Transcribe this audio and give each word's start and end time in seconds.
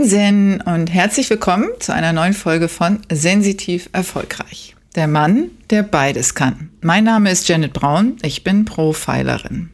Moin 0.00 0.08
Zen 0.08 0.60
und 0.62 0.86
herzlich 0.86 1.28
willkommen 1.28 1.68
zu 1.78 1.92
einer 1.92 2.14
neuen 2.14 2.32
Folge 2.32 2.68
von 2.68 3.00
Sensitiv 3.12 3.90
Erfolgreich. 3.92 4.74
Der 4.94 5.06
Mann, 5.06 5.50
der 5.68 5.82
beides 5.82 6.34
kann. 6.34 6.70
Mein 6.80 7.04
Name 7.04 7.30
ist 7.30 7.46
Janet 7.50 7.74
Braun, 7.74 8.16
ich 8.22 8.42
bin 8.42 8.64
Profilerin. 8.64 9.68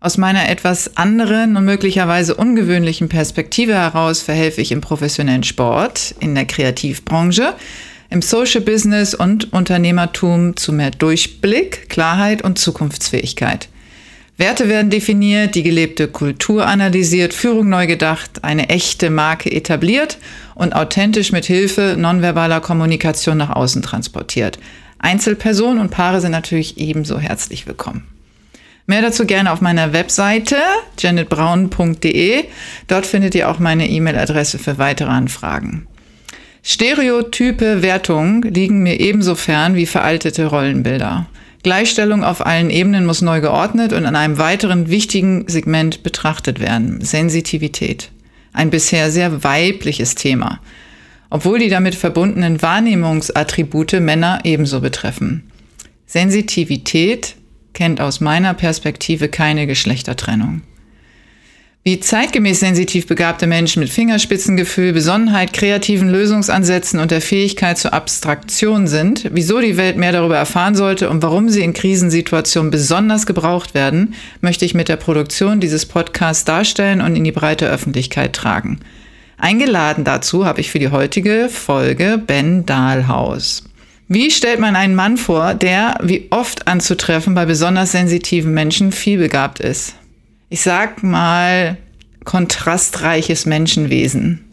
Aus 0.00 0.18
meiner 0.18 0.50
etwas 0.50 0.98
anderen 0.98 1.56
und 1.56 1.64
möglicherweise 1.64 2.34
ungewöhnlichen 2.34 3.08
Perspektive 3.08 3.72
heraus 3.72 4.20
verhelfe 4.20 4.60
ich 4.60 4.70
im 4.70 4.82
professionellen 4.82 5.44
Sport, 5.44 6.14
in 6.20 6.34
der 6.34 6.44
Kreativbranche, 6.44 7.54
im 8.10 8.20
Social 8.20 8.60
Business 8.60 9.14
und 9.14 9.54
Unternehmertum 9.54 10.58
zu 10.58 10.74
mehr 10.74 10.90
Durchblick, 10.90 11.88
Klarheit 11.88 12.42
und 12.42 12.58
Zukunftsfähigkeit. 12.58 13.70
Werte 14.38 14.68
werden 14.68 14.90
definiert, 14.90 15.54
die 15.54 15.62
gelebte 15.62 16.08
Kultur 16.08 16.66
analysiert, 16.66 17.34
Führung 17.34 17.68
neu 17.68 17.86
gedacht, 17.86 18.42
eine 18.42 18.70
echte 18.70 19.10
Marke 19.10 19.52
etabliert 19.52 20.18
und 20.54 20.74
authentisch 20.74 21.32
mit 21.32 21.44
Hilfe 21.44 21.96
nonverbaler 21.98 22.60
Kommunikation 22.60 23.36
nach 23.36 23.50
außen 23.50 23.82
transportiert. 23.82 24.58
Einzelpersonen 24.98 25.78
und 25.78 25.90
Paare 25.90 26.20
sind 26.20 26.30
natürlich 26.30 26.78
ebenso 26.78 27.18
herzlich 27.18 27.66
willkommen. 27.66 28.06
Mehr 28.86 29.02
dazu 29.02 29.26
gerne 29.26 29.52
auf 29.52 29.60
meiner 29.60 29.92
Webseite 29.92 30.56
janetbraun.de. 30.98 32.44
Dort 32.88 33.06
findet 33.06 33.34
ihr 33.34 33.48
auch 33.48 33.58
meine 33.58 33.88
E-Mail-Adresse 33.88 34.58
für 34.58 34.78
weitere 34.78 35.10
Anfragen. 35.10 35.86
Stereotype 36.64 37.82
Wertungen 37.82 38.42
liegen 38.42 38.82
mir 38.82 38.98
ebenso 39.00 39.34
fern 39.34 39.74
wie 39.74 39.86
veraltete 39.86 40.46
Rollenbilder. 40.46 41.26
Gleichstellung 41.62 42.24
auf 42.24 42.44
allen 42.44 42.70
Ebenen 42.70 43.06
muss 43.06 43.22
neu 43.22 43.40
geordnet 43.40 43.92
und 43.92 44.04
an 44.04 44.16
einem 44.16 44.38
weiteren 44.38 44.88
wichtigen 44.88 45.48
Segment 45.48 46.02
betrachtet 46.02 46.58
werden. 46.58 47.00
Sensitivität. 47.00 48.10
Ein 48.52 48.70
bisher 48.70 49.10
sehr 49.10 49.44
weibliches 49.44 50.14
Thema. 50.16 50.60
Obwohl 51.30 51.60
die 51.60 51.68
damit 51.68 51.94
verbundenen 51.94 52.60
Wahrnehmungsattribute 52.60 54.00
Männer 54.00 54.40
ebenso 54.44 54.80
betreffen. 54.80 55.44
Sensitivität 56.04 57.36
kennt 57.72 58.00
aus 58.00 58.20
meiner 58.20 58.54
Perspektive 58.54 59.28
keine 59.28 59.66
Geschlechtertrennung. 59.66 60.62
Wie 61.84 61.98
zeitgemäß 61.98 62.60
sensitiv 62.60 63.08
begabte 63.08 63.48
Menschen 63.48 63.80
mit 63.80 63.90
Fingerspitzengefühl, 63.90 64.92
Besonnenheit, 64.92 65.52
kreativen 65.52 66.08
Lösungsansätzen 66.08 67.00
und 67.00 67.10
der 67.10 67.20
Fähigkeit 67.20 67.76
zur 67.76 67.92
Abstraktion 67.92 68.86
sind, 68.86 69.28
wieso 69.32 69.60
die 69.60 69.76
Welt 69.76 69.96
mehr 69.96 70.12
darüber 70.12 70.36
erfahren 70.36 70.76
sollte 70.76 71.10
und 71.10 71.24
warum 71.24 71.48
sie 71.48 71.62
in 71.62 71.72
Krisensituationen 71.72 72.70
besonders 72.70 73.26
gebraucht 73.26 73.74
werden, 73.74 74.14
möchte 74.40 74.64
ich 74.64 74.74
mit 74.74 74.88
der 74.88 74.94
Produktion 74.94 75.58
dieses 75.58 75.84
Podcasts 75.84 76.44
darstellen 76.44 77.00
und 77.00 77.16
in 77.16 77.24
die 77.24 77.32
breite 77.32 77.68
Öffentlichkeit 77.68 78.32
tragen. 78.32 78.78
Eingeladen 79.36 80.04
dazu 80.04 80.46
habe 80.46 80.60
ich 80.60 80.70
für 80.70 80.78
die 80.78 80.90
heutige 80.90 81.48
Folge 81.48 82.22
Ben 82.24 82.64
Dahlhaus. 82.64 83.64
Wie 84.06 84.30
stellt 84.30 84.60
man 84.60 84.76
einen 84.76 84.94
Mann 84.94 85.16
vor, 85.16 85.54
der, 85.54 85.98
wie 86.00 86.28
oft 86.30 86.68
anzutreffen, 86.68 87.34
bei 87.34 87.44
besonders 87.44 87.90
sensitiven 87.90 88.54
Menschen 88.54 88.92
vielbegabt 88.92 89.58
ist? 89.58 89.96
Ich 90.52 90.60
sag 90.60 91.02
mal, 91.02 91.78
kontrastreiches 92.24 93.46
Menschenwesen. 93.46 94.44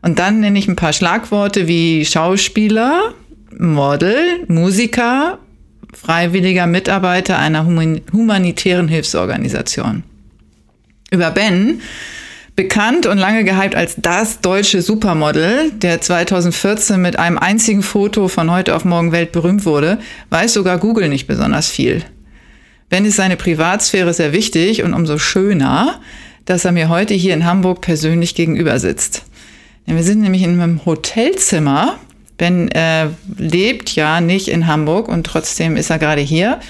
Und 0.00 0.20
dann 0.20 0.38
nenne 0.38 0.56
ich 0.56 0.68
ein 0.68 0.76
paar 0.76 0.92
Schlagworte 0.92 1.66
wie 1.66 2.04
Schauspieler, 2.04 3.12
Model, 3.58 4.44
Musiker, 4.46 5.40
freiwilliger 5.92 6.68
Mitarbeiter 6.68 7.40
einer 7.40 7.66
humanitären 7.66 8.86
Hilfsorganisation. 8.86 10.04
Über 11.10 11.32
Ben, 11.32 11.80
bekannt 12.54 13.06
und 13.06 13.18
lange 13.18 13.42
gehypt 13.42 13.74
als 13.74 13.96
das 13.98 14.42
deutsche 14.42 14.80
Supermodel, 14.80 15.72
der 15.72 16.00
2014 16.00 17.02
mit 17.02 17.18
einem 17.18 17.38
einzigen 17.38 17.82
Foto 17.82 18.28
von 18.28 18.48
heute 18.52 18.76
auf 18.76 18.84
morgen 18.84 19.10
weltberühmt 19.10 19.66
wurde, 19.66 19.98
weiß 20.30 20.52
sogar 20.52 20.78
Google 20.78 21.08
nicht 21.08 21.26
besonders 21.26 21.68
viel. 21.68 22.04
Ben 22.92 23.06
ist 23.06 23.16
seine 23.16 23.38
Privatsphäre 23.38 24.12
sehr 24.12 24.34
wichtig 24.34 24.82
und 24.82 24.92
umso 24.92 25.16
schöner, 25.16 25.98
dass 26.44 26.66
er 26.66 26.72
mir 26.72 26.90
heute 26.90 27.14
hier 27.14 27.32
in 27.32 27.46
Hamburg 27.46 27.80
persönlich 27.80 28.34
gegenüber 28.34 28.78
sitzt. 28.78 29.24
Wir 29.86 30.02
sind 30.02 30.20
nämlich 30.20 30.42
in 30.42 30.60
einem 30.60 30.84
Hotelzimmer. 30.84 31.98
Ben 32.36 32.70
äh, 32.72 33.06
lebt 33.38 33.94
ja 33.94 34.20
nicht 34.20 34.48
in 34.48 34.66
Hamburg 34.66 35.08
und 35.08 35.24
trotzdem 35.24 35.78
ist 35.78 35.88
er 35.88 35.98
gerade 35.98 36.20
hier. 36.20 36.60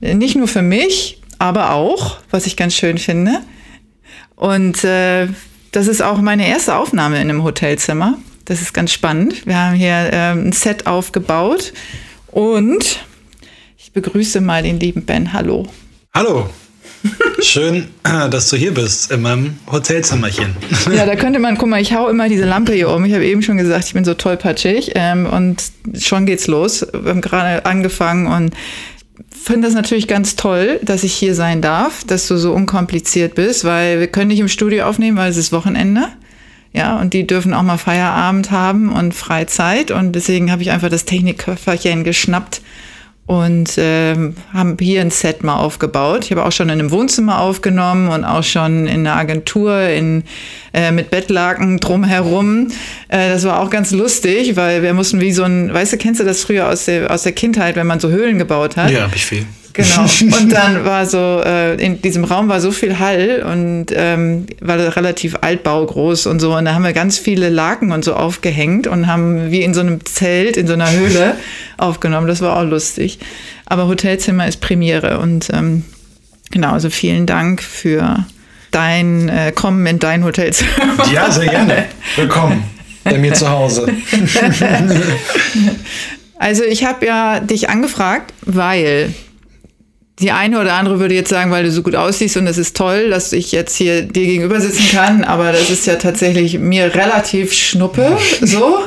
Nicht 0.00 0.34
nur 0.34 0.48
für 0.48 0.62
mich, 0.62 1.20
aber 1.38 1.72
auch, 1.74 2.16
was 2.30 2.46
ich 2.46 2.56
ganz 2.56 2.74
schön 2.74 2.96
finde. 2.96 3.40
Und 4.36 4.82
äh, 4.82 5.28
das 5.72 5.88
ist 5.88 6.00
auch 6.00 6.22
meine 6.22 6.48
erste 6.48 6.74
Aufnahme 6.74 7.16
in 7.16 7.28
einem 7.28 7.44
Hotelzimmer. 7.44 8.16
Das 8.46 8.62
ist 8.62 8.72
ganz 8.72 8.94
spannend. 8.94 9.46
Wir 9.46 9.58
haben 9.58 9.76
hier 9.76 10.10
äh, 10.10 10.32
ein 10.32 10.52
Set 10.52 10.86
aufgebaut 10.86 11.74
und 12.28 13.04
ich 13.90 13.94
begrüße 13.94 14.40
mal 14.40 14.62
den 14.62 14.78
lieben 14.78 15.02
Ben. 15.02 15.32
Hallo. 15.32 15.66
Hallo. 16.14 16.48
Schön, 17.42 17.88
dass 18.04 18.48
du 18.48 18.56
hier 18.56 18.72
bist 18.72 19.10
in 19.10 19.22
meinem 19.22 19.58
Hotelzimmerchen. 19.70 20.54
Ja, 20.94 21.06
da 21.06 21.16
könnte 21.16 21.40
man, 21.40 21.58
guck 21.58 21.68
mal, 21.68 21.80
ich 21.80 21.92
hau 21.92 22.08
immer 22.08 22.28
diese 22.28 22.44
Lampe 22.44 22.72
hier 22.72 22.88
um. 22.88 23.04
Ich 23.04 23.12
habe 23.12 23.26
eben 23.26 23.42
schon 23.42 23.56
gesagt, 23.56 23.86
ich 23.86 23.94
bin 23.94 24.04
so 24.04 24.14
tollpatschig 24.14 24.92
ähm, 24.94 25.26
und 25.26 25.60
schon 25.98 26.24
geht's 26.24 26.46
los. 26.46 26.86
Wir 26.92 27.10
haben 27.10 27.20
gerade 27.20 27.66
angefangen 27.66 28.28
und 28.28 28.54
finde 29.28 29.66
das 29.66 29.74
natürlich 29.74 30.06
ganz 30.06 30.36
toll, 30.36 30.78
dass 30.82 31.02
ich 31.02 31.12
hier 31.12 31.34
sein 31.34 31.60
darf, 31.60 32.04
dass 32.04 32.28
du 32.28 32.36
so 32.36 32.52
unkompliziert 32.52 33.34
bist, 33.34 33.64
weil 33.64 33.98
wir 33.98 34.06
können 34.06 34.28
nicht 34.28 34.40
im 34.40 34.48
Studio 34.48 34.84
aufnehmen, 34.84 35.16
weil 35.16 35.30
es 35.30 35.36
ist 35.36 35.50
Wochenende. 35.50 36.06
Ja, 36.72 37.00
und 37.00 37.12
die 37.12 37.26
dürfen 37.26 37.54
auch 37.54 37.64
mal 37.64 37.78
Feierabend 37.78 38.52
haben 38.52 38.92
und 38.92 39.14
Freizeit. 39.14 39.90
Und 39.90 40.12
deswegen 40.12 40.52
habe 40.52 40.62
ich 40.62 40.70
einfach 40.70 40.90
das 40.90 41.06
Technikköfferchen 41.06 42.04
geschnappt 42.04 42.60
und 43.30 43.74
ähm, 43.76 44.34
haben 44.52 44.76
hier 44.80 45.00
ein 45.02 45.12
Set 45.12 45.44
mal 45.44 45.54
aufgebaut. 45.54 46.24
Ich 46.24 46.32
habe 46.32 46.44
auch 46.44 46.50
schon 46.50 46.68
in 46.68 46.80
einem 46.80 46.90
Wohnzimmer 46.90 47.38
aufgenommen 47.38 48.08
und 48.08 48.24
auch 48.24 48.42
schon 48.42 48.88
in 48.88 49.06
einer 49.06 49.14
Agentur 49.14 49.82
in, 49.82 50.24
äh, 50.74 50.90
mit 50.90 51.10
Bettlaken 51.10 51.78
drumherum. 51.78 52.72
Äh, 53.06 53.30
das 53.30 53.44
war 53.44 53.60
auch 53.60 53.70
ganz 53.70 53.92
lustig, 53.92 54.56
weil 54.56 54.82
wir 54.82 54.94
mussten 54.94 55.20
wie 55.20 55.30
so 55.30 55.44
ein, 55.44 55.72
weißt 55.72 55.92
du, 55.92 55.96
kennst 55.96 56.18
du 56.18 56.24
das 56.24 56.42
früher 56.42 56.68
aus 56.68 56.86
der, 56.86 57.08
aus 57.08 57.22
der 57.22 57.30
Kindheit, 57.30 57.76
wenn 57.76 57.86
man 57.86 58.00
so 58.00 58.08
Höhlen 58.08 58.36
gebaut 58.36 58.76
hat? 58.76 58.90
Ja, 58.90 59.02
habe 59.02 59.14
ich 59.14 59.24
viel. 59.24 59.46
Genau. 59.72 60.02
Und 60.36 60.52
dann 60.52 60.84
war 60.84 61.06
so, 61.06 61.42
äh, 61.44 61.74
in 61.74 62.02
diesem 62.02 62.24
Raum 62.24 62.48
war 62.48 62.60
so 62.60 62.72
viel 62.72 62.98
Hall 62.98 63.44
und 63.46 63.86
ähm, 63.92 64.46
war 64.60 64.78
relativ 64.96 65.36
altbaugroß 65.40 66.26
und 66.26 66.40
so. 66.40 66.56
Und 66.56 66.64
da 66.64 66.74
haben 66.74 66.84
wir 66.84 66.92
ganz 66.92 67.18
viele 67.18 67.48
Laken 67.48 67.92
und 67.92 68.04
so 68.04 68.14
aufgehängt 68.14 68.86
und 68.86 69.06
haben 69.06 69.50
wie 69.50 69.62
in 69.62 69.74
so 69.74 69.80
einem 69.80 70.04
Zelt, 70.04 70.56
in 70.56 70.66
so 70.66 70.72
einer 70.72 70.90
Höhle 70.90 71.36
aufgenommen. 71.78 72.26
Das 72.26 72.40
war 72.40 72.56
auch 72.56 72.64
lustig. 72.64 73.18
Aber 73.66 73.86
Hotelzimmer 73.86 74.48
ist 74.48 74.60
Premiere 74.60 75.20
und 75.20 75.48
ähm, 75.52 75.84
genau, 76.50 76.72
also 76.72 76.90
vielen 76.90 77.26
Dank 77.26 77.62
für 77.62 78.24
dein 78.70 79.28
äh, 79.28 79.52
Kommen 79.52 79.86
in 79.86 79.98
dein 79.98 80.24
Hotelzimmer. 80.24 80.70
Ja, 81.12 81.30
sehr 81.30 81.46
gerne. 81.46 81.86
Willkommen 82.16 82.64
bei 83.04 83.18
mir 83.18 83.34
zu 83.34 83.48
Hause. 83.48 83.92
Also 86.38 86.64
ich 86.64 86.84
habe 86.84 87.06
ja 87.06 87.40
dich 87.40 87.68
angefragt, 87.68 88.32
weil 88.42 89.14
die 90.20 90.32
eine 90.32 90.60
oder 90.60 90.74
andere 90.74 91.00
würde 91.00 91.14
jetzt 91.14 91.30
sagen, 91.30 91.50
weil 91.50 91.64
du 91.64 91.70
so 91.70 91.82
gut 91.82 91.94
aussiehst 91.94 92.36
und 92.36 92.46
es 92.46 92.58
ist 92.58 92.76
toll, 92.76 93.10
dass 93.10 93.32
ich 93.32 93.52
jetzt 93.52 93.76
hier 93.76 94.02
dir 94.02 94.26
gegenüber 94.26 94.60
sitzen 94.60 94.90
kann, 94.92 95.24
aber 95.24 95.52
das 95.52 95.70
ist 95.70 95.86
ja 95.86 95.96
tatsächlich 95.96 96.58
mir 96.58 96.94
relativ 96.94 97.52
schnuppe, 97.52 98.18
so 98.42 98.78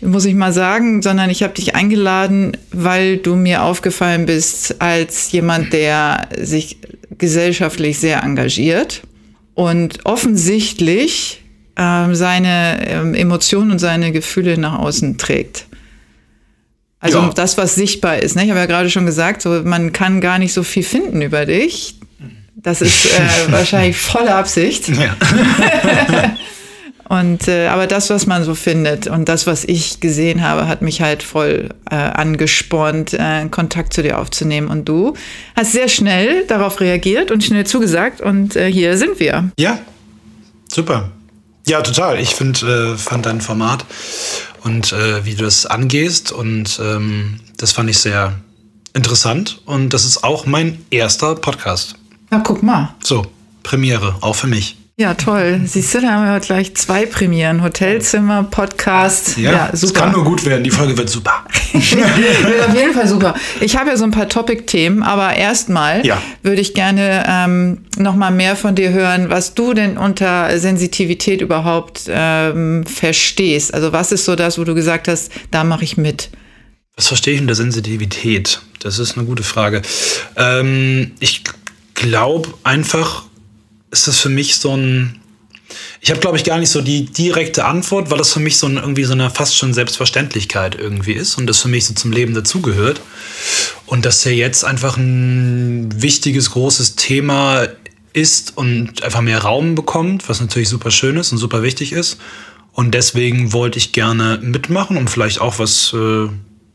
muss 0.00 0.24
ich 0.24 0.34
mal 0.34 0.52
sagen, 0.52 1.02
sondern 1.02 1.30
ich 1.30 1.42
habe 1.42 1.54
dich 1.54 1.74
eingeladen, 1.74 2.56
weil 2.72 3.16
du 3.16 3.34
mir 3.34 3.62
aufgefallen 3.62 4.26
bist 4.26 4.80
als 4.80 5.32
jemand, 5.32 5.72
der 5.72 6.28
sich 6.40 6.78
gesellschaftlich 7.16 7.98
sehr 7.98 8.22
engagiert 8.22 9.02
und 9.54 10.06
offensichtlich 10.06 11.42
äh, 11.76 12.14
seine 12.14 12.86
äh, 12.86 13.20
Emotionen 13.20 13.72
und 13.72 13.78
seine 13.78 14.12
Gefühle 14.12 14.58
nach 14.58 14.78
außen 14.78 15.18
trägt. 15.18 15.66
Also 17.00 17.18
ja. 17.18 17.30
das, 17.34 17.56
was 17.56 17.74
sichtbar 17.74 18.18
ist. 18.18 18.34
Ne? 18.34 18.44
Ich 18.44 18.50
habe 18.50 18.58
ja 18.58 18.66
gerade 18.66 18.90
schon 18.90 19.06
gesagt, 19.06 19.42
so, 19.42 19.62
man 19.64 19.92
kann 19.92 20.20
gar 20.20 20.38
nicht 20.38 20.52
so 20.52 20.62
viel 20.62 20.82
finden 20.82 21.22
über 21.22 21.46
dich. 21.46 21.94
Das 22.56 22.82
ist 22.82 23.06
äh, 23.06 23.20
wahrscheinlich 23.52 23.96
volle 23.96 24.34
Absicht. 24.34 24.88
Ja. 24.88 25.16
und 27.08 27.46
äh, 27.46 27.68
aber 27.68 27.86
das, 27.86 28.10
was 28.10 28.26
man 28.26 28.42
so 28.42 28.56
findet 28.56 29.06
und 29.06 29.28
das, 29.28 29.46
was 29.46 29.64
ich 29.64 30.00
gesehen 30.00 30.42
habe, 30.42 30.66
hat 30.66 30.82
mich 30.82 31.00
halt 31.00 31.22
voll 31.22 31.68
äh, 31.88 31.94
angespornt, 31.94 33.14
äh, 33.14 33.46
Kontakt 33.48 33.92
zu 33.92 34.02
dir 34.02 34.18
aufzunehmen. 34.18 34.66
Und 34.66 34.88
du 34.88 35.14
hast 35.54 35.70
sehr 35.70 35.88
schnell 35.88 36.46
darauf 36.46 36.80
reagiert 36.80 37.30
und 37.30 37.44
schnell 37.44 37.64
zugesagt. 37.64 38.20
Und 38.20 38.56
äh, 38.56 38.72
hier 38.72 38.98
sind 38.98 39.20
wir. 39.20 39.52
Ja, 39.56 39.78
super. 40.66 41.12
Ja, 41.68 41.82
total. 41.82 42.18
Ich 42.18 42.34
find, 42.34 42.62
äh, 42.62 42.96
fand 42.96 43.26
dein 43.26 43.40
Format 43.40 43.84
und 44.68 44.92
äh, 44.92 45.24
wie 45.24 45.34
du 45.34 45.44
das 45.44 45.66
angehst. 45.66 46.30
Und 46.30 46.78
ähm, 46.82 47.40
das 47.56 47.72
fand 47.72 47.88
ich 47.90 47.98
sehr 47.98 48.34
interessant. 48.94 49.60
Und 49.64 49.94
das 49.94 50.04
ist 50.04 50.22
auch 50.22 50.46
mein 50.46 50.84
erster 50.90 51.34
Podcast. 51.34 51.94
Na, 52.30 52.40
guck 52.40 52.62
mal. 52.62 52.94
So, 53.02 53.26
Premiere, 53.62 54.16
auch 54.20 54.34
für 54.36 54.46
mich. 54.46 54.76
Ja, 55.00 55.14
toll. 55.14 55.60
Siehst 55.64 55.94
du, 55.94 56.00
da 56.00 56.10
haben 56.10 56.24
wir 56.24 56.40
gleich 56.40 56.74
zwei 56.74 57.06
Premieren. 57.06 57.62
Hotelzimmer, 57.62 58.42
Podcast. 58.42 59.38
Ja, 59.38 59.52
ja 59.52 59.70
super. 59.72 59.86
Es 59.86 59.94
kann 59.94 60.10
nur 60.10 60.24
gut 60.24 60.44
werden. 60.44 60.64
Die 60.64 60.72
Folge 60.72 60.98
wird 60.98 61.08
super. 61.08 61.44
wird 61.72 62.68
auf 62.68 62.74
jeden 62.74 62.92
Fall 62.92 63.06
super. 63.06 63.36
Ich 63.60 63.76
habe 63.76 63.90
ja 63.90 63.96
so 63.96 64.02
ein 64.02 64.10
paar 64.10 64.28
Topic-Themen, 64.28 65.04
aber 65.04 65.36
erstmal 65.36 66.04
ja. 66.04 66.20
würde 66.42 66.60
ich 66.60 66.74
gerne 66.74 67.22
ähm, 67.28 67.84
noch 67.96 68.16
mal 68.16 68.32
mehr 68.32 68.56
von 68.56 68.74
dir 68.74 68.90
hören, 68.90 69.30
was 69.30 69.54
du 69.54 69.72
denn 69.72 69.98
unter 69.98 70.58
Sensitivität 70.58 71.42
überhaupt 71.42 72.06
ähm, 72.08 72.84
verstehst. 72.84 73.72
Also 73.72 73.92
was 73.92 74.10
ist 74.10 74.24
so 74.24 74.34
das, 74.34 74.58
wo 74.58 74.64
du 74.64 74.74
gesagt 74.74 75.06
hast, 75.06 75.30
da 75.52 75.62
mache 75.62 75.84
ich 75.84 75.96
mit? 75.96 76.30
Was 76.96 77.06
verstehe 77.06 77.34
ich 77.34 77.40
unter 77.40 77.54
Sensitivität? 77.54 78.62
Das 78.80 78.98
ist 78.98 79.16
eine 79.16 79.26
gute 79.26 79.44
Frage. 79.44 79.80
Ähm, 80.34 81.12
ich 81.20 81.44
glaube 81.94 82.48
einfach, 82.64 83.27
ist 83.90 84.08
das 84.08 84.18
für 84.18 84.28
mich 84.28 84.56
so 84.56 84.76
ein. 84.76 85.20
Ich 86.00 86.10
habe, 86.10 86.20
glaube 86.20 86.38
ich, 86.38 86.44
gar 86.44 86.58
nicht 86.58 86.70
so 86.70 86.80
die 86.80 87.04
direkte 87.04 87.66
Antwort, 87.66 88.10
weil 88.10 88.16
das 88.16 88.32
für 88.32 88.40
mich 88.40 88.56
so 88.56 88.66
ein, 88.66 88.76
irgendwie 88.76 89.04
so 89.04 89.12
eine 89.12 89.28
fast 89.28 89.54
schon 89.54 89.74
Selbstverständlichkeit 89.74 90.76
irgendwie 90.76 91.12
ist 91.12 91.36
und 91.36 91.46
das 91.46 91.60
für 91.60 91.68
mich 91.68 91.84
so 91.84 91.92
zum 91.92 92.10
Leben 92.10 92.32
dazugehört. 92.32 93.02
Und 93.84 94.06
dass 94.06 94.24
er 94.24 94.32
jetzt 94.32 94.64
einfach 94.64 94.96
ein 94.96 95.90
wichtiges, 96.00 96.52
großes 96.52 96.96
Thema 96.96 97.68
ist 98.14 98.56
und 98.56 99.02
einfach 99.02 99.20
mehr 99.20 99.42
Raum 99.42 99.74
bekommt, 99.74 100.28
was 100.28 100.40
natürlich 100.40 100.70
super 100.70 100.90
schön 100.90 101.16
ist 101.16 101.32
und 101.32 101.38
super 101.38 101.62
wichtig 101.62 101.92
ist. 101.92 102.18
Und 102.72 102.94
deswegen 102.94 103.52
wollte 103.52 103.78
ich 103.78 103.92
gerne 103.92 104.38
mitmachen, 104.40 104.96
um 104.96 105.08
vielleicht 105.08 105.40
auch 105.40 105.58
was 105.58 105.92
äh, 105.92 106.28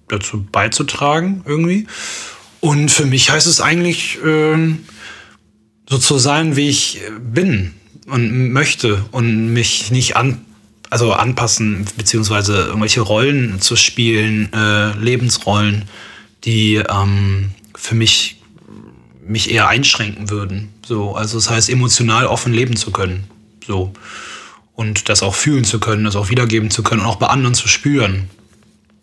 dazu 0.08 0.46
beizutragen 0.52 1.44
irgendwie. 1.46 1.88
Und 2.60 2.92
für 2.92 3.06
mich 3.06 3.30
heißt 3.30 3.48
es 3.48 3.62
eigentlich, 3.62 4.20
äh, 4.24 4.58
so 5.94 6.00
zu 6.00 6.18
sein, 6.18 6.56
wie 6.56 6.70
ich 6.70 7.02
bin 7.20 7.72
und 8.08 8.52
möchte 8.52 9.06
und 9.12 9.54
mich 9.54 9.92
nicht 9.92 10.16
an, 10.16 10.42
also 10.90 11.14
anpassen, 11.14 11.86
beziehungsweise 11.96 12.64
irgendwelche 12.64 13.02
Rollen 13.02 13.62
zu 13.62 13.76
spielen, 13.76 14.52
äh, 14.54 14.98
Lebensrollen, 14.98 15.84
die 16.46 16.78
ähm, 16.78 17.52
für 17.76 17.94
mich 17.94 18.42
mich 19.24 19.52
eher 19.52 19.68
einschränken 19.68 20.32
würden. 20.32 20.70
So, 20.84 21.16
also 21.16 21.38
das 21.38 21.52
heißt, 21.52 21.70
emotional 21.70 22.26
offen 22.26 22.54
leben 22.54 22.76
zu 22.76 22.90
können. 22.92 23.26
So. 23.66 23.94
Und 24.74 25.10
das 25.10 25.22
auch 25.22 25.36
fühlen 25.36 25.64
zu 25.64 25.80
können, 25.80 26.06
das 26.06 26.16
auch 26.16 26.30
wiedergeben 26.30 26.72
zu 26.72 26.82
können 26.82 27.02
und 27.02 27.08
auch 27.08 27.18
bei 27.18 27.28
anderen 27.28 27.54
zu 27.54 27.68
spüren 27.68 28.30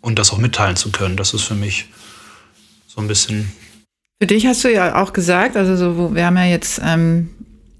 und 0.01 0.19
das 0.19 0.31
auch 0.31 0.37
mitteilen 0.39 0.75
zu 0.75 0.91
können. 0.91 1.15
Das 1.15 1.33
ist 1.33 1.43
für 1.43 1.55
mich 1.55 1.85
so 2.85 2.99
ein 2.99 3.07
bisschen 3.07 3.49
für 4.21 4.27
dich 4.27 4.45
hast 4.45 4.63
du 4.63 4.71
ja 4.71 5.01
auch 5.01 5.13
gesagt, 5.13 5.57
also 5.57 5.75
so, 5.75 6.13
wir 6.13 6.27
haben 6.27 6.37
ja 6.37 6.45
jetzt 6.45 6.79
ähm, 6.85 7.29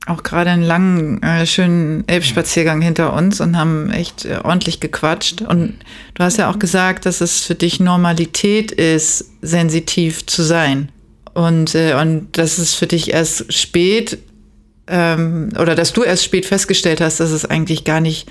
auch 0.08 0.24
gerade 0.24 0.50
einen 0.50 0.64
langen, 0.64 1.22
äh, 1.22 1.46
schönen 1.46 2.04
Elbspaziergang 2.08 2.82
hinter 2.82 3.14
uns 3.14 3.40
und 3.42 3.56
haben 3.56 3.92
echt 3.92 4.26
äh, 4.26 4.40
ordentlich 4.44 4.80
gequatscht. 4.80 5.44
Und 5.44 5.76
du 6.16 6.24
hast 6.24 6.40
ja 6.40 6.50
auch 6.50 6.58
gesagt, 6.58 7.06
dass 7.06 7.22
es 7.22 7.42
für 7.42 7.54
dich 7.54 7.80
Normalität 7.80 8.72
ist, 8.72 9.26
sensitiv 9.44 10.26
zu 10.26 10.42
sein. 10.42 10.90
Und, 11.36 11.76
äh, 11.76 11.94
und 11.94 12.36
dass 12.36 12.58
es 12.58 12.74
für 12.74 12.88
dich 12.88 13.14
erst 13.14 13.54
spät 13.54 14.18
ähm, 14.88 15.50
oder 15.60 15.76
dass 15.76 15.94
du 15.94 16.02
erst 16.02 16.24
spät 16.24 16.48
festgestellt 16.48 17.02
hast, 17.02 17.20
dass 17.20 17.30
es 17.30 17.46
eigentlich 17.46 17.84
gar 17.84 18.02
nicht 18.02 18.28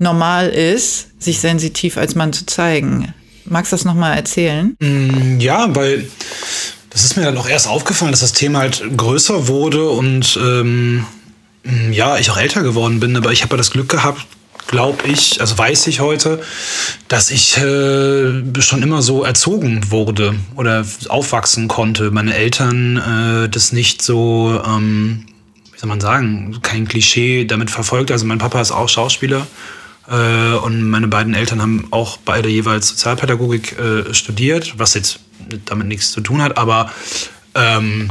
normal 0.00 0.48
ist, 0.48 1.22
sich 1.22 1.38
sensitiv 1.38 1.98
als 1.98 2.16
Mann 2.16 2.32
zu 2.32 2.46
zeigen. 2.46 3.14
Magst 3.44 3.70
du 3.70 3.76
das 3.76 3.84
nochmal 3.84 4.16
erzählen? 4.16 4.74
Mm, 4.80 5.38
ja, 5.38 5.72
weil 5.72 6.08
das 6.94 7.02
ist 7.02 7.16
mir 7.16 7.24
dann 7.24 7.36
auch 7.36 7.48
erst 7.48 7.66
aufgefallen, 7.66 8.12
dass 8.12 8.20
das 8.20 8.32
Thema 8.32 8.60
halt 8.60 8.84
größer 8.96 9.48
wurde 9.48 9.88
und 9.88 10.38
ähm, 10.40 11.04
ja, 11.90 12.18
ich 12.18 12.30
auch 12.30 12.36
älter 12.36 12.62
geworden 12.62 13.00
bin. 13.00 13.16
Aber 13.16 13.32
ich 13.32 13.42
habe 13.42 13.54
ja 13.54 13.56
das 13.56 13.72
Glück 13.72 13.88
gehabt, 13.88 14.24
glaube 14.68 15.08
ich, 15.08 15.40
also 15.40 15.58
weiß 15.58 15.88
ich 15.88 15.98
heute, 15.98 16.40
dass 17.08 17.32
ich 17.32 17.56
äh, 17.56 18.60
schon 18.60 18.82
immer 18.84 19.02
so 19.02 19.24
erzogen 19.24 19.90
wurde 19.90 20.36
oder 20.54 20.86
aufwachsen 21.08 21.66
konnte. 21.66 22.12
Meine 22.12 22.32
Eltern 22.32 23.44
äh, 23.44 23.48
das 23.48 23.72
nicht 23.72 24.00
so, 24.00 24.62
ähm, 24.64 25.26
wie 25.72 25.78
soll 25.80 25.88
man 25.88 26.00
sagen, 26.00 26.60
kein 26.62 26.86
Klischee 26.86 27.44
damit 27.44 27.72
verfolgt. 27.72 28.12
Also 28.12 28.24
mein 28.24 28.38
Papa 28.38 28.60
ist 28.60 28.70
auch 28.70 28.88
Schauspieler 28.88 29.48
äh, 30.08 30.54
und 30.56 30.88
meine 30.88 31.08
beiden 31.08 31.34
Eltern 31.34 31.62
haben 31.62 31.88
auch 31.90 32.16
beide 32.18 32.48
jeweils 32.48 32.88
Sozialpädagogik 32.88 33.78
äh, 33.78 34.14
studiert, 34.14 34.78
was 34.78 34.94
jetzt 34.94 35.20
damit 35.64 35.86
nichts 35.88 36.12
zu 36.12 36.20
tun 36.20 36.42
hat, 36.42 36.56
aber 36.56 36.90
ähm, 37.54 38.10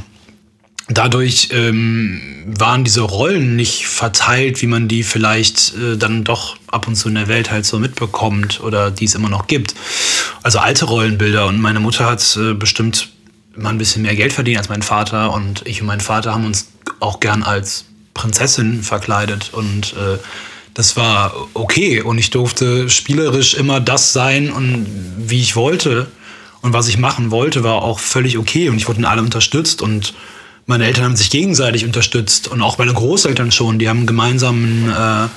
dadurch 0.89 1.49
ähm, 1.51 2.21
waren 2.45 2.83
diese 2.83 3.01
Rollen 3.01 3.55
nicht 3.55 3.87
verteilt, 3.87 4.61
wie 4.61 4.67
man 4.67 4.87
die 4.87 5.03
vielleicht 5.03 5.73
äh, 5.75 5.97
dann 5.97 6.23
doch 6.23 6.57
ab 6.67 6.87
und 6.87 6.95
zu 6.95 7.09
in 7.09 7.15
der 7.15 7.27
Welt 7.27 7.51
halt 7.51 7.65
so 7.65 7.79
mitbekommt 7.79 8.61
oder 8.61 8.91
die 8.91 9.05
es 9.05 9.15
immer 9.15 9.29
noch 9.29 9.47
gibt. 9.47 9.75
Also 10.41 10.59
alte 10.59 10.85
Rollenbilder. 10.85 11.47
Und 11.47 11.61
meine 11.61 11.79
Mutter 11.79 12.05
hat 12.05 12.37
äh, 12.37 12.53
bestimmt 12.53 13.09
mal 13.55 13.69
ein 13.69 13.77
bisschen 13.77 14.01
mehr 14.01 14.15
Geld 14.15 14.33
verdient 14.33 14.57
als 14.57 14.69
mein 14.69 14.81
Vater. 14.81 15.31
Und 15.31 15.65
ich 15.65 15.81
und 15.81 15.87
mein 15.87 16.01
Vater 16.01 16.33
haben 16.33 16.45
uns 16.45 16.67
auch 16.99 17.19
gern 17.19 17.43
als 17.43 17.85
Prinzessin 18.13 18.83
verkleidet. 18.83 19.51
Und 19.53 19.93
äh, 19.93 20.17
das 20.73 20.97
war 20.97 21.33
okay 21.53 22.01
und 22.01 22.17
ich 22.17 22.29
durfte 22.29 22.89
spielerisch 22.89 23.53
immer 23.53 23.79
das 23.79 24.13
sein 24.13 24.51
und 24.51 24.87
wie 25.17 25.39
ich 25.39 25.55
wollte 25.55 26.07
und 26.61 26.73
was 26.73 26.87
ich 26.87 26.97
machen 26.97 27.31
wollte 27.31 27.63
war 27.63 27.81
auch 27.81 27.99
völlig 27.99 28.37
okay 28.37 28.69
und 28.69 28.77
ich 28.77 28.87
wurde 28.87 28.99
in 28.99 29.05
allem 29.05 29.25
unterstützt 29.25 29.81
und 29.81 30.13
meine 30.65 30.85
Eltern 30.85 31.03
haben 31.03 31.15
sich 31.17 31.29
gegenseitig 31.29 31.83
unterstützt 31.83 32.47
und 32.47 32.61
auch 32.61 32.77
meine 32.77 32.93
Großeltern 32.93 33.51
schon. 33.51 33.79
Die 33.79 33.89
haben 33.89 34.05
gemeinsam 34.05 34.63
ein, 34.63 34.89
äh, 34.89 35.27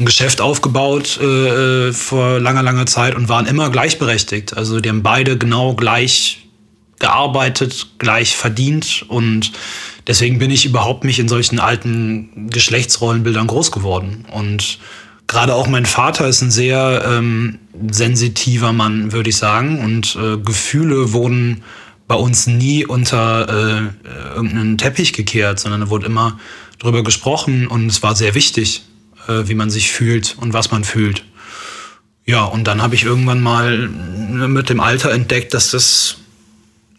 ein 0.00 0.04
Geschäft 0.04 0.40
aufgebaut 0.40 1.20
äh, 1.22 1.88
äh 1.88 1.92
vor 1.92 2.40
langer, 2.40 2.64
langer 2.64 2.86
Zeit 2.86 3.14
und 3.14 3.28
waren 3.28 3.46
immer 3.46 3.70
gleichberechtigt. 3.70 4.56
Also 4.56 4.80
die 4.80 4.88
haben 4.88 5.04
beide 5.04 5.38
genau 5.38 5.74
gleich 5.74 6.41
gearbeitet, 7.02 7.88
gleich 7.98 8.36
verdient 8.36 9.04
und 9.08 9.52
deswegen 10.06 10.38
bin 10.38 10.52
ich 10.52 10.64
überhaupt 10.64 11.04
nicht 11.04 11.18
in 11.18 11.28
solchen 11.28 11.58
alten 11.58 12.48
Geschlechtsrollenbildern 12.48 13.48
groß 13.48 13.72
geworden. 13.72 14.24
Und 14.32 14.78
gerade 15.26 15.54
auch 15.54 15.66
mein 15.66 15.84
Vater 15.84 16.28
ist 16.28 16.42
ein 16.42 16.52
sehr 16.52 17.04
ähm, 17.04 17.58
sensitiver 17.90 18.72
Mann, 18.72 19.12
würde 19.12 19.30
ich 19.30 19.36
sagen. 19.36 19.80
Und 19.84 20.16
äh, 20.16 20.38
Gefühle 20.38 21.12
wurden 21.12 21.64
bei 22.06 22.14
uns 22.14 22.46
nie 22.46 22.86
unter 22.86 23.48
äh, 23.48 24.34
irgendeinen 24.36 24.78
Teppich 24.78 25.12
gekehrt, 25.12 25.58
sondern 25.58 25.80
da 25.80 25.90
wurde 25.90 26.06
immer 26.06 26.38
drüber 26.78 27.02
gesprochen 27.02 27.66
und 27.66 27.86
es 27.86 28.02
war 28.04 28.14
sehr 28.14 28.36
wichtig, 28.36 28.84
äh, 29.26 29.48
wie 29.48 29.54
man 29.54 29.70
sich 29.70 29.90
fühlt 29.90 30.36
und 30.40 30.52
was 30.52 30.70
man 30.70 30.84
fühlt. 30.84 31.24
Ja, 32.24 32.44
und 32.44 32.64
dann 32.68 32.80
habe 32.80 32.94
ich 32.94 33.02
irgendwann 33.02 33.40
mal 33.40 33.88
mit 33.88 34.68
dem 34.68 34.78
Alter 34.78 35.10
entdeckt, 35.10 35.54
dass 35.54 35.72
das 35.72 36.18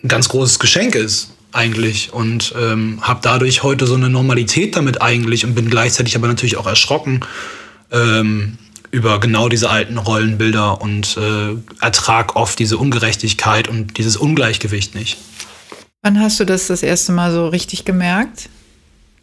ein 0.03 0.07
ganz 0.07 0.29
großes 0.29 0.59
Geschenk 0.59 0.95
ist 0.95 1.33
eigentlich 1.51 2.11
und 2.13 2.53
ähm, 2.59 2.99
habe 3.01 3.19
dadurch 3.21 3.63
heute 3.63 3.87
so 3.87 3.95
eine 3.95 4.09
Normalität 4.09 4.75
damit 4.75 5.01
eigentlich 5.01 5.45
und 5.45 5.55
bin 5.55 5.69
gleichzeitig 5.69 6.15
aber 6.15 6.27
natürlich 6.27 6.57
auch 6.57 6.67
erschrocken 6.67 7.21
ähm, 7.91 8.57
über 8.91 9.19
genau 9.19 9.49
diese 9.49 9.69
alten 9.69 9.97
Rollenbilder 9.97 10.81
und 10.81 11.17
äh, 11.17 11.55
ertrag 11.83 12.35
oft 12.35 12.59
diese 12.59 12.77
Ungerechtigkeit 12.77 13.67
und 13.67 13.97
dieses 13.97 14.17
Ungleichgewicht 14.17 14.93
nicht. 14.93 15.17
Wann 16.01 16.19
hast 16.19 16.39
du 16.39 16.45
das 16.45 16.67
das 16.67 16.83
erste 16.83 17.11
Mal 17.11 17.31
so 17.31 17.47
richtig 17.47 17.85
gemerkt? 17.85 18.49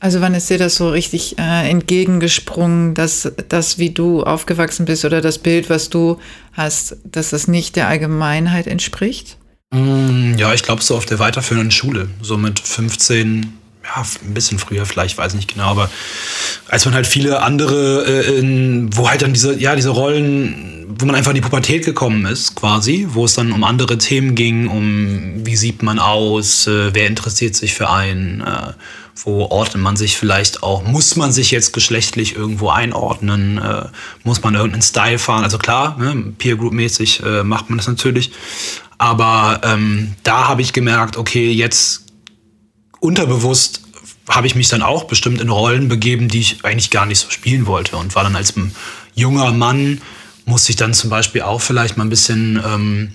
Also 0.00 0.22
wann 0.22 0.34
ist 0.34 0.49
dir 0.49 0.56
das 0.56 0.76
so 0.76 0.88
richtig 0.88 1.38
äh, 1.38 1.68
entgegengesprungen, 1.68 2.94
dass 2.94 3.30
das, 3.49 3.78
wie 3.78 3.90
du 3.90 4.22
aufgewachsen 4.22 4.87
bist 4.87 5.04
oder 5.04 5.20
das 5.20 5.37
Bild, 5.37 5.68
was 5.68 5.90
du 5.90 6.18
hast, 6.54 6.96
dass 7.04 7.30
das 7.30 7.49
nicht 7.49 7.76
der 7.76 7.87
Allgemeinheit 7.87 8.66
entspricht? 8.66 9.37
Mm, 9.72 10.34
ja, 10.36 10.52
ich 10.52 10.62
glaube 10.62 10.82
so 10.82 10.96
auf 10.96 11.06
der 11.06 11.20
weiterführenden 11.20 11.70
Schule, 11.70 12.08
so 12.20 12.36
mit 12.36 12.58
15, 12.58 13.56
ja, 13.84 14.02
ein 14.24 14.34
bisschen 14.34 14.58
früher 14.58 14.84
vielleicht, 14.84 15.16
weiß 15.16 15.32
ich 15.32 15.36
nicht 15.36 15.54
genau, 15.54 15.68
aber 15.70 15.88
als 16.68 16.84
man 16.86 16.94
halt 16.94 17.06
viele 17.06 17.42
andere, 17.42 18.04
äh, 18.04 18.38
in, 18.38 18.90
wo 18.96 19.08
halt 19.08 19.22
dann 19.22 19.32
diese, 19.32 19.56
ja, 19.60 19.76
diese 19.76 19.90
Rollen, 19.90 20.86
wo 20.98 21.06
man 21.06 21.14
einfach 21.14 21.30
in 21.30 21.36
die 21.36 21.40
Pubertät 21.40 21.84
gekommen 21.84 22.26
ist, 22.26 22.56
quasi, 22.56 23.06
wo 23.10 23.24
es 23.24 23.34
dann 23.34 23.52
um 23.52 23.62
andere 23.62 23.96
Themen 23.96 24.34
ging, 24.34 24.66
um 24.66 25.46
wie 25.46 25.56
sieht 25.56 25.84
man 25.84 26.00
aus, 26.00 26.66
äh, 26.66 26.92
wer 26.92 27.06
interessiert 27.06 27.54
sich 27.54 27.74
für 27.74 27.88
einen, 27.88 28.40
äh, 28.40 28.72
wo 29.24 29.44
ordnet 29.46 29.82
man 29.82 29.96
sich 29.96 30.16
vielleicht 30.16 30.62
auch, 30.62 30.82
muss 30.82 31.16
man 31.16 31.32
sich 31.32 31.50
jetzt 31.50 31.72
geschlechtlich 31.72 32.36
irgendwo 32.36 32.70
einordnen, 32.70 33.58
äh, 33.58 33.86
muss 34.24 34.42
man 34.42 34.54
irgendeinen 34.54 34.82
Style 34.82 35.18
fahren, 35.18 35.44
also 35.44 35.58
klar, 35.58 35.96
ne, 35.98 36.32
Peer 36.38 36.56
Group 36.56 36.72
mäßig 36.72 37.22
äh, 37.22 37.42
macht 37.42 37.70
man 37.70 37.78
das 37.78 37.86
natürlich, 37.86 38.32
aber 38.98 39.60
ähm, 39.64 40.14
da 40.22 40.48
habe 40.48 40.62
ich 40.62 40.72
gemerkt, 40.72 41.16
okay, 41.16 41.50
jetzt 41.50 42.06
unterbewusst 43.00 43.82
habe 44.28 44.46
ich 44.46 44.54
mich 44.54 44.68
dann 44.68 44.82
auch 44.82 45.04
bestimmt 45.04 45.40
in 45.40 45.48
Rollen 45.48 45.88
begeben, 45.88 46.28
die 46.28 46.40
ich 46.40 46.64
eigentlich 46.64 46.90
gar 46.90 47.06
nicht 47.06 47.18
so 47.18 47.30
spielen 47.30 47.66
wollte 47.66 47.96
und 47.96 48.14
war 48.14 48.22
dann 48.22 48.36
als 48.36 48.54
junger 49.14 49.52
Mann, 49.52 50.00
musste 50.44 50.70
ich 50.70 50.76
dann 50.76 50.94
zum 50.94 51.10
Beispiel 51.10 51.42
auch 51.42 51.60
vielleicht 51.60 51.96
mal 51.96 52.04
ein 52.04 52.10
bisschen 52.10 52.62
ähm, 52.64 53.14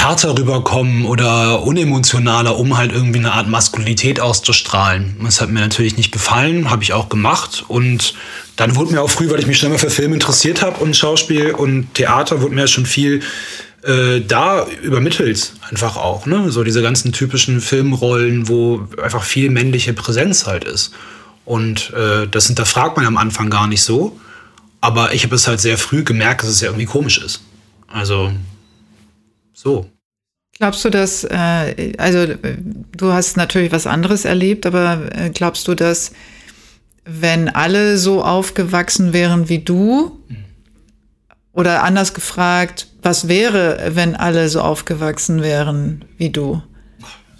härter 0.00 0.36
rüberkommen 0.38 1.04
oder 1.04 1.62
unemotionaler, 1.62 2.58
um 2.58 2.76
halt 2.76 2.92
irgendwie 2.92 3.18
eine 3.18 3.32
Art 3.32 3.48
Maskulinität 3.48 4.20
auszustrahlen. 4.20 5.16
Das 5.22 5.40
hat 5.40 5.50
mir 5.50 5.60
natürlich 5.60 5.96
nicht 5.96 6.12
gefallen, 6.12 6.70
habe 6.70 6.82
ich 6.82 6.92
auch 6.92 7.08
gemacht. 7.08 7.64
Und 7.68 8.14
dann 8.56 8.76
wurde 8.76 8.92
mir 8.92 9.02
auch 9.02 9.10
früh, 9.10 9.30
weil 9.30 9.40
ich 9.40 9.46
mich 9.46 9.58
schon 9.58 9.70
immer 9.70 9.78
für 9.78 9.90
Film 9.90 10.12
interessiert 10.12 10.62
habe 10.62 10.82
und 10.82 10.96
Schauspiel 10.96 11.52
und 11.52 11.94
Theater, 11.94 12.40
wurde 12.42 12.54
mir 12.54 12.68
schon 12.68 12.86
viel 12.86 13.22
äh, 13.82 14.20
da 14.20 14.66
übermittelt 14.82 15.52
einfach 15.70 15.96
auch. 15.96 16.26
Ne? 16.26 16.50
So 16.50 16.64
diese 16.64 16.82
ganzen 16.82 17.12
typischen 17.12 17.60
Filmrollen, 17.60 18.48
wo 18.48 18.86
einfach 19.02 19.22
viel 19.22 19.50
männliche 19.50 19.92
Präsenz 19.92 20.46
halt 20.46 20.64
ist. 20.64 20.92
Und 21.44 21.92
äh, 21.94 22.26
das 22.28 22.46
hinterfragt 22.46 22.96
man 22.96 23.06
am 23.06 23.16
Anfang 23.16 23.50
gar 23.50 23.66
nicht 23.66 23.82
so. 23.82 24.18
Aber 24.80 25.14
ich 25.14 25.24
habe 25.24 25.34
es 25.34 25.48
halt 25.48 25.60
sehr 25.60 25.78
früh 25.78 26.04
gemerkt, 26.04 26.42
dass 26.42 26.50
es 26.50 26.60
ja 26.60 26.68
irgendwie 26.68 26.86
komisch 26.86 27.18
ist. 27.18 27.40
Also 27.88 28.32
so. 29.58 29.86
Glaubst 30.56 30.84
du, 30.84 30.90
dass, 30.90 31.24
äh, 31.24 31.92
also 31.98 32.26
du 32.96 33.12
hast 33.12 33.36
natürlich 33.36 33.72
was 33.72 33.86
anderes 33.86 34.24
erlebt, 34.24 34.66
aber 34.66 35.08
äh, 35.14 35.30
glaubst 35.30 35.68
du, 35.68 35.74
dass 35.74 36.12
wenn 37.04 37.48
alle 37.48 37.96
so 37.96 38.22
aufgewachsen 38.22 39.12
wären 39.12 39.48
wie 39.48 39.60
du, 39.60 40.18
oder 41.58 41.82
anders 41.82 42.14
gefragt, 42.14 42.86
was 43.02 43.26
wäre, 43.26 43.90
wenn 43.94 44.14
alle 44.14 44.48
so 44.48 44.60
aufgewachsen 44.60 45.42
wären 45.42 46.04
wie 46.16 46.30
du? 46.30 46.62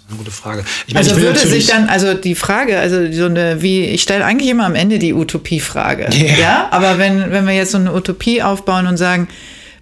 Eine 0.09 0.17
gute 0.17 0.31
Frage. 0.31 0.65
Ich 0.87 0.93
meine, 0.93 1.07
also 1.07 1.21
würde 1.21 1.39
sich 1.39 1.67
dann, 1.67 1.87
also 1.87 2.15
die 2.15 2.35
Frage, 2.35 2.79
also 2.79 3.09
so 3.13 3.27
eine, 3.27 3.61
wie, 3.61 3.85
ich 3.85 4.01
stelle 4.01 4.25
eigentlich 4.25 4.49
immer 4.49 4.65
am 4.65 4.75
Ende 4.75 4.99
die 4.99 5.13
Utopie-Frage. 5.13 6.09
Yeah. 6.11 6.37
Ja, 6.37 6.67
aber 6.71 6.97
wenn, 6.97 7.31
wenn 7.31 7.47
wir 7.47 7.53
jetzt 7.53 7.71
so 7.71 7.77
eine 7.77 7.93
Utopie 7.93 8.41
aufbauen 8.41 8.87
und 8.87 8.97
sagen, 8.97 9.29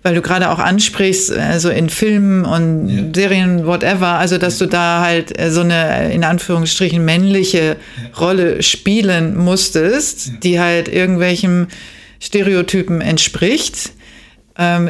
weil 0.04 0.16
du 0.16 0.22
gerade 0.22 0.50
auch 0.50 0.60
ansprichst, 0.60 1.32
also 1.32 1.70
in 1.70 1.90
Filmen 1.90 2.46
und 2.46 2.90
ja. 2.90 3.04
Serien, 3.14 3.66
whatever, 3.66 4.20
also 4.20 4.38
dass 4.38 4.58
du 4.58 4.66
da 4.66 5.02
halt 5.02 5.38
äh, 5.40 5.52
so 5.52 5.62
eine 5.62 6.14
in 6.14 6.24
Anführungsstrichen 6.24 7.04
männliche 7.04 7.78
ja. 7.78 8.20
Rolle 8.20 8.64
spielen 8.64 9.38
musstest, 9.38 10.28
ja. 10.28 10.34
die 10.44 10.60
halt 10.60 10.88
irgendwelchen 10.88 11.68
Stereotypen 12.20 13.02
entspricht. 13.02 13.92
Ähm, 14.58 14.90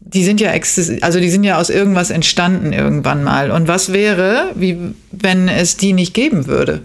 die 0.00 0.24
sind 0.24 0.40
ja 0.40 0.52
also 1.00 1.20
die 1.20 1.30
sind 1.30 1.44
ja 1.44 1.58
aus 1.58 1.68
irgendwas 1.68 2.10
entstanden 2.10 2.72
irgendwann 2.72 3.24
mal. 3.24 3.50
Und 3.50 3.68
was 3.68 3.92
wäre, 3.92 4.52
wie 4.54 4.78
wenn 5.10 5.48
es 5.48 5.76
die 5.76 5.92
nicht 5.92 6.14
geben 6.14 6.46
würde? 6.46 6.82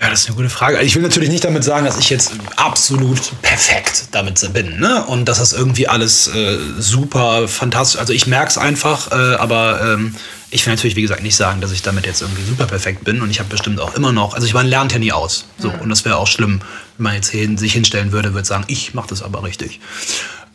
Ja, 0.00 0.10
das 0.10 0.20
ist 0.20 0.26
eine 0.28 0.36
gute 0.36 0.48
Frage. 0.48 0.80
Ich 0.82 0.94
will 0.94 1.02
natürlich 1.02 1.28
nicht 1.28 1.42
damit 1.42 1.64
sagen, 1.64 1.84
dass 1.84 1.98
ich 1.98 2.08
jetzt 2.08 2.30
absolut 2.54 3.32
perfekt 3.42 4.04
damit 4.12 4.52
bin, 4.52 4.78
ne? 4.78 5.04
Und 5.06 5.24
dass 5.24 5.38
das 5.38 5.52
irgendwie 5.52 5.88
alles 5.88 6.28
äh, 6.28 6.56
super 6.78 7.48
fantastisch. 7.48 7.98
Also 7.98 8.12
ich 8.12 8.28
merke 8.28 8.48
es 8.48 8.58
einfach, 8.58 9.10
äh, 9.10 9.34
aber 9.34 9.80
ähm, 9.82 10.14
ich 10.50 10.64
will 10.64 10.72
natürlich, 10.72 10.94
wie 10.94 11.02
gesagt, 11.02 11.24
nicht 11.24 11.34
sagen, 11.34 11.60
dass 11.60 11.72
ich 11.72 11.82
damit 11.82 12.06
jetzt 12.06 12.22
irgendwie 12.22 12.44
super 12.44 12.66
perfekt 12.66 13.02
bin. 13.02 13.22
Und 13.22 13.30
ich 13.30 13.40
habe 13.40 13.48
bestimmt 13.48 13.80
auch 13.80 13.96
immer 13.96 14.12
noch. 14.12 14.34
Also 14.34 14.46
ich 14.46 14.54
meine, 14.54 14.68
lernt 14.68 14.92
ja 14.92 15.00
nie 15.00 15.10
aus. 15.10 15.46
So, 15.58 15.68
mhm. 15.68 15.80
und 15.80 15.88
das 15.88 16.04
wäre 16.04 16.16
auch 16.16 16.28
schlimm, 16.28 16.60
wenn 16.96 17.02
man 17.02 17.14
jetzt 17.14 17.30
hin, 17.30 17.58
sich 17.58 17.72
hinstellen 17.72 18.12
würde, 18.12 18.34
würde 18.34 18.46
sagen, 18.46 18.64
ich 18.68 18.94
mache 18.94 19.08
das 19.08 19.20
aber 19.24 19.42
richtig. 19.42 19.80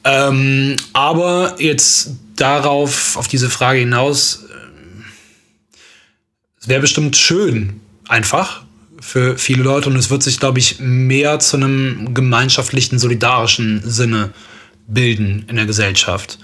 Ähm, 0.06 0.78
aber 0.94 1.58
jetzt 1.60 2.12
darauf, 2.38 3.18
auf 3.18 3.28
diese 3.28 3.50
Frage 3.50 3.80
hinaus, 3.80 4.46
äh, 4.50 5.74
es 6.62 6.70
wäre 6.70 6.80
bestimmt 6.80 7.18
schön, 7.18 7.82
einfach 8.08 8.63
für 9.04 9.38
viele 9.38 9.64
Leute 9.64 9.90
und 9.90 9.98
es 9.98 10.10
wird 10.10 10.24
sich, 10.24 10.40
glaube 10.40 10.60
ich, 10.60 10.80
mehr 10.80 11.38
zu 11.40 11.58
einem 11.58 12.14
gemeinschaftlichen, 12.14 13.00
solidarischen 13.00 13.82
Sinne 13.84 14.32
bilden 14.88 15.46
in 15.50 15.58
der 15.58 15.66
Gesellschaft, 15.66 16.40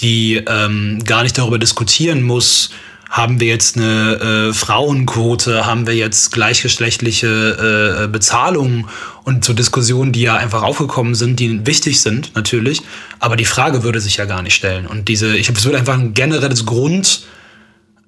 die 0.00 0.42
ähm, 0.46 1.02
gar 1.04 1.22
nicht 1.22 1.38
darüber 1.38 1.58
diskutieren 1.58 2.22
muss, 2.22 2.70
haben 3.08 3.40
wir 3.40 3.46
jetzt 3.46 3.76
eine 3.76 4.48
äh, 4.50 4.52
Frauenquote, 4.52 5.64
haben 5.64 5.86
wir 5.86 5.94
jetzt 5.94 6.32
gleichgeschlechtliche 6.32 8.04
äh, 8.04 8.08
Bezahlung 8.08 8.88
und 9.22 9.44
so 9.44 9.52
Diskussionen, 9.52 10.12
die 10.12 10.22
ja 10.22 10.34
einfach 10.34 10.62
aufgekommen 10.62 11.14
sind, 11.14 11.38
die 11.38 11.64
wichtig 11.66 12.00
sind 12.00 12.34
natürlich, 12.34 12.82
aber 13.20 13.36
die 13.36 13.44
Frage 13.44 13.84
würde 13.84 14.00
sich 14.00 14.16
ja 14.16 14.24
gar 14.24 14.42
nicht 14.42 14.54
stellen. 14.54 14.86
Und 14.86 15.08
diese, 15.08 15.36
ich 15.36 15.46
glaube, 15.46 15.60
es 15.60 15.64
würde 15.64 15.78
einfach 15.78 15.94
ein 15.94 16.14
generelles 16.14 16.66
Grund 16.66 17.26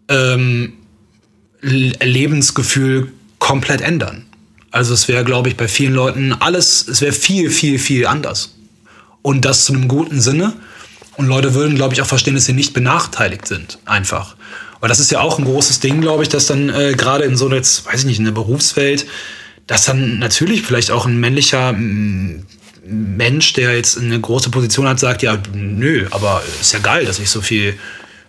ähm, 0.09 0.73
Lebensgefühl 1.61 3.13
komplett 3.45 3.83
ändern. 3.83 4.25
Also 4.71 4.95
es 4.95 5.07
wäre, 5.07 5.23
glaube 5.23 5.51
ich, 5.51 5.57
bei 5.59 5.69
vielen 5.69 5.93
Leuten 5.93 6.33
alles, 6.33 6.89
es 6.89 7.03
wäre 7.03 7.13
viel, 7.13 7.51
viel, 7.51 7.79
viel 7.79 8.07
anders. 8.07 8.55
Und 9.21 9.45
das 9.45 9.67
zu 9.67 9.75
einem 9.75 9.87
guten 9.87 10.19
Sinne. 10.23 10.55
Und 11.19 11.27
Leute 11.27 11.53
würden, 11.53 11.77
glaube 11.77 11.93
ich, 11.93 12.01
auch 12.01 12.07
verstehen, 12.07 12.35
dass 12.35 12.47
sie 12.47 12.55
nicht 12.55 12.73
benachteiligt 12.73 13.47
sind, 13.47 13.79
einfach. 13.85 14.37
Weil 14.81 14.89
das 14.89 14.99
ist 14.99 15.11
ja 15.11 15.21
auch 15.21 15.39
ein 15.39 15.45
großes 15.45 15.81
Ding, 15.81 16.01
glaube 16.01 16.23
ich, 16.23 16.31
dass 16.31 16.47
dann 16.47 16.71
äh, 16.71 16.95
gerade 16.97 17.25
in 17.25 17.37
so 17.37 17.45
einer, 17.45 17.57
weiß 17.57 18.01
ich 18.01 18.05
nicht, 18.07 18.19
in 18.19 18.25
der 18.25 18.33
Berufswelt, 18.33 19.05
dass 19.67 19.85
dann 19.85 20.19
natürlich 20.19 20.63
vielleicht 20.63 20.91
auch 20.91 21.05
ein 21.05 21.21
männlicher 21.21 21.75
Mensch, 22.87 23.53
der 23.53 23.77
jetzt 23.77 23.99
eine 23.99 24.19
große 24.19 24.49
Position 24.49 24.89
hat, 24.89 24.99
sagt, 24.99 25.23
ja, 25.23 25.37
nö, 25.53 26.07
aber 26.13 26.43
ist 26.63 26.73
ja 26.73 26.79
geil, 26.79 27.05
dass 27.05 27.19
ich 27.19 27.29
so 27.29 27.43
viel, 27.43 27.79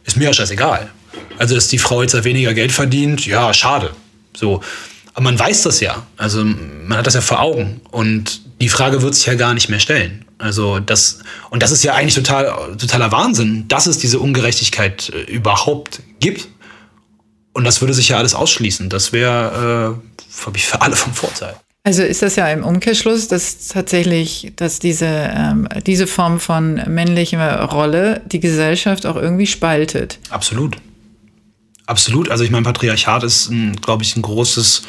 ist 0.03 0.17
mir 0.17 0.25
ja 0.25 0.33
scheißegal. 0.33 0.89
Also, 1.37 1.55
dass 1.55 1.69
die 1.69 1.79
Frau 1.79 2.01
jetzt 2.01 2.21
weniger 2.25 2.53
Geld 2.53 2.73
verdient, 2.73 3.25
ja, 3.25 3.53
schade. 3.53 3.91
So. 4.35 4.61
Aber 5.15 5.23
man 5.23 5.39
weiß 5.39 5.63
das 5.63 5.79
ja. 5.79 6.05
Also 6.17 6.43
man 6.43 6.97
hat 6.97 7.07
das 7.07 7.13
ja 7.13 7.21
vor 7.21 7.39
Augen. 7.39 7.81
Und 7.89 8.41
die 8.61 8.69
Frage 8.69 9.01
wird 9.01 9.15
sich 9.15 9.25
ja 9.25 9.35
gar 9.35 9.53
nicht 9.53 9.69
mehr 9.69 9.79
stellen. 9.79 10.25
Also 10.37 10.79
das, 10.79 11.19
und 11.49 11.63
das 11.63 11.71
ist 11.71 11.83
ja 11.83 11.93
eigentlich 11.93 12.15
total, 12.15 12.75
totaler 12.77 13.11
Wahnsinn, 13.13 13.67
dass 13.69 13.87
es 13.87 13.97
diese 13.97 14.19
Ungerechtigkeit 14.19 15.09
äh, 15.09 15.21
überhaupt 15.31 16.01
gibt. 16.19 16.49
Und 17.53 17.63
das 17.63 17.79
würde 17.79 17.93
sich 17.93 18.09
ja 18.09 18.17
alles 18.17 18.35
ausschließen. 18.35 18.89
Das 18.89 19.13
wäre, 19.13 19.95
äh, 20.13 20.55
ich, 20.55 20.65
für 20.65 20.81
alle 20.81 20.97
vom 20.97 21.13
Vorteil. 21.13 21.55
Also 21.85 22.01
ist 22.01 22.21
das 22.21 22.35
ja 22.35 22.49
im 22.49 22.65
Umkehrschluss, 22.65 23.29
dass 23.29 23.69
tatsächlich, 23.69 24.51
dass 24.57 24.79
diese, 24.79 25.05
ähm, 25.05 25.69
diese 25.85 26.07
Form 26.07 26.41
von 26.41 26.81
männlicher 26.87 27.61
Rolle 27.63 28.21
die 28.25 28.41
Gesellschaft 28.41 29.05
auch 29.05 29.15
irgendwie 29.15 29.47
spaltet. 29.47 30.19
Absolut. 30.29 30.75
Absolut. 31.85 32.29
Also 32.29 32.43
ich 32.43 32.51
meine, 32.51 32.63
Patriarchat 32.63 33.23
ist, 33.23 33.51
glaube 33.81 34.03
ich, 34.03 34.15
ein 34.15 34.21
großes 34.21 34.83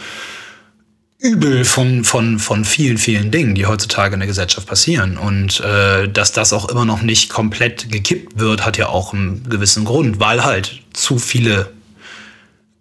Übel 1.19 1.65
von, 1.65 2.05
von, 2.05 2.39
von 2.39 2.65
vielen, 2.65 2.99
vielen 2.99 3.31
Dingen, 3.31 3.55
die 3.55 3.67
heutzutage 3.67 4.15
in 4.15 4.21
der 4.21 4.27
Gesellschaft 4.27 4.67
passieren. 4.67 5.17
Und 5.17 5.61
äh, 5.61 6.09
dass 6.09 6.33
das 6.33 6.53
auch 6.53 6.69
immer 6.69 6.85
noch 6.85 7.03
nicht 7.03 7.31
komplett 7.31 7.91
gekippt 7.91 8.39
wird, 8.39 8.65
hat 8.65 8.77
ja 8.77 8.89
auch 8.89 9.13
einen 9.13 9.49
gewissen 9.49 9.85
Grund, 9.85 10.21
weil 10.21 10.45
halt 10.45 10.83
zu 10.93 11.19
viele 11.19 11.73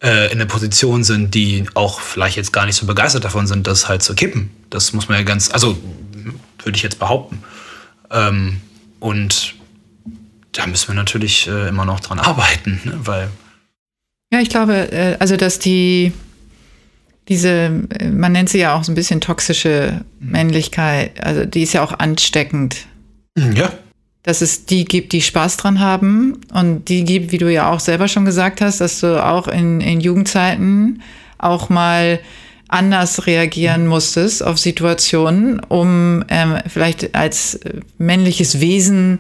äh, 0.03 0.31
in 0.31 0.39
der 0.39 0.45
Position 0.45 1.03
sind, 1.03 1.34
die 1.34 1.65
auch 1.74 2.01
vielleicht 2.01 2.36
jetzt 2.36 2.51
gar 2.51 2.65
nicht 2.65 2.75
so 2.75 2.86
begeistert 2.86 3.24
davon 3.24 3.48
sind, 3.48 3.67
das 3.67 3.88
halt 3.88 4.03
zu 4.03 4.15
kippen. 4.15 4.51
Das 4.69 4.93
muss 4.93 5.07
man 5.07 5.17
ja 5.17 5.24
ganz, 5.24 5.51
also 5.51 5.77
würde 6.63 6.75
ich 6.75 6.84
jetzt 6.84 7.00
behaupten. 7.00 7.41
Ähm, 8.12 8.62
und 9.00 9.55
da 10.51 10.67
müssen 10.67 10.89
wir 10.89 10.95
natürlich 10.95 11.48
äh, 11.48 11.69
immer 11.69 11.86
noch 11.86 12.00
dran 12.00 12.19
arbeiten, 12.19 12.81
ne? 12.84 13.00
weil 13.03 13.29
ja, 14.36 14.42
ich 14.42 14.50
glaube, 14.50 14.92
äh, 14.92 15.15
also 15.20 15.38
dass 15.38 15.60
die 15.60 16.12
diese, 17.27 17.72
man 18.12 18.34
nennt 18.34 18.50
sie 18.50 18.60
ja 18.60 18.75
auch 18.75 18.84
so 18.84 18.92
ein 18.92 18.96
bisschen 18.96 19.20
toxische 19.20 20.01
Männlichkeit, 20.20 21.24
also 21.24 21.46
die 21.46 21.63
ist 21.63 21.74
ja 21.74 21.84
auch 21.84 21.98
ansteckend. 21.98 22.86
Mhm, 23.36 23.54
ja. 23.54 23.72
Dass 24.22 24.42
es 24.42 24.65
die 24.65 24.86
gibt, 24.86 25.12
die 25.12 25.22
Spaß 25.22 25.58
dran 25.58 25.80
haben 25.80 26.39
und 26.54 26.88
die 26.89 27.04
gibt, 27.04 27.32
wie 27.32 27.39
du 27.39 27.51
ja 27.51 27.72
auch 27.72 27.80
selber 27.80 28.08
schon 28.08 28.25
gesagt 28.25 28.62
hast, 28.62 28.80
dass 28.80 29.00
du 29.00 29.24
auch 29.24 29.48
in, 29.48 29.82
in 29.82 30.01
Jugendzeiten 30.01 31.01
auch 31.39 31.70
mal 31.70 32.20
anders 32.68 33.25
reagieren 33.25 33.88
musstest 33.88 34.44
auf 34.44 34.60
Situationen, 34.60 35.60
um 35.62 36.24
ähm, 36.27 36.58
vielleicht 36.68 37.15
als 37.15 37.60
männliches 37.98 38.60
Wesen 38.60 39.20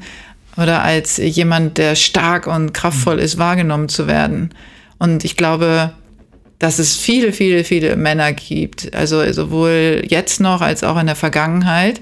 oder 0.57 0.83
als 0.83 1.17
jemand, 1.17 1.77
der 1.77 1.95
stark 1.95 2.47
und 2.47 2.73
kraftvoll 2.73 3.19
ist, 3.19 3.37
wahrgenommen 3.37 3.89
zu 3.89 4.07
werden. 4.07 4.51
Und 4.97 5.23
ich 5.25 5.35
glaube, 5.35 5.91
dass 6.59 6.79
es 6.79 6.95
viele, 6.95 7.33
viele, 7.33 7.63
viele 7.63 7.95
Männer 7.95 8.33
gibt, 8.33 8.93
also 8.95 9.31
sowohl 9.31 10.03
jetzt 10.07 10.39
noch 10.39 10.61
als 10.61 10.83
auch 10.83 10.97
in 10.97 11.05
der 11.05 11.15
Vergangenheit, 11.15 12.01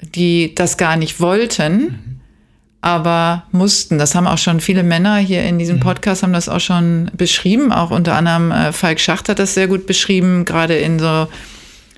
die 0.00 0.54
das 0.54 0.76
gar 0.76 0.96
nicht 0.96 1.20
wollten, 1.20 1.78
mhm. 1.78 2.20
aber 2.80 3.44
mussten. 3.52 3.98
Das 3.98 4.14
haben 4.14 4.26
auch 4.26 4.38
schon 4.38 4.60
viele 4.60 4.82
Männer 4.82 5.18
hier 5.18 5.44
in 5.44 5.58
diesem 5.58 5.76
mhm. 5.76 5.80
Podcast 5.80 6.22
haben 6.22 6.32
das 6.32 6.48
auch 6.48 6.60
schon 6.60 7.10
beschrieben. 7.16 7.72
Auch 7.72 7.90
unter 7.90 8.14
anderem 8.14 8.50
äh, 8.50 8.72
Falk 8.72 8.98
Schacht 8.98 9.28
hat 9.28 9.38
das 9.38 9.54
sehr 9.54 9.68
gut 9.68 9.86
beschrieben, 9.86 10.44
gerade 10.44 10.76
in 10.76 10.98
so 10.98 11.28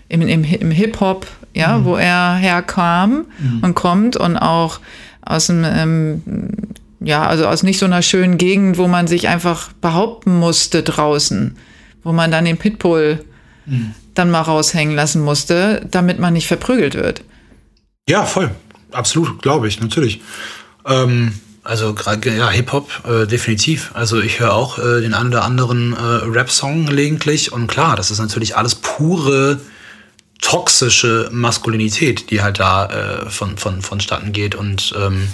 im, 0.09 0.23
im, 0.23 0.45
im 0.45 0.71
Hip 0.71 1.01
Hop, 1.01 1.27
ja, 1.55 1.79
mhm. 1.79 1.85
wo 1.85 1.97
er 1.97 2.35
herkam 2.35 3.27
mhm. 3.39 3.61
und 3.63 3.75
kommt 3.75 4.17
und 4.17 4.37
auch 4.37 4.81
aus 5.23 5.47
dem 5.47 5.65
ähm, 5.65 6.23
ja, 7.05 7.27
also 7.27 7.47
aus 7.47 7.63
nicht 7.63 7.79
so 7.79 7.87
einer 7.87 8.03
schönen 8.03 8.39
Gegend, 8.39 8.79
wo 8.79 8.89
man 8.89 9.07
sich 9.07 9.29
einfach 9.29 9.73
behaupten 9.81 10.39
musste 10.39 10.83
draußen, 10.83 11.57
wo 12.03 12.13
man 12.13 12.31
dann 12.31 12.45
den 12.45 12.57
Pitbull 12.57 13.25
mhm. 13.67 13.95
dann 14.15 14.31
mal 14.31 14.43
raushängen 14.43 14.95
lassen 14.95 15.23
musste, 15.23 15.87
damit 15.91 16.19
man 16.19 16.33
nicht 16.33 16.49
verprügelt 16.49 16.95
wird. 16.95 17.23
Ja, 18.09 18.25
voll. 18.25 18.51
Absolut, 18.93 19.43
glaube 19.43 19.69
ich, 19.69 19.81
natürlich. 19.81 20.21
Ähm, 20.87 21.33
Also 21.67 21.95
gerade 21.95 22.31
ja, 22.31 22.51
Hip-Hop 22.51 22.91
äh, 23.09 23.27
definitiv. 23.27 23.91
Also 23.95 24.21
ich 24.21 24.39
höre 24.39 24.53
auch 24.53 24.79
äh, 24.79 25.01
den 25.01 25.15
einen 25.15 25.31
oder 25.31 25.45
anderen 25.45 25.95
äh, 25.95 25.99
Rap-Song 25.99 26.85
gelegentlich 26.85 27.53
und 27.53 27.69
klar, 27.69 27.97
das 27.97 28.11
ist 28.11 28.19
natürlich 28.19 28.55
alles 28.55 28.75
pure 28.75 29.61
toxische 30.43 31.31
Maskulinität, 31.33 32.31
die 32.31 32.43
halt 32.43 32.61
da 32.61 32.87
äh, 32.87 33.31
von, 33.31 33.57
von, 33.57 33.81
vonstatten 33.81 34.33
geht. 34.33 34.55
Und 34.55 34.95
ähm, 35.01 35.29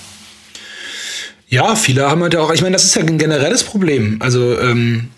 ja, 1.50 1.74
viele 1.74 2.08
haben 2.08 2.22
halt 2.22 2.36
auch, 2.36 2.52
ich 2.52 2.62
meine, 2.62 2.74
das 2.74 2.84
ist 2.84 2.94
ja 2.94 3.02
ein 3.02 3.18
generelles 3.18 3.64
Problem. 3.64 4.16
Also 4.20 4.58
ähm, 4.58 5.08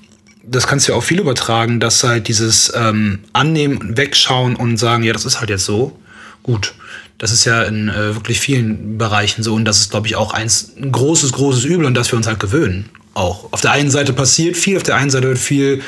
das 0.42 0.66
kannst 0.66 0.88
du 0.88 0.92
ja 0.92 0.98
auch 0.98 1.04
viel 1.04 1.20
übertragen, 1.20 1.78
dass 1.78 2.02
halt 2.02 2.26
dieses 2.26 2.72
ähm, 2.74 3.20
Annehmen, 3.34 3.96
Wegschauen 3.96 4.56
und 4.56 4.78
sagen, 4.78 5.04
ja, 5.04 5.12
das 5.12 5.26
ist 5.26 5.40
halt 5.40 5.50
jetzt 5.50 5.66
so. 5.66 5.96
Gut. 6.42 6.74
Das 7.18 7.30
ist 7.30 7.44
ja 7.44 7.62
in 7.62 7.88
äh, 7.88 8.14
wirklich 8.14 8.40
vielen 8.40 8.98
Bereichen 8.98 9.44
so 9.44 9.54
und 9.54 9.66
das 9.66 9.78
ist, 9.78 9.90
glaube 9.90 10.08
ich, 10.08 10.16
auch 10.16 10.32
eins, 10.32 10.72
ein 10.76 10.90
großes, 10.90 11.32
großes 11.32 11.64
Übel 11.64 11.84
und 11.84 11.94
das 11.94 12.10
wir 12.10 12.16
uns 12.16 12.26
halt 12.26 12.40
gewöhnen. 12.40 12.88
Auch. 13.14 13.52
Auf 13.52 13.60
der 13.60 13.72
einen 13.72 13.90
Seite 13.90 14.14
passiert 14.14 14.56
viel, 14.56 14.78
auf 14.78 14.82
der 14.82 14.96
einen 14.96 15.10
Seite 15.10 15.28
wird 15.28 15.38
viel 15.38 15.82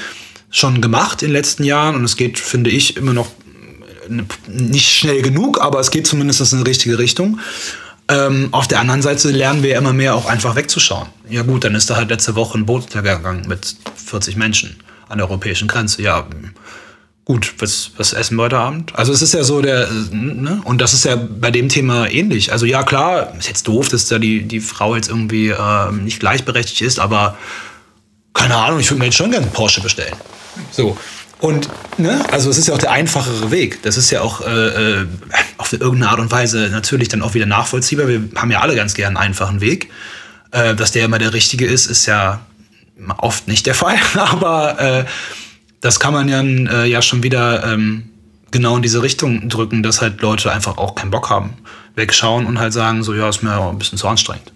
schon 0.51 0.81
gemacht 0.81 1.23
in 1.23 1.29
den 1.29 1.33
letzten 1.33 1.65
Jahren 1.65 1.97
und 1.97 2.05
es 2.05 2.17
geht, 2.17 2.39
finde 2.39 2.71
ich, 2.71 2.99
immer 2.99 3.15
noch 3.15 3.29
nicht 4.47 4.93
schnell 4.93 5.23
genug, 5.23 5.61
aber 5.61 5.81
es 5.81 5.91
geht 5.91 6.07
zumindest 6.07 6.53
in 6.53 6.59
die 6.63 6.71
richtige 6.71 6.99
Richtung. 6.99 7.41
Ähm, 8.09 8.49
auf 8.53 8.69
der 8.69 8.81
anderen 8.81 9.01
Seite 9.01 9.31
lernen 9.31 9.63
wir 9.63 9.77
immer 9.77 9.93
mehr 9.93 10.15
auch 10.15 10.27
einfach 10.27 10.57
wegzuschauen. 10.57 11.09
Ja 11.29 11.43
gut, 11.43 11.65
dann 11.65 11.75
ist 11.75 11.89
da 11.89 11.97
halt 11.97 12.11
letzte 12.11 12.35
Woche 12.35 12.59
ein 12.59 12.67
Boot 12.67 12.91
gegangen 12.91 13.49
mit 13.49 13.77
40 13.97 14.37
Menschen 14.37 14.77
an 15.09 15.19
der 15.19 15.27
europäischen 15.29 15.69
Grenze. 15.69 16.03
Ja, 16.03 16.27
gut, 17.25 17.55
was, 17.59 17.93
was 17.97 18.13
essen 18.13 18.37
wir 18.37 18.43
heute 18.43 18.59
Abend? 18.59 18.95
Also 18.95 19.13
es 19.13 19.23
ist 19.23 19.33
ja 19.33 19.43
so 19.43 19.63
der, 19.63 19.89
ne? 20.11 20.61
und 20.65 20.83
das 20.83 20.93
ist 20.93 21.05
ja 21.07 21.17
bei 21.17 21.51
dem 21.51 21.71
Thema 21.71 22.07
ähnlich. 22.11 22.53
Also 22.53 22.67
ja 22.67 22.83
klar, 22.83 23.35
ist 23.39 23.49
jetzt 23.49 23.67
doof, 23.69 23.89
dass 23.89 24.07
da 24.09 24.19
die, 24.19 24.43
die 24.43 24.61
Frau 24.61 24.97
jetzt 24.97 25.09
irgendwie 25.09 25.49
äh, 25.49 25.93
nicht 25.93 26.21
gleichberechtigt 26.21 26.83
ist, 26.83 26.99
aber 26.99 27.39
keine 28.35 28.57
Ahnung, 28.57 28.81
ich 28.81 28.91
würde 28.91 28.99
mir 28.99 29.07
jetzt 29.07 29.17
schon 29.17 29.31
gerne 29.31 29.47
Porsche 29.47 29.81
bestellen. 29.81 30.17
So, 30.73 30.97
und, 31.41 31.69
ne, 31.99 32.25
also 32.33 32.49
es 32.49 32.59
ist 32.59 32.69
ja 32.69 32.75
auch 32.75 32.79
der 32.79 32.91
einfachere 32.91 33.51
Weg. 33.51 33.83
Das 33.83 33.97
ist 33.97 34.11
ja 34.11 34.23
auch 34.23 34.41
äh, 34.47 35.01
äh, 35.01 35.07
auf 35.59 35.73
irgendeine 35.73 36.09
Art 36.11 36.21
und 36.21 36.31
Weise 36.31 36.69
natürlich 36.71 37.09
dann 37.09 37.23
auch 37.23 37.35
wieder 37.35 37.47
nachvollziehbar. 37.47 38.09
Wir 38.09 38.23
haben 38.37 38.51
ja 38.51 38.61
alle 38.61 38.75
ganz 38.75 38.95
gern 38.95 39.17
einen 39.17 39.29
einfachen 39.29 39.61
Weg. 39.61 39.91
Äh, 40.51 40.75
dass 40.75 40.93
der 40.93 41.05
immer 41.05 41.19
der 41.19 41.33
richtige 41.33 41.67
ist, 41.67 41.87
ist 41.87 42.07
ja 42.07 42.41
oft 43.19 43.49
nicht 43.49 43.67
der 43.67 43.75
Fall. 43.75 43.97
Aber 44.15 44.81
äh, 44.81 45.05
das 45.81 46.01
kann 46.01 46.13
man 46.13 46.29
ja, 46.29 46.41
äh, 46.41 46.89
ja 46.89 47.03
schon 47.03 47.23
wieder 47.23 47.65
ähm, 47.65 48.05
genau 48.51 48.77
in 48.77 48.83
diese 48.83 49.03
Richtung 49.03 49.49
drücken, 49.49 49.83
dass 49.83 50.01
halt 50.01 50.21
Leute 50.21 50.53
einfach 50.53 50.79
auch 50.79 50.95
keinen 50.95 51.11
Bock 51.11 51.29
haben. 51.31 51.55
Wegschauen 51.97 52.47
und 52.47 52.59
halt 52.59 52.73
sagen, 52.73 53.03
so 53.03 53.15
ja, 53.15 53.29
ist 53.29 53.43
mir 53.43 53.57
auch 53.57 53.71
ein 53.71 53.79
bisschen 53.79 53.99
zu 53.99 54.09
anstrengend. 54.09 54.53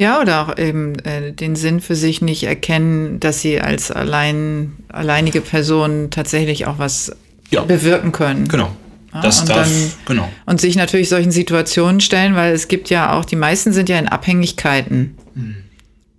Ja, 0.00 0.20
oder 0.20 0.42
auch 0.42 0.58
eben 0.58 0.96
äh, 1.00 1.32
den 1.32 1.56
Sinn 1.56 1.80
für 1.80 1.96
sich 1.96 2.22
nicht 2.22 2.44
erkennen, 2.44 3.18
dass 3.18 3.40
sie 3.40 3.60
als 3.60 3.90
allein, 3.90 4.76
alleinige 4.88 5.40
Person 5.40 6.10
tatsächlich 6.10 6.66
auch 6.66 6.78
was 6.78 7.16
ja. 7.50 7.62
bewirken 7.62 8.12
können. 8.12 8.46
Genau. 8.46 8.76
Ja, 9.12 9.22
das 9.22 9.40
und, 9.40 9.48
darf, 9.48 9.68
dann, 9.68 9.92
genau. 10.06 10.28
und 10.46 10.60
sich 10.60 10.76
natürlich 10.76 11.08
solchen 11.08 11.30
Situationen 11.30 12.00
stellen, 12.00 12.34
weil 12.34 12.52
es 12.52 12.68
gibt 12.68 12.90
ja 12.90 13.12
auch, 13.12 13.24
die 13.24 13.36
meisten 13.36 13.72
sind 13.72 13.88
ja 13.88 13.98
in 13.98 14.08
Abhängigkeiten. 14.08 15.16
Mhm. 15.34 15.56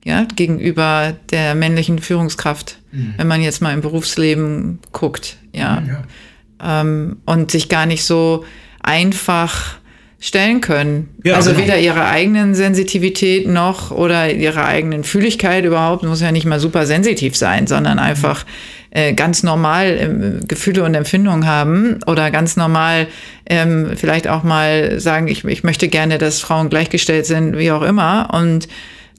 Ja, 0.06 0.24
gegenüber 0.24 1.14
der 1.30 1.56
männlichen 1.56 2.00
Führungskraft, 2.00 2.78
mhm. 2.92 3.16
wenn 3.18 3.28
man 3.28 3.42
jetzt 3.42 3.62
mal 3.62 3.74
im 3.74 3.82
Berufsleben 3.82 4.80
guckt, 4.92 5.38
ja. 5.54 5.84
ja. 5.86 6.82
Ähm, 6.82 7.18
und 7.26 7.52
sich 7.52 7.70
gar 7.70 7.86
nicht 7.86 8.06
so 8.06 8.46
einfach 8.82 9.80
stellen 10.20 10.62
können. 10.62 11.10
Ja, 11.24 11.36
also 11.36 11.52
genau. 11.52 11.64
weder 11.64 11.80
ihre 11.80 12.06
eigenen 12.06 12.54
Sensitivität 12.56 13.48
noch 13.48 13.92
oder 13.92 14.34
ihre 14.34 14.66
eigenen 14.66 15.04
Fühligkeit 15.04 15.64
überhaupt, 15.64 16.04
muss 16.04 16.22
ja 16.22 16.32
nicht 16.32 16.46
mal 16.46 16.60
super 16.60 16.86
sensitiv 16.86 17.36
sein, 17.36 17.68
sondern 17.68 18.00
einfach 18.00 18.46
äh, 18.92 19.14
ganz 19.14 19.44
normal 19.44 19.98
ähm, 20.00 20.40
Gefühle 20.48 20.84
und 20.84 20.96
Empfindungen 20.96 21.46
haben 21.46 22.00
oder 22.08 22.32
ganz 22.32 22.58
normal 22.58 23.08
ähm, 23.46 23.92
vielleicht 23.96 24.28
auch 24.28 24.44
mal 24.44 25.00
sagen, 25.00 25.28
ich, 25.28 25.46
ich 25.46 25.64
möchte 25.64 25.88
gerne, 25.88 26.18
dass 26.18 26.40
Frauen 26.40 26.70
gleichgestellt 26.70 27.26
sind, 27.26 27.58
wie 27.58 27.72
auch 27.72 27.84
immer. 27.84 28.30
Und 28.34 28.68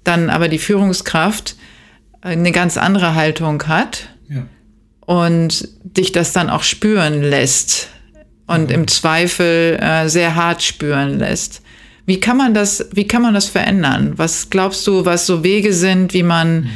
dann 0.04 0.30
aber 0.30 0.48
die 0.48 0.58
Führungskraft 0.58 1.56
eine 2.22 2.52
ganz 2.52 2.76
andere 2.76 3.14
Haltung 3.14 3.62
hat 3.66 4.08
ja. 4.28 4.46
und 5.06 5.68
dich 5.82 6.12
das 6.12 6.32
dann 6.32 6.50
auch 6.50 6.62
spüren 6.62 7.22
lässt 7.22 7.88
und 8.46 8.68
mhm. 8.68 8.74
im 8.74 8.88
Zweifel 8.88 9.78
äh, 9.80 10.08
sehr 10.08 10.34
hart 10.34 10.62
spüren 10.62 11.18
lässt. 11.18 11.62
Wie 12.06 12.18
kann 12.18 12.36
man 12.36 12.54
das, 12.54 12.88
wie 12.92 13.06
kann 13.06 13.22
man 13.22 13.34
das 13.34 13.46
verändern? 13.46 14.14
Was 14.16 14.50
glaubst 14.50 14.86
du, 14.86 15.04
was 15.04 15.26
so 15.26 15.44
Wege 15.44 15.72
sind, 15.72 16.12
wie 16.12 16.24
man, 16.24 16.62
mhm. 16.62 16.70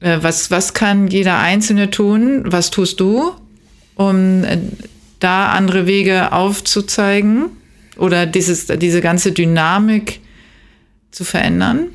Äh, 0.00 0.18
was, 0.20 0.50
was 0.50 0.74
kann 0.74 1.08
jeder 1.08 1.38
Einzelne 1.38 1.90
tun? 1.90 2.42
Was 2.46 2.70
tust 2.70 3.00
du, 3.00 3.32
um 3.94 4.44
äh, 4.44 4.58
da 5.18 5.50
andere 5.52 5.86
Wege 5.86 6.32
aufzuzeigen 6.32 7.46
oder 7.96 8.26
dieses, 8.26 8.66
diese 8.66 9.00
ganze 9.00 9.32
Dynamik 9.32 10.20
zu 11.10 11.24
verändern? 11.24 11.88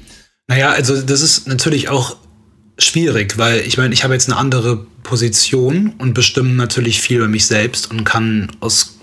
Naja, 0.47 0.71
also 0.71 1.01
das 1.01 1.21
ist 1.21 1.47
natürlich 1.47 1.89
auch 1.89 2.17
schwierig, 2.77 3.37
weil 3.37 3.61
ich 3.61 3.77
meine, 3.77 3.93
ich 3.93 4.03
habe 4.03 4.13
jetzt 4.13 4.29
eine 4.29 4.37
andere 4.37 4.85
Position 5.03 5.93
und 5.97 6.13
bestimme 6.13 6.53
natürlich 6.53 7.01
viel 7.01 7.17
über 7.17 7.27
mich 7.27 7.47
selbst 7.47 7.89
und 7.89 8.03
kann 8.03 8.51
aus 8.59 8.99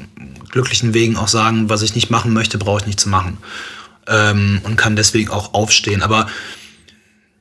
glücklichen 0.50 0.94
Wegen 0.94 1.16
auch 1.16 1.28
sagen, 1.28 1.68
was 1.68 1.82
ich 1.82 1.94
nicht 1.94 2.10
machen 2.10 2.32
möchte, 2.32 2.58
brauche 2.58 2.80
ich 2.80 2.86
nicht 2.86 3.00
zu 3.00 3.08
machen. 3.08 3.38
Ähm, 4.06 4.60
und 4.64 4.76
kann 4.76 4.96
deswegen 4.96 5.30
auch 5.30 5.54
aufstehen. 5.54 6.02
Aber 6.02 6.26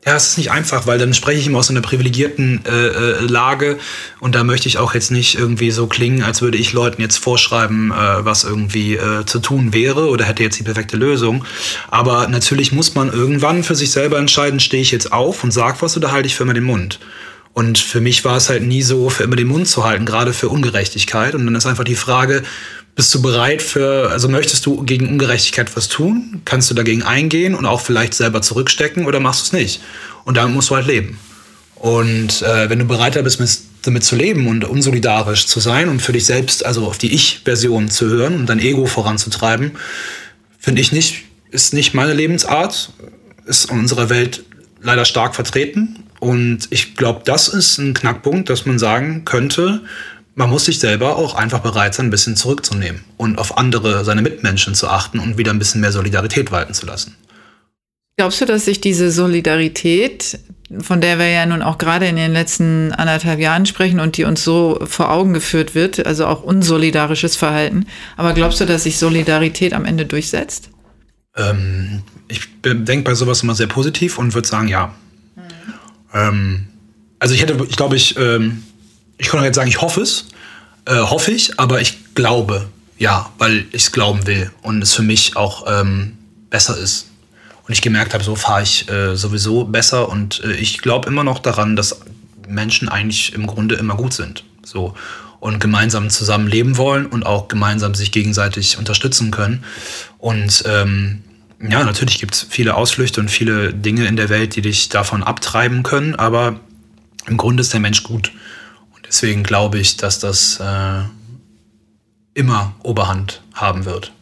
ja, 0.06 0.16
es 0.16 0.30
ist 0.30 0.38
nicht 0.40 0.50
einfach, 0.50 0.88
weil 0.88 0.98
dann 0.98 1.14
spreche 1.14 1.40
ich 1.40 1.46
immer 1.46 1.60
aus 1.60 1.70
einer 1.70 1.82
privilegierten 1.82 2.66
äh, 2.66 2.88
äh, 2.88 3.26
Lage 3.26 3.78
und 4.20 4.34
da 4.34 4.44
möchte 4.44 4.68
ich 4.68 4.80
auch 4.80 4.96
jetzt 4.96 5.12
nicht 5.12 5.36
irgendwie 5.36 5.70
so 5.70 5.86
klingen, 5.86 6.24
als 6.24 6.42
würde 6.42 6.58
ich 6.58 6.74
Leuten 6.74 7.02
jetzt 7.04 7.18
vorschreiben, 7.18 7.92
äh, 7.92 8.26
was 8.26 8.44
irgendwie 8.44 8.96
äh, 8.96 9.26
zu 9.26 9.38
tun 9.40 9.74
wäre 9.74 10.10
oder 10.10 10.26
hätte 10.26 10.42
jetzt 10.42 10.58
die 10.58 10.64
perfekte 10.64 10.98
Lösung. 10.98 11.46
Aber 11.90 12.28
natürlich 12.28 12.72
muss 12.72 12.96
man 12.96 13.14
irgendwann 13.14 13.64
für 13.64 13.76
sich 13.76 13.92
selber 13.92 14.18
entscheiden, 14.18 14.60
stehe 14.60 14.82
ich 14.82 14.90
jetzt 14.90 15.14
auf 15.14 15.44
und 15.44 15.52
sag 15.52 15.84
was 15.84 15.96
oder 15.96 16.12
halte 16.12 16.26
ich 16.26 16.36
für 16.36 16.44
immer 16.44 16.56
den 16.56 16.64
Mund. 16.64 17.00
Und 17.54 17.78
für 17.78 18.00
mich 18.00 18.24
war 18.24 18.38
es 18.38 18.50
halt 18.50 18.64
nie 18.64 18.82
so, 18.82 19.10
für 19.10 19.24
immer 19.24 19.36
den 19.36 19.48
Mund 19.48 19.68
zu 19.68 19.84
halten, 19.84 20.06
gerade 20.06 20.34
für 20.34 20.50
Ungerechtigkeit. 20.50 21.36
Und 21.36 21.46
dann 21.46 21.56
ist 21.56 21.66
einfach 21.66 21.84
die 21.84 21.96
Frage, 21.96 22.44
bist 22.96 23.14
du 23.14 23.22
bereit 23.22 23.62
für, 23.62 24.10
also 24.12 24.28
möchtest 24.30 24.66
du 24.66 24.84
gegen 24.84 25.08
Ungerechtigkeit 25.08 25.76
was 25.76 25.88
tun? 25.88 26.42
Kannst 26.46 26.70
du 26.70 26.74
dagegen 26.74 27.04
eingehen 27.04 27.56
und 27.56 27.66
auch 27.66 27.82
vielleicht 27.82 28.14
selber 28.14 28.42
zurückstecken 28.42 29.06
oder 29.06 29.20
machst 29.20 29.42
du 29.42 29.46
es 29.46 29.62
nicht? 29.62 29.82
Und 30.24 30.38
damit 30.38 30.54
musst 30.54 30.70
du 30.70 30.76
halt 30.76 30.88
leben. 30.88 31.18
Und 31.76 32.42
äh, 32.44 32.70
wenn 32.70 32.80
du 32.80 32.86
bereiter 32.86 33.24
bist, 33.24 33.40
mit, 33.40 33.50
damit 33.82 34.04
zu 34.04 34.16
leben 34.16 34.48
und 34.48 34.66
unsolidarisch 34.66 35.48
zu 35.48 35.60
sein 35.60 35.90
und 35.90 36.02
für 36.02 36.14
dich 36.14 36.26
selbst, 36.26 36.66
also 36.66 36.86
auf 36.86 36.98
die 36.98 37.14
Ich-Version 37.14 37.90
zu 37.90 38.08
hören 38.08 38.36
und 38.36 38.46
dein 38.46 38.60
Ego 38.60 38.86
voranzutreiben, 38.86 39.72
finde 40.60 40.82
ich 40.82 40.92
nicht, 40.92 41.24
ist 41.50 41.74
nicht 41.74 41.94
meine 41.94 42.14
Lebensart, 42.14 42.94
ist 43.46 43.72
in 43.72 43.80
unserer 43.80 44.10
Welt 44.10 44.44
leider 44.82 45.06
stark 45.06 45.34
vertreten. 45.34 46.04
Und 46.22 46.68
ich 46.70 46.96
glaube, 46.96 47.22
das 47.26 47.48
ist 47.48 47.80
ein 47.80 47.96
Knackpunkt, 47.96 48.48
dass 48.48 48.68
man 48.68 48.78
sagen 48.78 49.26
könnte, 49.26 49.82
man 50.36 50.52
muss 50.52 50.66
sich 50.66 50.80
selber 50.80 51.16
auch 51.16 51.34
einfach 51.34 51.62
bereit 51.62 51.96
sein, 51.96 52.06
ein 52.06 52.10
bisschen 52.12 52.36
zurückzunehmen 52.36 53.04
und 53.18 53.40
auf 53.40 53.58
andere, 53.58 54.06
seine 54.06 54.22
Mitmenschen 54.22 54.76
zu 54.76 54.88
achten 54.88 55.18
und 55.18 55.40
wieder 55.40 55.52
ein 55.52 55.58
bisschen 55.58 55.82
mehr 55.82 55.92
Solidarität 55.92 56.52
walten 56.52 56.76
zu 56.76 56.86
lassen. 56.86 57.16
Glaubst 58.18 58.40
du, 58.40 58.46
dass 58.46 58.66
sich 58.66 58.80
diese 58.80 59.10
Solidarität, 59.10 60.38
von 60.80 61.02
der 61.02 61.18
wir 61.18 61.28
ja 61.28 61.44
nun 61.48 61.64
auch 61.64 61.80
gerade 61.80 62.06
in 62.06 62.18
den 62.18 62.34
letzten 62.34 62.92
anderthalb 62.92 63.40
Jahren 63.40 63.66
sprechen 63.66 64.00
und 64.00 64.16
die 64.16 64.26
uns 64.26 64.44
so 64.44 64.80
vor 64.84 65.10
Augen 65.10 65.34
geführt 65.34 65.74
wird, 65.74 66.06
also 66.06 66.28
auch 66.28 66.44
unsolidarisches 66.44 67.36
Verhalten, 67.36 67.88
aber 68.16 68.34
glaubst 68.34 68.62
du, 68.62 68.66
dass 68.66 68.84
sich 68.84 69.00
Solidarität 69.00 69.74
am 69.74 69.86
Ende 69.86 70.06
durchsetzt? 70.06 70.70
Ähm, 71.36 72.04
ich 72.28 72.42
denke 72.64 73.02
bei 73.02 73.16
sowas 73.16 73.42
immer 73.42 73.56
sehr 73.56 73.66
positiv 73.66 74.20
und 74.20 74.36
würde 74.36 74.48
sagen, 74.48 74.68
ja. 74.68 74.94
Ähm, 76.14 76.68
also 77.20 77.34
ich 77.34 77.42
hätte, 77.42 77.66
ich 77.70 77.76
glaube, 77.76 77.96
ich 77.96 78.18
ähm, 78.18 78.64
ich 79.22 79.28
kann 79.30 79.44
jetzt 79.44 79.56
sagen, 79.56 79.70
ich 79.70 79.82
hoffe 79.82 80.02
es, 80.02 80.26
äh, 80.86 80.96
hoffe 80.96 81.32
ich, 81.32 81.60
aber 81.60 81.80
ich 81.80 82.16
glaube, 82.16 82.68
ja, 82.98 83.30
weil 83.38 83.66
ich 83.72 83.84
es 83.84 83.92
glauben 83.92 84.26
will 84.26 84.50
und 84.64 84.82
es 84.82 84.96
für 84.96 85.04
mich 85.04 85.36
auch 85.36 85.66
ähm, 85.68 86.18
besser 86.50 86.76
ist. 86.76 87.08
Und 87.68 87.74
ich 87.74 87.84
gemerkt 87.84 88.16
habe, 88.16 88.24
so 88.24 88.36
fahre 88.36 88.64
ich 88.64 88.90
äh, 88.90 89.16
sowieso 89.16 89.64
besser 89.66 90.10
und 90.10 90.44
äh, 90.44 90.54
ich 90.54 90.80
glaube 90.80 91.08
immer 91.08 91.24
noch 91.24 91.38
daran, 91.38 91.76
dass 91.76 92.02
Menschen 92.48 92.90
eigentlich 92.90 93.34
im 93.34 93.46
Grunde 93.46 93.76
immer 93.76 93.96
gut 93.96 94.14
sind. 94.14 94.44
So. 94.64 94.96
Und 95.40 95.60
gemeinsam 95.60 96.10
zusammen 96.10 96.48
leben 96.48 96.78
wollen 96.78 97.06
und 97.06 97.24
auch 97.24 97.48
gemeinsam 97.48 97.94
sich 97.94 98.12
gegenseitig 98.12 98.80
unterstützen 98.80 99.30
können. 99.30 99.64
Und 100.18 100.64
ähm, 100.68 101.22
ja, 101.70 101.84
natürlich 101.84 102.20
gibt 102.20 102.34
es 102.34 102.48
viele 102.50 102.76
Ausflüchte 102.76 103.22
und 103.22 103.30
viele 103.30 103.74
Dinge 103.74 104.06
in 104.06 104.16
der 104.16 104.30
Welt, 104.30 104.56
die 104.56 104.62
dich 104.62 104.90
davon 104.90 105.24
abtreiben 105.24 105.84
können, 105.84 106.16
aber 106.16 106.60
im 107.28 107.38
Grunde 107.38 107.62
ist 107.62 107.74
der 107.74 107.80
Mensch 107.80 108.04
gut. 108.04 108.32
Deswegen 109.08 109.44
glaube 109.44 109.78
ich, 109.78 109.98
dass 109.98 110.20
das 110.20 110.60
äh, 110.62 111.04
immer 112.34 112.74
Oberhand 112.82 113.42
haben 113.54 113.84
wird. 113.84 114.14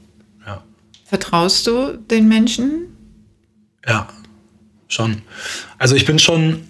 Ja. 0.46 0.64
Vertraust 1.06 1.68
du 1.68 1.96
den 1.96 2.28
Menschen? 2.28 2.88
Ja, 3.88 4.08
schon. 4.88 5.22
Also 5.78 5.96
ich 5.96 6.06
bin 6.06 6.18
schon. 6.18 6.64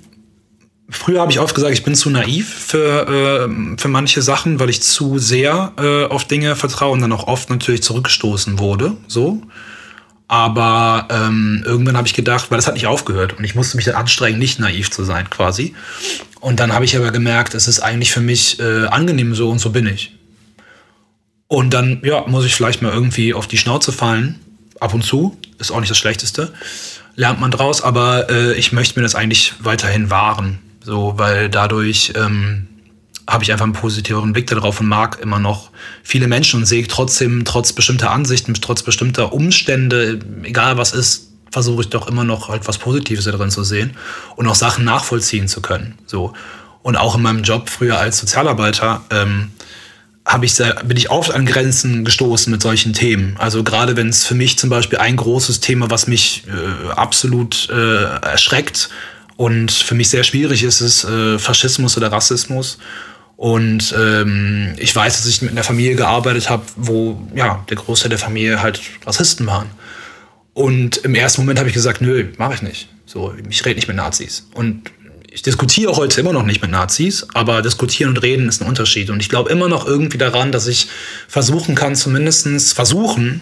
Früher 0.91 1.21
habe 1.21 1.31
ich 1.31 1.39
oft 1.39 1.53
gesagt, 1.53 1.71
ich 1.71 1.83
bin 1.83 1.93
zu 1.93 2.09
naiv 2.09 2.51
für, 2.51 3.47
äh, 3.47 3.77
für 3.77 3.87
manche 3.87 4.23
Sachen, 4.23 4.59
weil 4.59 4.69
ich 4.69 4.81
zu 4.81 5.19
sehr 5.19 5.71
äh, 5.77 6.05
auf 6.05 6.25
Dinge 6.25 6.55
vertraue 6.55 6.91
und 6.91 7.01
dann 7.01 7.11
auch 7.11 7.27
oft 7.27 7.49
natürlich 7.49 7.83
zurückgestoßen 7.83 8.59
wurde. 8.59 8.97
So. 9.07 9.41
Aber 10.29 11.07
ähm, 11.09 11.63
irgendwann 11.65 11.97
habe 11.97 12.07
ich 12.07 12.13
gedacht, 12.13 12.51
weil 12.51 12.59
das 12.59 12.67
hat 12.67 12.75
nicht 12.75 12.85
aufgehört 12.85 13.33
und 13.33 13.43
ich 13.43 13.55
musste 13.55 13.75
mich 13.77 13.85
dann 13.85 13.95
anstrengen, 13.95 14.37
nicht 14.37 14.59
naiv 14.59 14.91
zu 14.91 15.03
sein 15.03 15.27
quasi. 15.27 15.73
Und 16.39 16.59
dann 16.59 16.71
habe 16.71 16.85
ich 16.85 16.95
aber 16.95 17.09
gemerkt, 17.09 17.55
es 17.55 17.67
ist 17.67 17.79
eigentlich 17.79 18.11
für 18.11 18.21
mich 18.21 18.59
äh, 18.59 18.85
angenehm 18.85 19.33
so 19.33 19.49
und 19.49 19.57
so 19.57 19.71
bin 19.71 19.87
ich. 19.87 20.15
Und 21.47 21.73
dann, 21.73 22.01
ja, 22.03 22.25
muss 22.27 22.45
ich 22.45 22.53
vielleicht 22.53 22.83
mal 22.83 22.93
irgendwie 22.93 23.33
auf 23.33 23.47
die 23.47 23.57
Schnauze 23.57 23.91
fallen. 23.91 24.39
Ab 24.79 24.93
und 24.93 25.03
zu. 25.03 25.35
Ist 25.57 25.71
auch 25.71 25.79
nicht 25.79 25.89
das 25.89 25.97
Schlechteste. 25.97 26.53
Lernt 27.15 27.41
man 27.41 27.49
draus, 27.49 27.81
aber 27.81 28.29
äh, 28.29 28.53
ich 28.53 28.71
möchte 28.71 28.99
mir 28.99 29.03
das 29.03 29.15
eigentlich 29.15 29.55
weiterhin 29.59 30.11
wahren. 30.11 30.59
So, 30.79 31.15
weil 31.17 31.49
dadurch 31.49 32.13
ähm, 32.15 32.68
habe 33.29 33.43
ich 33.43 33.51
einfach 33.51 33.65
einen 33.65 33.73
positiveren 33.73 34.33
Blick 34.33 34.47
darauf 34.47 34.79
und 34.79 34.87
mag 34.87 35.19
immer 35.21 35.39
noch 35.39 35.69
viele 36.03 36.27
Menschen 36.27 36.61
und 36.61 36.65
sehe 36.65 36.87
trotzdem, 36.87 37.45
trotz 37.45 37.73
bestimmter 37.73 38.11
Ansichten, 38.11 38.53
trotz 38.55 38.83
bestimmter 38.83 39.33
Umstände, 39.33 40.19
egal 40.43 40.77
was 40.77 40.93
ist, 40.93 41.29
versuche 41.51 41.83
ich 41.83 41.89
doch 41.89 42.07
immer 42.07 42.23
noch 42.23 42.49
halt 42.49 42.67
was 42.67 42.77
Positives 42.77 43.25
darin 43.25 43.51
zu 43.51 43.63
sehen 43.63 43.95
und 44.35 44.47
auch 44.47 44.55
Sachen 44.55 44.83
nachvollziehen 44.85 45.47
zu 45.47 45.61
können. 45.61 45.97
So. 46.05 46.33
Und 46.81 46.95
auch 46.95 47.15
in 47.15 47.21
meinem 47.21 47.43
Job 47.43 47.69
früher 47.69 47.99
als 47.99 48.19
Sozialarbeiter 48.19 49.01
ähm, 49.11 49.51
habe 50.25 50.45
ich 50.45 50.53
sehr, 50.53 50.75
bin 50.83 50.97
ich 50.97 51.09
oft 51.09 51.33
an 51.33 51.45
Grenzen 51.45 52.05
gestoßen 52.05 52.51
mit 52.51 52.61
solchen 52.61 52.93
Themen. 52.93 53.35
Also 53.37 53.63
gerade 53.63 53.95
wenn 53.95 54.09
es 54.09 54.25
für 54.25 54.35
mich 54.35 54.57
zum 54.57 54.69
Beispiel 54.69 54.99
ein 54.99 55.15
großes 55.15 55.59
Thema, 55.59 55.89
was 55.89 56.07
mich 56.07 56.43
äh, 56.47 56.91
absolut 56.91 57.69
äh, 57.69 58.03
erschreckt 58.03 58.89
und 59.37 59.71
für 59.71 59.95
mich 59.95 60.09
sehr 60.09 60.23
schwierig 60.23 60.63
ist, 60.63 60.81
ist 60.81 61.03
äh, 61.03 61.39
Faschismus 61.39 61.97
oder 61.97 62.11
Rassismus. 62.11 62.77
Und 63.39 63.95
ähm, 63.97 64.73
ich 64.79 64.93
weiß, 64.93 65.15
dass 65.15 65.25
ich 65.25 65.41
mit 65.41 65.51
einer 65.51 65.63
Familie 65.63 65.95
gearbeitet 65.95 66.49
habe, 66.49 66.63
wo 66.75 67.25
ja 67.33 67.63
der 67.69 67.77
Großteil 67.77 68.09
der 68.09 68.19
Familie 68.19 68.61
halt 68.61 68.81
Rassisten 69.05 69.47
waren. 69.47 69.69
Und 70.53 70.97
im 70.97 71.15
ersten 71.15 71.43
Moment 71.43 71.57
habe 71.57 71.69
ich 71.69 71.73
gesagt, 71.73 72.01
nö, 72.01 72.33
mache 72.35 72.55
ich 72.55 72.61
nicht. 72.61 72.89
So, 73.05 73.33
ich 73.49 73.65
rede 73.65 73.77
nicht 73.77 73.87
mit 73.87 73.95
Nazis. 73.95 74.49
Und 74.55 74.91
ich 75.31 75.41
diskutiere 75.41 75.95
heute 75.95 76.19
immer 76.19 76.33
noch 76.33 76.43
nicht 76.43 76.61
mit 76.61 76.69
Nazis, 76.69 77.27
aber 77.33 77.61
diskutieren 77.61 78.09
und 78.09 78.17
reden 78.17 78.49
ist 78.49 78.61
ein 78.61 78.67
Unterschied. 78.67 79.09
Und 79.09 79.21
ich 79.21 79.29
glaube 79.29 79.49
immer 79.49 79.69
noch 79.69 79.87
irgendwie 79.87 80.17
daran, 80.17 80.51
dass 80.51 80.67
ich 80.67 80.89
versuchen 81.29 81.75
kann, 81.75 81.95
zumindest 81.95 82.73
versuchen, 82.73 83.39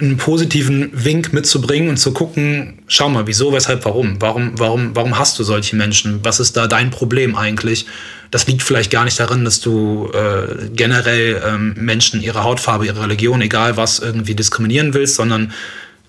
einen 0.00 0.16
positiven 0.16 0.90
Wink 0.92 1.32
mitzubringen 1.32 1.88
und 1.90 1.96
zu 1.96 2.12
gucken, 2.12 2.82
schau 2.88 3.08
mal, 3.08 3.26
wieso, 3.26 3.52
weshalb, 3.52 3.84
warum? 3.84 4.20
Warum, 4.20 4.58
warum, 4.58 4.96
warum 4.96 5.18
hast 5.18 5.38
du 5.38 5.44
solche 5.44 5.76
Menschen? 5.76 6.20
Was 6.24 6.40
ist 6.40 6.56
da 6.56 6.66
dein 6.66 6.90
Problem 6.90 7.36
eigentlich? 7.36 7.86
Das 8.30 8.46
liegt 8.46 8.62
vielleicht 8.62 8.90
gar 8.90 9.04
nicht 9.04 9.20
darin, 9.20 9.44
dass 9.44 9.60
du 9.60 10.10
äh, 10.12 10.68
generell 10.74 11.42
ähm, 11.46 11.74
Menschen 11.76 12.22
ihre 12.22 12.42
Hautfarbe, 12.42 12.86
ihre 12.86 13.02
Religion, 13.02 13.42
egal 13.42 13.76
was, 13.76 13.98
irgendwie 13.98 14.34
diskriminieren 14.34 14.94
willst, 14.94 15.16
sondern 15.16 15.52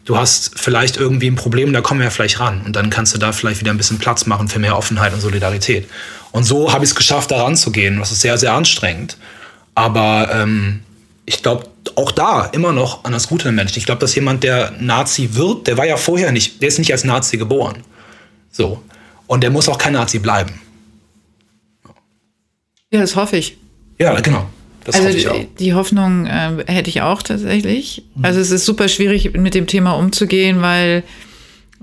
du 0.06 0.17
hast 0.17 0.60
vielleicht 0.60 0.98
irgendwie 0.98 1.28
ein 1.28 1.36
Problem, 1.36 1.74
da 1.74 1.82
kommen 1.82 2.00
wir 2.00 2.06
ja 2.06 2.12
vielleicht 2.12 2.39
ran. 2.39 2.62
Und 2.65 2.76
dann 2.76 2.89
kannst 2.89 3.13
du 3.13 3.19
da 3.19 3.34
vielleicht 3.34 3.60
wieder 3.60 3.72
ein 3.72 3.78
bisschen 3.78 4.00
Platz 4.00 4.26
machen 4.26 4.48
für 4.48 4.60
mehr 4.60 4.78
Offenheit 4.78 5.13
und 5.13 5.19
Solidarität. 5.19 5.88
Und 6.32 6.46
so 6.46 6.72
habe 6.72 6.86
ich 6.86 6.91
es 6.91 6.96
geschafft, 6.96 7.32
da 7.32 7.43
ranzugehen. 7.43 8.00
Das 8.00 8.12
ist 8.12 8.22
sehr, 8.22 8.38
sehr 8.38 8.54
anstrengend. 8.54 9.17
Aber 9.76 10.30
ähm, 10.34 10.80
ich 11.26 11.43
glaube 11.43 11.67
auch 11.96 12.12
da 12.12 12.46
immer 12.46 12.72
noch 12.72 13.04
an 13.04 13.12
das 13.12 13.28
Gute 13.28 13.50
im 13.50 13.56
Menschen. 13.56 13.78
Ich 13.78 13.86
glaube, 13.86 14.00
dass 14.00 14.15
jemand, 14.15 14.43
der 14.43 14.74
Nazi 14.80 15.30
wird, 15.34 15.67
der 15.67 15.78
war 15.78 15.86
ja 15.86 15.98
vorher 15.98 16.32
nicht, 16.32 16.62
der 16.62 16.69
ist 16.69 16.80
nicht 16.80 16.91
als 16.91 17.04
Nazi 17.04 17.38
geboren. 17.38 17.78
So. 18.52 18.82
Und 19.28 19.41
der 19.43 19.52
muss 19.52 19.69
auch 19.69 19.78
kein 19.78 19.93
Nazi 19.93 20.19
bleiben. 20.19 20.60
Ja, 22.91 23.02
das 23.02 23.15
hoffe 23.15 23.38
ich. 23.38 23.58
Ja, 23.98 24.19
genau. 24.19 24.48
Das 24.86 24.96
also 24.96 25.17
die, 25.17 25.48
die, 25.60 25.74
Hoffnung 25.74 26.26
äh, 26.26 26.63
hätte 26.67 26.89
ich 26.89 27.02
auch 27.02 27.22
tatsächlich. 27.22 28.04
Mhm. 28.15 28.26
Also 28.26 28.39
es 28.39 28.52
ist 28.52 28.65
super 28.65 28.88
schwierig, 28.89 29.34
mit 29.34 29.56
dem 29.56 29.65
Thema 29.65 29.93
umzugehen, 29.93 30.62
weil 30.62 31.04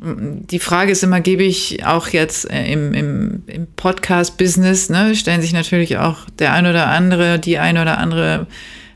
mm, 0.01 0.47
die 0.51 0.59
Frage 0.59 0.93
ist 0.93 1.03
immer, 1.03 1.21
gebe 1.21 1.43
ich 1.43 1.85
auch 1.85 2.09
jetzt 2.09 2.51
äh, 2.51 2.71
im, 2.71 2.93
im, 2.93 3.43
im 3.47 3.67
Podcast-Business, 3.75 4.91
ne, 4.91 5.15
stellen 5.15 5.41
sich 5.41 5.53
natürlich 5.53 5.97
auch 5.97 6.19
der 6.39 6.53
ein 6.53 6.67
oder 6.67 6.89
andere, 6.89 7.39
die 7.39 7.59
ein 7.59 7.79
oder 7.79 7.99
andere, 7.99 8.47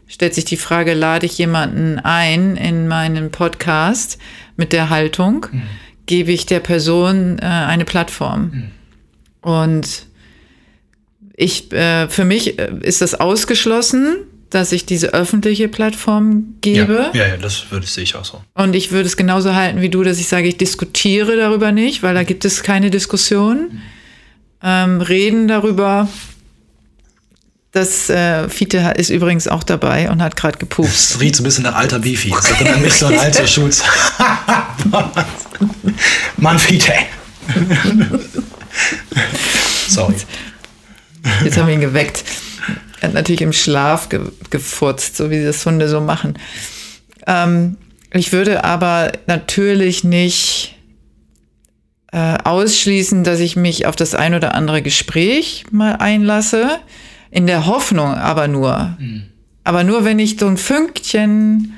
stellt 0.07 0.35
sich 0.35 0.45
die 0.45 0.57
Frage, 0.57 0.95
lade 0.95 1.27
ich 1.27 1.39
jemanden 1.39 1.99
ein 1.99 2.57
in 2.57 2.89
meinen 2.89 3.31
Podcast 3.31 4.19
mit 4.57 4.73
der 4.73 4.91
Haltung, 4.91 5.47
mhm. 5.51 5.63
gebe 6.07 6.33
ich 6.33 6.47
der 6.47 6.61
Person 6.61 7.39
äh, 7.39 7.45
eine 7.45 7.85
Plattform. 7.85 8.43
Mhm. 8.43 8.71
Und 9.41 10.07
ich, 11.37 11.73
äh, 11.73 12.09
für 12.09 12.25
mich 12.25 12.59
äh, 12.59 12.71
ist 12.81 13.01
das 13.01 13.15
ausgeschlossen, 13.15 14.17
dass 14.51 14.71
ich 14.71 14.87
diese 14.87 15.13
öffentliche 15.13 15.69
Plattform 15.69 16.55
gebe. 16.61 17.11
Ja, 17.13 17.25
ja, 17.25 17.29
ja 17.29 17.37
das 17.37 17.71
würde 17.73 17.87
ich 17.87 17.99
ich 17.99 18.15
auch 18.15 18.25
so. 18.25 18.41
Und 18.55 18.75
ich 18.75 18.93
würde 18.93 19.07
es 19.07 19.17
genauso 19.17 19.55
halten 19.55 19.81
wie 19.81 19.89
du, 19.89 20.05
dass 20.05 20.21
ich 20.21 20.29
sage, 20.29 20.47
ich 20.47 20.57
diskutiere 20.57 21.37
darüber 21.37 21.73
nicht, 21.73 22.03
weil 22.03 22.15
da 22.15 22.23
gibt 22.23 22.45
es 22.45 22.63
keine 22.63 22.91
Diskussion. 22.91 23.71
Mhm. 23.73 23.83
Ähm, 24.63 25.01
reden 25.01 25.49
darüber. 25.49 26.09
Das 27.75 28.09
äh, 28.09 28.49
Fiete 28.49 28.95
ist 28.97 29.11
übrigens 29.11 29.49
auch 29.49 29.65
dabei 29.65 30.09
und 30.09 30.23
hat 30.23 30.37
gerade 30.37 30.59
gepupst. 30.59 31.15
Das 31.15 31.21
riecht 31.21 31.35
so 31.35 31.43
ein 31.43 31.45
bisschen 31.45 31.65
nach 31.65 31.75
alter 31.75 31.99
Bifi. 31.99 32.31
Das 32.31 32.53
erinnert 32.53 32.81
mich 32.81 32.95
so 32.95 33.07
an 33.07 33.19
alte 33.19 33.49
Schulz. 33.49 33.83
Mann, 36.37 36.59
Fiete. 36.61 36.93
Sorry. 39.89 40.15
Jetzt 41.43 41.57
haben 41.57 41.67
wir 41.67 41.75
ihn 41.75 41.81
geweckt. 41.81 42.23
Er 43.01 43.09
hat 43.09 43.15
natürlich 43.15 43.43
im 43.43 43.53
Schlaf 43.53 44.09
ge 44.09 44.21
gefurzt, 44.51 45.17
so 45.17 45.31
wie 45.31 45.43
das 45.43 45.67
Hunde 45.67 45.89
so 45.89 46.01
machen. 46.01 46.39
Ähm, 47.27 47.77
ich 48.13 48.31
würde 48.31 48.63
aber 48.63 49.11
natürlich 49.27 50.05
nicht 50.05 50.77
äh, 52.13 52.39
ausschließen, 52.45 53.25
dass 53.25 53.41
ich 53.41 53.57
mich 53.57 53.87
auf 53.87 53.97
das 53.97 54.15
ein 54.15 54.35
oder 54.35 54.55
andere 54.55 54.81
Gespräch 54.81 55.65
mal 55.73 55.97
einlasse. 55.97 56.79
In 57.35 57.49
der 57.49 57.67
Hoffnung 57.67 58.15
aber 58.15 58.47
nur. 58.47 58.95
Mhm. 59.01 59.25
Aber 59.65 59.83
nur, 59.83 60.05
wenn 60.05 60.21
ich 60.21 60.39
so 60.39 60.47
ein 60.47 60.57
Fünkchen 60.57 61.75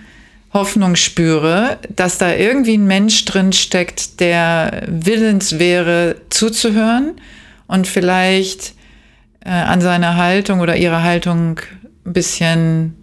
Hoffnung 0.53 0.97
spüre, 0.97 1.79
dass 1.88 2.19
da 2.19 2.35
irgendwie 2.35 2.77
ein 2.77 2.87
Mensch 2.87 3.25
drin 3.25 3.55
steckt, 3.55 4.21
der 4.21 4.83
willens 4.87 5.59
wäre, 5.59 6.16
zuzuhören 6.29 7.12
und 7.69 7.87
vielleicht 7.87 8.75
äh, 9.47 9.49
an 9.49 9.81
seiner 9.81 10.16
Haltung 10.16 10.61
oder 10.61 10.77
ihrer 10.77 11.03
Haltung 11.03 11.61
ein 12.05 12.12
bisschen 12.12 12.95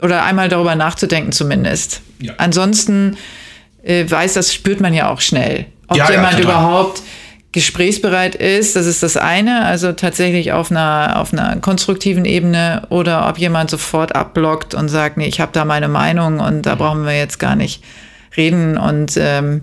oder 0.00 0.22
einmal 0.22 0.48
darüber 0.48 0.76
nachzudenken 0.76 1.32
zumindest. 1.32 2.00
Ja. 2.20 2.34
Ansonsten 2.36 3.16
äh, 3.82 4.08
weiß, 4.08 4.34
das 4.34 4.54
spürt 4.54 4.80
man 4.80 4.94
ja 4.94 5.10
auch 5.10 5.20
schnell. 5.20 5.66
Ob 5.88 5.96
ja, 5.96 6.08
jemand 6.12 6.34
ja, 6.34 6.44
überhaupt 6.44 7.02
gesprächsbereit 7.54 8.34
ist, 8.34 8.74
das 8.74 8.86
ist 8.86 9.04
das 9.04 9.16
eine, 9.16 9.64
also 9.64 9.92
tatsächlich 9.92 10.50
auf 10.50 10.72
einer, 10.72 11.20
auf 11.20 11.32
einer 11.32 11.56
konstruktiven 11.60 12.24
Ebene 12.24 12.84
oder 12.90 13.28
ob 13.28 13.38
jemand 13.38 13.70
sofort 13.70 14.16
abblockt 14.16 14.74
und 14.74 14.88
sagt, 14.88 15.18
nee, 15.18 15.28
ich 15.28 15.38
habe 15.38 15.52
da 15.52 15.64
meine 15.64 15.86
Meinung 15.86 16.40
und 16.40 16.62
da 16.62 16.74
mhm. 16.74 16.78
brauchen 16.78 17.04
wir 17.04 17.16
jetzt 17.16 17.38
gar 17.38 17.54
nicht 17.54 17.80
reden 18.36 18.76
und 18.76 19.12
ähm, 19.16 19.60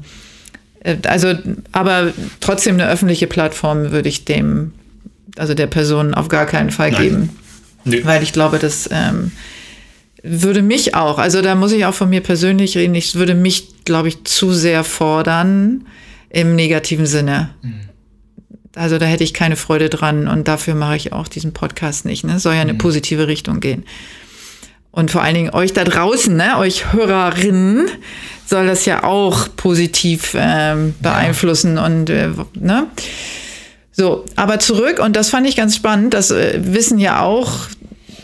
äh, 0.80 0.96
also, 1.06 1.34
aber 1.74 2.14
trotzdem 2.40 2.76
eine 2.76 2.88
öffentliche 2.88 3.28
Plattform 3.28 3.92
würde 3.92 4.08
ich 4.08 4.24
dem 4.24 4.72
also 5.38 5.54
der 5.54 5.68
Person 5.68 6.14
auf 6.14 6.30
gar 6.30 6.46
keinen 6.46 6.72
Fall 6.72 6.92
Nein. 6.92 7.02
geben. 7.02 7.30
Nee. 7.84 8.06
Weil 8.06 8.24
ich 8.24 8.32
glaube, 8.32 8.58
das 8.58 8.90
ähm, 8.90 9.34
würde 10.24 10.62
mich 10.62 10.96
auch, 10.96 11.18
also 11.18 11.42
da 11.42 11.56
muss 11.56 11.74
ich 11.74 11.86
auch 11.86 11.94
von 11.94 12.10
mir 12.10 12.22
persönlich 12.22 12.78
reden, 12.78 12.96
ich 12.96 13.16
würde 13.16 13.36
mich, 13.36 13.84
glaube 13.84 14.08
ich, 14.08 14.24
zu 14.24 14.54
sehr 14.54 14.86
fordern 14.86 15.86
im 16.34 16.56
negativen 16.56 17.06
Sinne. 17.06 17.50
Mhm. 17.62 17.89
Also 18.76 18.98
da 18.98 19.06
hätte 19.06 19.24
ich 19.24 19.34
keine 19.34 19.58
Freude 19.58 19.89
dran 19.89 20.28
und 20.28 20.48
dafür 20.48 20.76
mache 20.76 20.96
ich 20.96 21.12
auch 21.12 21.28
diesen 21.28 21.54
Podcast 21.54 22.06
nicht. 22.06 22.24
Ne? 22.24 22.39
Soll 22.39 22.56
ja 22.56 22.62
eine 22.62 22.74
mhm. 22.74 22.78
positive 22.78 23.28
Richtung 23.28 23.60
gehen. 23.60 23.84
Und 24.91 25.12
vor 25.12 25.22
allen 25.22 25.36
Dingen 25.36 25.54
euch 25.54 25.72
da 25.72 25.86
draußen, 25.86 26.36
ne, 26.36 26.58
euch 26.58 26.91
Hörerinnen, 26.91 27.88
soll 28.46 28.67
das 28.67 28.86
ja 28.86 29.04
auch 29.06 29.48
positiv 29.56 30.36
ähm, 30.38 30.94
beeinflussen 31.02 31.78
ja. 31.78 31.86
und 31.86 32.10
äh, 32.10 32.30
ne. 32.56 32.88
So, 33.94 34.26
aber 34.36 34.60
zurück, 34.60 35.00
und 35.00 35.15
das 35.15 35.30
fand 35.30 35.48
ich 35.48 35.56
ganz 35.56 35.78
spannend, 35.78 36.13
das 36.13 36.32
äh, 36.32 36.60
wissen 36.62 37.00
ja 37.00 37.22
auch 37.22 37.54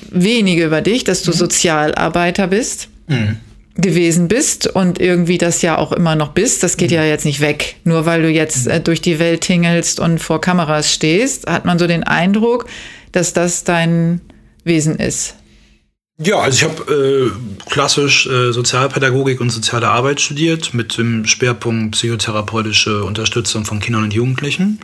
wenige 0.09 0.65
über 0.65 0.81
dich, 0.81 1.05
dass 1.05 1.23
du 1.23 1.31
mhm. 1.31 1.35
Sozialarbeiter 1.35 2.47
bist. 2.47 2.89
Mhm. 3.07 3.37
Gewesen 3.77 4.27
bist 4.27 4.67
und 4.67 4.99
irgendwie 4.99 5.37
das 5.37 5.61
ja 5.61 5.77
auch 5.77 5.91
immer 5.91 6.15
noch 6.15 6.29
bist. 6.29 6.63
Das 6.63 6.77
geht 6.77 6.91
mhm. 6.91 6.97
ja 6.97 7.05
jetzt 7.05 7.25
nicht 7.25 7.41
weg. 7.41 7.75
Nur 7.83 8.05
weil 8.05 8.21
du 8.21 8.29
jetzt 8.29 8.65
mhm. 8.65 8.71
äh, 8.71 8.79
durch 8.79 9.01
die 9.01 9.19
Welt 9.19 9.41
tingelst 9.41 9.99
und 9.99 10.19
vor 10.19 10.41
Kameras 10.41 10.93
stehst, 10.93 11.47
hat 11.47 11.65
man 11.65 11.79
so 11.79 11.87
den 11.87 12.03
Eindruck, 12.03 12.65
dass 13.11 13.33
das 13.33 13.63
dein 13.63 14.21
Wesen 14.63 14.97
ist. 14.97 15.35
Ja, 16.19 16.39
also 16.39 16.55
ich 16.55 16.63
habe 16.63 16.81
äh, 16.91 17.29
klassisch 17.69 18.25
äh, 18.25 18.51
Sozialpädagogik 18.51 19.39
und 19.39 19.51
soziale 19.51 19.89
Arbeit 19.89 20.19
studiert 20.19 20.73
mit 20.73 20.97
dem 20.97 21.27
Schwerpunkt 21.27 21.91
psychotherapeutische 21.91 23.03
Unterstützung 23.03 23.65
von 23.65 23.79
Kindern 23.79 24.05
und 24.05 24.15
Jugendlichen. 24.15 24.79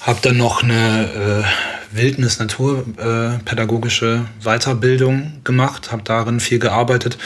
Habe 0.00 0.20
dann 0.22 0.38
noch 0.38 0.62
eine 0.62 1.12
äh, 1.12 1.44
Wildnis-Naturpädagogische 1.94 4.24
Weiterbildung 4.42 5.42
gemacht, 5.44 5.92
habe 5.92 6.00
darin 6.02 6.40
viel 6.40 6.58
gearbeitet. 6.58 7.18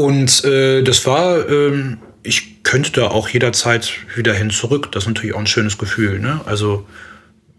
Und 0.00 0.44
äh, 0.46 0.82
das 0.82 1.04
war, 1.04 1.46
äh, 1.46 1.96
ich 2.22 2.62
könnte 2.62 2.90
da 2.92 3.08
auch 3.08 3.28
jederzeit 3.28 3.90
wieder 4.16 4.32
hin 4.32 4.48
zurück. 4.48 4.90
Das 4.92 5.04
ist 5.04 5.08
natürlich 5.08 5.34
auch 5.34 5.40
ein 5.40 5.46
schönes 5.46 5.76
Gefühl. 5.76 6.18
Ne? 6.20 6.40
Also 6.46 6.86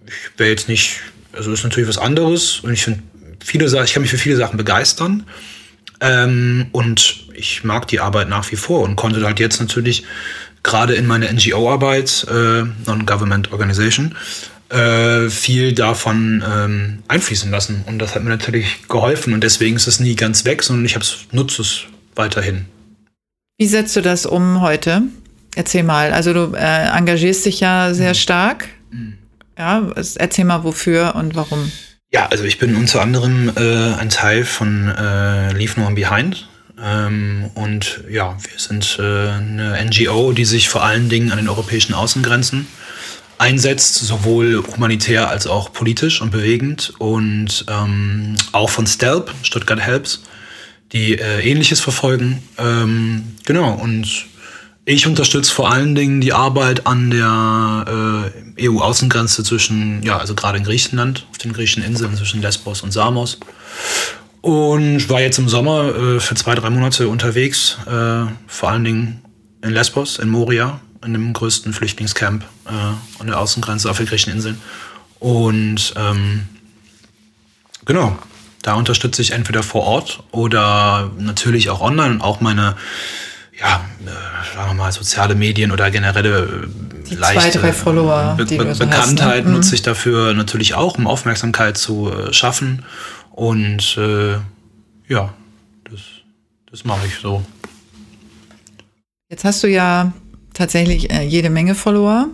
ich 0.08 0.40
wäre 0.40 0.50
jetzt 0.50 0.68
nicht, 0.68 1.02
also 1.34 1.52
ist 1.52 1.64
natürlich 1.64 1.88
was 1.88 2.00
anderes 2.00 2.62
und 2.62 2.74
ich 2.74 2.84
finde 2.84 3.04
viele 3.46 3.70
Sachen, 3.70 3.86
ich 3.86 3.94
kann 3.94 4.02
mich 4.02 4.10
für 4.10 4.18
viele 4.18 4.38
Sachen 4.38 4.58
begeistern. 4.58 5.28
Ähm, 6.00 6.66
und 6.72 7.28
ich 7.36 7.64
mag 7.64 7.88
die 7.88 8.00
Arbeit 8.00 8.28
nach 8.28 8.52
wie 8.52 8.56
vor 8.56 8.82
und 8.82 8.96
konnte 8.96 9.24
halt 9.24 9.40
jetzt 9.40 9.60
natürlich 9.60 10.04
gerade 10.64 10.96
in 10.96 11.06
meiner 11.06 11.32
NGO-Arbeit, 11.32 12.26
äh, 12.28 12.64
Non-Government 12.88 13.52
Organization, 13.52 14.16
äh, 14.70 15.30
viel 15.30 15.74
davon 15.74 16.44
ähm, 16.52 17.04
einfließen 17.08 17.52
lassen. 17.52 17.84
Und 17.86 18.00
das 18.00 18.16
hat 18.16 18.24
mir 18.24 18.32
natürlich 18.32 18.88
geholfen 18.88 19.36
und 19.36 19.44
deswegen 19.44 19.76
ist 19.76 19.86
es 19.86 20.00
nie 20.00 20.16
ganz 20.16 20.44
weg, 20.44 20.64
sondern 20.64 20.86
ich 20.86 20.98
nutze 21.32 21.62
es 21.62 21.86
weiterhin. 22.22 22.66
Wie 23.58 23.68
setzt 23.68 23.96
du 23.96 24.02
das 24.02 24.26
um 24.26 24.62
heute? 24.62 25.02
Erzähl 25.56 25.84
mal. 25.84 26.14
Also 26.14 26.34
du 26.34 26.54
äh, 26.56 26.88
engagierst 26.98 27.46
dich 27.46 27.60
ja 27.60 27.94
sehr 27.94 28.10
mhm. 28.10 28.16
stark. 28.16 28.68
Mhm. 28.92 29.18
Ja, 29.58 29.92
erzähl 30.16 30.46
mal 30.46 30.64
wofür 30.64 31.16
und 31.16 31.36
warum. 31.36 31.72
Ja, 32.12 32.28
also 32.28 32.44
ich 32.44 32.60
bin 32.60 32.76
unter 32.76 33.02
anderem 33.02 33.52
äh, 33.56 33.94
ein 33.96 34.10
Teil 34.10 34.44
von 34.46 34.88
äh, 34.90 35.54
Leave 35.54 35.80
No 35.80 35.88
One 35.88 35.96
Behind. 35.96 36.48
Ähm, 36.84 37.52
und 37.54 38.04
ja, 38.10 38.38
wir 38.42 38.60
sind 38.60 38.98
äh, 39.00 39.02
eine 39.02 39.78
NGO, 39.86 40.32
die 40.32 40.46
sich 40.46 40.70
vor 40.70 40.84
allen 40.84 41.10
Dingen 41.10 41.32
an 41.32 41.38
den 41.38 41.50
europäischen 41.50 41.94
Außengrenzen 41.94 42.68
einsetzt, 43.38 43.96
sowohl 43.96 44.64
humanitär 44.76 45.30
als 45.30 45.48
auch 45.48 45.74
politisch 45.74 46.22
und 46.22 46.32
bewegend. 46.32 46.94
Und 46.98 47.66
ähm, 47.70 48.36
auch 48.52 48.70
von 48.70 48.88
STELP, 48.88 49.32
Stuttgart 49.44 49.80
Helps, 49.80 50.24
die 50.94 51.18
äh, 51.18 51.42
ähnliches 51.42 51.80
verfolgen. 51.80 52.44
Ähm, 52.58 53.36
genau, 53.46 53.74
und 53.74 54.26
ich 54.86 55.08
unterstütze 55.08 55.54
vor 55.54 55.72
allen 55.72 55.96
Dingen 55.96 56.22
die 56.22 56.34
Arbeit 56.34 56.88
an 56.88 57.12
der 57.12 58.32
äh, 58.58 58.68
EU-Außengrenze 58.68 59.44
zwischen, 59.44 60.02
ja, 60.04 60.18
also 60.18 60.36
gerade 60.36 60.58
in 60.58 60.64
Griechenland, 60.64 61.28
auf 61.32 61.38
den 61.38 61.54
griechischen 61.54 61.84
Inseln 61.84 62.16
zwischen 62.16 62.42
Lesbos 62.42 62.82
und 62.82 62.92
Samos. 62.92 63.38
Und 64.42 65.08
war 65.08 65.22
jetzt 65.22 65.38
im 65.38 65.48
Sommer 65.48 65.96
äh, 65.96 66.20
für 66.20 66.34
zwei, 66.34 66.56
drei 66.56 66.72
Monate 66.72 67.08
unterwegs, 67.08 67.78
äh, 67.86 68.26
vor 68.48 68.70
allen 68.70 68.84
Dingen 68.84 69.22
in 69.62 69.72
Lesbos, 69.72 70.18
in 70.18 70.30
Moria, 70.30 70.82
in 71.06 71.14
dem 71.14 71.32
größten 71.32 71.74
Flüchtlingscamp 71.74 72.44
äh, 72.66 72.72
an 73.20 73.28
der 73.28 73.40
Außengrenze 73.40 73.90
auf 73.90 73.98
den 73.98 74.08
griechischen 74.08 74.34
Inseln. 74.34 74.60
Und 75.20 75.94
ähm, 75.96 76.48
genau, 77.86 78.18
da 78.62 78.76
unterstütze 78.76 79.22
ich 79.22 79.32
entweder 79.32 79.64
vor 79.64 79.84
Ort 79.84 80.24
oder 80.32 81.12
natürlich 81.18 81.70
auch 81.70 81.82
online 81.82 82.16
und 82.16 82.22
auch 82.22 82.42
meine 82.42 82.76
ja, 83.60 83.86
äh, 84.06 84.56
sagen 84.56 84.70
wir 84.72 84.74
mal, 84.74 84.92
soziale 84.92 85.36
Medien 85.36 85.72
oder 85.72 85.92
generelle 85.92 86.40
äh, 86.40 87.08
die 87.10 87.16
leichte 87.16 87.60
zwei, 87.60 87.60
drei 87.60 87.74
Follower, 87.74 88.36
Be 88.38 88.46
Be 88.46 88.74
so 88.74 88.86
Bekanntheit 88.86 89.44
hast, 89.44 89.46
ne? 89.46 89.52
nutze 89.52 89.76
ich 89.76 89.82
dafür 89.82 90.34
natürlich 90.34 90.74
auch, 90.74 90.98
um 90.98 91.08
Aufmerksamkeit 91.08 91.78
zu 91.78 92.12
äh, 92.12 92.34
schaffen. 92.34 92.84
Und 93.32 93.98
äh, 93.98 94.34
ja, 95.08 95.34
das, 95.90 96.00
das 96.70 96.86
mache 96.86 97.06
ich 97.08 97.18
so. 97.18 97.44
Jetzt 99.30 99.46
hast 99.46 99.64
du 99.64 99.68
ja 99.68 100.12
tatsächlich 100.54 101.12
äh, 101.12 101.24
jede 101.24 101.50
Menge 101.50 101.76
Follower. 101.76 102.28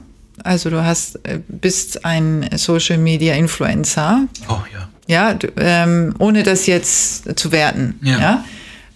Also 0.44 0.70
du 0.70 0.84
hast 0.84 1.16
äh, 1.26 1.40
bist 1.48 2.06
ein 2.06 2.50
Social 2.56 2.98
Media 2.98 3.36
Influencer. 3.36 4.28
Oh 4.48 4.62
ja. 4.74 4.88
Ja, 5.08 5.38
ähm, 5.58 6.16
ohne 6.20 6.44
das 6.44 6.66
jetzt 6.66 7.40
zu 7.40 7.52
werten. 7.52 8.00
ja? 8.02 8.20
ja? 8.20 8.46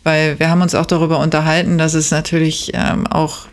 Weil 0.03 0.39
wir 0.39 0.49
haben 0.49 0.61
uns 0.61 0.73
auch 0.73 0.85
darüber 0.85 1.19
unterhalten, 1.19 1.77
dass 1.77 1.93
es 1.93 2.11
natürlich 2.11 2.71
ähm, 2.73 3.05
auch 3.05 3.45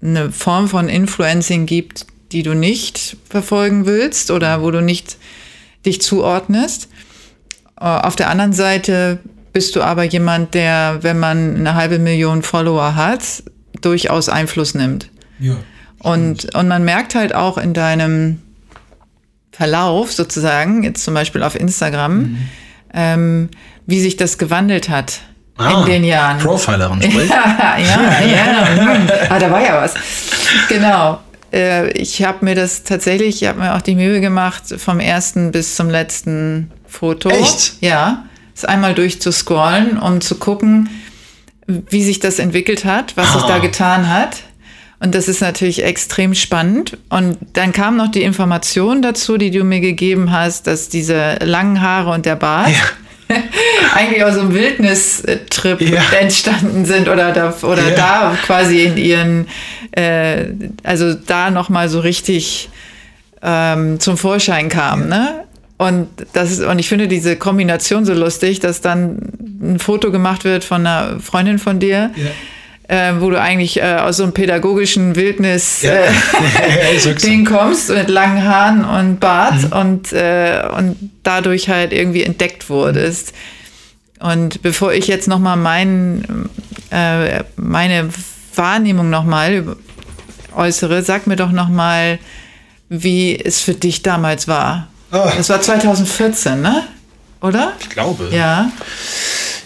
eine 0.00 0.30
Form 0.30 0.68
von 0.68 0.88
Influencing 0.88 1.66
gibt, 1.66 2.06
die 2.32 2.42
du 2.42 2.54
nicht 2.54 3.16
verfolgen 3.28 3.86
willst 3.86 4.30
oder 4.30 4.62
wo 4.62 4.70
du 4.70 4.80
nicht 4.80 5.16
dich 5.84 6.00
zuordnest. 6.00 6.88
Äh, 7.80 7.84
auf 7.84 8.16
der 8.16 8.30
anderen 8.30 8.52
Seite 8.52 9.18
bist 9.52 9.74
du 9.74 9.82
aber 9.82 10.04
jemand, 10.04 10.54
der, 10.54 10.98
wenn 11.02 11.18
man 11.18 11.56
eine 11.56 11.74
halbe 11.74 11.98
Million 11.98 12.42
Follower 12.42 12.94
hat, 12.94 13.42
durchaus 13.80 14.28
Einfluss 14.28 14.74
nimmt. 14.74 15.10
Ja. 15.38 15.56
Und, 15.98 16.54
und 16.54 16.68
man 16.68 16.84
merkt 16.84 17.14
halt 17.14 17.34
auch 17.34 17.58
in 17.58 17.72
deinem 17.72 18.42
Verlauf 19.56 20.12
sozusagen, 20.12 20.82
jetzt 20.82 21.02
zum 21.02 21.14
Beispiel 21.14 21.42
auf 21.42 21.54
Instagram, 21.54 22.18
mhm. 22.18 22.38
ähm, 22.92 23.48
wie 23.86 24.00
sich 24.00 24.16
das 24.16 24.36
gewandelt 24.36 24.90
hat 24.90 25.20
ah, 25.56 25.80
in 25.80 25.86
den 25.86 26.04
Jahren. 26.04 26.38
Profilerin 26.38 27.00
sprich. 27.10 27.30
ja, 27.30 27.78
ja, 27.78 28.26
ja. 28.26 28.98
ah, 29.30 29.38
da 29.38 29.50
war 29.50 29.62
ja 29.62 29.80
was. 29.80 29.94
Genau. 30.68 31.20
Äh, 31.54 31.90
ich 31.92 32.22
habe 32.22 32.44
mir 32.44 32.54
das 32.54 32.82
tatsächlich, 32.82 33.42
ich 33.42 33.48
habe 33.48 33.60
mir 33.60 33.74
auch 33.74 33.80
die 33.80 33.94
Mühe 33.94 34.20
gemacht, 34.20 34.64
vom 34.76 35.00
ersten 35.00 35.52
bis 35.52 35.74
zum 35.74 35.88
letzten 35.88 36.70
Foto. 36.86 37.30
Echt? 37.30 37.76
Ja. 37.80 38.26
Es 38.54 38.66
einmal 38.66 38.92
durchzuscrollen, 38.92 39.98
um 39.98 40.20
zu 40.20 40.34
gucken, 40.34 40.90
wie 41.66 42.04
sich 42.04 42.20
das 42.20 42.38
entwickelt 42.38 42.84
hat, 42.84 43.16
was 43.16 43.28
ah. 43.28 43.32
sich 43.32 43.42
da 43.44 43.54
ah. 43.54 43.58
getan 43.58 44.10
hat. 44.10 44.42
Und 44.98 45.14
das 45.14 45.28
ist 45.28 45.40
natürlich 45.40 45.84
extrem 45.84 46.34
spannend. 46.34 46.96
Und 47.10 47.36
dann 47.52 47.72
kam 47.72 47.96
noch 47.96 48.10
die 48.10 48.22
Information 48.22 49.02
dazu, 49.02 49.36
die 49.36 49.50
du 49.50 49.62
mir 49.62 49.80
gegeben 49.80 50.32
hast, 50.32 50.66
dass 50.66 50.88
diese 50.88 51.36
langen 51.42 51.82
Haare 51.82 52.10
und 52.10 52.24
der 52.24 52.36
Bart 52.36 52.70
ja 52.70 52.76
eigentlich 53.94 54.24
aus 54.24 54.38
einem 54.38 54.54
Wildnistrip 54.54 55.80
ja. 55.80 56.02
entstanden 56.20 56.84
sind 56.84 57.08
oder 57.08 57.32
da, 57.32 57.54
oder 57.62 57.90
ja. 57.90 57.94
da 57.94 58.38
quasi 58.44 58.84
in 58.84 58.96
ihren, 58.96 59.48
äh, 59.92 60.46
also 60.82 61.14
da 61.14 61.50
nochmal 61.50 61.88
so 61.88 62.00
richtig 62.00 62.68
ähm, 63.42 63.98
zum 64.00 64.16
Vorschein 64.16 64.68
kam, 64.68 65.08
ne? 65.08 65.42
Und 65.78 66.08
das 66.32 66.52
ist, 66.52 66.62
und 66.62 66.78
ich 66.78 66.88
finde 66.88 67.06
diese 67.06 67.36
Kombination 67.36 68.06
so 68.06 68.14
lustig, 68.14 68.60
dass 68.60 68.80
dann 68.80 69.18
ein 69.60 69.78
Foto 69.78 70.10
gemacht 70.10 70.44
wird 70.44 70.64
von 70.64 70.86
einer 70.86 71.20
Freundin 71.20 71.58
von 71.58 71.80
dir. 71.80 72.12
Ja 72.16 72.30
äh, 72.88 73.14
wo 73.18 73.30
du 73.30 73.40
eigentlich 73.40 73.80
äh, 73.82 73.96
aus 73.96 74.18
so 74.18 74.22
einem 74.22 74.32
pädagogischen 74.32 75.16
Wildnis 75.16 75.82
ja. 75.82 75.92
äh, 75.92 77.44
kommst 77.44 77.90
mit 77.90 78.08
langen 78.08 78.44
Haaren 78.44 78.84
und 78.84 79.20
Bart 79.20 79.62
mhm. 79.62 79.72
und, 79.72 80.12
äh, 80.12 80.62
und 80.76 80.96
dadurch 81.22 81.68
halt 81.68 81.92
irgendwie 81.92 82.22
entdeckt 82.22 82.70
wurdest. 82.70 83.32
Und 84.20 84.62
bevor 84.62 84.92
ich 84.92 85.08
jetzt 85.08 85.28
nochmal 85.28 85.56
mein, 85.56 86.48
äh, 86.90 87.42
meine 87.56 88.08
Wahrnehmung 88.54 89.10
nochmal 89.10 89.76
äußere, 90.54 91.02
sag 91.02 91.26
mir 91.26 91.36
doch 91.36 91.52
nochmal, 91.52 92.18
wie 92.88 93.36
es 93.36 93.60
für 93.60 93.74
dich 93.74 94.02
damals 94.02 94.48
war. 94.48 94.88
Oh. 95.12 95.28
Das 95.36 95.48
war 95.50 95.60
2014, 95.60 96.60
ne? 96.60 96.84
Oder? 97.40 97.72
Ich 97.80 97.90
glaube. 97.90 98.28
Ja. 98.32 98.70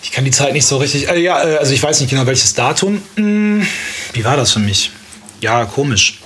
Ich 0.03 0.13
kann 0.13 0.25
die 0.25 0.31
Zeit 0.31 0.53
nicht 0.53 0.67
so 0.67 0.79
richtig. 0.79 1.09
Äh, 1.09 1.21
ja, 1.21 1.43
äh, 1.43 1.57
also 1.57 1.73
ich 1.73 1.83
weiß 1.83 2.01
nicht 2.01 2.11
genau 2.11 2.27
welches 2.27 2.55
Datum. 2.55 3.03
Hm, 3.17 3.67
wie 4.13 4.25
war 4.25 4.37
das 4.37 4.53
für 4.53 4.59
mich? 4.59 4.91
Ja, 5.41 5.65
komisch. 5.65 6.21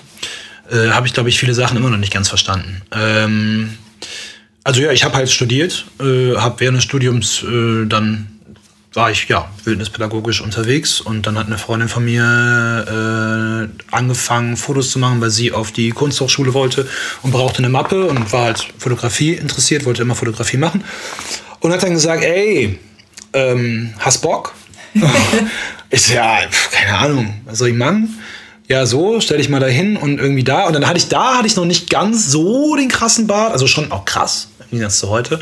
Äh, 0.70 0.90
habe 0.90 1.06
ich, 1.06 1.12
glaube 1.12 1.28
ich, 1.28 1.38
viele 1.38 1.54
Sachen 1.54 1.76
immer 1.76 1.90
noch 1.90 1.98
nicht 1.98 2.12
ganz 2.12 2.28
verstanden. 2.28 2.82
Ähm, 2.92 3.78
also 4.62 4.80
ja, 4.80 4.92
ich 4.92 5.04
habe 5.04 5.14
halt 5.14 5.30
studiert, 5.30 5.84
äh, 6.00 6.37
habe 6.37 6.60
während 6.60 6.78
des 6.78 6.84
Studiums 6.84 7.42
äh, 7.42 7.87
dann 7.87 8.28
war 8.94 9.10
ich 9.10 9.28
ja 9.28 9.50
wildnispädagogisch 9.64 10.40
unterwegs 10.40 11.00
und 11.00 11.26
dann 11.26 11.37
hat 11.37 11.48
eine 11.48 11.58
Freundin 11.58 11.88
von 11.88 12.04
mir 12.04 13.68
äh, 13.68 13.94
angefangen 13.94 14.56
Fotos 14.56 14.90
zu 14.90 15.00
machen, 15.00 15.20
weil 15.20 15.30
sie 15.30 15.52
auf 15.52 15.72
die 15.72 15.90
Kunsthochschule 15.90 16.54
wollte 16.54 16.88
und 17.22 17.32
brauchte 17.32 17.58
eine 17.58 17.68
Mappe 17.68 18.04
und 18.06 18.32
war 18.32 18.44
halt 18.44 18.68
Fotografie 18.78 19.32
interessiert, 19.32 19.84
wollte 19.84 20.02
immer 20.02 20.14
Fotografie 20.14 20.58
machen 20.58 20.84
und 21.58 21.72
hat 21.72 21.82
dann 21.82 21.92
gesagt, 21.92 22.22
ey, 22.22 22.78
ähm, 23.35 23.92
hast 23.99 24.23
Bock? 24.23 24.55
ich 25.90 26.03
so, 26.03 26.14
ja, 26.14 26.40
keine 26.70 26.99
Ahnung, 26.99 27.40
was 27.44 27.59
soll 27.59 27.68
ich 27.68 27.75
machen? 27.75 28.18
Ja, 28.66 28.87
so, 28.87 29.20
stell 29.20 29.38
dich 29.38 29.51
mal 29.51 29.61
da 29.61 29.66
hin 29.66 29.97
und 29.97 30.18
irgendwie 30.18 30.44
da. 30.44 30.66
Und 30.66 30.73
dann 30.73 30.87
hatte 30.87 30.97
ich 30.97 31.09
da, 31.09 31.37
hatte 31.37 31.47
ich 31.47 31.57
noch 31.57 31.66
nicht 31.66 31.90
ganz 31.90 32.31
so 32.31 32.77
den 32.77 32.88
krassen 32.88 33.27
Bart, 33.27 33.53
also 33.53 33.66
schon 33.66 33.92
auch 33.92 34.07
krass, 34.07 34.49
wie 34.70 34.79
das 34.79 34.99
zu 34.99 35.11
heute, 35.11 35.40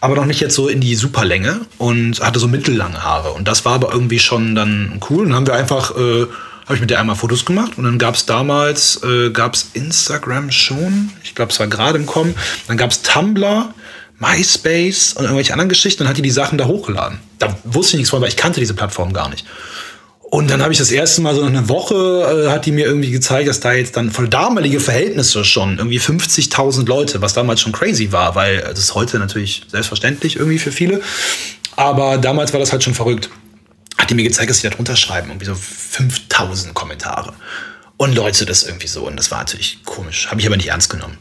aber 0.00 0.16
noch 0.16 0.24
nicht 0.24 0.40
jetzt 0.40 0.54
so 0.54 0.68
in 0.68 0.80
die 0.80 0.94
Superlänge 0.94 1.60
und 1.76 2.20
hatte 2.20 2.38
so 2.38 2.48
mittellange 2.48 3.04
Haare. 3.04 3.32
Und 3.32 3.48
das 3.48 3.66
war 3.66 3.74
aber 3.74 3.92
irgendwie 3.92 4.18
schon 4.18 4.54
dann 4.54 5.00
cool. 5.10 5.24
Und 5.24 5.28
dann 5.28 5.36
haben 5.36 5.46
wir 5.46 5.54
einfach, 5.54 5.94
äh, 5.94 6.26
habe 6.64 6.74
ich 6.74 6.80
mit 6.80 6.88
der 6.88 7.00
einmal 7.00 7.16
Fotos 7.16 7.44
gemacht 7.44 7.72
und 7.76 7.84
dann 7.84 7.98
gab 7.98 8.14
es 8.14 8.24
damals, 8.24 9.02
äh, 9.02 9.28
gab 9.30 9.54
es 9.54 9.68
Instagram 9.74 10.50
schon, 10.50 11.10
ich 11.22 11.34
glaube, 11.34 11.52
es 11.52 11.60
war 11.60 11.66
gerade 11.66 11.98
im 11.98 12.06
Kommen, 12.06 12.34
dann 12.66 12.78
gab 12.78 12.90
es 12.90 13.02
Tumblr, 13.02 13.74
MySpace 14.18 15.14
und 15.14 15.24
irgendwelche 15.24 15.52
anderen 15.52 15.68
Geschichten 15.68 16.02
und 16.02 16.08
hat 16.08 16.16
die 16.16 16.22
die 16.22 16.30
Sachen 16.30 16.58
da 16.58 16.66
hochgeladen. 16.66 17.18
Da 17.38 17.56
wusste 17.64 17.92
ich 17.92 17.98
nichts 17.98 18.10
von, 18.10 18.20
weil 18.20 18.28
ich 18.28 18.36
kannte 18.36 18.60
diese 18.60 18.74
Plattform 18.74 19.12
gar 19.12 19.28
nicht. 19.28 19.44
Und 20.34 20.50
dann 20.50 20.62
habe 20.62 20.72
ich 20.72 20.78
das 20.78 20.90
erste 20.90 21.20
Mal 21.20 21.34
so 21.34 21.42
nach 21.42 21.48
einer 21.48 21.68
Woche, 21.68 22.46
äh, 22.46 22.50
hat 22.50 22.66
die 22.66 22.72
mir 22.72 22.86
irgendwie 22.86 23.12
gezeigt, 23.12 23.48
dass 23.48 23.60
da 23.60 23.72
jetzt 23.72 23.96
dann 23.96 24.10
voll 24.10 24.28
damalige 24.28 24.80
Verhältnisse 24.80 25.44
schon 25.44 25.78
irgendwie 25.78 26.00
50.000 26.00 26.86
Leute, 26.86 27.22
was 27.22 27.34
damals 27.34 27.60
schon 27.60 27.70
crazy 27.70 28.10
war, 28.10 28.34
weil 28.34 28.58
das 28.58 28.80
ist 28.80 28.94
heute 28.96 29.20
natürlich 29.20 29.62
selbstverständlich 29.70 30.34
irgendwie 30.34 30.58
für 30.58 30.72
viele. 30.72 31.00
Aber 31.76 32.18
damals 32.18 32.52
war 32.52 32.58
das 32.58 32.72
halt 32.72 32.82
schon 32.82 32.94
verrückt. 32.94 33.30
Hat 33.96 34.10
die 34.10 34.14
mir 34.14 34.24
gezeigt, 34.24 34.50
dass 34.50 34.58
sie 34.58 34.68
da 34.68 34.74
drunter 34.74 34.96
schreiben, 34.96 35.28
irgendwie 35.28 35.46
so 35.46 35.52
5.000 35.52 36.72
Kommentare. 36.72 37.32
Und 37.96 38.16
Leute 38.16 38.44
das 38.44 38.64
irgendwie 38.64 38.88
so. 38.88 39.06
Und 39.06 39.16
das 39.16 39.30
war 39.30 39.38
natürlich 39.38 39.84
komisch. 39.84 40.28
Habe 40.32 40.40
ich 40.40 40.46
aber 40.48 40.56
nicht 40.56 40.68
ernst 40.68 40.90
genommen. 40.90 41.16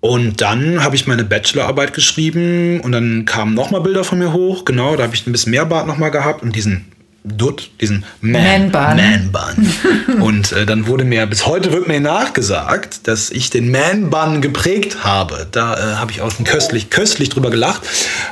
Und 0.00 0.40
dann 0.40 0.82
habe 0.82 0.96
ich 0.96 1.06
meine 1.06 1.24
Bachelorarbeit 1.24 1.92
geschrieben 1.92 2.80
und 2.80 2.92
dann 2.92 3.26
kamen 3.26 3.54
nochmal 3.54 3.82
Bilder 3.82 4.02
von 4.02 4.18
mir 4.18 4.32
hoch. 4.32 4.64
Genau, 4.64 4.96
da 4.96 5.04
habe 5.04 5.14
ich 5.14 5.26
ein 5.26 5.32
bisschen 5.32 5.50
mehr 5.50 5.66
Bart 5.66 5.86
nochmal 5.86 6.10
gehabt 6.10 6.42
und 6.42 6.56
diesen 6.56 6.86
Dutt, 7.22 7.70
diesen 7.82 8.06
Man, 8.22 8.70
Man 8.70 8.72
Bun. 8.72 8.96
Man 8.96 9.30
Bun. 9.30 10.20
und 10.22 10.52
äh, 10.52 10.64
dann 10.64 10.86
wurde 10.86 11.04
mir, 11.04 11.26
bis 11.26 11.46
heute 11.46 11.70
wird 11.70 11.86
mir 11.86 12.00
nachgesagt, 12.00 13.06
dass 13.08 13.30
ich 13.30 13.50
den 13.50 13.70
Man 13.70 14.08
Bun 14.08 14.40
geprägt 14.40 15.04
habe. 15.04 15.46
Da 15.50 15.74
äh, 15.74 15.96
habe 15.96 16.12
ich 16.12 16.22
auch 16.22 16.30
schon 16.30 16.46
köstlich, 16.46 16.88
köstlich 16.88 17.28
drüber 17.28 17.50
gelacht. 17.50 17.82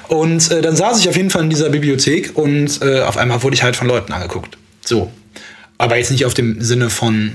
Und 0.08 0.50
äh, 0.50 0.62
dann 0.62 0.74
saß 0.74 0.98
ich 1.00 1.08
auf 1.10 1.16
jeden 1.16 1.28
Fall 1.28 1.42
in 1.42 1.50
dieser 1.50 1.68
Bibliothek 1.68 2.34
und 2.34 2.80
äh, 2.80 3.02
auf 3.02 3.18
einmal 3.18 3.42
wurde 3.42 3.54
ich 3.54 3.62
halt 3.62 3.76
von 3.76 3.88
Leuten 3.88 4.14
angeguckt. 4.14 4.56
So. 4.86 5.12
Aber 5.76 5.98
jetzt 5.98 6.10
nicht 6.10 6.24
auf 6.24 6.32
dem 6.32 6.62
Sinne 6.62 6.88
von 6.88 7.32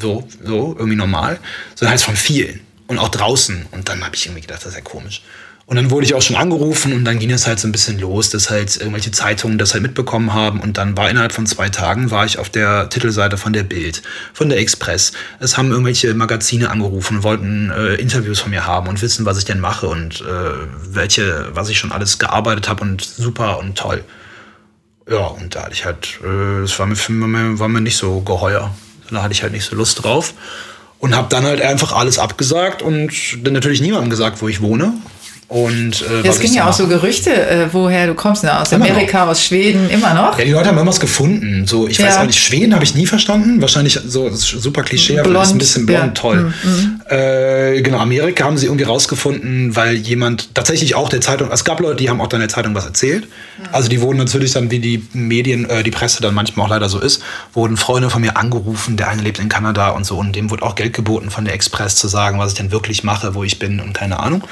so, 0.00 0.26
so, 0.42 0.74
irgendwie 0.78 0.96
normal, 0.96 1.38
sondern 1.74 1.90
halt 1.90 2.00
von 2.00 2.16
vielen 2.16 2.60
und 2.86 2.98
auch 2.98 3.08
draußen. 3.08 3.66
Und 3.70 3.88
dann 3.88 4.04
habe 4.04 4.14
ich 4.14 4.26
irgendwie 4.26 4.42
gedacht, 4.42 4.60
das 4.60 4.68
ist 4.68 4.76
ja 4.76 4.80
komisch. 4.80 5.22
Und 5.68 5.74
dann 5.74 5.90
wurde 5.90 6.06
ich 6.06 6.14
auch 6.14 6.22
schon 6.22 6.36
angerufen 6.36 6.92
und 6.92 7.04
dann 7.04 7.18
ging 7.18 7.32
es 7.32 7.48
halt 7.48 7.58
so 7.58 7.66
ein 7.66 7.72
bisschen 7.72 7.98
los, 7.98 8.30
dass 8.30 8.50
halt 8.50 8.76
irgendwelche 8.76 9.10
Zeitungen 9.10 9.58
das 9.58 9.72
halt 9.72 9.82
mitbekommen 9.82 10.32
haben. 10.32 10.60
Und 10.60 10.78
dann 10.78 10.96
war 10.96 11.10
innerhalb 11.10 11.32
von 11.32 11.44
zwei 11.44 11.68
Tagen 11.68 12.12
war 12.12 12.24
ich 12.24 12.38
auf 12.38 12.48
der 12.48 12.88
Titelseite 12.88 13.36
von 13.36 13.52
der 13.52 13.64
Bild, 13.64 14.02
von 14.32 14.48
der 14.48 14.60
Express. 14.60 15.10
Es 15.40 15.58
haben 15.58 15.72
irgendwelche 15.72 16.14
Magazine 16.14 16.70
angerufen, 16.70 17.24
wollten 17.24 17.70
äh, 17.70 17.94
Interviews 17.94 18.38
von 18.38 18.52
mir 18.52 18.64
haben 18.64 18.86
und 18.86 19.02
wissen, 19.02 19.26
was 19.26 19.38
ich 19.38 19.44
denn 19.44 19.58
mache 19.58 19.88
und 19.88 20.20
äh, 20.20 20.24
welche, 20.88 21.48
was 21.52 21.68
ich 21.68 21.78
schon 21.80 21.90
alles 21.90 22.20
gearbeitet 22.20 22.68
habe 22.68 22.82
und 22.82 23.02
super 23.02 23.58
und 23.58 23.76
toll. 23.76 24.04
Ja, 25.10 25.26
und 25.26 25.56
da 25.56 25.64
hatte 25.64 25.72
ich 25.72 25.84
halt, 25.84 26.20
äh, 26.22 26.78
war 26.78 26.86
mir, 26.86 26.96
war 26.96 27.28
mir, 27.28 27.58
war 27.58 27.68
mir 27.68 27.80
nicht 27.80 27.96
so 27.96 28.20
geheuer. 28.20 28.72
Da 29.10 29.22
hatte 29.22 29.32
ich 29.32 29.42
halt 29.42 29.52
nicht 29.52 29.64
so 29.64 29.74
Lust 29.74 30.04
drauf. 30.04 30.32
Und 30.98 31.14
habe 31.14 31.28
dann 31.28 31.44
halt 31.44 31.60
einfach 31.60 31.92
alles 31.92 32.18
abgesagt 32.18 32.82
und 32.82 33.12
dann 33.44 33.52
natürlich 33.52 33.80
niemandem 33.80 34.10
gesagt, 34.10 34.40
wo 34.40 34.48
ich 34.48 34.62
wohne. 34.62 34.94
Und, 35.48 36.02
äh, 36.02 36.26
es 36.26 36.40
ging 36.40 36.52
ja 36.52 36.68
auch 36.68 36.72
so 36.72 36.88
Gerüchte, 36.88 37.30
äh, 37.30 37.68
woher 37.70 38.08
du 38.08 38.14
kommst, 38.14 38.42
ne? 38.42 38.58
aus 38.58 38.72
immer 38.72 38.84
Amerika, 38.84 39.24
noch. 39.24 39.30
aus 39.30 39.44
Schweden, 39.44 39.88
immer 39.90 40.12
noch. 40.12 40.36
Ja, 40.36 40.44
die 40.44 40.50
Leute 40.50 40.68
haben 40.68 40.78
immer 40.78 40.88
was 40.88 40.98
gefunden. 40.98 41.68
So, 41.68 41.86
ich 41.86 41.98
ja. 41.98 42.06
weiß 42.06 42.16
auch 42.18 42.26
nicht, 42.26 42.40
Schweden 42.40 42.74
habe 42.74 42.82
ich 42.82 42.96
nie 42.96 43.06
verstanden. 43.06 43.60
Wahrscheinlich 43.60 44.00
so 44.06 44.28
super 44.32 44.82
Klischee, 44.82 45.20
aber 45.20 45.40
ist 45.42 45.52
ein 45.52 45.58
bisschen 45.58 45.86
blond, 45.86 46.02
ja. 46.02 46.08
toll. 46.08 46.52
Mhm. 46.64 47.00
Äh, 47.08 47.82
genau, 47.82 47.98
Amerika 47.98 48.44
haben 48.44 48.58
sie 48.58 48.66
irgendwie 48.66 48.84
rausgefunden, 48.84 49.76
weil 49.76 49.94
jemand 49.94 50.52
tatsächlich 50.54 50.96
auch 50.96 51.08
der 51.08 51.20
Zeitung, 51.20 51.50
es 51.52 51.64
gab 51.64 51.78
Leute, 51.78 51.96
die 51.96 52.10
haben 52.10 52.20
auch 52.20 52.26
dann 52.26 52.40
der 52.40 52.48
Zeitung 52.48 52.74
was 52.74 52.84
erzählt. 52.84 53.28
Mhm. 53.58 53.66
Also 53.70 53.88
die 53.88 54.00
wurden 54.00 54.18
natürlich 54.18 54.52
dann, 54.52 54.72
wie 54.72 54.80
die 54.80 55.04
Medien, 55.12 55.70
äh, 55.70 55.84
die 55.84 55.92
Presse 55.92 56.22
dann 56.22 56.34
manchmal 56.34 56.66
auch 56.66 56.70
leider 56.70 56.88
so 56.88 56.98
ist, 56.98 57.22
wurden 57.54 57.76
Freunde 57.76 58.10
von 58.10 58.20
mir 58.20 58.36
angerufen, 58.36 58.96
der 58.96 59.08
eine 59.08 59.22
lebt 59.22 59.38
in 59.38 59.48
Kanada 59.48 59.90
und 59.90 60.04
so 60.04 60.18
und 60.18 60.34
dem 60.34 60.50
wurde 60.50 60.64
auch 60.64 60.74
Geld 60.74 60.92
geboten 60.92 61.30
von 61.30 61.44
der 61.44 61.54
Express 61.54 61.94
zu 61.94 62.08
sagen, 62.08 62.40
was 62.40 62.52
ich 62.52 62.58
denn 62.58 62.72
wirklich 62.72 63.04
mache, 63.04 63.36
wo 63.36 63.44
ich 63.44 63.60
bin 63.60 63.78
und 63.78 63.92
keine 63.92 64.18
Ahnung. 64.18 64.42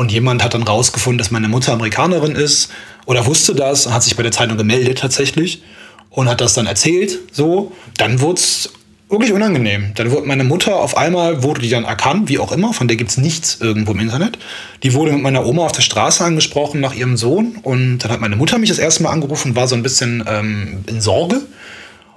Und 0.00 0.10
jemand 0.10 0.42
hat 0.42 0.54
dann 0.54 0.62
rausgefunden, 0.62 1.18
dass 1.18 1.30
meine 1.30 1.46
Mutter 1.46 1.74
Amerikanerin 1.74 2.34
ist 2.34 2.72
oder 3.04 3.26
wusste 3.26 3.54
das 3.54 3.84
und 3.84 3.92
hat 3.92 4.02
sich 4.02 4.16
bei 4.16 4.22
der 4.22 4.32
Zeitung 4.32 4.56
gemeldet 4.56 4.96
tatsächlich 4.96 5.62
und 6.08 6.26
hat 6.26 6.40
das 6.40 6.54
dann 6.54 6.66
erzählt. 6.66 7.18
So, 7.32 7.72
dann 7.98 8.22
wurde 8.22 8.40
es 8.40 8.72
wirklich 9.10 9.34
unangenehm. 9.34 9.92
Dann 9.96 10.10
wurde 10.10 10.26
meine 10.26 10.42
Mutter 10.42 10.76
auf 10.76 10.96
einmal, 10.96 11.42
wurde 11.42 11.60
die 11.60 11.68
dann 11.68 11.84
erkannt, 11.84 12.30
wie 12.30 12.38
auch 12.38 12.50
immer, 12.50 12.72
von 12.72 12.88
der 12.88 12.96
gibt 12.96 13.10
es 13.10 13.18
nichts 13.18 13.58
irgendwo 13.60 13.92
im 13.92 14.00
Internet. 14.00 14.38
Die 14.84 14.94
wurde 14.94 15.12
mit 15.12 15.20
meiner 15.20 15.44
Oma 15.44 15.66
auf 15.66 15.72
der 15.72 15.82
Straße 15.82 16.24
angesprochen 16.24 16.80
nach 16.80 16.94
ihrem 16.94 17.18
Sohn 17.18 17.58
und 17.62 17.98
dann 17.98 18.10
hat 18.10 18.22
meine 18.22 18.36
Mutter 18.36 18.56
mich 18.56 18.70
das 18.70 18.78
erste 18.78 19.02
Mal 19.02 19.10
angerufen, 19.10 19.54
war 19.54 19.68
so 19.68 19.74
ein 19.74 19.82
bisschen 19.82 20.24
ähm, 20.26 20.82
in 20.86 21.02
Sorge. 21.02 21.42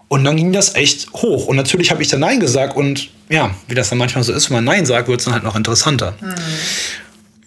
Und 0.07 0.23
dann 0.23 0.37
ging 0.37 0.53
das 0.53 0.75
echt 0.75 1.11
hoch. 1.15 1.47
Und 1.47 1.57
natürlich 1.57 1.91
habe 1.91 2.01
ich 2.01 2.07
dann 2.07 2.21
Nein 2.21 2.39
gesagt 2.39 2.77
und 2.77 3.09
ja, 3.27 3.53
wie 3.67 3.75
das 3.75 3.89
dann 3.89 3.97
manchmal 3.97 4.23
so 4.23 4.31
ist, 4.31 4.49
wenn 4.49 4.55
man 4.55 4.63
Nein 4.63 4.85
sagt, 4.85 5.09
wird 5.09 5.19
es 5.19 5.25
dann 5.25 5.33
halt 5.33 5.43
noch 5.43 5.57
interessanter. 5.57 6.13
Hm. 6.21 6.33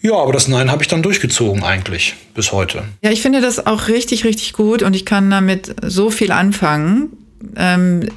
Ja, 0.01 0.15
aber 0.15 0.33
das 0.33 0.47
Nein 0.47 0.71
habe 0.71 0.83
ich 0.83 0.87
dann 0.87 1.01
durchgezogen 1.01 1.63
eigentlich 1.63 2.15
bis 2.33 2.51
heute. 2.51 2.83
Ja, 3.01 3.11
ich 3.11 3.21
finde 3.21 3.41
das 3.41 3.65
auch 3.65 3.87
richtig, 3.87 4.25
richtig 4.25 4.53
gut 4.53 4.83
und 4.83 4.95
ich 4.95 5.05
kann 5.05 5.29
damit 5.29 5.75
so 5.81 6.09
viel 6.09 6.31
anfangen. 6.31 7.09
Ähm, 7.55 8.07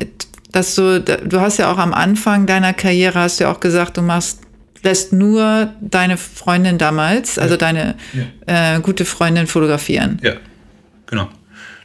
dass 0.53 0.75
du, 0.75 1.01
du 1.01 1.41
hast 1.41 1.59
ja 1.59 1.73
auch 1.73 1.79
am 1.79 1.95
Anfang 1.95 2.47
deiner 2.47 2.73
Karriere 2.73 3.21
hast 3.21 3.39
du 3.39 3.45
ja 3.45 3.53
auch 3.53 3.61
gesagt, 3.61 3.97
du 3.97 4.03
machst 4.03 4.41
lässt 4.83 5.13
nur 5.13 5.75
deine 5.81 6.17
Freundin 6.17 6.79
damals, 6.79 7.39
also 7.39 7.55
ja. 7.55 7.59
deine 7.59 7.95
ja. 8.47 8.77
Äh, 8.77 8.81
gute 8.81 9.05
Freundin 9.05 9.47
fotografieren. 9.47 10.19
Ja, 10.23 10.35
genau. 11.07 11.29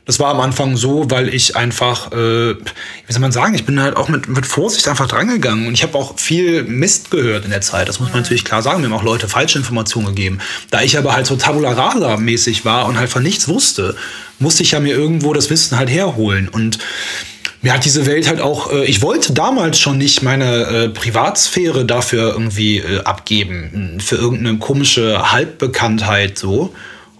Das 0.05 0.19
war 0.19 0.29
am 0.29 0.39
Anfang 0.39 0.77
so, 0.77 1.09
weil 1.09 1.33
ich 1.33 1.55
einfach, 1.55 2.11
äh, 2.11 2.53
wie 2.53 3.11
soll 3.13 3.21
man 3.21 3.31
sagen, 3.31 3.55
ich 3.55 3.65
bin 3.65 3.81
halt 3.81 3.97
auch 3.97 4.07
mit, 4.07 4.27
mit 4.27 4.45
Vorsicht 4.45 4.87
einfach 4.87 5.07
drangegangen 5.07 5.67
und 5.67 5.73
ich 5.73 5.81
habe 5.81 5.97
auch 5.97 6.19
viel 6.19 6.63
Mist 6.63 7.09
gehört 7.09 7.43
in 7.43 7.49
der 7.51 7.61
Zeit. 7.61 7.89
Das 7.89 7.99
muss 7.99 8.09
man 8.09 8.21
natürlich 8.21 8.45
klar 8.45 8.61
sagen. 8.61 8.81
Mir 8.81 8.87
haben 8.87 8.93
auch 8.93 9.03
Leute 9.03 9.27
falsche 9.27 9.57
Informationen 9.57 10.07
gegeben. 10.07 10.39
Da 10.69 10.83
ich 10.83 10.97
aber 10.97 11.15
halt 11.15 11.25
so 11.25 11.35
tabula 11.35 11.71
rasa 11.71 12.17
mäßig 12.17 12.65
war 12.65 12.85
und 12.85 12.99
halt 12.99 13.09
von 13.09 13.23
nichts 13.23 13.47
wusste, 13.47 13.95
musste 14.37 14.61
ich 14.61 14.71
ja 14.71 14.79
mir 14.79 14.95
irgendwo 14.95 15.33
das 15.33 15.49
Wissen 15.49 15.77
halt 15.77 15.89
herholen 15.89 16.49
und 16.49 16.77
mir 17.65 17.73
hat 17.73 17.83
diese 17.83 18.05
Welt 18.05 18.27
halt 18.27 18.41
auch, 18.41 18.71
äh, 18.71 18.85
ich 18.85 19.01
wollte 19.01 19.33
damals 19.33 19.79
schon 19.79 19.97
nicht 19.97 20.21
meine 20.21 20.65
äh, 20.65 20.89
Privatsphäre 20.89 21.83
dafür 21.83 22.33
irgendwie 22.33 22.77
äh, 22.77 23.01
abgeben, 23.03 23.97
für 23.99 24.17
irgendeine 24.17 24.59
komische 24.59 25.31
Halbbekanntheit 25.31 26.37
so. 26.37 26.75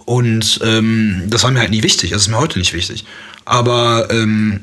Und 0.06 0.60
ähm, 0.63 1.24
das 1.28 1.44
war 1.44 1.52
mir 1.52 1.60
halt 1.60 1.72
nie 1.72 1.84
wichtig. 1.84 2.12
Das 2.12 2.22
ist 2.22 2.28
mir 2.28 2.38
heute 2.38 2.60
nicht 2.60 2.74
wichtig. 2.74 3.06
Aber 3.44 4.08
ähm, 4.12 4.62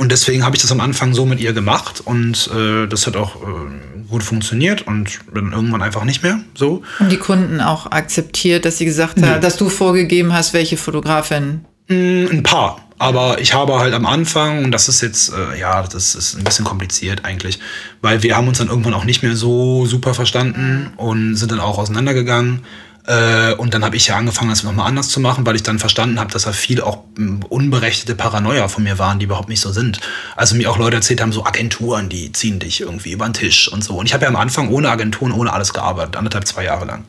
und 0.00 0.10
deswegen 0.10 0.44
habe 0.44 0.56
ich 0.56 0.62
das 0.62 0.72
am 0.72 0.80
Anfang 0.80 1.12
so 1.12 1.26
mit 1.26 1.40
ihr 1.40 1.52
gemacht 1.52 2.00
und 2.02 2.48
äh, 2.56 2.86
das 2.86 3.06
hat 3.06 3.16
auch 3.16 3.36
äh, 3.36 4.08
gut 4.08 4.22
funktioniert 4.22 4.86
und 4.86 5.20
dann 5.34 5.52
irgendwann 5.52 5.82
einfach 5.82 6.04
nicht 6.04 6.22
mehr 6.22 6.40
so. 6.54 6.82
Und 7.00 7.12
die 7.12 7.18
Kunden 7.18 7.60
auch 7.60 7.90
akzeptiert, 7.90 8.64
dass 8.64 8.78
sie 8.78 8.86
gesagt 8.86 9.18
nee. 9.18 9.26
hat, 9.26 9.44
dass 9.44 9.58
du 9.58 9.68
vorgegeben 9.68 10.32
hast, 10.32 10.54
welche 10.54 10.78
Fotografin? 10.78 11.66
Mm, 11.88 12.26
ein 12.30 12.42
paar. 12.42 12.80
Aber 12.98 13.40
ich 13.40 13.54
habe 13.54 13.78
halt 13.78 13.94
am 13.94 14.06
Anfang, 14.06 14.64
und 14.64 14.72
das 14.72 14.88
ist 14.88 15.00
jetzt, 15.00 15.32
äh, 15.32 15.58
ja, 15.58 15.82
das 15.82 16.14
ist 16.14 16.34
ein 16.34 16.44
bisschen 16.44 16.64
kompliziert 16.64 17.24
eigentlich, 17.24 17.58
weil 18.02 18.22
wir 18.22 18.36
haben 18.36 18.48
uns 18.48 18.58
dann 18.58 18.68
irgendwann 18.68 18.94
auch 18.94 19.04
nicht 19.04 19.22
mehr 19.22 19.36
so 19.36 19.86
super 19.86 20.14
verstanden 20.14 20.92
und 20.96 21.36
sind 21.36 21.50
dann 21.50 21.60
auch 21.60 21.78
auseinandergegangen. 21.78 22.60
Äh, 23.06 23.54
und 23.54 23.74
dann 23.74 23.84
habe 23.84 23.96
ich 23.96 24.06
ja 24.08 24.16
angefangen, 24.16 24.50
das 24.50 24.62
nochmal 24.62 24.86
anders 24.86 25.08
zu 25.08 25.20
machen, 25.20 25.46
weil 25.46 25.56
ich 25.56 25.62
dann 25.62 25.78
verstanden 25.78 26.20
habe, 26.20 26.30
dass 26.32 26.42
da 26.42 26.52
viel 26.52 26.80
auch 26.80 27.04
hm, 27.16 27.42
unberechtigte 27.48 28.14
Paranoia 28.14 28.68
von 28.68 28.84
mir 28.84 28.98
waren, 28.98 29.18
die 29.18 29.24
überhaupt 29.24 29.48
nicht 29.48 29.60
so 29.60 29.72
sind. 29.72 30.00
Also 30.36 30.54
mir 30.54 30.70
auch 30.70 30.78
Leute 30.78 30.96
erzählt 30.96 31.20
haben, 31.20 31.32
so 31.32 31.44
Agenturen, 31.44 32.08
die 32.08 32.32
ziehen 32.32 32.58
dich 32.58 32.80
irgendwie 32.80 33.12
über 33.12 33.26
den 33.26 33.34
Tisch 33.34 33.68
und 33.68 33.82
so. 33.82 33.96
Und 33.96 34.06
ich 34.06 34.14
habe 34.14 34.24
ja 34.24 34.28
am 34.28 34.36
Anfang 34.36 34.68
ohne 34.70 34.90
Agenturen, 34.90 35.32
ohne 35.32 35.52
alles 35.52 35.72
gearbeitet, 35.72 36.16
anderthalb, 36.16 36.46
zwei 36.46 36.64
Jahre 36.64 36.84
lang. 36.84 37.04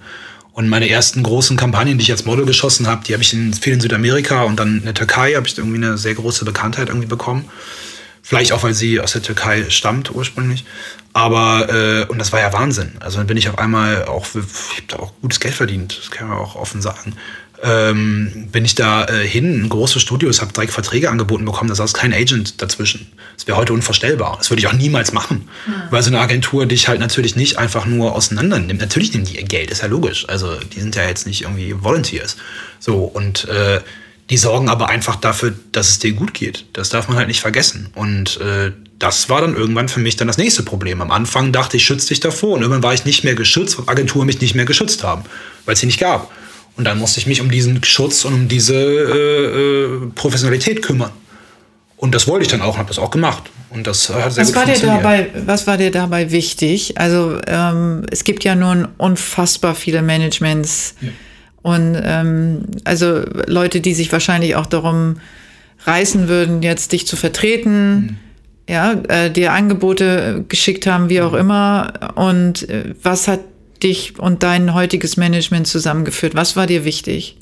Und 0.53 0.67
meine 0.67 0.89
ersten 0.89 1.23
großen 1.23 1.55
Kampagnen, 1.55 1.97
die 1.97 2.03
ich 2.03 2.11
als 2.11 2.25
Model 2.25 2.45
geschossen 2.45 2.87
habe, 2.87 3.03
die 3.05 3.13
habe 3.13 3.23
ich 3.23 3.33
in, 3.33 3.53
viel 3.53 3.73
in 3.73 3.81
Südamerika 3.81 4.43
und 4.43 4.59
dann 4.59 4.79
in 4.79 4.83
der 4.83 4.93
Türkei 4.93 5.33
habe 5.33 5.47
ich 5.47 5.57
irgendwie 5.57 5.77
eine 5.77 5.97
sehr 5.97 6.13
große 6.13 6.43
Bekanntheit 6.43 6.89
irgendwie 6.89 7.07
bekommen. 7.07 7.45
Vielleicht 8.23 8.51
auch, 8.51 8.63
weil 8.63 8.73
sie 8.73 8.99
aus 8.99 9.13
der 9.13 9.21
Türkei 9.21 9.69
stammt 9.69 10.13
ursprünglich. 10.13 10.63
Aber, 11.13 11.69
äh, 11.69 12.05
und 12.05 12.19
das 12.19 12.31
war 12.31 12.39
ja 12.39 12.53
Wahnsinn. 12.53 12.93
Also 12.99 13.17
dann 13.17 13.27
bin 13.27 13.37
ich 13.37 13.49
auf 13.49 13.57
einmal 13.57 14.05
auch, 14.05 14.25
ich 14.27 14.35
habe 14.35 14.87
da 14.87 14.97
auch 14.97 15.13
gutes 15.21 15.39
Geld 15.39 15.55
verdient, 15.55 15.97
das 15.99 16.11
kann 16.11 16.29
man 16.29 16.37
auch 16.37 16.55
offen 16.55 16.81
sagen. 16.81 17.15
Ähm, 17.63 18.47
bin 18.51 18.65
ich 18.65 18.73
da 18.73 19.05
äh, 19.05 19.27
hin 19.27 19.53
in 19.53 19.69
große 19.69 19.99
Studios, 19.99 20.41
habe 20.41 20.51
direkt 20.51 20.73
Verträge 20.73 21.11
angeboten 21.11 21.45
bekommen, 21.45 21.69
da 21.69 21.75
saß 21.75 21.93
kein 21.93 22.11
Agent 22.11 22.59
dazwischen. 22.61 23.11
Das 23.37 23.45
wäre 23.45 23.57
heute 23.57 23.73
unvorstellbar. 23.73 24.35
Das 24.37 24.49
würde 24.49 24.61
ich 24.61 24.67
auch 24.67 24.73
niemals 24.73 25.11
machen. 25.13 25.47
Mhm. 25.67 25.73
Weil 25.91 26.01
so 26.01 26.09
eine 26.09 26.19
Agentur 26.21 26.65
dich 26.65 26.87
halt 26.87 26.99
natürlich 26.99 27.35
nicht 27.35 27.59
einfach 27.59 27.85
nur 27.85 28.15
auseinander 28.15 28.57
nimmt. 28.57 28.81
Natürlich 28.81 29.13
nehmen 29.13 29.25
die 29.25 29.35
ihr 29.35 29.43
Geld, 29.43 29.69
ist 29.69 29.83
ja 29.83 29.87
logisch. 29.87 30.27
Also 30.27 30.55
die 30.55 30.79
sind 30.79 30.95
ja 30.95 31.03
jetzt 31.07 31.27
nicht 31.27 31.43
irgendwie 31.43 31.75
Volunteers. 31.83 32.37
So, 32.79 33.03
und 33.03 33.47
äh, 33.47 33.81
die 34.31 34.37
sorgen 34.37 34.69
aber 34.69 34.87
einfach 34.87 35.17
dafür, 35.17 35.53
dass 35.73 35.89
es 35.89 35.99
dir 35.99 36.13
gut 36.13 36.33
geht. 36.33 36.65
Das 36.71 36.87
darf 36.87 37.09
man 37.09 37.17
halt 37.17 37.27
nicht 37.27 37.41
vergessen. 37.41 37.89
Und 37.95 38.39
äh, 38.39 38.71
das 38.97 39.27
war 39.27 39.41
dann 39.41 39.57
irgendwann 39.57 39.89
für 39.89 39.99
mich 39.99 40.15
dann 40.15 40.27
das 40.27 40.37
nächste 40.37 40.63
Problem. 40.63 41.01
Am 41.01 41.11
Anfang 41.11 41.51
dachte 41.51 41.75
ich, 41.75 41.83
schütze 41.83 42.07
dich 42.07 42.21
davor. 42.21 42.55
Und 42.55 42.61
irgendwann 42.61 42.81
war 42.81 42.93
ich 42.93 43.03
nicht 43.03 43.25
mehr 43.25 43.35
geschützt, 43.35 43.77
weil 43.77 43.89
Agenturen 43.89 44.25
mich 44.25 44.39
nicht 44.39 44.55
mehr 44.55 44.63
geschützt 44.63 45.03
haben, 45.03 45.23
weil 45.65 45.73
es 45.73 45.81
sie 45.81 45.85
nicht 45.85 45.99
gab. 45.99 46.31
Und 46.77 46.85
dann 46.85 46.97
musste 46.97 47.19
ich 47.19 47.27
mich 47.27 47.41
um 47.41 47.51
diesen 47.51 47.83
Schutz 47.83 48.23
und 48.23 48.33
um 48.33 48.47
diese 48.47 48.73
äh, 48.73 49.95
äh, 50.05 50.11
Professionalität 50.15 50.81
kümmern. 50.81 51.11
Und 51.97 52.15
das 52.15 52.25
wollte 52.25 52.43
ich 52.43 52.49
dann 52.49 52.61
auch 52.61 52.75
und 52.75 52.79
habe 52.79 52.87
das 52.87 52.99
auch 52.99 53.11
gemacht. 53.11 53.43
Und 53.69 53.85
das 53.85 54.07
hat 54.09 54.31
sehr 54.31 54.43
was 54.43 54.47
gut 54.47 54.55
war 54.55 54.63
funktioniert. 54.63 54.99
Dir 54.99 55.03
dabei, 55.03 55.29
was 55.45 55.67
war 55.67 55.77
dir 55.77 55.91
dabei 55.91 56.31
wichtig? 56.31 56.97
Also 56.97 57.37
ähm, 57.47 58.05
es 58.09 58.23
gibt 58.23 58.45
ja 58.45 58.55
nun 58.55 58.87
unfassbar 58.97 59.75
viele 59.75 60.01
Managements. 60.01 60.95
Ja 61.01 61.09
Und 61.61 61.99
ähm, 62.03 62.65
also 62.83 63.23
Leute, 63.45 63.81
die 63.81 63.93
sich 63.93 64.11
wahrscheinlich 64.11 64.55
auch 64.55 64.65
darum 64.65 65.17
reißen 65.85 66.27
würden, 66.27 66.61
jetzt 66.61 66.91
dich 66.91 67.07
zu 67.07 67.15
vertreten, 67.15 67.95
mhm. 67.95 68.17
ja, 68.67 68.93
äh, 69.07 69.31
dir 69.31 69.53
Angebote 69.53 70.45
geschickt 70.47 70.87
haben, 70.87 71.09
wie 71.09 71.21
auch 71.21 71.33
mhm. 71.33 71.39
immer. 71.39 72.13
Und 72.15 72.69
äh, 72.69 72.93
was 73.01 73.27
hat 73.27 73.41
dich 73.83 74.19
und 74.19 74.43
dein 74.43 74.73
heutiges 74.73 75.17
Management 75.17 75.67
zusammengeführt? 75.67 76.35
Was 76.35 76.55
war 76.55 76.67
dir 76.67 76.85
wichtig? 76.85 77.37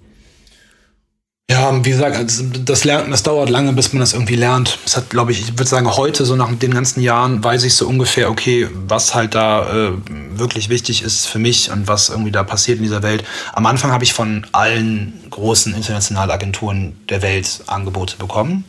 Ja, 1.49 1.83
wie 1.83 1.89
gesagt, 1.89 2.15
also 2.15 2.43
das 2.63 2.83
Lernen, 2.83 3.09
das 3.09 3.23
dauert 3.23 3.49
lange, 3.49 3.73
bis 3.73 3.91
man 3.91 4.01
das 4.01 4.13
irgendwie 4.13 4.35
lernt. 4.35 4.77
Es 4.85 4.95
hat, 4.95 5.09
glaube 5.09 5.31
ich, 5.31 5.39
ich 5.39 5.53
würde 5.53 5.65
sagen, 5.65 5.89
heute, 5.97 6.23
so 6.23 6.35
nach 6.35 6.53
den 6.53 6.71
ganzen 6.71 7.01
Jahren, 7.01 7.43
weiß 7.43 7.63
ich 7.63 7.73
so 7.73 7.87
ungefähr, 7.87 8.29
okay, 8.29 8.67
was 8.87 9.15
halt 9.15 9.33
da 9.33 9.87
äh, 9.87 9.91
wirklich 10.37 10.69
wichtig 10.69 11.01
ist 11.01 11.25
für 11.25 11.39
mich 11.39 11.71
und 11.71 11.87
was 11.87 12.09
irgendwie 12.09 12.29
da 12.29 12.43
passiert 12.43 12.77
in 12.77 12.83
dieser 12.83 13.01
Welt. 13.01 13.23
Am 13.53 13.65
Anfang 13.65 13.91
habe 13.91 14.03
ich 14.03 14.13
von 14.13 14.45
allen 14.51 15.13
großen 15.31 15.73
internationalen 15.73 16.29
Agenturen 16.29 16.95
der 17.09 17.23
Welt 17.23 17.61
Angebote 17.65 18.17
bekommen 18.17 18.63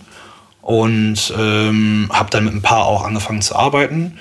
und 0.62 1.34
ähm, 1.38 2.08
habe 2.10 2.30
dann 2.30 2.46
mit 2.46 2.54
ein 2.54 2.62
paar 2.62 2.86
auch 2.86 3.04
angefangen 3.04 3.42
zu 3.42 3.56
arbeiten. 3.56 4.18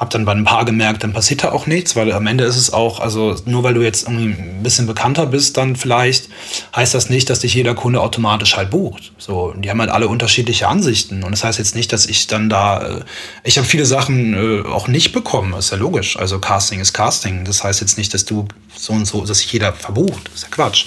Hab 0.00 0.08
dann 0.08 0.24
bei 0.24 0.32
ein 0.32 0.44
paar 0.44 0.64
gemerkt, 0.64 1.04
dann 1.04 1.12
passiert 1.12 1.44
da 1.44 1.52
auch 1.52 1.66
nichts, 1.66 1.94
weil 1.94 2.10
am 2.12 2.26
Ende 2.26 2.44
ist 2.44 2.56
es 2.56 2.72
auch, 2.72 3.00
also 3.00 3.36
nur 3.44 3.62
weil 3.64 3.74
du 3.74 3.82
jetzt 3.82 4.04
irgendwie 4.04 4.32
ein 4.40 4.62
bisschen 4.62 4.86
bekannter 4.86 5.26
bist, 5.26 5.58
dann 5.58 5.76
vielleicht 5.76 6.30
heißt 6.74 6.94
das 6.94 7.10
nicht, 7.10 7.28
dass 7.28 7.40
dich 7.40 7.52
jeder 7.52 7.74
Kunde 7.74 8.00
automatisch 8.00 8.56
halt 8.56 8.70
bucht. 8.70 9.12
So, 9.18 9.52
die 9.52 9.68
haben 9.68 9.78
halt 9.78 9.90
alle 9.90 10.08
unterschiedliche 10.08 10.68
Ansichten 10.68 11.22
und 11.22 11.32
das 11.32 11.44
heißt 11.44 11.58
jetzt 11.58 11.76
nicht, 11.76 11.92
dass 11.92 12.06
ich 12.06 12.26
dann 12.28 12.48
da, 12.48 12.80
äh, 12.80 13.00
ich 13.44 13.58
habe 13.58 13.68
viele 13.68 13.84
Sachen 13.84 14.32
äh, 14.32 14.66
auch 14.66 14.88
nicht 14.88 15.12
bekommen, 15.12 15.52
ist 15.52 15.70
ja 15.70 15.76
logisch. 15.76 16.16
Also 16.16 16.38
Casting 16.38 16.80
ist 16.80 16.94
Casting. 16.94 17.44
Das 17.44 17.62
heißt 17.62 17.82
jetzt 17.82 17.98
nicht, 17.98 18.14
dass 18.14 18.24
du 18.24 18.48
so 18.74 18.94
und 18.94 19.06
so, 19.06 19.24
dass 19.26 19.38
sich 19.38 19.52
jeder 19.52 19.74
verbucht. 19.74 20.30
Ist 20.34 20.44
ja 20.44 20.48
Quatsch. 20.50 20.86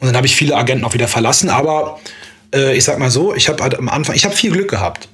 Und 0.00 0.08
dann 0.08 0.16
habe 0.16 0.26
ich 0.26 0.34
viele 0.34 0.56
Agenten 0.56 0.84
auch 0.84 0.94
wieder 0.94 1.08
verlassen, 1.08 1.48
aber 1.48 2.00
äh, 2.52 2.76
ich 2.76 2.84
sag 2.84 2.98
mal 2.98 3.10
so, 3.10 3.34
ich 3.34 3.48
habe 3.48 3.62
halt 3.62 3.78
am 3.78 3.88
Anfang, 3.88 4.16
ich 4.16 4.24
habe 4.24 4.34
viel 4.34 4.50
Glück 4.50 4.68
gehabt. 4.68 5.08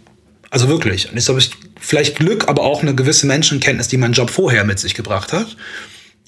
Also 0.53 0.69
wirklich. 0.69 1.09
Und 1.09 1.15
jetzt 1.15 1.31
habe 1.31 1.39
ich 1.39 1.51
vielleicht 1.81 2.17
Glück, 2.17 2.47
aber 2.47 2.63
auch 2.63 2.83
eine 2.83 2.95
gewisse 2.95 3.27
Menschenkenntnis, 3.27 3.89
die 3.89 3.97
mein 3.97 4.13
Job 4.13 4.29
vorher 4.29 4.65
mit 4.65 4.79
sich 4.79 4.95
gebracht 4.95 5.33
hat. 5.33 5.57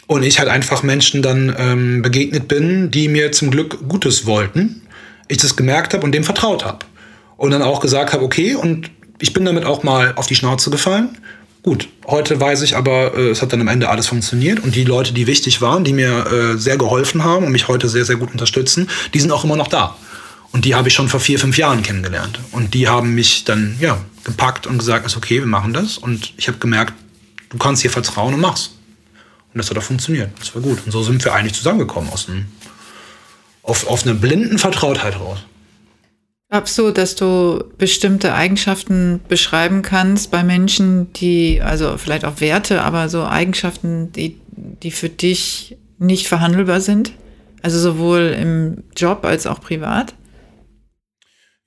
Und 0.07 0.23
ich 0.23 0.39
halt 0.39 0.49
einfach 0.49 0.83
Menschen 0.83 1.21
dann 1.21 1.55
ähm, 1.59 2.01
begegnet 2.01 2.49
bin, 2.49 2.91
die 2.91 3.09
mir 3.09 3.33
zum 3.33 3.51
Glück 3.51 3.87
Gutes 3.87 4.25
wollten. 4.25 4.81
Ich 5.29 5.37
das 5.37 5.57
gemerkt 5.57 5.93
habe 5.93 6.05
und 6.05 6.13
dem 6.13 6.25
vertraut 6.25 6.65
habe. 6.65 6.87
Und 7.37 7.51
dann 7.51 7.61
auch 7.61 7.81
gesagt 7.81 8.15
habe, 8.15 8.25
okay, 8.25 8.55
und 8.55 8.91
ich 9.19 9.35
bin 9.35 9.45
damit 9.45 9.67
auch 9.67 9.83
mal 9.83 10.15
auf 10.17 10.27
die 10.27 10.37
Schnauze 10.37 10.71
gefallen. 10.71 11.19
Gut, 11.63 11.89
heute 12.07 12.41
weiß 12.41 12.63
ich 12.63 12.77
aber, 12.77 13.15
äh, 13.15 13.29
es 13.29 13.43
hat 13.43 13.53
dann 13.53 13.61
am 13.61 13.69
Ende 13.69 13.91
alles 13.91 14.07
funktioniert 14.07 14.61
und 14.61 14.75
die 14.75 14.85
Leute, 14.85 15.13
die 15.13 15.27
wichtig 15.27 15.61
waren, 15.61 15.85
die 15.85 15.93
mir 15.93 16.27
äh, 16.33 16.59
sehr 16.59 16.79
geholfen 16.79 17.25
haben 17.25 17.45
und 17.45 17.53
mich 17.53 17.69
heute 17.69 17.91
sehr, 17.91 18.07
sehr 18.07 18.17
gut 18.17 18.33
unterstützen, 18.33 18.89
die 19.13 19.21
sind 19.21 19.33
auch 19.33 19.45
immer 19.45 19.57
noch 19.57 19.69
da. 19.69 19.97
Und 20.55 20.65
die 20.65 20.77
habe 20.77 20.87
ich 20.87 20.95
schon 20.95 21.09
vor 21.09 21.19
vier, 21.19 21.41
fünf 21.41 21.59
Jahren 21.59 21.83
kennengelernt. 21.83 22.39
Und 22.53 22.75
die 22.75 22.87
haben 22.87 23.13
mich 23.17 23.43
dann 23.43 23.77
ja, 23.81 24.01
gepackt 24.23 24.69
und 24.69 24.79
gesagt, 24.79 25.05
ist 25.05 25.17
okay, 25.17 25.41
wir 25.41 25.47
machen 25.47 25.73
das. 25.73 25.99
Und 25.99 26.33
ich 26.37 26.47
habe 26.47 26.59
gemerkt, 26.59 26.95
du 27.49 27.59
kannst 27.59 27.83
hier 27.83 27.91
vertrauen 27.91 28.35
und 28.35 28.41
machst. 28.41 28.71
Und 29.53 29.59
das 29.59 29.69
hat 29.69 29.77
auch 29.79 29.83
funktioniert. 29.83 30.31
Das 30.39 30.55
war 30.55 30.63
gut. 30.63 30.79
Und 30.87 30.93
so 30.93 31.03
sind 31.03 31.25
wir 31.25 31.35
eigentlich 31.35 31.55
zusammengekommen 31.55 32.09
aus 32.09 32.29
einem, 32.29 32.45
auf, 33.65 33.89
auf 33.89 34.07
einer 34.07 34.15
blinden 34.15 34.59
Vertrautheit 34.59 35.19
raus. 35.19 35.39
Glaubst 36.51 36.79
du, 36.79 36.93
dass 36.93 37.17
du 37.17 37.65
bestimmte 37.77 38.33
Eigenschaften 38.33 39.23
beschreiben 39.27 39.83
kannst 39.83 40.31
bei 40.31 40.45
Menschen, 40.45 41.13
die, 41.15 41.63
also 41.63 41.99
vielleicht 41.99 42.25
auch 42.25 42.41
Werte, 42.41 42.83
aber 42.83 43.09
so 43.09 43.25
Eigenschaften, 43.25 44.13
die, 44.13 44.39
die 44.85 44.93
für 44.93 45.09
dich 45.09 45.77
nicht 45.99 46.29
verhandelbar 46.29 46.81
sind? 46.81 47.11
Also 47.61 47.81
sowohl 47.81 48.37
im 48.41 48.85
Job 48.97 49.25
als 49.25 49.49
auch 49.49 49.61
privat? 49.61 50.15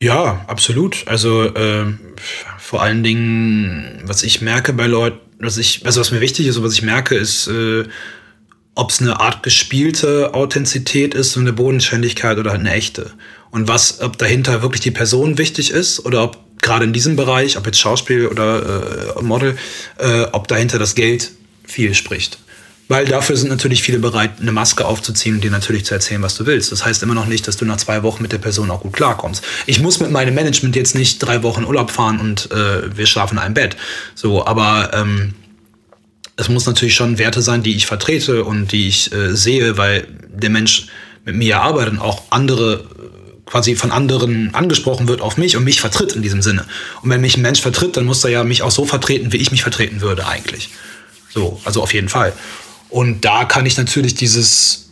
Ja, 0.01 0.45
absolut. 0.47 1.07
Also 1.07 1.43
äh, 1.45 1.85
vor 2.59 2.81
allen 2.83 3.03
Dingen, 3.03 4.01
was 4.03 4.23
ich 4.23 4.41
merke 4.41 4.73
bei 4.73 4.85
Leuten, 4.85 5.19
was 5.39 5.57
ich, 5.57 5.85
also 5.85 5.99
was 5.99 6.11
mir 6.11 6.21
wichtig 6.21 6.47
ist 6.47 6.57
und 6.57 6.63
was 6.63 6.73
ich 6.73 6.83
merke, 6.83 7.15
ist, 7.15 7.47
äh, 7.47 7.85
ob 8.75 8.91
es 8.91 9.01
eine 9.01 9.19
Art 9.19 9.41
gespielte 9.41 10.35
Authentizität 10.35 11.15
ist, 11.15 11.31
so 11.31 11.39
eine 11.39 11.51
Bodenständigkeit 11.51 12.37
oder 12.37 12.51
halt 12.51 12.59
eine 12.59 12.73
echte. 12.73 13.11
Und 13.49 13.67
was, 13.67 14.01
ob 14.01 14.19
dahinter 14.19 14.61
wirklich 14.61 14.81
die 14.81 14.91
Person 14.91 15.39
wichtig 15.39 15.71
ist 15.71 16.05
oder 16.05 16.23
ob 16.23 16.37
gerade 16.61 16.85
in 16.85 16.93
diesem 16.93 17.15
Bereich, 17.15 17.57
ob 17.57 17.65
jetzt 17.65 17.79
Schauspiel 17.79 18.27
oder 18.27 19.15
äh, 19.17 19.21
Model, 19.23 19.57
äh, 19.97 20.25
ob 20.31 20.47
dahinter 20.47 20.77
das 20.77 20.93
Geld 20.93 21.31
viel 21.63 21.95
spricht. 21.95 22.37
Weil 22.87 23.05
dafür 23.05 23.35
sind 23.35 23.49
natürlich 23.49 23.83
viele 23.83 23.99
bereit, 23.99 24.31
eine 24.39 24.53
Maske 24.53 24.85
aufzuziehen 24.85 25.35
und 25.35 25.43
dir 25.43 25.51
natürlich 25.51 25.85
zu 25.85 25.93
erzählen, 25.93 26.21
was 26.21 26.35
du 26.35 26.45
willst. 26.45 26.71
Das 26.71 26.85
heißt 26.85 27.03
immer 27.03 27.15
noch 27.15 27.25
nicht, 27.25 27.47
dass 27.47 27.57
du 27.57 27.65
nach 27.65 27.77
zwei 27.77 28.01
Wochen 28.03 28.21
mit 28.21 28.31
der 28.31 28.37
Person 28.37 28.71
auch 28.71 28.81
gut 28.81 28.93
klarkommst. 28.93 29.43
Ich 29.65 29.81
muss 29.81 29.99
mit 29.99 30.11
meinem 30.11 30.33
Management 30.33 30.75
jetzt 30.75 30.95
nicht 30.95 31.19
drei 31.19 31.43
Wochen 31.43 31.65
Urlaub 31.65 31.91
fahren 31.91 32.19
und 32.19 32.49
äh, 32.51 32.95
wir 32.95 33.05
schlafen 33.05 33.35
in 33.35 33.43
einem 33.43 33.53
Bett. 33.53 33.75
So, 34.15 34.45
aber 34.45 34.91
ähm, 34.93 35.33
es 36.37 36.47
muss 36.47 36.65
natürlich 36.65 36.95
schon 36.95 37.17
Werte 37.17 37.41
sein, 37.41 37.61
die 37.61 37.75
ich 37.75 37.85
vertrete 37.85 38.45
und 38.45 38.71
die 38.71 38.87
ich 38.87 39.11
äh, 39.11 39.35
sehe, 39.35 39.77
weil 39.77 40.07
der 40.29 40.49
Mensch 40.49 40.87
mit 41.25 41.35
mir 41.35 41.59
arbeitet 41.61 41.95
und 41.95 41.99
auch 41.99 42.23
andere 42.29 42.85
quasi 43.45 43.75
von 43.75 43.91
anderen 43.91 44.53
angesprochen 44.53 45.07
wird 45.07 45.21
auf 45.21 45.37
mich 45.37 45.57
und 45.57 45.63
mich 45.63 45.81
vertritt 45.81 46.13
in 46.13 46.21
diesem 46.21 46.41
Sinne. 46.41 46.65
Und 47.01 47.09
wenn 47.09 47.21
mich 47.21 47.37
ein 47.37 47.41
Mensch 47.41 47.61
vertritt, 47.61 47.97
dann 47.97 48.05
muss 48.05 48.23
er 48.23 48.29
ja 48.29 48.43
mich 48.43 48.61
auch 48.61 48.71
so 48.71 48.85
vertreten, 48.85 49.33
wie 49.33 49.37
ich 49.37 49.51
mich 49.51 49.63
vertreten 49.63 50.01
würde 50.01 50.27
eigentlich. 50.27 50.69
So, 51.29 51.59
also 51.65 51.81
auf 51.81 51.93
jeden 51.93 52.09
Fall. 52.09 52.33
Und 52.89 53.25
da 53.25 53.45
kann 53.45 53.65
ich 53.65 53.77
natürlich 53.77 54.15
dieses, 54.15 54.89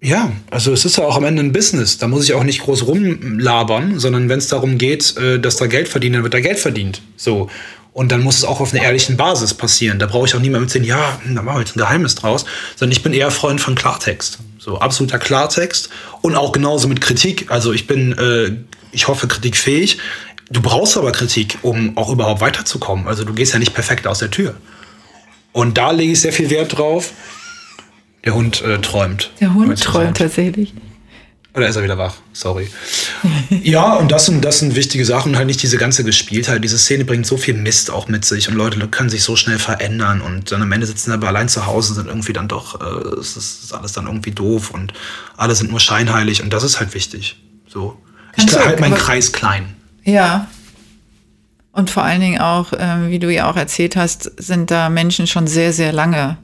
ja, 0.00 0.32
also 0.50 0.72
es 0.72 0.84
ist 0.84 0.96
ja 0.96 1.04
auch 1.04 1.16
am 1.16 1.24
Ende 1.24 1.42
ein 1.42 1.52
Business. 1.52 1.98
Da 1.98 2.08
muss 2.08 2.24
ich 2.24 2.34
auch 2.34 2.44
nicht 2.44 2.62
groß 2.62 2.86
rumlabern, 2.86 3.98
sondern 3.98 4.28
wenn 4.28 4.38
es 4.38 4.48
darum 4.48 4.78
geht, 4.78 5.16
äh, 5.16 5.38
dass 5.38 5.56
da 5.56 5.66
Geld 5.66 5.88
verdient, 5.88 6.16
dann 6.16 6.22
wird 6.22 6.34
da 6.34 6.40
Geld 6.40 6.58
verdient. 6.58 7.02
So. 7.16 7.50
Und 7.92 8.12
dann 8.12 8.22
muss 8.22 8.38
es 8.38 8.44
auch 8.44 8.60
auf 8.60 8.72
einer 8.72 8.82
ehrlichen 8.82 9.16
Basis 9.16 9.52
passieren. 9.52 9.98
Da 9.98 10.06
brauche 10.06 10.26
ich 10.26 10.34
auch 10.34 10.40
niemandem 10.40 10.68
erzählen, 10.68 10.84
ja, 10.84 11.20
da 11.26 11.42
machen 11.42 11.56
wir 11.56 11.60
jetzt 11.60 11.76
ein 11.76 11.80
Geheimnis 11.80 12.14
draus, 12.14 12.44
sondern 12.76 12.92
ich 12.92 13.02
bin 13.02 13.12
eher 13.12 13.30
Freund 13.30 13.60
von 13.60 13.74
Klartext. 13.74 14.38
So 14.58 14.78
absoluter 14.78 15.18
Klartext 15.18 15.90
und 16.20 16.36
auch 16.36 16.52
genauso 16.52 16.86
mit 16.86 17.00
Kritik. 17.00 17.50
Also 17.50 17.72
ich 17.72 17.86
bin, 17.86 18.12
äh, 18.12 18.52
ich 18.92 19.08
hoffe, 19.08 19.26
kritikfähig. 19.26 19.98
Du 20.50 20.62
brauchst 20.62 20.96
aber 20.96 21.12
Kritik, 21.12 21.58
um 21.62 21.96
auch 21.96 22.10
überhaupt 22.10 22.40
weiterzukommen. 22.40 23.06
Also 23.06 23.24
du 23.24 23.32
gehst 23.32 23.52
ja 23.52 23.58
nicht 23.58 23.74
perfekt 23.74 24.06
aus 24.06 24.18
der 24.20 24.30
Tür. 24.30 24.54
Und 25.52 25.78
da 25.78 25.90
lege 25.90 26.12
ich 26.12 26.20
sehr 26.20 26.32
viel 26.32 26.50
Wert 26.50 26.78
drauf. 26.78 27.12
Der 28.24 28.34
Hund 28.34 28.62
äh, 28.62 28.78
träumt. 28.78 29.30
Der 29.40 29.54
Hund 29.54 29.82
träumt 29.82 30.16
tatsächlich. 30.16 30.72
Oder 31.52 31.66
ist 31.66 31.74
er 31.74 31.82
wieder 31.82 31.98
wach? 31.98 32.14
Sorry. 32.32 32.70
ja, 33.62 33.94
und 33.94 34.12
das 34.12 34.26
sind, 34.26 34.44
das 34.44 34.60
sind 34.60 34.76
wichtige 34.76 35.04
Sachen. 35.04 35.32
Und 35.32 35.36
halt 35.36 35.48
nicht 35.48 35.62
diese 35.62 35.78
ganze 35.78 36.04
Gespieltheit. 36.04 36.62
Diese 36.62 36.78
Szene 36.78 37.04
bringt 37.04 37.26
so 37.26 37.36
viel 37.36 37.54
Mist 37.54 37.90
auch 37.90 38.06
mit 38.06 38.24
sich. 38.24 38.48
Und 38.48 38.54
Leute 38.54 38.86
können 38.88 39.10
sich 39.10 39.24
so 39.24 39.34
schnell 39.34 39.58
verändern. 39.58 40.20
Und 40.20 40.52
dann 40.52 40.62
am 40.62 40.70
Ende 40.70 40.86
sitzen 40.86 41.10
sie 41.10 41.14
aber 41.14 41.28
allein 41.28 41.48
zu 41.48 41.66
Hause, 41.66 41.94
sind 41.94 42.06
irgendwie 42.06 42.32
dann 42.32 42.46
doch, 42.46 42.80
äh, 42.80 43.18
es 43.18 43.36
ist 43.36 43.74
alles 43.74 43.92
dann 43.92 44.06
irgendwie 44.06 44.30
doof. 44.30 44.70
Und 44.70 44.92
alle 45.36 45.56
sind 45.56 45.70
nur 45.70 45.80
scheinheilig. 45.80 46.42
Und 46.42 46.52
das 46.52 46.62
ist 46.62 46.78
halt 46.78 46.94
wichtig. 46.94 47.36
So. 47.66 48.00
ich 48.36 48.56
halte 48.56 48.80
meinen 48.80 48.94
Kreis 48.94 49.32
klein. 49.32 49.74
Ja, 50.04 50.48
und 51.72 51.90
vor 51.90 52.02
allen 52.02 52.20
Dingen 52.20 52.40
auch, 52.40 52.72
äh, 52.72 53.10
wie 53.10 53.18
du 53.18 53.32
ja 53.32 53.50
auch 53.50 53.56
erzählt 53.56 53.96
hast, 53.96 54.30
sind 54.42 54.70
da 54.70 54.88
Menschen 54.88 55.26
schon 55.26 55.46
sehr, 55.46 55.72
sehr 55.72 55.92
lange 55.92 56.36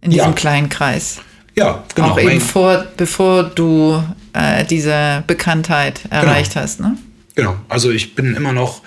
in 0.00 0.10
diesem 0.10 0.28
ja. 0.28 0.32
kleinen 0.32 0.68
Kreis. 0.68 1.20
Ja, 1.54 1.84
genau. 1.94 2.10
Auch 2.10 2.20
eben 2.20 2.40
vor, 2.40 2.86
bevor 2.96 3.44
du 3.44 4.02
äh, 4.32 4.64
diese 4.64 5.24
Bekanntheit 5.26 6.02
erreicht 6.10 6.52
genau. 6.52 6.62
hast, 6.62 6.80
ne? 6.80 6.96
Genau. 7.34 7.56
Also 7.68 7.90
ich 7.90 8.14
bin 8.14 8.34
immer 8.34 8.52
noch 8.52 8.82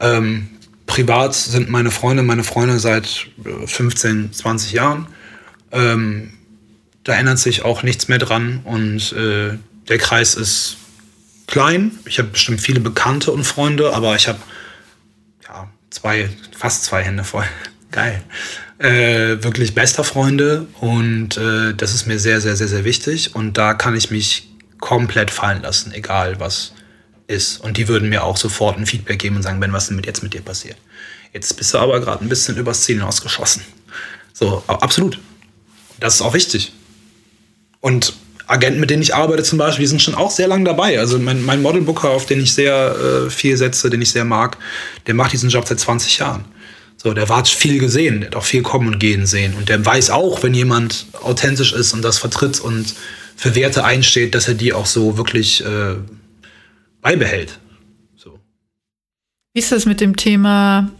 ähm, 0.00 0.48
privat 0.86 1.34
sind 1.34 1.68
meine 1.68 1.90
Freunde, 1.90 2.22
meine 2.22 2.44
Freunde 2.44 2.78
seit 2.80 3.28
15, 3.66 4.26
äh, 4.26 4.30
20 4.32 4.72
Jahren. 4.72 5.06
Ähm, 5.70 6.32
da 7.04 7.14
ändert 7.14 7.38
sich 7.38 7.64
auch 7.64 7.82
nichts 7.82 8.08
mehr 8.08 8.18
dran 8.18 8.60
und 8.64 9.12
äh, 9.12 9.56
der 9.88 9.98
Kreis 9.98 10.34
ist 10.34 10.76
klein. 11.46 11.92
Ich 12.04 12.18
habe 12.18 12.28
bestimmt 12.28 12.60
viele 12.60 12.80
Bekannte 12.80 13.30
und 13.32 13.44
Freunde, 13.44 13.94
aber 13.94 14.16
ich 14.16 14.28
habe 14.28 14.38
zwei, 15.90 16.28
fast 16.56 16.84
zwei 16.84 17.02
Hände 17.02 17.24
voll. 17.24 17.46
Geil. 17.90 18.22
Äh, 18.78 19.42
wirklich 19.42 19.74
bester 19.74 20.04
Freunde 20.04 20.66
und 20.80 21.36
äh, 21.36 21.74
das 21.74 21.94
ist 21.94 22.06
mir 22.06 22.18
sehr, 22.18 22.40
sehr, 22.40 22.54
sehr, 22.54 22.68
sehr 22.68 22.84
wichtig 22.84 23.34
und 23.34 23.58
da 23.58 23.74
kann 23.74 23.96
ich 23.96 24.10
mich 24.10 24.48
komplett 24.78 25.30
fallen 25.30 25.62
lassen, 25.62 25.92
egal 25.92 26.38
was 26.38 26.72
ist. 27.26 27.60
Und 27.60 27.76
die 27.76 27.88
würden 27.88 28.08
mir 28.08 28.24
auch 28.24 28.36
sofort 28.36 28.78
ein 28.78 28.86
Feedback 28.86 29.18
geben 29.18 29.36
und 29.36 29.42
sagen, 29.42 29.60
Ben, 29.60 29.72
was 29.72 29.84
ist 29.84 29.90
denn 29.90 30.02
jetzt 30.04 30.22
mit 30.22 30.34
dir 30.34 30.42
passiert? 30.42 30.76
Jetzt 31.32 31.56
bist 31.56 31.74
du 31.74 31.78
aber 31.78 32.00
gerade 32.00 32.24
ein 32.24 32.28
bisschen 32.28 32.56
übers 32.56 32.82
Ziel 32.82 32.96
hinausgeschossen. 32.96 33.62
So, 34.32 34.62
absolut. 34.66 35.18
Das 36.00 36.14
ist 36.14 36.22
auch 36.22 36.32
wichtig. 36.32 36.72
Und 37.80 38.14
Agenten, 38.48 38.80
mit 38.80 38.88
denen 38.88 39.02
ich 39.02 39.14
arbeite 39.14 39.42
zum 39.42 39.58
Beispiel, 39.58 39.84
die 39.84 39.88
sind 39.88 40.02
schon 40.02 40.14
auch 40.14 40.30
sehr 40.30 40.48
lange 40.48 40.64
dabei. 40.64 40.98
Also 40.98 41.18
mein, 41.18 41.44
mein 41.44 41.60
Modelbooker, 41.60 42.10
auf 42.10 42.26
den 42.26 42.40
ich 42.40 42.54
sehr 42.54 42.96
äh, 43.26 43.30
viel 43.30 43.56
setze, 43.56 43.90
den 43.90 44.00
ich 44.00 44.10
sehr 44.10 44.24
mag, 44.24 44.56
der 45.06 45.14
macht 45.14 45.32
diesen 45.32 45.50
Job 45.50 45.68
seit 45.68 45.78
20 45.78 46.18
Jahren. 46.18 46.44
So, 46.96 47.12
der 47.12 47.28
hat 47.28 47.46
viel 47.46 47.78
gesehen, 47.78 48.20
der 48.20 48.30
hat 48.30 48.36
auch 48.36 48.44
viel 48.44 48.62
kommen 48.62 48.88
und 48.88 48.98
gehen 48.98 49.26
sehen. 49.26 49.54
Und 49.54 49.68
der 49.68 49.84
weiß 49.84 50.10
auch, 50.10 50.42
wenn 50.42 50.54
jemand 50.54 51.06
authentisch 51.22 51.72
ist 51.72 51.92
und 51.92 52.02
das 52.02 52.18
vertritt 52.18 52.58
und 52.58 52.94
für 53.36 53.54
Werte 53.54 53.84
einsteht, 53.84 54.34
dass 54.34 54.48
er 54.48 54.54
die 54.54 54.72
auch 54.72 54.86
so 54.86 55.16
wirklich 55.18 55.64
äh, 55.64 55.94
beibehält. 57.02 57.60
So. 58.16 58.40
Wie 59.52 59.60
ist 59.60 59.70
das 59.70 59.84
mit 59.84 60.00
dem 60.00 60.16
Thema, 60.16 60.90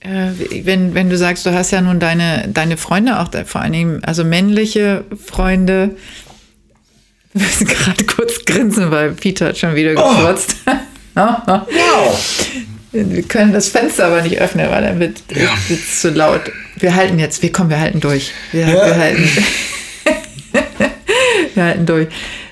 äh, 0.00 0.30
wenn, 0.64 0.94
wenn 0.94 1.10
du 1.10 1.18
sagst, 1.18 1.44
du 1.44 1.52
hast 1.52 1.70
ja 1.70 1.82
nun 1.82 2.00
deine, 2.00 2.48
deine 2.48 2.76
Freunde, 2.76 3.20
auch 3.20 3.28
vor 3.44 3.60
allen 3.60 3.72
Dingen, 3.72 4.02
also 4.02 4.24
männliche 4.24 5.04
Freunde, 5.22 5.96
wir 7.34 7.46
müssen 7.46 7.66
gerade 7.66 8.04
kurz 8.04 8.44
grinsen, 8.44 8.90
weil 8.90 9.12
Peter 9.12 9.46
hat 9.46 9.58
schon 9.58 9.74
wieder 9.74 9.92
oh. 9.96 10.16
gefurzt. 10.16 10.56
Oh. 11.14 11.20
wow. 11.20 12.18
Wir 12.92 13.22
können 13.24 13.52
das 13.52 13.68
Fenster 13.68 14.06
aber 14.06 14.22
nicht 14.22 14.40
öffnen, 14.40 14.70
weil 14.70 14.80
dann 14.80 14.98
wird 14.98 15.22
es 15.68 16.00
zu 16.00 16.08
laut. 16.08 16.40
Wir 16.76 16.94
halten 16.94 17.18
jetzt, 17.18 17.42
wir 17.42 17.52
kommen, 17.52 17.68
wir 17.68 17.78
halten 17.78 18.00
durch. 18.00 18.32
Wir, 18.50 18.62
ja. 18.62 18.86
wir 18.86 18.96
halten. 18.96 19.28
wir 21.54 21.62
halten 21.62 21.84
durch. 21.84 22.08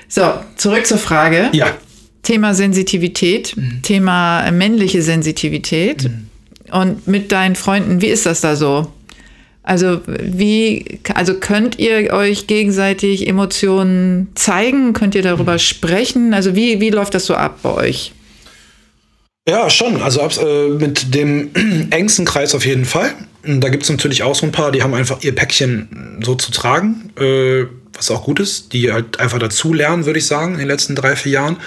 So, 0.07 0.31
zurück 0.57 0.85
zur 0.85 0.99
Frage. 0.99 1.49
Ja. 1.53 1.75
Thema 2.21 2.53
Sensitivität, 2.53 3.57
mhm. 3.57 3.81
Thema 3.81 4.51
männliche 4.51 5.01
Sensitivität. 5.01 6.03
Mhm. 6.03 6.27
Und 6.71 7.07
mit 7.07 7.31
deinen 7.31 7.55
Freunden, 7.55 8.01
wie 8.01 8.09
ist 8.09 8.27
das 8.27 8.41
da 8.41 8.55
so? 8.55 8.93
Also 9.63 10.01
wie, 10.07 10.99
also 11.13 11.35
könnt 11.35 11.77
ihr 11.77 12.11
euch 12.13 12.47
gegenseitig 12.47 13.27
Emotionen 13.27 14.29
zeigen? 14.33 14.93
Könnt 14.93 15.13
ihr 15.13 15.21
darüber 15.21 15.53
mhm. 15.53 15.59
sprechen? 15.59 16.33
Also 16.33 16.55
wie, 16.55 16.79
wie 16.81 16.89
läuft 16.89 17.13
das 17.13 17.25
so 17.25 17.35
ab 17.35 17.59
bei 17.61 17.73
euch? 17.73 18.13
Ja, 19.47 19.69
schon. 19.69 20.01
Also 20.01 20.21
äh, 20.21 20.69
mit 20.69 21.13
dem 21.13 21.51
engsten 21.91 22.25
Kreis 22.25 22.55
auf 22.55 22.65
jeden 22.65 22.85
Fall. 22.85 23.13
Da 23.43 23.69
gibt 23.69 23.83
es 23.83 23.89
natürlich 23.89 24.23
auch 24.23 24.35
so 24.35 24.45
ein 24.45 24.51
paar, 24.51 24.71
die 24.71 24.83
haben 24.83 24.93
einfach 24.93 25.21
ihr 25.21 25.33
Päckchen 25.33 26.19
so 26.23 26.35
zu 26.35 26.51
tragen, 26.51 27.11
äh, 27.19 27.65
was 27.93 28.11
auch 28.11 28.23
gut 28.23 28.39
ist, 28.39 28.73
die 28.73 28.91
halt 28.91 29.19
einfach 29.19 29.39
dazu 29.39 29.73
lernen, 29.73 30.05
würde 30.05 30.19
ich 30.19 30.27
sagen, 30.27 30.53
in 30.53 30.59
den 30.59 30.67
letzten 30.67 30.95
drei, 30.95 31.15
vier 31.15 31.31
Jahren. 31.33 31.57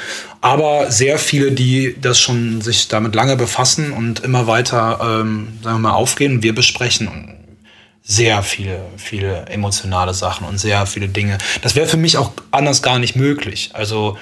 Aber 0.41 0.91
sehr 0.91 1.19
viele, 1.19 1.53
die 1.53 1.97
das 2.01 2.21
schon 2.21 2.61
sich 2.61 2.89
damit 2.89 3.15
lange 3.15 3.37
befassen 3.37 3.93
und 3.93 4.21
immer 4.21 4.47
weiter, 4.47 4.99
ähm, 5.03 5.49
sagen 5.63 5.77
wir 5.77 5.91
mal, 5.91 5.93
aufgehen. 5.93 6.43
Wir 6.43 6.55
besprechen 6.55 7.35
sehr 8.07 8.43
viele, 8.43 8.85
viele 8.99 9.47
emotionale 9.47 10.13
Sachen 10.13 10.47
und 10.47 10.59
sehr 10.59 10.85
viele 10.87 11.09
Dinge. 11.09 11.39
Das 11.63 11.75
wäre 11.75 11.89
für 11.89 11.97
mich 11.97 12.19
auch 12.19 12.33
anders 12.51 12.83
gar 12.83 12.99
nicht 12.99 13.17
möglich. 13.17 13.71
Also 13.73 14.19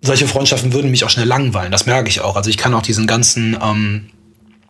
solche 0.00 0.28
Freundschaften 0.28 0.72
würden 0.72 0.90
mich 0.92 1.04
auch 1.04 1.10
schnell 1.10 1.26
langweilen. 1.26 1.72
Das 1.72 1.86
merke 1.86 2.08
ich 2.08 2.20
auch. 2.20 2.36
Also 2.36 2.50
ich 2.50 2.56
kann 2.56 2.72
auch 2.74 2.82
diesen 2.82 3.08
ganzen, 3.08 3.58
ähm, 3.60 4.10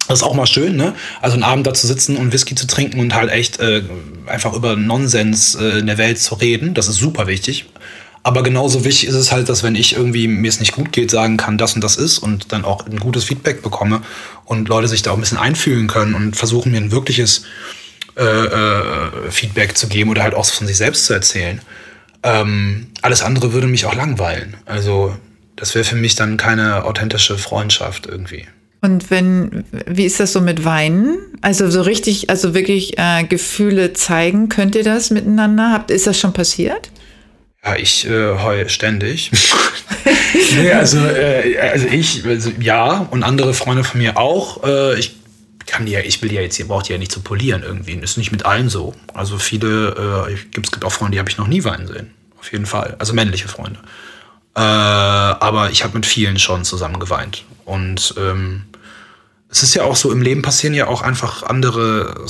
das 0.08 0.20
ist 0.20 0.24
auch 0.24 0.32
mal 0.32 0.46
schön, 0.46 0.74
ne? 0.74 0.94
Also 1.20 1.34
einen 1.34 1.42
Abend 1.42 1.66
da 1.66 1.74
zu 1.74 1.86
sitzen 1.86 2.16
und 2.16 2.32
Whisky 2.32 2.54
zu 2.54 2.66
trinken 2.66 2.98
und 2.98 3.14
halt 3.14 3.30
echt 3.30 3.60
äh, 3.60 3.82
einfach 4.26 4.54
über 4.54 4.74
Nonsens 4.74 5.54
äh, 5.54 5.80
in 5.80 5.86
der 5.86 5.98
Welt 5.98 6.18
zu 6.18 6.34
reden. 6.36 6.72
Das 6.72 6.88
ist 6.88 6.96
super 6.96 7.26
wichtig. 7.26 7.66
Aber 8.22 8.42
genauso 8.42 8.84
wichtig 8.84 9.08
ist 9.08 9.14
es 9.14 9.32
halt, 9.32 9.50
dass 9.50 9.62
wenn 9.62 9.74
ich 9.74 9.94
irgendwie 9.94 10.28
mir 10.28 10.48
es 10.48 10.60
nicht 10.60 10.72
gut 10.72 10.92
geht, 10.92 11.10
sagen 11.10 11.36
kann, 11.36 11.58
das 11.58 11.74
und 11.74 11.84
das 11.84 11.96
ist 11.96 12.18
und 12.18 12.52
dann 12.52 12.64
auch 12.64 12.86
ein 12.86 12.98
gutes 12.98 13.24
Feedback 13.24 13.62
bekomme 13.62 14.00
und 14.46 14.68
Leute 14.68 14.88
sich 14.88 15.02
da 15.02 15.10
auch 15.10 15.14
ein 15.14 15.20
bisschen 15.20 15.38
einfühlen 15.38 15.88
können 15.88 16.14
und 16.14 16.36
versuchen 16.36 16.72
mir 16.72 16.78
ein 16.78 16.90
wirkliches 16.90 17.44
äh, 18.18 18.22
äh, 18.24 19.30
Feedback 19.30 19.76
zu 19.78 19.88
geben 19.88 20.10
oder 20.10 20.22
halt 20.24 20.34
auch 20.34 20.44
von 20.44 20.66
sich 20.66 20.76
selbst 20.76 21.06
zu 21.06 21.12
erzählen. 21.12 21.60
Ähm, 22.24 22.88
alles 23.00 23.22
andere 23.22 23.52
würde 23.52 23.68
mich 23.68 23.86
auch 23.86 23.94
langweilen. 23.94 24.56
Also 24.66 25.16
das 25.54 25.74
wäre 25.74 25.84
für 25.84 25.96
mich 25.96 26.16
dann 26.16 26.36
keine 26.36 26.84
authentische 26.84 27.38
Freundschaft 27.38 28.06
irgendwie. 28.06 28.46
Und 28.80 29.10
wenn, 29.10 29.64
wie 29.86 30.04
ist 30.04 30.20
das 30.20 30.32
so 30.32 30.40
mit 30.40 30.64
Weinen? 30.64 31.18
Also 31.40 31.68
so 31.70 31.82
richtig, 31.82 32.30
also 32.30 32.54
wirklich 32.54 32.98
äh, 32.98 33.24
Gefühle 33.24 33.92
zeigen, 33.92 34.48
könnt 34.48 34.74
ihr 34.76 34.84
das 34.84 35.10
miteinander? 35.10 35.72
Habt, 35.72 35.90
ist 35.90 36.06
das 36.06 36.18
schon 36.18 36.32
passiert? 36.32 36.90
Ja, 37.64 37.74
ich 37.76 38.08
äh, 38.08 38.38
heul 38.38 38.68
ständig. 38.68 39.32
nee, 40.56 40.72
also, 40.72 40.98
äh, 40.98 41.58
also 41.58 41.86
ich, 41.86 42.24
also, 42.24 42.52
ja, 42.60 43.06
und 43.10 43.24
andere 43.24 43.52
Freunde 43.52 43.82
von 43.82 44.00
mir 44.00 44.16
auch. 44.16 44.62
Äh, 44.64 44.98
ich 44.98 45.17
kann 45.68 45.86
die 45.86 45.92
ja, 45.92 46.00
ich 46.00 46.20
will 46.22 46.32
ja 46.32 46.40
jetzt, 46.40 46.58
ihr 46.58 46.66
braucht 46.66 46.88
die 46.88 46.92
ja 46.92 46.98
nicht 46.98 47.12
zu 47.12 47.20
polieren 47.20 47.62
irgendwie. 47.62 47.94
Ist 47.94 48.18
nicht 48.18 48.32
mit 48.32 48.44
allen 48.44 48.68
so. 48.68 48.94
Also 49.14 49.38
viele, 49.38 50.26
äh, 50.28 50.32
es 50.34 50.70
gibt 50.70 50.84
auch 50.84 50.92
Freunde, 50.92 51.12
die 51.12 51.18
habe 51.18 51.30
ich 51.30 51.38
noch 51.38 51.46
nie 51.46 51.64
weinen 51.64 51.86
sehen. 51.86 52.10
Auf 52.38 52.50
jeden 52.52 52.66
Fall. 52.66 52.96
Also 52.98 53.12
männliche 53.12 53.48
Freunde. 53.48 53.80
Äh, 54.56 54.60
aber 54.60 55.70
ich 55.70 55.84
habe 55.84 55.94
mit 55.94 56.06
vielen 56.06 56.38
schon 56.38 56.64
zusammen 56.64 56.98
geweint. 56.98 57.44
Und 57.64 58.14
ähm, 58.18 58.64
es 59.50 59.62
ist 59.62 59.74
ja 59.74 59.84
auch 59.84 59.96
so, 59.96 60.10
im 60.10 60.22
Leben 60.22 60.42
passieren 60.42 60.74
ja 60.74 60.86
auch 60.86 61.02
einfach 61.02 61.42
andere, 61.42 62.26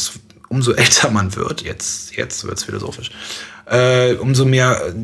umso 0.48 0.72
älter 0.74 1.10
man 1.10 1.34
wird, 1.36 1.62
jetzt, 1.62 2.16
jetzt 2.16 2.44
wird 2.44 2.58
es 2.58 2.64
philosophisch, 2.64 3.10
äh, 3.66 4.14
umso 4.14 4.44
mehr 4.44 4.94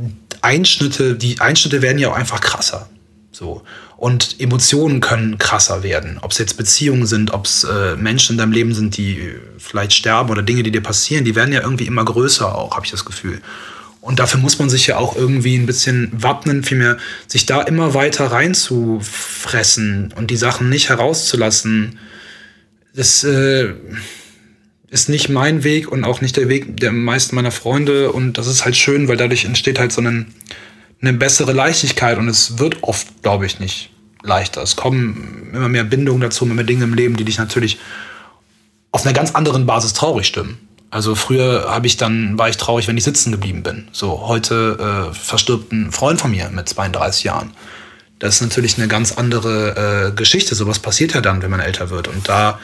Einschnitte, 0.42 1.14
die 1.14 1.40
Einschnitte 1.40 1.82
werden 1.82 1.98
ja 1.98 2.10
auch 2.10 2.16
einfach 2.16 2.40
krasser. 2.40 2.88
So. 3.32 3.62
Und 3.96 4.40
Emotionen 4.40 5.00
können 5.00 5.38
krasser 5.38 5.82
werden. 5.82 6.18
Ob 6.20 6.32
es 6.32 6.38
jetzt 6.38 6.56
Beziehungen 6.56 7.06
sind, 7.06 7.32
ob 7.32 7.46
es 7.46 7.64
äh, 7.64 7.96
Menschen 7.96 8.32
in 8.32 8.38
deinem 8.38 8.52
Leben 8.52 8.74
sind, 8.74 8.96
die 8.96 9.34
vielleicht 9.58 9.92
sterben 9.92 10.30
oder 10.30 10.42
Dinge, 10.42 10.62
die 10.62 10.72
dir 10.72 10.82
passieren, 10.82 11.24
die 11.24 11.34
werden 11.34 11.52
ja 11.52 11.62
irgendwie 11.62 11.86
immer 11.86 12.04
größer 12.04 12.54
auch, 12.54 12.74
habe 12.74 12.84
ich 12.84 12.90
das 12.90 13.04
Gefühl. 13.04 13.40
Und 14.00 14.18
dafür 14.18 14.38
muss 14.38 14.58
man 14.58 14.68
sich 14.68 14.86
ja 14.86 14.98
auch 14.98 15.16
irgendwie 15.16 15.56
ein 15.56 15.64
bisschen 15.64 16.10
wappnen, 16.12 16.62
vielmehr 16.62 16.98
sich 17.26 17.46
da 17.46 17.62
immer 17.62 17.94
weiter 17.94 18.26
reinzufressen 18.26 20.12
und 20.14 20.30
die 20.30 20.36
Sachen 20.36 20.68
nicht 20.68 20.90
herauszulassen. 20.90 21.98
Das 22.94 23.24
äh, 23.24 23.72
ist 24.90 25.08
nicht 25.08 25.30
mein 25.30 25.64
Weg 25.64 25.90
und 25.90 26.04
auch 26.04 26.20
nicht 26.20 26.36
der 26.36 26.50
Weg 26.50 26.76
der 26.76 26.92
meisten 26.92 27.34
meiner 27.34 27.50
Freunde. 27.50 28.12
Und 28.12 28.36
das 28.36 28.46
ist 28.46 28.66
halt 28.66 28.76
schön, 28.76 29.08
weil 29.08 29.16
dadurch 29.16 29.46
entsteht 29.46 29.78
halt 29.78 29.90
so 29.90 30.02
eine, 30.02 30.26
eine 31.06 31.16
bessere 31.16 31.52
Leichtigkeit 31.52 32.18
und 32.18 32.28
es 32.28 32.58
wird 32.58 32.82
oft, 32.82 33.22
glaube 33.22 33.46
ich, 33.46 33.60
nicht 33.60 33.90
leichter. 34.22 34.62
Es 34.62 34.76
kommen 34.76 35.50
immer 35.52 35.68
mehr 35.68 35.84
Bindungen 35.84 36.20
dazu, 36.20 36.44
immer 36.44 36.54
mehr 36.54 36.64
Dinge 36.64 36.84
im 36.84 36.94
Leben, 36.94 37.16
die 37.16 37.24
dich 37.24 37.38
natürlich 37.38 37.78
auf 38.90 39.04
einer 39.04 39.12
ganz 39.12 39.34
anderen 39.34 39.66
Basis 39.66 39.92
traurig 39.92 40.26
stimmen. 40.26 40.58
Also 40.90 41.14
früher 41.14 41.66
habe 41.68 41.86
ich 41.86 41.96
dann, 41.96 42.38
war 42.38 42.48
ich 42.48 42.56
traurig, 42.56 42.86
wenn 42.86 42.96
ich 42.96 43.04
sitzen 43.04 43.32
geblieben 43.32 43.62
bin. 43.62 43.88
So, 43.92 44.28
heute 44.28 45.10
äh, 45.10 45.14
verstirbt 45.14 45.72
ein 45.72 45.90
Freund 45.90 46.20
von 46.20 46.30
mir 46.30 46.48
mit 46.50 46.68
32 46.68 47.24
Jahren. 47.24 47.50
Das 48.20 48.36
ist 48.36 48.40
natürlich 48.42 48.78
eine 48.78 48.86
ganz 48.86 49.12
andere 49.12 50.10
äh, 50.12 50.12
Geschichte. 50.12 50.54
Sowas 50.54 50.78
passiert 50.78 51.12
ja 51.12 51.20
dann, 51.20 51.42
wenn 51.42 51.50
man 51.50 51.60
älter 51.60 51.90
wird. 51.90 52.06
Und 52.06 52.28
da 52.28 52.60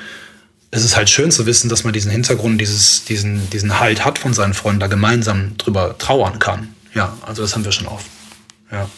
ist 0.71 0.85
es 0.85 0.97
halt 0.97 1.11
schön 1.11 1.33
zu 1.33 1.45
wissen, 1.47 1.69
dass 1.69 1.83
man 1.83 1.93
diesen 1.93 2.13
Hintergrund, 2.13 2.61
dieses, 2.61 3.05
diesen, 3.05 3.51
diesen 3.51 3.81
Halt 3.81 4.05
hat 4.05 4.19
von 4.21 4.33
seinen 4.33 4.55
Freunden, 4.55 4.79
da 4.79 4.87
gemeinsam 4.87 5.57
drüber 5.59 5.99
trauern 5.99 6.39
kann. 6.39 6.69
Ja, 6.95 7.17
also 7.27 7.43
das 7.43 7.55
haben 7.55 7.65
wir 7.65 7.73
schon 7.73 7.89
oft. 7.89 8.07
Ja. 8.71 8.89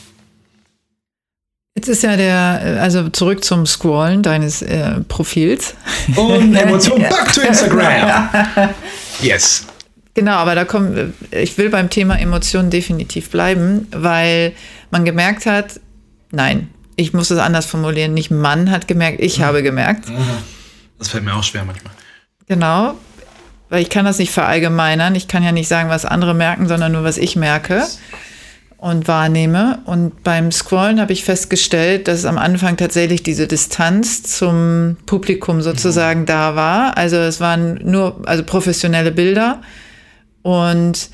Jetzt 1.74 1.88
ist 1.88 2.02
ja 2.02 2.16
der, 2.16 2.78
also 2.82 3.08
zurück 3.08 3.42
zum 3.42 3.66
Scrollen 3.66 4.22
deines 4.22 4.60
äh, 4.60 5.00
Profils. 5.08 5.74
Und 6.16 6.54
Emotion 6.56 7.00
back 7.00 7.32
to 7.32 7.40
Instagram. 7.40 8.28
Yes. 9.20 9.66
Genau, 10.14 10.32
aber 10.32 10.56
da 10.56 10.64
kommt, 10.64 11.14
ich 11.30 11.56
will 11.58 11.70
beim 11.70 11.88
Thema 11.88 12.18
Emotionen 12.18 12.70
definitiv 12.70 13.30
bleiben, 13.30 13.86
weil 13.92 14.52
man 14.90 15.04
gemerkt 15.04 15.46
hat, 15.46 15.78
nein, 16.32 16.70
ich 16.96 17.12
muss 17.12 17.30
es 17.30 17.38
anders 17.38 17.66
formulieren, 17.66 18.12
nicht 18.12 18.30
Mann 18.30 18.70
hat 18.70 18.88
gemerkt, 18.88 19.20
ich 19.20 19.38
mhm. 19.38 19.44
habe 19.44 19.62
gemerkt. 19.62 20.08
Mhm. 20.08 20.16
Das 20.98 21.08
fällt 21.08 21.24
mir 21.24 21.34
auch 21.34 21.44
schwer 21.44 21.64
manchmal. 21.64 21.92
Genau, 22.48 22.94
weil 23.68 23.80
ich 23.80 23.90
kann 23.90 24.04
das 24.04 24.18
nicht 24.18 24.32
verallgemeinern, 24.32 25.14
ich 25.14 25.28
kann 25.28 25.44
ja 25.44 25.52
nicht 25.52 25.68
sagen, 25.68 25.88
was 25.88 26.04
andere 26.04 26.34
merken, 26.34 26.66
sondern 26.66 26.92
nur, 26.92 27.04
was 27.04 27.16
ich 27.16 27.36
merke 27.36 27.84
und 28.82 29.06
wahrnehme. 29.06 29.78
Und 29.84 30.24
beim 30.24 30.50
Scrollen 30.50 31.00
habe 31.00 31.12
ich 31.12 31.22
festgestellt, 31.22 32.08
dass 32.08 32.24
am 32.24 32.36
Anfang 32.36 32.76
tatsächlich 32.76 33.22
diese 33.22 33.46
Distanz 33.46 34.24
zum 34.24 34.96
Publikum 35.06 35.62
sozusagen 35.62 36.22
mhm. 36.22 36.26
da 36.26 36.56
war. 36.56 36.96
Also 36.98 37.16
es 37.16 37.38
waren 37.38 37.78
nur 37.84 38.20
also 38.26 38.42
professionelle 38.42 39.12
Bilder 39.12 39.62
und 40.42 41.10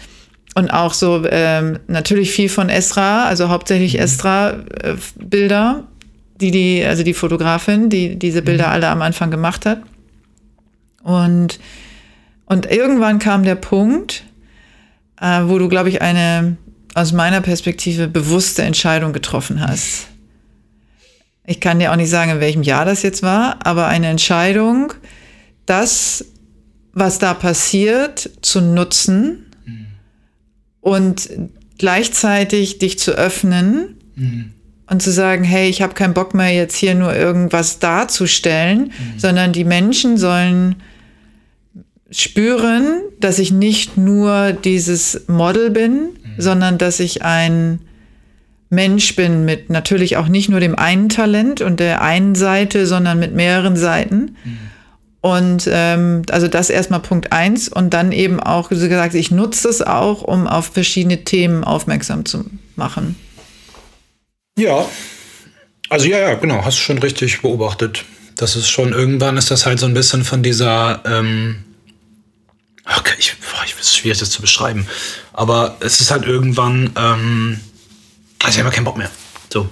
und 0.54 0.70
auch 0.70 0.94
so 0.94 1.26
ähm, 1.30 1.78
natürlich 1.88 2.30
viel 2.30 2.48
von 2.48 2.70
Esra, 2.70 3.26
also 3.26 3.50
hauptsächlich 3.50 3.94
mhm. 3.94 4.00
Esra-Bilder, 4.00 5.84
äh, 5.84 6.38
die 6.40 6.50
die 6.50 6.82
also 6.82 7.02
die 7.02 7.12
Fotografin, 7.12 7.90
die 7.90 8.18
diese 8.18 8.40
Bilder 8.40 8.68
mhm. 8.68 8.72
alle 8.72 8.88
am 8.88 9.02
Anfang 9.02 9.30
gemacht 9.30 9.66
hat. 9.66 9.82
Und 11.02 11.60
und 12.46 12.64
irgendwann 12.64 13.18
kam 13.18 13.42
der 13.42 13.56
Punkt, 13.56 14.24
äh, 15.20 15.42
wo 15.44 15.58
du 15.58 15.68
glaube 15.68 15.90
ich 15.90 16.00
eine 16.00 16.56
aus 16.98 17.12
meiner 17.12 17.40
Perspektive 17.40 18.08
bewusste 18.08 18.62
Entscheidung 18.62 19.12
getroffen 19.12 19.60
hast. 19.60 20.08
Ich 21.46 21.60
kann 21.60 21.78
dir 21.78 21.92
auch 21.92 21.96
nicht 21.96 22.10
sagen, 22.10 22.32
in 22.32 22.40
welchem 22.40 22.62
Jahr 22.62 22.84
das 22.84 23.02
jetzt 23.02 23.22
war, 23.22 23.64
aber 23.64 23.86
eine 23.86 24.08
Entscheidung, 24.08 24.92
das, 25.64 26.24
was 26.92 27.18
da 27.18 27.34
passiert, 27.34 28.30
zu 28.42 28.60
nutzen 28.60 29.46
mhm. 29.64 29.86
und 30.80 31.30
gleichzeitig 31.78 32.78
dich 32.78 32.98
zu 32.98 33.12
öffnen 33.12 33.96
mhm. 34.16 34.52
und 34.88 35.00
zu 35.00 35.12
sagen, 35.12 35.44
hey, 35.44 35.70
ich 35.70 35.80
habe 35.80 35.94
keinen 35.94 36.14
Bock 36.14 36.34
mehr, 36.34 36.52
jetzt 36.52 36.76
hier 36.76 36.96
nur 36.96 37.14
irgendwas 37.14 37.78
darzustellen, 37.78 38.86
mhm. 38.86 39.18
sondern 39.18 39.52
die 39.52 39.64
Menschen 39.64 40.18
sollen 40.18 40.76
spüren, 42.10 43.02
dass 43.20 43.38
ich 43.38 43.52
nicht 43.52 43.96
nur 43.96 44.52
dieses 44.52 45.28
Model 45.28 45.70
bin, 45.70 46.10
sondern 46.38 46.78
dass 46.78 47.00
ich 47.00 47.22
ein 47.22 47.80
Mensch 48.70 49.16
bin 49.16 49.44
mit 49.44 49.70
natürlich 49.70 50.16
auch 50.16 50.28
nicht 50.28 50.48
nur 50.48 50.60
dem 50.60 50.78
einen 50.78 51.08
Talent 51.08 51.60
und 51.60 51.80
der 51.80 52.02
einen 52.02 52.34
Seite, 52.34 52.86
sondern 52.86 53.18
mit 53.18 53.34
mehreren 53.34 53.76
Seiten. 53.76 54.36
Mhm. 54.44 54.58
Und 55.20 55.68
ähm, 55.72 56.22
also 56.30 56.48
das 56.48 56.70
erstmal 56.70 57.00
Punkt 57.00 57.32
eins 57.32 57.68
und 57.68 57.92
dann 57.92 58.12
eben 58.12 58.40
auch 58.40 58.70
so 58.70 58.88
gesagt, 58.88 59.14
ich 59.14 59.30
nutze 59.30 59.68
es 59.68 59.82
auch, 59.82 60.22
um 60.22 60.46
auf 60.46 60.66
verschiedene 60.66 61.24
Themen 61.24 61.64
aufmerksam 61.64 62.24
zu 62.24 62.44
machen. 62.76 63.16
Ja, 64.56 64.86
also 65.88 66.06
ja, 66.06 66.18
ja, 66.18 66.34
genau, 66.34 66.64
hast 66.64 66.78
du 66.78 66.82
schon 66.82 66.98
richtig 66.98 67.42
beobachtet. 67.42 68.04
Das 68.36 68.54
ist 68.54 68.68
schon, 68.68 68.92
irgendwann 68.92 69.36
ist 69.36 69.50
das 69.50 69.66
halt 69.66 69.80
so 69.80 69.86
ein 69.86 69.94
bisschen 69.94 70.24
von 70.24 70.42
dieser, 70.42 71.02
ähm, 71.04 71.64
ich, 73.18 73.36
boah, 73.38 73.64
ich 73.64 73.74
ist 73.78 73.96
schwierig, 73.96 74.18
das 74.18 74.30
zu 74.30 74.40
beschreiben. 74.40 74.86
Aber 75.32 75.76
es 75.80 76.00
ist 76.00 76.10
halt 76.10 76.24
irgendwann, 76.24 76.92
ähm, 76.96 77.60
also 78.42 78.58
ich 78.58 78.64
habe 78.64 78.74
keinen 78.74 78.84
Bock 78.84 78.96
mehr. 78.96 79.10
So, 79.52 79.68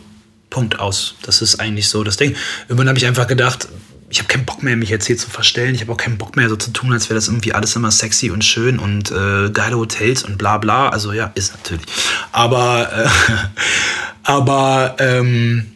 Punkt 0.50 0.78
aus. 0.78 1.14
Das 1.22 1.42
ist 1.42 1.60
eigentlich 1.60 1.88
so 1.88 2.04
das 2.04 2.16
Ding. 2.16 2.34
Irgendwann 2.68 2.88
habe 2.88 2.98
ich 2.98 3.06
einfach 3.06 3.26
gedacht, 3.26 3.68
ich 4.08 4.18
habe 4.18 4.28
keinen 4.28 4.44
Bock 4.44 4.62
mehr, 4.62 4.76
mich 4.76 4.88
jetzt 4.88 5.06
hier 5.06 5.18
zu 5.18 5.28
verstellen. 5.28 5.74
Ich 5.74 5.80
habe 5.80 5.92
auch 5.92 5.96
keinen 5.96 6.18
Bock 6.18 6.36
mehr, 6.36 6.48
so 6.48 6.56
zu 6.56 6.70
tun, 6.70 6.92
als 6.92 7.08
wäre 7.08 7.16
das 7.16 7.28
irgendwie 7.28 7.52
alles 7.52 7.74
immer 7.74 7.90
sexy 7.90 8.30
und 8.30 8.44
schön 8.44 8.78
und 8.78 9.10
äh, 9.10 9.50
geile 9.50 9.76
Hotels 9.76 10.22
und 10.22 10.38
bla 10.38 10.58
bla. 10.58 10.88
Also 10.88 11.12
ja, 11.12 11.32
ist 11.34 11.54
natürlich. 11.54 11.86
Aber, 12.32 12.90
äh, 12.92 13.08
aber 14.22 14.96
ähm, 14.98 15.72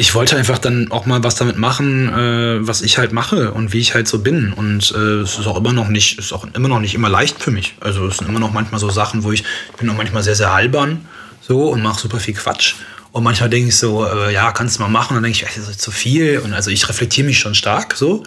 ich 0.00 0.14
wollte 0.14 0.34
einfach 0.34 0.58
dann 0.58 0.90
auch 0.90 1.04
mal 1.04 1.22
was 1.22 1.34
damit 1.34 1.58
machen, 1.58 2.08
äh, 2.08 2.66
was 2.66 2.80
ich 2.80 2.96
halt 2.96 3.12
mache 3.12 3.52
und 3.52 3.74
wie 3.74 3.80
ich 3.80 3.92
halt 3.92 4.08
so 4.08 4.20
bin. 4.20 4.54
Und 4.54 4.92
äh, 4.96 5.20
es 5.20 5.38
ist 5.38 5.46
auch 5.46 5.58
immer 5.58 5.74
noch 5.74 5.88
nicht, 5.88 6.18
ist 6.18 6.32
auch 6.32 6.46
immer 6.54 6.68
noch 6.68 6.80
nicht 6.80 6.94
immer 6.94 7.10
leicht 7.10 7.42
für 7.42 7.50
mich. 7.50 7.74
Also 7.80 8.06
es 8.06 8.16
sind 8.16 8.26
immer 8.26 8.40
noch 8.40 8.50
manchmal 8.50 8.80
so 8.80 8.88
Sachen, 8.88 9.24
wo 9.24 9.32
ich, 9.32 9.44
ich 9.70 9.76
bin 9.76 9.90
auch 9.90 9.94
manchmal 9.94 10.22
sehr, 10.22 10.34
sehr 10.34 10.52
albern 10.52 11.04
so 11.42 11.68
und 11.68 11.82
mache 11.82 12.00
super 12.00 12.18
viel 12.18 12.32
Quatsch. 12.32 12.76
Und 13.12 13.24
manchmal 13.24 13.50
denke 13.50 13.68
ich 13.68 13.76
so, 13.76 14.06
äh, 14.06 14.32
ja, 14.32 14.52
kannst 14.52 14.78
du 14.78 14.82
mal 14.82 14.88
machen. 14.88 15.10
Und 15.10 15.16
dann 15.16 15.24
denke 15.24 15.46
ich, 15.46 15.54
das 15.54 15.68
ist 15.68 15.82
zu 15.82 15.90
viel. 15.90 16.38
Und 16.38 16.54
also 16.54 16.70
ich 16.70 16.88
reflektiere 16.88 17.26
mich 17.26 17.38
schon 17.38 17.54
stark 17.54 17.94
so. 17.94 18.22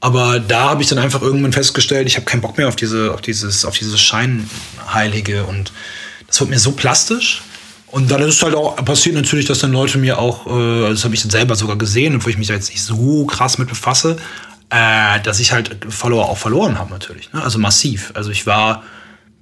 Aber 0.00 0.40
da 0.40 0.70
habe 0.70 0.80
ich 0.80 0.88
dann 0.88 0.98
einfach 0.98 1.20
irgendwann 1.20 1.52
festgestellt, 1.52 2.06
ich 2.06 2.16
habe 2.16 2.24
keinen 2.24 2.40
Bock 2.40 2.56
mehr 2.56 2.68
auf 2.68 2.76
diese, 2.76 3.12
auf 3.12 3.20
dieses, 3.20 3.66
auf 3.66 3.76
dieses 3.76 4.00
Scheinheilige. 4.00 5.44
Und 5.44 5.72
das 6.26 6.40
wird 6.40 6.48
mir 6.48 6.58
so 6.58 6.72
plastisch. 6.72 7.42
Und 7.92 8.10
dann 8.10 8.22
ist 8.22 8.36
es 8.36 8.42
halt 8.42 8.54
auch 8.54 8.74
passiert 8.76 9.14
natürlich, 9.14 9.44
dass 9.44 9.58
dann 9.58 9.70
Leute 9.70 9.98
mir 9.98 10.18
auch, 10.18 10.46
äh, 10.46 10.88
das 10.88 11.04
habe 11.04 11.14
ich 11.14 11.20
dann 11.20 11.30
selber 11.30 11.54
sogar 11.54 11.76
gesehen, 11.76 12.16
obwohl 12.16 12.32
ich 12.32 12.38
mich 12.38 12.48
da 12.48 12.54
jetzt 12.54 12.70
nicht 12.70 12.82
so 12.82 13.26
krass 13.26 13.58
mit 13.58 13.68
befasse, 13.68 14.16
äh, 14.70 15.20
dass 15.20 15.40
ich 15.40 15.52
halt 15.52 15.76
Follower 15.90 16.24
auch 16.24 16.38
verloren 16.38 16.78
habe 16.78 16.90
natürlich. 16.90 17.30
Ne? 17.34 17.42
Also 17.42 17.58
massiv. 17.58 18.10
Also 18.14 18.30
ich 18.30 18.46
war 18.46 18.82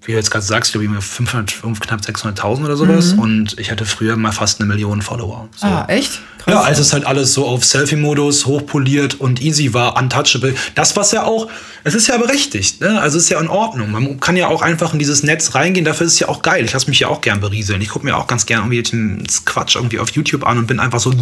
wie 0.02 0.12
du 0.12 0.16
jetzt 0.16 0.30
gerade 0.30 0.44
sagst, 0.44 0.72
glaube 0.72 0.86
ich, 0.86 1.04
500, 1.04 1.60
knapp 1.80 2.00
600.000 2.00 2.64
oder 2.64 2.76
sowas. 2.76 3.14
Mhm. 3.14 3.18
Und 3.18 3.58
ich 3.58 3.70
hatte 3.70 3.84
früher 3.84 4.16
mal 4.16 4.32
fast 4.32 4.60
eine 4.60 4.68
Million 4.68 5.02
Follower. 5.02 5.48
So. 5.56 5.66
Ah, 5.66 5.84
echt? 5.88 6.20
Krass. 6.38 6.54
Ja, 6.54 6.60
als 6.62 6.78
es 6.78 6.94
halt 6.94 7.04
alles 7.04 7.34
so 7.34 7.46
auf 7.46 7.66
Selfie-Modus, 7.66 8.46
hochpoliert 8.46 9.20
und 9.20 9.42
easy 9.42 9.74
war, 9.74 9.98
untouchable. 9.98 10.54
Das, 10.74 10.96
was 10.96 11.12
ja 11.12 11.24
auch, 11.24 11.48
es 11.84 11.94
ist 11.94 12.06
ja 12.06 12.16
berechtigt, 12.16 12.80
ne? 12.80 12.98
Also 12.98 13.18
es 13.18 13.24
ist 13.24 13.28
ja 13.30 13.38
in 13.40 13.48
Ordnung. 13.48 13.90
Man 13.90 14.20
kann 14.20 14.36
ja 14.36 14.48
auch 14.48 14.62
einfach 14.62 14.94
in 14.94 14.98
dieses 14.98 15.22
Netz 15.22 15.54
reingehen, 15.54 15.84
dafür 15.84 16.06
ist 16.06 16.14
es 16.14 16.18
ja 16.20 16.28
auch 16.28 16.40
geil. 16.40 16.64
Ich 16.64 16.72
lasse 16.72 16.88
mich 16.88 17.00
ja 17.00 17.08
auch 17.08 17.20
gern 17.20 17.40
berieseln. 17.40 17.82
Ich 17.82 17.90
gucke 17.90 18.06
mir 18.06 18.16
auch 18.16 18.26
ganz 18.26 18.46
gern 18.46 18.72
irgendwie 18.72 19.22
Quatsch 19.44 19.76
irgendwie 19.76 19.98
auf 19.98 20.10
YouTube 20.12 20.46
an 20.46 20.56
und 20.56 20.66
bin 20.66 20.80
einfach 20.80 21.00
so 21.00 21.12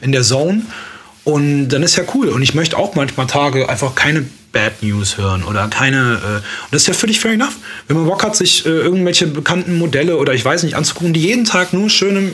in 0.00 0.12
der 0.12 0.22
Zone. 0.22 0.62
Und 1.26 1.70
dann 1.70 1.82
ist 1.82 1.96
ja 1.96 2.04
cool. 2.14 2.28
Und 2.28 2.42
ich 2.42 2.54
möchte 2.54 2.78
auch 2.78 2.94
manchmal 2.94 3.26
Tage 3.26 3.68
einfach 3.68 3.96
keine 3.96 4.24
Bad 4.52 4.80
News 4.84 5.18
hören 5.18 5.42
oder 5.42 5.66
keine. 5.66 5.96
Äh, 5.96 6.36
und 6.36 6.44
das 6.70 6.82
ist 6.82 6.86
ja 6.86 6.94
völlig 6.94 7.18
fair 7.18 7.32
enough. 7.32 7.56
Wenn 7.88 7.96
man 7.96 8.06
Bock 8.06 8.22
hat, 8.22 8.36
sich 8.36 8.64
äh, 8.64 8.68
irgendwelche 8.68 9.26
bekannten 9.26 9.76
Modelle 9.76 10.18
oder 10.18 10.34
ich 10.34 10.44
weiß 10.44 10.62
nicht 10.62 10.76
anzugucken, 10.76 11.12
die 11.14 11.20
jeden 11.20 11.44
Tag 11.44 11.72
nur 11.72 11.90
schöne 11.90 12.30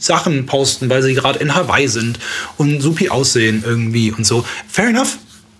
Sachen 0.00 0.44
posten, 0.46 0.90
weil 0.90 1.04
sie 1.04 1.14
gerade 1.14 1.38
in 1.38 1.54
Hawaii 1.54 1.86
sind 1.86 2.18
und 2.56 2.80
supi 2.80 3.10
aussehen 3.10 3.62
irgendwie 3.64 4.10
und 4.10 4.26
so. 4.26 4.44
Fair 4.68 4.88
enough. 4.88 5.18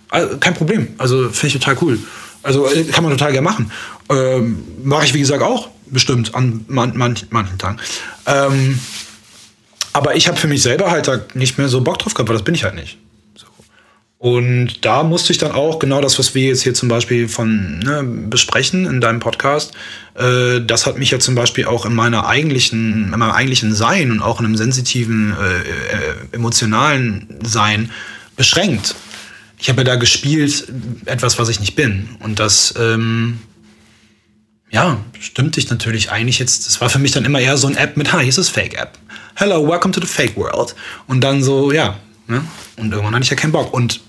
Also, 0.09 0.37
kein 0.37 0.53
Problem. 0.53 0.89
Also 0.97 1.29
finde 1.29 1.47
ich 1.47 1.53
total 1.53 1.77
cool. 1.79 1.99
Also 2.43 2.69
äh, 2.69 2.83
kann 2.83 3.05
man 3.05 3.13
total 3.13 3.31
gerne 3.31 3.47
machen. 3.47 3.71
Ähm, 4.09 4.61
Mache 4.83 5.05
ich, 5.05 5.13
wie 5.13 5.19
gesagt, 5.21 5.41
auch 5.41 5.69
bestimmt 5.85 6.35
an 6.35 6.65
man, 6.67 6.97
man, 6.97 7.15
manchen 7.29 7.57
Tagen. 7.57 7.77
Ähm, 8.25 8.77
aber 9.97 10.15
ich 10.15 10.27
habe 10.27 10.37
für 10.37 10.47
mich 10.47 10.61
selber 10.61 10.91
halt 10.91 11.07
da 11.07 11.19
nicht 11.33 11.57
mehr 11.57 11.69
so 11.69 11.81
Bock 11.81 11.97
drauf 11.97 12.13
gehabt, 12.13 12.29
weil 12.29 12.35
das 12.35 12.45
bin 12.45 12.53
ich 12.53 12.63
halt 12.63 12.75
nicht. 12.75 12.99
So. 13.33 13.47
Und 14.19 14.85
da 14.85 15.01
musste 15.01 15.31
ich 15.31 15.39
dann 15.39 15.51
auch 15.51 15.79
genau 15.79 16.01
das, 16.01 16.19
was 16.19 16.35
wir 16.35 16.49
jetzt 16.49 16.61
hier 16.61 16.75
zum 16.75 16.87
Beispiel 16.87 17.27
von 17.27 17.79
ne, 17.79 18.03
besprechen 18.03 18.85
in 18.85 19.01
deinem 19.01 19.19
Podcast, 19.19 19.73
äh, 20.13 20.61
das 20.61 20.85
hat 20.85 20.99
mich 20.99 21.09
ja 21.09 21.17
zum 21.17 21.33
Beispiel 21.33 21.65
auch 21.65 21.87
in 21.87 21.95
meiner 21.95 22.27
eigentlichen, 22.27 23.05
in 23.05 23.09
meinem 23.09 23.31
eigentlichen 23.31 23.73
Sein 23.73 24.11
und 24.11 24.21
auch 24.21 24.39
in 24.39 24.45
einem 24.45 24.55
sensitiven, 24.55 25.31
äh, 25.35 25.61
äh, 25.61 26.15
emotionalen 26.31 27.39
Sein 27.43 27.89
beschränkt. 28.35 28.93
Ich 29.57 29.69
habe 29.69 29.79
ja 29.79 29.85
da 29.85 29.95
gespielt 29.95 30.71
etwas, 31.05 31.39
was 31.39 31.49
ich 31.49 31.59
nicht 31.59 31.75
bin. 31.75 32.09
Und 32.19 32.39
das 32.39 32.75
ähm, 32.77 33.39
ja, 34.69 34.99
stimmt 35.19 35.55
dich 35.55 35.71
natürlich 35.71 36.11
eigentlich 36.11 36.37
jetzt. 36.37 36.67
Das 36.67 36.81
war 36.81 36.89
für 36.91 36.99
mich 36.99 37.13
dann 37.13 37.25
immer 37.25 37.39
eher 37.39 37.57
so 37.57 37.65
ein 37.65 37.75
App 37.75 37.97
mit, 37.97 38.13
ha, 38.13 38.19
hier 38.19 38.29
ist 38.29 38.37
es 38.37 38.49
Fake-App 38.49 38.99
hello, 39.37 39.61
welcome 39.61 39.93
to 39.93 40.01
the 40.01 40.07
fake 40.07 40.35
world. 40.35 40.75
Und 41.05 41.21
dann 41.21 41.43
so, 41.43 41.71
ja. 41.71 41.95
Ne? 42.27 42.43
Und 42.75 42.91
irgendwann 42.91 43.13
hatte 43.13 43.23
ich 43.23 43.29
ja 43.29 43.35
keinen 43.35 43.51
Bock. 43.51 43.71
Und 43.71 44.01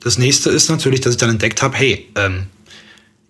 das 0.00 0.18
nächste 0.18 0.50
ist 0.50 0.68
natürlich, 0.68 1.00
dass 1.00 1.14
ich 1.14 1.18
dann 1.18 1.30
entdeckt 1.30 1.62
habe, 1.62 1.76
hey, 1.76 2.08
ähm, 2.14 2.46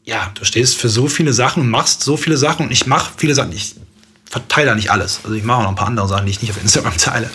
ja, 0.04 0.30
du 0.34 0.44
stehst 0.44 0.76
für 0.76 0.88
so 0.88 1.06
viele 1.06 1.32
Sachen 1.32 1.62
und 1.62 1.70
machst 1.70 2.02
so 2.02 2.16
viele 2.16 2.36
Sachen 2.36 2.66
und 2.66 2.72
ich 2.72 2.86
mache 2.86 3.12
viele 3.16 3.34
Sachen. 3.34 3.52
Ich 3.52 3.76
verteile 4.24 4.70
da 4.70 4.74
nicht 4.74 4.90
alles. 4.90 5.20
Also 5.22 5.34
ich 5.36 5.44
mache 5.44 5.58
auch 5.58 5.62
noch 5.62 5.70
ein 5.70 5.76
paar 5.76 5.86
andere 5.86 6.08
Sachen, 6.08 6.26
die 6.26 6.32
ich 6.32 6.42
nicht 6.42 6.50
auf 6.50 6.60
Instagram 6.60 6.96
teile. 6.98 7.30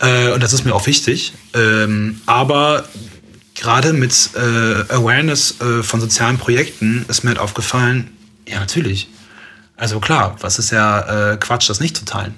Äh, 0.00 0.32
und 0.32 0.42
das 0.42 0.52
ist 0.52 0.64
mir 0.64 0.74
auch 0.74 0.86
wichtig. 0.86 1.32
Ähm, 1.54 2.20
aber 2.26 2.84
gerade 3.54 3.94
mit 3.94 4.30
äh, 4.34 4.92
Awareness 4.92 5.60
äh, 5.60 5.82
von 5.82 6.00
sozialen 6.00 6.36
Projekten 6.36 7.06
ist 7.08 7.24
mir 7.24 7.30
halt 7.30 7.40
aufgefallen, 7.40 8.10
ja, 8.46 8.60
natürlich. 8.60 9.08
Also 9.76 9.98
klar, 9.98 10.36
was 10.40 10.58
ist 10.58 10.70
ja 10.72 11.32
äh, 11.32 11.36
Quatsch, 11.38 11.70
das 11.70 11.80
nicht 11.80 11.96
zu 11.96 12.04
teilen 12.04 12.34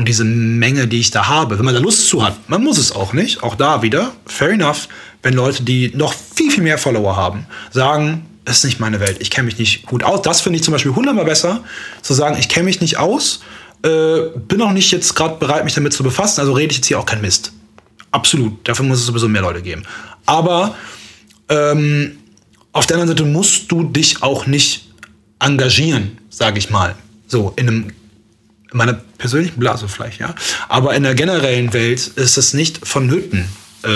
und 0.00 0.08
diese 0.08 0.24
Menge, 0.24 0.88
die 0.88 0.98
ich 0.98 1.10
da 1.10 1.28
habe, 1.28 1.58
wenn 1.58 1.64
man 1.66 1.74
da 1.74 1.80
Lust 1.80 2.08
zu 2.08 2.24
hat, 2.24 2.48
man 2.48 2.64
muss 2.64 2.78
es 2.78 2.90
auch 2.90 3.12
nicht, 3.12 3.42
auch 3.42 3.54
da 3.54 3.82
wieder, 3.82 4.12
fair 4.24 4.48
enough, 4.48 4.88
wenn 5.22 5.34
Leute, 5.34 5.62
die 5.62 5.92
noch 5.94 6.14
viel, 6.14 6.50
viel 6.50 6.62
mehr 6.62 6.78
Follower 6.78 7.16
haben, 7.16 7.44
sagen, 7.70 8.24
das 8.46 8.58
ist 8.58 8.64
nicht 8.64 8.80
meine 8.80 8.98
Welt, 8.98 9.18
ich 9.20 9.30
kenne 9.30 9.44
mich 9.44 9.58
nicht 9.58 9.84
gut 9.84 10.02
aus. 10.02 10.22
Das 10.22 10.40
finde 10.40 10.56
ich 10.56 10.62
zum 10.62 10.72
Beispiel 10.72 10.94
hundertmal 10.94 11.26
besser, 11.26 11.62
zu 12.00 12.14
sagen, 12.14 12.38
ich 12.40 12.48
kenne 12.48 12.64
mich 12.64 12.80
nicht 12.80 12.96
aus, 12.96 13.40
äh, 13.82 14.20
bin 14.48 14.62
auch 14.62 14.72
nicht 14.72 14.90
jetzt 14.90 15.14
gerade 15.14 15.38
bereit, 15.38 15.64
mich 15.64 15.74
damit 15.74 15.92
zu 15.92 16.02
befassen, 16.02 16.40
also 16.40 16.54
rede 16.54 16.70
ich 16.70 16.78
jetzt 16.78 16.86
hier 16.86 16.98
auch 16.98 17.04
kein 17.04 17.20
Mist. 17.20 17.52
Absolut, 18.10 18.66
dafür 18.66 18.86
muss 18.86 19.00
es 19.00 19.04
sowieso 19.04 19.28
mehr 19.28 19.42
Leute 19.42 19.60
geben. 19.60 19.82
Aber 20.24 20.74
ähm, 21.50 22.16
auf 22.72 22.86
der 22.86 22.96
anderen 22.96 23.18
Seite 23.18 23.28
musst 23.28 23.70
du 23.70 23.82
dich 23.82 24.22
auch 24.22 24.46
nicht 24.46 24.88
engagieren, 25.40 26.16
sage 26.30 26.58
ich 26.58 26.70
mal. 26.70 26.94
So, 27.28 27.52
in 27.56 27.68
einem 27.68 27.92
in 28.72 28.78
meiner 28.78 29.00
persönlichen 29.20 29.60
Blase 29.60 29.86
vielleicht, 29.86 30.18
ja. 30.18 30.34
Aber 30.68 30.94
in 30.94 31.04
der 31.04 31.14
generellen 31.14 31.72
Welt 31.72 32.08
ist 32.08 32.36
es 32.36 32.54
nicht 32.54 32.86
vonnöten, 32.86 33.44
äh, 33.82 33.88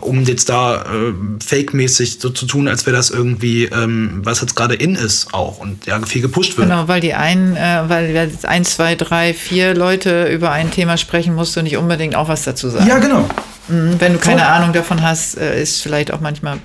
um 0.00 0.24
jetzt 0.24 0.48
da 0.48 0.82
äh, 0.82 1.12
fake-mäßig 1.44 2.18
so 2.20 2.30
zu 2.30 2.46
tun, 2.46 2.66
als 2.66 2.86
wäre 2.86 2.96
das 2.96 3.10
irgendwie, 3.10 3.64
ähm, 3.66 4.20
was 4.24 4.40
jetzt 4.40 4.56
gerade 4.56 4.74
in 4.74 4.96
ist 4.96 5.32
auch 5.32 5.58
und 5.58 5.86
ja 5.86 6.00
viel 6.00 6.22
gepusht 6.22 6.56
wird. 6.58 6.68
Genau, 6.68 6.88
weil 6.88 7.00
die 7.00 7.14
einen, 7.14 7.56
äh, 7.56 7.82
weil 7.86 8.10
jetzt 8.10 8.46
ein, 8.46 8.64
zwei, 8.64 8.96
drei, 8.96 9.32
vier 9.32 9.74
Leute 9.74 10.26
über 10.26 10.50
ein 10.50 10.70
Thema 10.70 10.96
sprechen, 10.96 11.34
musst 11.34 11.54
du 11.56 11.62
nicht 11.62 11.76
unbedingt 11.76 12.16
auch 12.16 12.28
was 12.28 12.42
dazu 12.42 12.68
sagen. 12.68 12.86
Ja, 12.86 12.98
genau. 12.98 13.28
Mhm, 13.68 13.96
wenn 13.98 14.14
du 14.14 14.18
keine 14.18 14.40
Voll. 14.40 14.50
Ahnung 14.50 14.72
davon 14.72 15.02
hast, 15.02 15.38
äh, 15.38 15.62
ist 15.62 15.82
vielleicht 15.82 16.12
auch 16.12 16.20
manchmal 16.20 16.58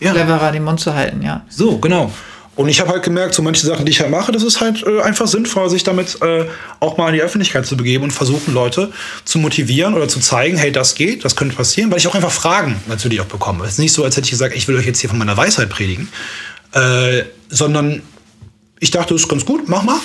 ja. 0.00 0.12
cleverer, 0.12 0.52
den 0.52 0.64
Mund 0.64 0.80
zu 0.80 0.94
halten, 0.94 1.22
ja. 1.22 1.44
So, 1.48 1.78
genau. 1.78 2.12
Und 2.58 2.68
ich 2.68 2.80
habe 2.80 2.90
halt 2.90 3.04
gemerkt, 3.04 3.34
so 3.34 3.42
manche 3.42 3.64
Sachen, 3.64 3.86
die 3.86 3.92
ich 3.92 4.00
halt 4.00 4.10
mache, 4.10 4.32
das 4.32 4.42
ist 4.42 4.60
halt 4.60 4.84
äh, 4.84 5.00
einfach 5.02 5.28
sinnvoll, 5.28 5.70
sich 5.70 5.84
damit 5.84 6.20
äh, 6.22 6.44
auch 6.80 6.96
mal 6.96 7.06
in 7.10 7.14
die 7.14 7.22
Öffentlichkeit 7.22 7.64
zu 7.66 7.76
begeben 7.76 8.02
und 8.02 8.10
versuchen, 8.10 8.52
Leute 8.52 8.90
zu 9.24 9.38
motivieren 9.38 9.94
oder 9.94 10.08
zu 10.08 10.18
zeigen, 10.18 10.56
hey, 10.56 10.72
das 10.72 10.96
geht, 10.96 11.24
das 11.24 11.36
könnte 11.36 11.54
passieren, 11.54 11.92
weil 11.92 11.98
ich 11.98 12.08
auch 12.08 12.16
einfach 12.16 12.32
Fragen 12.32 12.82
natürlich 12.88 13.20
auch 13.20 13.26
bekomme. 13.26 13.64
Es 13.64 13.74
ist 13.74 13.78
nicht 13.78 13.92
so, 13.92 14.02
als 14.02 14.16
hätte 14.16 14.24
ich 14.24 14.32
gesagt, 14.32 14.56
ich 14.56 14.66
will 14.66 14.76
euch 14.76 14.86
jetzt 14.86 14.98
hier 14.98 15.08
von 15.08 15.20
meiner 15.20 15.36
Weisheit 15.36 15.68
predigen, 15.68 16.08
äh, 16.72 17.22
sondern 17.48 18.02
ich 18.80 18.90
dachte, 18.90 19.14
das 19.14 19.22
ist 19.22 19.28
ganz 19.28 19.44
gut, 19.44 19.68
mach 19.68 19.84
mal. 19.84 20.00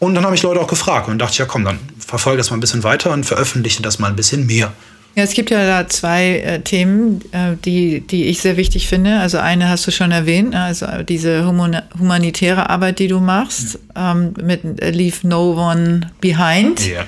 Und 0.00 0.16
dann 0.16 0.24
habe 0.24 0.34
ich 0.34 0.42
Leute 0.42 0.60
auch 0.60 0.66
gefragt 0.66 1.08
und 1.08 1.20
dachte, 1.20 1.38
ja 1.38 1.44
komm, 1.44 1.64
dann 1.64 1.78
verfolge 2.04 2.38
das 2.38 2.50
mal 2.50 2.56
ein 2.56 2.60
bisschen 2.60 2.82
weiter 2.82 3.12
und 3.12 3.22
veröffentliche 3.22 3.80
das 3.80 4.00
mal 4.00 4.08
ein 4.08 4.16
bisschen 4.16 4.44
mehr. 4.46 4.72
Ja, 5.16 5.22
es 5.22 5.32
gibt 5.32 5.48
ja 5.48 5.66
da 5.66 5.88
zwei 5.88 6.40
äh, 6.40 6.60
Themen, 6.60 7.22
äh, 7.32 7.56
die, 7.64 8.02
die 8.02 8.26
ich 8.26 8.40
sehr 8.42 8.58
wichtig 8.58 8.86
finde. 8.86 9.18
Also 9.18 9.38
eine 9.38 9.70
hast 9.70 9.86
du 9.86 9.90
schon 9.90 10.10
erwähnt, 10.10 10.50
ne? 10.50 10.62
also 10.62 10.86
diese 11.08 11.46
humanitäre 11.46 12.68
Arbeit, 12.68 12.98
die 12.98 13.08
du 13.08 13.18
machst, 13.18 13.78
ja. 13.96 14.12
ähm, 14.12 14.34
mit 14.42 14.62
Leave 14.62 15.26
No 15.26 15.54
One 15.54 16.10
Behind 16.20 16.86
ja. 16.86 17.06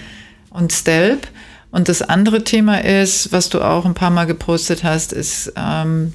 und 0.49 0.73
Stelp. 0.73 1.29
Und 1.71 1.91
das 1.91 2.01
andere 2.01 2.45
Thema 2.45 2.83
ist, 2.83 3.31
was 3.31 3.51
du 3.51 3.61
auch 3.61 3.85
ein 3.85 3.93
paar 3.93 4.09
Mal 4.09 4.25
gepostet 4.25 4.85
hast, 4.85 5.13
ist, 5.13 5.53
ähm, 5.55 6.15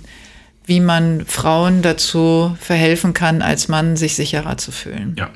wie 0.65 0.79
man 0.79 1.27
Frauen 1.27 1.83
dazu 1.83 2.57
verhelfen 2.59 3.13
kann, 3.13 3.43
als 3.43 3.67
Mann 3.67 3.97
sich 3.97 4.15
sicherer 4.15 4.57
zu 4.57 4.71
fühlen. 4.71 5.15
Ja. 5.19 5.29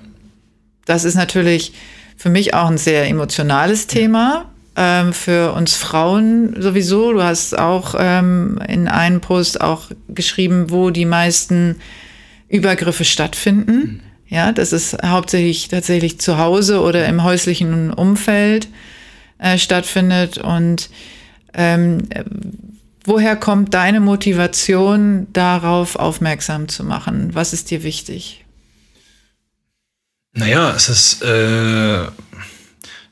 das 0.86 1.03
ist 1.03 1.14
natürlich 1.14 1.74
für 2.16 2.30
mich 2.30 2.55
auch 2.55 2.68
ein 2.72 2.80
sehr 2.80 3.08
emotionales 3.08 3.86
Thema. 3.86 4.49
Ähm, 4.80 5.12
für 5.12 5.54
uns 5.54 5.76
Frauen 5.76 6.62
sowieso. 6.62 7.12
Du 7.12 7.24
hast 7.24 7.58
auch 7.58 7.96
ähm, 7.98 8.60
in 8.68 8.88
einem 8.88 9.22
Post 9.22 9.60
auch 9.60 9.90
geschrieben, 10.08 10.70
wo 10.70 10.92
die 10.92 11.06
meisten 11.06 11.78
Übergriffe 12.48 13.04
stattfinden. 13.04 13.76
Mhm. 13.76 14.00
Ja, 14.30 14.52
das 14.52 14.74
ist 14.74 14.98
hauptsächlich 15.04 15.70
tatsächlich 15.70 16.20
zu 16.20 16.38
Hause 16.38 16.82
oder 16.82 17.08
im 17.08 17.24
häuslichen 17.24 17.92
Umfeld 17.92 18.68
äh, 19.40 19.58
stattfindet. 19.58 20.38
Und 20.38 20.90
ähm, 21.54 22.04
woher 23.04 23.36
kommt 23.36 23.74
deine 23.74 24.00
Motivation, 24.00 25.28
darauf 25.34 25.96
aufmerksam 25.96 26.68
zu 26.68 26.84
machen? 26.84 27.34
Was 27.34 27.54
ist 27.54 27.72
dir 27.72 27.84
wichtig? 27.84 28.46
Naja, 30.34 30.74
es 30.76 30.90
ist, 30.90 31.24
äh, 31.24 32.06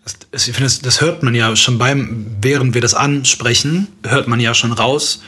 das, 0.06 0.52
das, 0.52 0.82
das, 0.82 1.02
hört 1.02 1.24
man 1.24 1.34
ja 1.34 1.56
schon 1.56 1.78
beim, 1.78 2.28
während 2.40 2.76
wir 2.76 2.82
das 2.82 2.94
ansprechen, 2.94 3.88
hört 4.06 4.28
man 4.28 4.40
ja 4.40 4.54
schon 4.54 4.72
raus, 4.72 5.22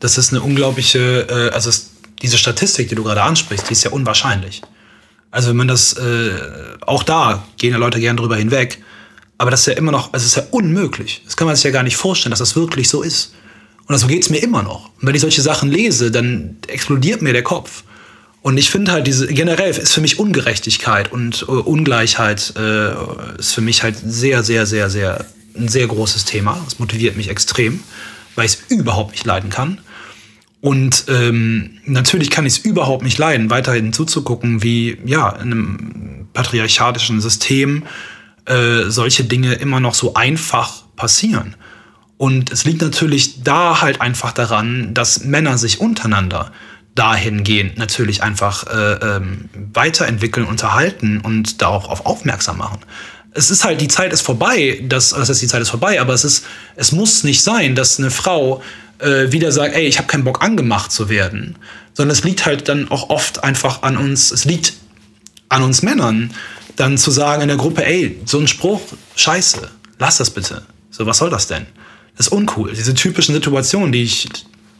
dass 0.00 0.18
es 0.18 0.32
eine 0.32 0.42
unglaubliche, 0.42 1.26
äh, 1.30 1.54
also 1.54 1.70
es, 1.70 1.92
diese 2.20 2.36
Statistik, 2.36 2.88
die 2.88 2.96
du 2.96 3.04
gerade 3.04 3.22
ansprichst, 3.22 3.68
die 3.68 3.72
ist 3.72 3.84
ja 3.84 3.92
unwahrscheinlich. 3.92 4.62
Also 5.30 5.50
wenn 5.50 5.56
man 5.56 5.68
das, 5.68 5.92
äh, 5.94 6.30
auch 6.80 7.04
da 7.04 7.46
gehen 7.56 7.72
ja 7.72 7.78
Leute 7.78 8.00
gern 8.00 8.16
drüber 8.16 8.36
hinweg, 8.36 8.82
aber 9.38 9.50
das 9.50 9.60
ist 9.60 9.66
ja 9.66 9.74
immer 9.74 9.92
noch, 9.92 10.12
also 10.12 10.24
es 10.24 10.30
ist 10.30 10.36
ja 10.36 10.44
unmöglich. 10.50 11.22
Das 11.24 11.36
kann 11.36 11.46
man 11.46 11.54
sich 11.54 11.64
ja 11.64 11.70
gar 11.70 11.82
nicht 11.82 11.96
vorstellen, 11.96 12.30
dass 12.30 12.38
das 12.38 12.56
wirklich 12.56 12.88
so 12.88 13.02
ist. 13.02 13.34
Und 13.86 13.96
so 13.98 14.06
geht 14.08 14.22
es 14.22 14.30
mir 14.30 14.38
immer 14.38 14.62
noch. 14.62 14.86
Und 15.00 15.06
wenn 15.06 15.14
ich 15.14 15.20
solche 15.20 15.42
Sachen 15.42 15.70
lese, 15.70 16.10
dann 16.10 16.56
explodiert 16.66 17.22
mir 17.22 17.32
der 17.32 17.44
Kopf. 17.44 17.84
Und 18.46 18.58
ich 18.58 18.70
finde 18.70 18.92
halt 18.92 19.08
diese, 19.08 19.26
generell 19.26 19.70
ist 19.70 19.92
für 19.92 20.00
mich 20.00 20.20
Ungerechtigkeit 20.20 21.10
und 21.10 21.42
äh, 21.48 21.50
Ungleichheit 21.50 22.54
äh, 22.56 22.92
ist 23.40 23.54
für 23.54 23.60
mich 23.60 23.82
halt 23.82 23.96
sehr, 23.96 24.44
sehr, 24.44 24.66
sehr, 24.66 24.88
sehr, 24.88 25.24
ein 25.56 25.66
sehr 25.66 25.88
großes 25.88 26.26
Thema. 26.26 26.56
Das 26.64 26.78
motiviert 26.78 27.16
mich 27.16 27.28
extrem, 27.28 27.80
weil 28.36 28.46
ich 28.46 28.52
es 28.52 28.60
überhaupt 28.68 29.10
nicht 29.10 29.26
leiden 29.26 29.50
kann. 29.50 29.78
Und 30.60 31.06
ähm, 31.08 31.78
natürlich 31.86 32.30
kann 32.30 32.46
ich 32.46 32.52
es 32.52 32.58
überhaupt 32.58 33.02
nicht 33.02 33.18
leiden, 33.18 33.50
weiterhin 33.50 33.92
zuzugucken, 33.92 34.62
wie 34.62 34.96
ja 35.04 35.28
in 35.30 35.50
einem 35.50 36.28
patriarchatischen 36.32 37.20
System 37.20 37.82
äh, 38.44 38.84
solche 38.86 39.24
Dinge 39.24 39.54
immer 39.54 39.80
noch 39.80 39.94
so 39.94 40.14
einfach 40.14 40.84
passieren. 40.94 41.56
Und 42.16 42.52
es 42.52 42.64
liegt 42.64 42.80
natürlich 42.80 43.42
da 43.42 43.80
halt 43.80 44.00
einfach 44.00 44.30
daran, 44.30 44.94
dass 44.94 45.24
Männer 45.24 45.58
sich 45.58 45.80
untereinander 45.80 46.52
dahingehend 46.96 47.78
natürlich 47.78 48.22
einfach 48.22 48.66
äh, 48.66 48.94
ähm, 48.94 49.48
weiterentwickeln, 49.72 50.46
unterhalten 50.46 51.20
und 51.20 51.62
da 51.62 51.68
auch 51.68 51.88
auf 51.88 52.06
aufmerksam 52.06 52.58
machen. 52.58 52.80
Es 53.32 53.50
ist 53.50 53.64
halt, 53.64 53.80
die 53.82 53.88
Zeit 53.88 54.12
ist 54.12 54.22
vorbei, 54.22 54.82
das, 54.82 55.10
das 55.10 55.28
heißt, 55.28 55.42
die 55.42 55.46
Zeit 55.46 55.60
ist 55.60 55.68
vorbei, 55.68 56.00
aber 56.00 56.14
es 56.14 56.24
ist, 56.24 56.44
es 56.74 56.90
muss 56.92 57.22
nicht 57.22 57.42
sein, 57.42 57.74
dass 57.74 57.98
eine 57.98 58.10
Frau 58.10 58.62
äh, 58.98 59.30
wieder 59.30 59.52
sagt, 59.52 59.74
ey, 59.74 59.86
ich 59.86 59.98
habe 59.98 60.08
keinen 60.08 60.24
Bock 60.24 60.42
angemacht 60.42 60.90
zu 60.90 61.10
werden, 61.10 61.56
sondern 61.92 62.16
es 62.16 62.24
liegt 62.24 62.46
halt 62.46 62.68
dann 62.68 62.90
auch 62.90 63.10
oft 63.10 63.44
einfach 63.44 63.82
an 63.82 63.98
uns, 63.98 64.32
es 64.32 64.46
liegt 64.46 64.72
an 65.50 65.62
uns 65.62 65.82
Männern, 65.82 66.32
dann 66.76 66.96
zu 66.96 67.10
sagen 67.10 67.42
in 67.42 67.48
der 67.48 67.58
Gruppe, 67.58 67.84
ey, 67.84 68.18
so 68.24 68.38
ein 68.38 68.48
Spruch, 68.48 68.80
scheiße, 69.16 69.68
lass 69.98 70.16
das 70.16 70.30
bitte. 70.30 70.62
So, 70.90 71.04
was 71.04 71.18
soll 71.18 71.28
das 71.28 71.46
denn? 71.46 71.66
Das 72.16 72.28
ist 72.28 72.32
uncool. 72.32 72.72
Diese 72.72 72.94
typischen 72.94 73.34
Situationen, 73.34 73.92
die 73.92 74.02
ich 74.02 74.28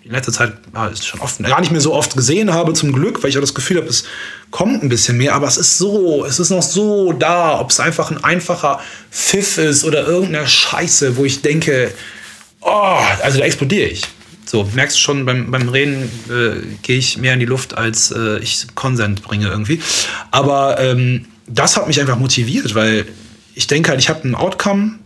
in 0.06 0.12
letzter 0.12 0.32
Zeit 0.32 0.52
ja, 0.72 0.86
ist 0.86 1.04
schon 1.04 1.20
oft, 1.20 1.42
gar 1.42 1.60
nicht 1.60 1.72
mehr 1.72 1.80
so 1.80 1.92
oft 1.92 2.16
gesehen 2.16 2.52
habe, 2.52 2.72
zum 2.74 2.92
Glück, 2.92 3.22
weil 3.22 3.30
ich 3.30 3.36
auch 3.36 3.40
das 3.40 3.54
Gefühl 3.54 3.78
habe, 3.78 3.88
es 3.88 4.04
kommt 4.52 4.82
ein 4.82 4.88
bisschen 4.88 5.16
mehr, 5.16 5.34
aber 5.34 5.48
es 5.48 5.56
ist 5.56 5.78
so, 5.78 6.24
es 6.24 6.38
ist 6.38 6.50
noch 6.50 6.62
so 6.62 7.12
da, 7.12 7.58
ob 7.58 7.70
es 7.70 7.80
einfach 7.80 8.12
ein 8.12 8.22
einfacher 8.22 8.80
Pfiff 9.10 9.58
ist 9.58 9.84
oder 9.84 10.06
irgendeine 10.06 10.46
Scheiße, 10.46 11.16
wo 11.16 11.24
ich 11.24 11.42
denke, 11.42 11.92
oh, 12.60 12.98
also 13.22 13.38
da 13.38 13.44
explodiere 13.44 13.88
ich. 13.88 14.02
So, 14.44 14.68
merkst 14.74 14.96
du 14.96 15.00
schon, 15.00 15.26
beim, 15.26 15.50
beim 15.50 15.68
Reden 15.68 16.08
äh, 16.30 16.64
gehe 16.82 16.98
ich 16.98 17.18
mehr 17.18 17.34
in 17.34 17.40
die 17.40 17.46
Luft, 17.46 17.76
als 17.76 18.12
äh, 18.12 18.38
ich 18.38 18.64
Konsent 18.76 19.22
bringe 19.22 19.48
irgendwie. 19.48 19.80
Aber 20.30 20.78
ähm, 20.78 21.24
das 21.48 21.76
hat 21.76 21.88
mich 21.88 22.00
einfach 22.00 22.16
motiviert, 22.16 22.76
weil 22.76 23.06
ich 23.54 23.66
denke 23.66 23.90
halt, 23.90 23.98
ich 23.98 24.08
habe 24.08 24.28
ein 24.28 24.36
Outcome, 24.36 25.00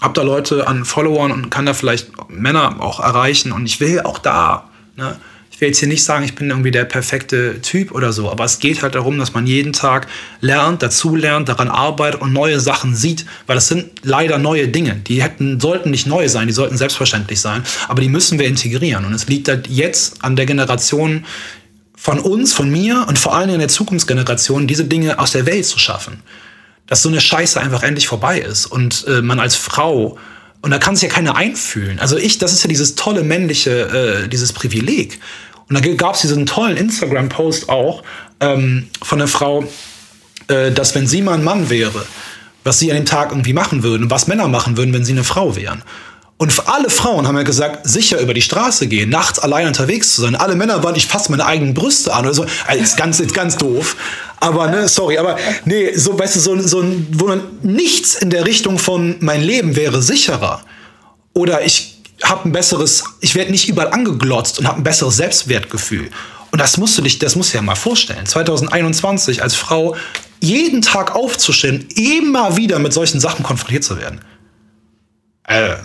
habe 0.00 0.14
da 0.14 0.22
Leute 0.22 0.66
an 0.66 0.84
Followern 0.84 1.32
und 1.32 1.50
kann 1.50 1.66
da 1.66 1.74
vielleicht 1.74 2.10
Männer 2.28 2.76
auch 2.80 3.00
erreichen 3.00 3.52
und 3.52 3.66
ich 3.66 3.80
will 3.80 4.00
auch 4.00 4.18
da. 4.18 4.70
Ne? 4.96 5.16
Ich 5.50 5.60
will 5.60 5.68
jetzt 5.68 5.78
hier 5.78 5.88
nicht 5.88 6.04
sagen, 6.04 6.24
ich 6.24 6.34
bin 6.34 6.48
irgendwie 6.48 6.70
der 6.70 6.86
perfekte 6.86 7.60
Typ 7.60 7.92
oder 7.92 8.14
so, 8.14 8.30
aber 8.30 8.44
es 8.44 8.60
geht 8.60 8.82
halt 8.82 8.94
darum, 8.94 9.18
dass 9.18 9.34
man 9.34 9.46
jeden 9.46 9.74
Tag 9.74 10.06
lernt, 10.40 10.82
dazulernt, 10.82 11.50
daran 11.50 11.68
arbeitet 11.68 12.22
und 12.22 12.32
neue 12.32 12.60
Sachen 12.60 12.94
sieht, 12.94 13.26
weil 13.46 13.56
das 13.56 13.68
sind 13.68 13.90
leider 14.02 14.38
neue 14.38 14.68
Dinge. 14.68 14.94
Die 14.94 15.22
hätten, 15.22 15.60
sollten 15.60 15.90
nicht 15.90 16.06
neu 16.06 16.30
sein, 16.30 16.46
die 16.46 16.54
sollten 16.54 16.78
selbstverständlich 16.78 17.42
sein, 17.42 17.62
aber 17.88 18.00
die 18.00 18.08
müssen 18.08 18.38
wir 18.38 18.46
integrieren. 18.46 19.04
Und 19.04 19.12
es 19.12 19.28
liegt 19.28 19.48
halt 19.48 19.66
jetzt 19.68 20.24
an 20.24 20.34
der 20.34 20.46
Generation, 20.46 21.26
von 22.00 22.18
uns, 22.18 22.54
von 22.54 22.70
mir 22.70 23.04
und 23.08 23.18
vor 23.18 23.34
allem 23.34 23.50
in 23.50 23.58
der 23.58 23.68
Zukunftsgeneration 23.68 24.66
diese 24.66 24.86
Dinge 24.86 25.18
aus 25.18 25.32
der 25.32 25.44
Welt 25.44 25.66
zu 25.66 25.78
schaffen. 25.78 26.22
Dass 26.90 27.00
so 27.00 27.08
eine 27.08 27.22
Scheiße 27.22 27.58
einfach 27.58 27.82
endlich 27.82 28.06
vorbei 28.06 28.38
ist 28.38 28.66
und 28.66 29.06
äh, 29.08 29.22
man 29.22 29.40
als 29.40 29.56
Frau 29.56 30.18
und 30.62 30.70
da 30.70 30.78
kann 30.78 30.94
sich 30.94 31.08
ja 31.08 31.14
keiner 31.14 31.36
einfühlen. 31.36 31.98
Also 32.00 32.18
ich, 32.18 32.36
das 32.36 32.52
ist 32.52 32.62
ja 32.62 32.68
dieses 32.68 32.94
tolle 32.94 33.22
männliche, 33.22 34.24
äh, 34.24 34.28
dieses 34.28 34.52
Privileg. 34.52 35.18
Und 35.68 35.78
da 35.78 35.94
gab 35.94 36.16
es 36.16 36.20
diesen 36.20 36.46
tollen 36.46 36.76
Instagram-Post 36.76 37.68
auch 37.68 38.02
ähm, 38.40 38.88
von 39.02 39.20
einer 39.20 39.28
Frau, 39.28 39.64
äh, 40.48 40.70
dass 40.70 40.94
wenn 40.94 41.06
sie 41.06 41.22
mal 41.22 41.34
ein 41.34 41.44
Mann 41.44 41.70
wäre, 41.70 42.04
was 42.64 42.78
sie 42.78 42.90
an 42.90 42.96
dem 42.96 43.06
Tag 43.06 43.30
irgendwie 43.30 43.54
machen 43.54 43.82
würden, 43.82 44.10
was 44.10 44.26
Männer 44.26 44.48
machen 44.48 44.76
würden, 44.76 44.92
wenn 44.92 45.04
sie 45.04 45.12
eine 45.12 45.24
Frau 45.24 45.56
wären. 45.56 45.82
Und 46.40 46.68
alle 46.70 46.88
Frauen 46.88 47.28
haben 47.28 47.36
ja 47.36 47.42
gesagt, 47.42 47.86
sicher 47.86 48.18
über 48.18 48.32
die 48.32 48.40
Straße 48.40 48.86
gehen, 48.86 49.10
nachts 49.10 49.38
allein 49.38 49.66
unterwegs 49.66 50.14
zu 50.14 50.22
sein. 50.22 50.34
Alle 50.34 50.56
Männer 50.56 50.82
waren, 50.82 50.96
ich 50.96 51.06
fasse 51.06 51.30
meine 51.30 51.44
eigenen 51.44 51.74
Brüste 51.74 52.14
an 52.14 52.24
oder 52.24 52.32
so. 52.32 52.46
Also 52.66 52.82
ist 52.82 52.96
ganz, 52.96 53.20
ist 53.20 53.34
ganz 53.34 53.58
doof. 53.58 53.94
Aber, 54.38 54.68
ne, 54.68 54.88
sorry, 54.88 55.18
aber, 55.18 55.36
nee, 55.66 55.94
so, 55.94 56.18
weißt 56.18 56.36
du, 56.36 56.40
so, 56.40 56.58
so 56.62 56.82
wo 57.12 57.26
man 57.26 57.42
nichts 57.60 58.14
in 58.14 58.30
der 58.30 58.46
Richtung 58.46 58.78
von 58.78 59.16
mein 59.20 59.42
Leben 59.42 59.76
wäre 59.76 60.00
sicherer. 60.00 60.62
Oder 61.34 61.66
ich 61.66 61.98
habe 62.22 62.48
ein 62.48 62.52
besseres, 62.52 63.04
ich 63.20 63.34
werde 63.34 63.50
nicht 63.50 63.68
überall 63.68 63.92
angeglotzt 63.92 64.58
und 64.58 64.66
habe 64.66 64.78
ein 64.78 64.82
besseres 64.82 65.18
Selbstwertgefühl. 65.18 66.08
Und 66.52 66.58
das 66.58 66.78
musst 66.78 66.96
du 66.96 67.02
dich, 67.02 67.18
das 67.18 67.36
musst 67.36 67.52
du 67.52 67.58
ja 67.58 67.62
mal 67.62 67.74
vorstellen. 67.74 68.24
2021 68.24 69.42
als 69.42 69.56
Frau 69.56 69.94
jeden 70.40 70.80
Tag 70.80 71.14
aufzustehen, 71.14 71.86
immer 71.96 72.56
wieder 72.56 72.78
mit 72.78 72.94
solchen 72.94 73.20
Sachen 73.20 73.42
konfrontiert 73.42 73.84
zu 73.84 73.98
werden. 73.98 74.22
Äh, 75.44 75.76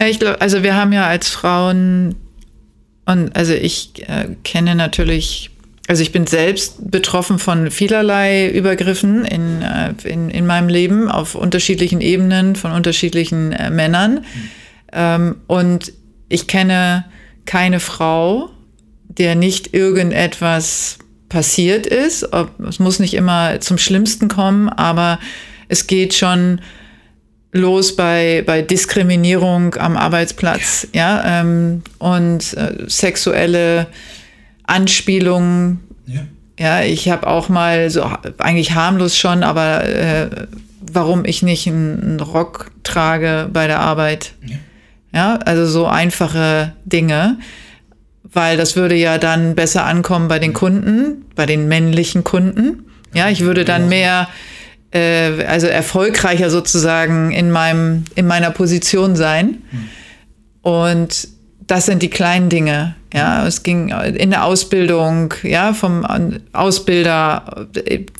ja, 0.00 0.06
ich 0.06 0.18
glaube, 0.18 0.40
also 0.40 0.62
wir 0.62 0.74
haben 0.74 0.92
ja 0.92 1.06
als 1.06 1.28
Frauen 1.28 2.16
und 3.04 3.36
also 3.36 3.52
ich 3.52 4.08
äh, 4.08 4.28
kenne 4.44 4.74
natürlich, 4.74 5.50
also 5.88 6.02
ich 6.02 6.12
bin 6.12 6.26
selbst 6.26 6.90
betroffen 6.90 7.38
von 7.38 7.70
vielerlei 7.70 8.48
Übergriffen 8.48 9.24
in, 9.24 9.62
äh, 9.62 9.92
in, 10.04 10.30
in 10.30 10.46
meinem 10.46 10.68
Leben 10.68 11.10
auf 11.10 11.34
unterschiedlichen 11.34 12.00
Ebenen 12.00 12.56
von 12.56 12.72
unterschiedlichen 12.72 13.52
äh, 13.52 13.70
Männern. 13.70 14.14
Mhm. 14.14 14.50
Ähm, 14.92 15.36
und 15.46 15.92
ich 16.28 16.46
kenne 16.46 17.04
keine 17.44 17.80
Frau, 17.80 18.50
der 19.08 19.34
nicht 19.34 19.74
irgendetwas 19.74 20.98
passiert 21.28 21.86
ist. 21.86 22.32
Ob, 22.32 22.58
es 22.60 22.78
muss 22.78 23.00
nicht 23.00 23.14
immer 23.14 23.60
zum 23.60 23.76
Schlimmsten 23.76 24.28
kommen, 24.28 24.68
aber 24.68 25.18
es 25.68 25.86
geht 25.86 26.14
schon 26.14 26.60
los 27.52 27.96
bei, 27.96 28.42
bei 28.46 28.62
Diskriminierung 28.62 29.74
am 29.74 29.96
Arbeitsplatz, 29.96 30.86
ja, 30.92 31.16
ja 31.16 31.40
ähm, 31.40 31.82
und 31.98 32.54
äh, 32.54 32.84
sexuelle 32.86 33.88
Anspielungen. 34.64 35.80
Ja, 36.06 36.20
ja 36.58 36.82
ich 36.82 37.08
habe 37.08 37.26
auch 37.26 37.48
mal 37.48 37.90
so 37.90 38.08
eigentlich 38.38 38.74
harmlos 38.74 39.16
schon, 39.16 39.42
aber 39.42 39.84
äh, 39.84 40.28
warum 40.80 41.24
ich 41.24 41.42
nicht 41.42 41.66
einen 41.66 42.20
Rock 42.20 42.70
trage 42.84 43.48
bei 43.52 43.66
der 43.66 43.80
Arbeit. 43.80 44.32
Ja. 44.46 44.56
ja, 45.12 45.36
also 45.44 45.66
so 45.66 45.86
einfache 45.86 46.72
Dinge, 46.84 47.38
weil 48.32 48.56
das 48.56 48.76
würde 48.76 48.94
ja 48.94 49.18
dann 49.18 49.56
besser 49.56 49.84
ankommen 49.86 50.28
bei 50.28 50.38
den 50.38 50.52
Kunden, 50.52 51.24
bei 51.34 51.46
den 51.46 51.66
männlichen 51.66 52.22
Kunden. 52.22 52.84
Ja, 53.12 53.28
ich 53.28 53.40
würde 53.40 53.64
dann 53.64 53.88
mehr 53.88 54.28
äh, 54.92 55.44
also 55.44 55.66
erfolgreicher 55.66 56.50
sozusagen 56.50 57.30
in 57.32 57.50
meinem, 57.50 58.04
in 58.14 58.26
meiner 58.26 58.50
Position 58.50 59.16
sein. 59.16 59.62
Mhm. 59.70 59.88
Und 60.62 61.28
das 61.66 61.86
sind 61.86 62.02
die 62.02 62.10
kleinen 62.10 62.48
Dinge. 62.48 62.96
Ja, 63.12 63.46
es 63.46 63.62
ging 63.62 63.88
in 63.88 64.30
der 64.30 64.44
Ausbildung, 64.44 65.34
ja, 65.42 65.72
vom 65.72 66.06
Ausbilder 66.52 67.66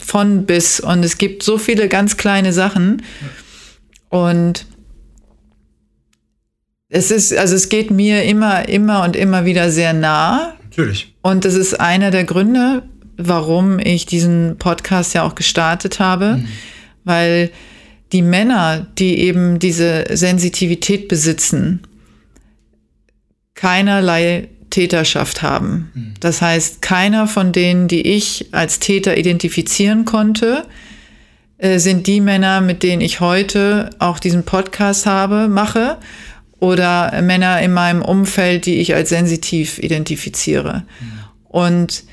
von 0.04 0.46
bis 0.46 0.80
und 0.80 1.04
es 1.04 1.16
gibt 1.16 1.42
so 1.44 1.58
viele 1.58 1.88
ganz 1.88 2.16
kleine 2.16 2.52
Sachen. 2.52 3.02
Und 4.08 4.66
es 6.88 7.12
ist, 7.12 7.36
also 7.36 7.54
es 7.54 7.68
geht 7.68 7.92
mir 7.92 8.24
immer, 8.24 8.68
immer 8.68 9.04
und 9.04 9.14
immer 9.14 9.44
wieder 9.44 9.70
sehr 9.70 9.92
nah. 9.92 10.54
Natürlich. 10.64 11.14
Und 11.22 11.44
das 11.44 11.54
ist 11.54 11.78
einer 11.78 12.10
der 12.10 12.24
Gründe, 12.24 12.82
warum 13.28 13.78
ich 13.78 14.06
diesen 14.06 14.56
Podcast 14.58 15.14
ja 15.14 15.22
auch 15.22 15.34
gestartet 15.34 16.00
habe, 16.00 16.36
mhm. 16.36 16.48
weil 17.04 17.50
die 18.12 18.22
Männer, 18.22 18.86
die 18.98 19.18
eben 19.18 19.58
diese 19.58 20.04
Sensitivität 20.10 21.08
besitzen, 21.08 21.82
keinerlei 23.54 24.48
Täterschaft 24.70 25.42
haben. 25.42 25.90
Hm. 25.94 26.14
Das 26.20 26.40
heißt, 26.40 26.80
keiner 26.80 27.26
von 27.26 27.52
denen, 27.52 27.88
die 27.88 28.02
ich 28.02 28.46
als 28.52 28.78
Täter 28.78 29.16
identifizieren 29.16 30.04
konnte, 30.04 30.64
äh, 31.58 31.78
sind 31.78 32.06
die 32.06 32.20
Männer, 32.20 32.60
mit 32.60 32.82
denen 32.82 33.02
ich 33.02 33.20
heute 33.20 33.90
auch 33.98 34.18
diesen 34.18 34.44
Podcast 34.44 35.06
habe, 35.06 35.48
mache 35.48 35.98
oder 36.58 37.20
Männer 37.22 37.60
in 37.60 37.72
meinem 37.72 38.02
Umfeld, 38.02 38.66
die 38.66 38.76
ich 38.76 38.94
als 38.94 39.08
sensitiv 39.08 39.78
identifiziere. 39.78 40.84
Mhm. 41.00 41.18
Und 41.48 42.04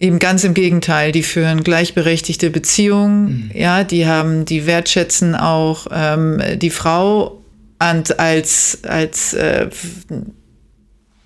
eben 0.00 0.18
ganz 0.18 0.44
im 0.44 0.54
Gegenteil, 0.54 1.12
die 1.12 1.22
führen 1.22 1.64
gleichberechtigte 1.64 2.50
Beziehungen, 2.50 3.24
mhm. 3.24 3.50
ja, 3.54 3.84
die 3.84 4.06
haben, 4.06 4.44
die 4.44 4.66
wertschätzen 4.66 5.34
auch 5.34 5.86
ähm, 5.90 6.40
die 6.56 6.70
Frau 6.70 7.42
als, 7.78 8.84
als 8.84 9.34
äh, 9.34 9.68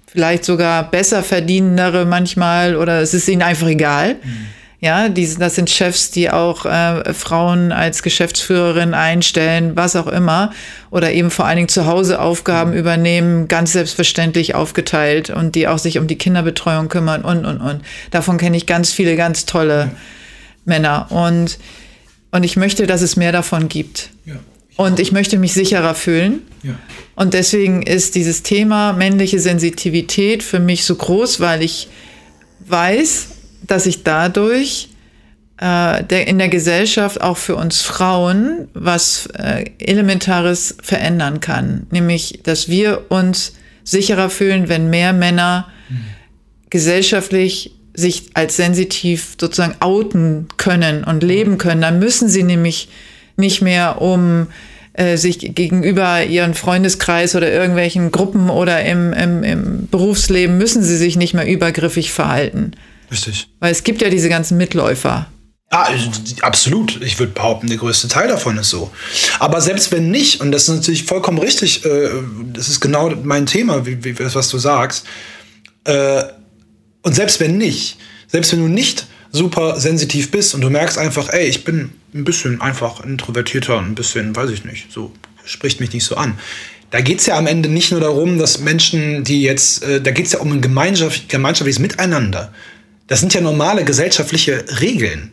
vielleicht 0.06 0.44
sogar 0.44 0.90
besser 0.90 1.22
verdienendere 1.22 2.04
manchmal 2.04 2.76
oder 2.76 3.00
es 3.00 3.14
ist 3.14 3.28
ihnen 3.28 3.42
einfach 3.42 3.68
egal. 3.68 4.14
Mhm 4.14 4.61
ja, 4.82 5.08
die, 5.08 5.32
das 5.38 5.54
sind 5.54 5.70
Chefs, 5.70 6.10
die 6.10 6.28
auch 6.28 6.66
äh, 6.66 7.14
Frauen 7.14 7.70
als 7.70 8.02
Geschäftsführerin 8.02 8.94
einstellen, 8.94 9.76
was 9.76 9.94
auch 9.94 10.08
immer. 10.08 10.52
Oder 10.90 11.12
eben 11.12 11.30
vor 11.30 11.44
allen 11.44 11.54
Dingen 11.54 11.68
zu 11.68 11.86
Hause 11.86 12.20
Aufgaben 12.20 12.72
übernehmen, 12.72 13.46
ganz 13.46 13.72
selbstverständlich 13.72 14.56
aufgeteilt 14.56 15.30
und 15.30 15.54
die 15.54 15.68
auch 15.68 15.78
sich 15.78 15.98
um 15.98 16.08
die 16.08 16.18
Kinderbetreuung 16.18 16.88
kümmern 16.88 17.22
und, 17.22 17.46
und, 17.46 17.60
und. 17.60 17.82
Davon 18.10 18.38
kenne 18.38 18.56
ich 18.56 18.66
ganz 18.66 18.90
viele 18.90 19.14
ganz 19.14 19.46
tolle 19.46 19.78
ja. 19.78 19.90
Männer. 20.64 21.06
Und, 21.10 21.60
und 22.32 22.42
ich 22.42 22.56
möchte, 22.56 22.88
dass 22.88 23.02
es 23.02 23.14
mehr 23.14 23.30
davon 23.30 23.68
gibt. 23.68 24.10
Ja. 24.26 24.34
Und 24.74 24.98
ich 24.98 25.12
möchte 25.12 25.38
mich 25.38 25.52
sicherer 25.52 25.94
fühlen. 25.94 26.40
Ja. 26.64 26.74
Und 27.14 27.34
deswegen 27.34 27.82
ist 27.82 28.16
dieses 28.16 28.42
Thema 28.42 28.94
männliche 28.94 29.38
Sensitivität 29.38 30.42
für 30.42 30.58
mich 30.58 30.84
so 30.84 30.96
groß, 30.96 31.38
weil 31.38 31.62
ich 31.62 31.88
weiß, 32.66 33.28
dass 33.66 33.86
ich 33.86 34.02
dadurch 34.02 34.88
äh, 35.58 36.02
der, 36.04 36.26
in 36.26 36.38
der 36.38 36.48
Gesellschaft 36.48 37.20
auch 37.20 37.36
für 37.36 37.56
uns 37.56 37.82
Frauen 37.82 38.68
was 38.74 39.26
äh, 39.38 39.64
Elementares 39.78 40.76
verändern 40.82 41.40
kann. 41.40 41.86
Nämlich, 41.90 42.40
dass 42.42 42.68
wir 42.68 43.10
uns 43.10 43.54
sicherer 43.84 44.30
fühlen, 44.30 44.68
wenn 44.68 44.90
mehr 44.90 45.12
Männer 45.12 45.68
mhm. 45.88 46.04
gesellschaftlich 46.70 47.74
sich 47.94 48.30
als 48.34 48.56
sensitiv 48.56 49.36
sozusagen 49.40 49.76
outen 49.80 50.48
können 50.56 51.04
und 51.04 51.22
leben 51.22 51.58
können. 51.58 51.82
Dann 51.82 51.98
müssen 51.98 52.28
sie 52.28 52.42
nämlich 52.42 52.88
nicht 53.36 53.60
mehr 53.62 54.00
um 54.00 54.48
äh, 54.94 55.16
sich 55.16 55.54
gegenüber 55.54 56.24
ihren 56.24 56.54
Freundeskreis 56.54 57.34
oder 57.34 57.50
irgendwelchen 57.50 58.10
Gruppen 58.10 58.50
oder 58.50 58.84
im, 58.84 59.12
im, 59.12 59.42
im 59.42 59.88
Berufsleben 59.90 60.58
müssen 60.58 60.82
sie 60.82 60.96
sich 60.96 61.16
nicht 61.16 61.34
mehr 61.34 61.46
übergriffig 61.46 62.12
verhalten. 62.12 62.72
Richtig. 63.12 63.48
Weil 63.60 63.70
es 63.70 63.84
gibt 63.84 64.02
ja 64.02 64.08
diese 64.08 64.28
ganzen 64.28 64.56
Mitläufer. 64.56 65.28
Ja, 65.70 65.88
absolut. 66.42 67.00
Ich 67.02 67.18
würde 67.18 67.32
behaupten, 67.32 67.66
der 67.66 67.78
größte 67.78 68.08
Teil 68.08 68.28
davon 68.28 68.58
ist 68.58 68.70
so. 68.70 68.90
Aber 69.38 69.60
selbst 69.60 69.92
wenn 69.92 70.10
nicht, 70.10 70.40
und 70.40 70.52
das 70.52 70.68
ist 70.68 70.74
natürlich 70.74 71.04
vollkommen 71.04 71.38
richtig, 71.38 71.84
äh, 71.84 72.10
das 72.52 72.68
ist 72.68 72.80
genau 72.80 73.10
mein 73.22 73.46
Thema, 73.46 73.86
wie, 73.86 74.02
wie, 74.04 74.18
was 74.18 74.48
du 74.48 74.58
sagst, 74.58 75.06
äh, 75.84 76.24
und 77.02 77.14
selbst 77.14 77.40
wenn 77.40 77.56
nicht, 77.56 77.96
selbst 78.28 78.52
wenn 78.52 78.60
du 78.60 78.68
nicht 78.68 79.06
super 79.30 79.80
sensitiv 79.80 80.30
bist 80.30 80.54
und 80.54 80.60
du 80.60 80.70
merkst 80.70 80.98
einfach, 80.98 81.30
ey, 81.30 81.46
ich 81.46 81.64
bin 81.64 81.92
ein 82.14 82.24
bisschen 82.24 82.60
einfach 82.60 83.02
introvertierter, 83.02 83.78
ein 83.78 83.94
bisschen, 83.94 84.36
weiß 84.36 84.50
ich 84.50 84.64
nicht, 84.64 84.92
so 84.92 85.12
spricht 85.44 85.80
mich 85.80 85.92
nicht 85.92 86.04
so 86.04 86.16
an. 86.16 86.38
Da 86.90 87.00
geht 87.00 87.20
es 87.20 87.26
ja 87.26 87.38
am 87.38 87.46
Ende 87.46 87.70
nicht 87.70 87.90
nur 87.90 88.00
darum, 88.00 88.38
dass 88.38 88.60
Menschen, 88.60 89.24
die 89.24 89.42
jetzt, 89.42 89.82
äh, 89.82 90.02
da 90.02 90.10
geht 90.10 90.26
es 90.26 90.32
ja 90.32 90.40
um 90.40 90.52
ein 90.52 90.60
gemeinschaft, 90.60 91.30
gemeinschaftliches 91.30 91.80
Miteinander. 91.80 92.52
Das 93.12 93.20
sind 93.20 93.34
ja 93.34 93.42
normale 93.42 93.84
gesellschaftliche 93.84 94.64
Regeln. 94.80 95.32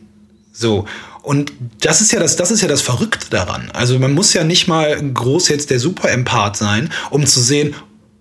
So. 0.52 0.84
Und 1.22 1.50
das 1.80 2.02
ist 2.02 2.12
ja 2.12 2.20
das, 2.20 2.36
das 2.36 2.50
ist 2.50 2.60
ja 2.60 2.68
das 2.68 2.82
Verrückte 2.82 3.30
daran. 3.30 3.70
Also 3.72 3.98
man 3.98 4.12
muss 4.12 4.34
ja 4.34 4.44
nicht 4.44 4.68
mal 4.68 5.00
groß 5.00 5.48
jetzt 5.48 5.70
der 5.70 5.80
Super-Empath 5.80 6.58
sein, 6.58 6.92
um 7.08 7.24
zu 7.24 7.40
sehen, 7.40 7.74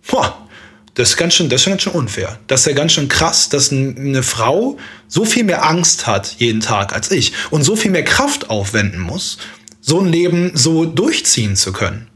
boah, 0.09 0.47
das 0.93 1.09
ist 1.09 1.17
ganz 1.17 1.33
schön, 1.33 1.49
das 1.49 1.59
ist 1.59 1.67
ganz 1.67 1.81
schön 1.81 1.91
unfair. 1.91 2.39
Das 2.47 2.61
ist 2.61 2.67
ja 2.67 2.71
ganz 2.71 2.93
schön 2.93 3.09
krass, 3.09 3.49
dass 3.49 3.69
eine 3.69 4.23
Frau 4.23 4.77
so 5.09 5.25
viel 5.25 5.43
mehr 5.43 5.65
Angst 5.65 6.07
hat 6.07 6.35
jeden 6.37 6.61
Tag 6.61 6.93
als 6.93 7.11
ich 7.11 7.33
und 7.49 7.63
so 7.63 7.75
viel 7.75 7.91
mehr 7.91 8.05
Kraft 8.05 8.49
aufwenden 8.49 9.01
muss, 9.01 9.39
so 9.81 9.99
ein 9.99 10.07
Leben 10.07 10.51
so 10.53 10.85
durchziehen 10.85 11.57
zu 11.57 11.73
können. 11.73 12.07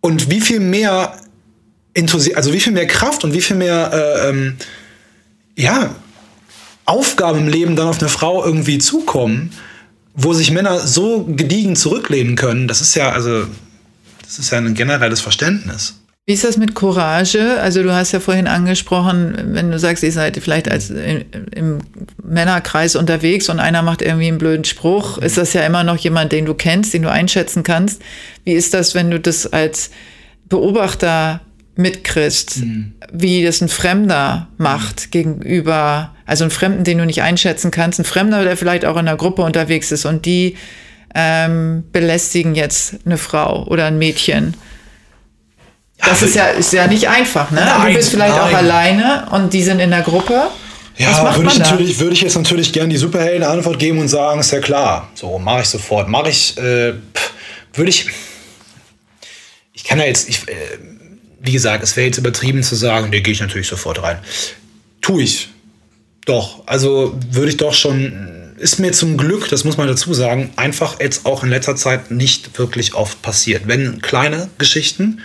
Und 0.00 0.28
wie 0.28 0.40
viel 0.40 0.58
mehr 0.58 1.20
Enthusi 1.94 2.34
also 2.34 2.52
wie 2.52 2.58
viel 2.58 2.72
mehr 2.72 2.88
Kraft 2.88 3.22
und 3.22 3.32
wie 3.32 3.42
viel 3.42 3.54
mehr 3.54 3.92
äh, 3.92 4.28
ähm, 4.30 4.56
ja, 5.54 5.94
Aufgaben 6.84 7.40
im 7.40 7.48
Leben 7.48 7.76
dann 7.76 7.88
auf 7.88 8.00
eine 8.00 8.08
Frau 8.08 8.44
irgendwie 8.44 8.78
zukommen, 8.78 9.52
wo 10.14 10.32
sich 10.32 10.50
Männer 10.50 10.78
so 10.78 11.24
gediegen 11.24 11.76
zurücklehnen 11.76 12.36
können, 12.36 12.68
das 12.68 12.80
ist 12.80 12.94
ja, 12.94 13.12
also, 13.12 13.46
das 14.22 14.38
ist 14.38 14.50
ja 14.50 14.58
ein 14.58 14.74
generelles 14.74 15.20
Verständnis. 15.20 15.94
Wie 16.24 16.34
ist 16.34 16.44
das 16.44 16.56
mit 16.56 16.76
Courage? 16.76 17.58
Also 17.60 17.82
du 17.82 17.92
hast 17.92 18.12
ja 18.12 18.20
vorhin 18.20 18.46
angesprochen, 18.46 19.34
wenn 19.54 19.72
du 19.72 19.78
sagst, 19.80 20.04
ihr 20.04 20.12
seid 20.12 20.36
vielleicht 20.36 20.70
als 20.70 20.88
im 20.90 21.78
Männerkreis 22.22 22.94
unterwegs 22.94 23.48
und 23.48 23.58
einer 23.58 23.82
macht 23.82 24.02
irgendwie 24.02 24.28
einen 24.28 24.38
blöden 24.38 24.64
Spruch, 24.64 25.18
ist 25.18 25.36
das 25.36 25.52
ja 25.52 25.62
immer 25.66 25.82
noch 25.82 25.96
jemand, 25.96 26.30
den 26.30 26.44
du 26.44 26.54
kennst, 26.54 26.94
den 26.94 27.02
du 27.02 27.10
einschätzen 27.10 27.64
kannst. 27.64 28.02
Wie 28.44 28.52
ist 28.52 28.72
das, 28.72 28.94
wenn 28.94 29.10
du 29.10 29.18
das 29.18 29.52
als 29.52 29.90
Beobachter 30.48 31.40
mitkriegst, 31.74 32.58
mhm. 32.58 32.92
wie 33.12 33.44
das 33.44 33.60
ein 33.60 33.68
Fremder 33.68 34.48
macht 34.58 35.10
gegenüber, 35.10 36.14
also 36.26 36.44
ein 36.44 36.50
Fremden, 36.50 36.84
den 36.84 36.98
du 36.98 37.06
nicht 37.06 37.22
einschätzen 37.22 37.70
kannst, 37.70 37.98
ein 37.98 38.04
Fremder, 38.04 38.44
der 38.44 38.56
vielleicht 38.56 38.84
auch 38.84 38.94
in 38.94 39.08
einer 39.08 39.16
Gruppe 39.16 39.42
unterwegs 39.42 39.90
ist 39.90 40.04
und 40.04 40.26
die 40.26 40.56
ähm, 41.14 41.84
belästigen 41.92 42.54
jetzt 42.54 42.96
eine 43.04 43.18
Frau 43.18 43.64
oder 43.66 43.86
ein 43.86 43.98
Mädchen. 43.98 44.54
Das 45.98 46.20
ja, 46.20 46.26
ist 46.26 46.34
ja, 46.34 46.46
ist 46.46 46.72
ja 46.72 46.86
nicht 46.86 47.08
einfach, 47.08 47.50
ne? 47.50 47.62
Nein, 47.64 47.88
du 47.88 47.94
bist 47.94 48.10
vielleicht 48.10 48.36
nein. 48.36 48.42
auch 48.42 48.56
alleine 48.56 49.28
und 49.30 49.52
die 49.52 49.62
sind 49.62 49.78
in 49.78 49.90
der 49.90 50.02
Gruppe. 50.02 50.48
Ja, 50.98 51.36
würde 51.36 51.48
ich, 51.48 51.58
natürlich, 51.58 51.98
würde 52.00 52.12
ich 52.12 52.22
jetzt 52.22 52.36
natürlich 52.36 52.72
gerne 52.72 52.90
die 52.90 52.98
Superhelden-Antwort 52.98 53.78
geben 53.78 53.98
und 53.98 54.08
sagen, 54.08 54.40
ist 54.40 54.52
ja 54.52 54.60
klar. 54.60 55.08
So, 55.14 55.38
mache 55.38 55.62
ich 55.62 55.68
sofort. 55.68 56.08
Mache 56.08 56.28
ich, 56.28 56.56
äh, 56.58 56.94
würde 57.72 57.88
ich. 57.88 58.06
Ich 59.72 59.84
kann 59.84 59.98
ja 59.98 60.04
jetzt, 60.04 60.28
ich, 60.28 60.46
äh, 60.48 60.52
wie 61.42 61.52
gesagt, 61.52 61.82
es 61.82 61.96
wäre 61.96 62.06
jetzt 62.06 62.18
übertrieben 62.18 62.62
zu 62.62 62.76
sagen, 62.76 63.10
da 63.10 63.18
gehe 63.18 63.32
ich 63.32 63.40
natürlich 63.40 63.66
sofort 63.66 64.02
rein. 64.02 64.18
Tue 65.00 65.22
ich. 65.24 65.48
Doch. 66.24 66.66
Also 66.66 67.18
würde 67.30 67.50
ich 67.50 67.56
doch 67.56 67.74
schon, 67.74 68.54
ist 68.58 68.78
mir 68.78 68.92
zum 68.92 69.16
Glück, 69.16 69.48
das 69.48 69.64
muss 69.64 69.76
man 69.76 69.88
dazu 69.88 70.14
sagen, 70.14 70.52
einfach 70.56 71.00
jetzt 71.00 71.26
auch 71.26 71.42
in 71.42 71.50
letzter 71.50 71.74
Zeit 71.74 72.12
nicht 72.12 72.58
wirklich 72.58 72.94
oft 72.94 73.20
passiert. 73.22 73.66
Wenn 73.66 74.00
kleine 74.00 74.48
Geschichten 74.58 75.20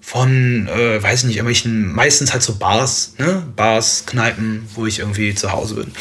von, 0.00 0.66
äh, 0.66 1.00
weiß 1.00 1.24
nicht, 1.24 1.36
irgendwelchen, 1.36 1.92
meistens 1.92 2.32
halt 2.32 2.42
so 2.42 2.56
Bars, 2.56 3.14
ne? 3.18 3.44
Bars, 3.54 4.06
Kneipen, 4.06 4.66
wo 4.74 4.86
ich 4.86 4.98
irgendwie 4.98 5.34
zu 5.36 5.52
Hause 5.52 5.76
bin. 5.76 5.92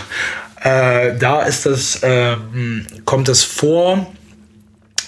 äh, 0.62 1.18
da 1.18 1.42
ist 1.42 1.66
das, 1.66 1.96
äh, 2.02 2.36
kommt 3.04 3.28
es 3.28 3.44
vor, 3.44 4.10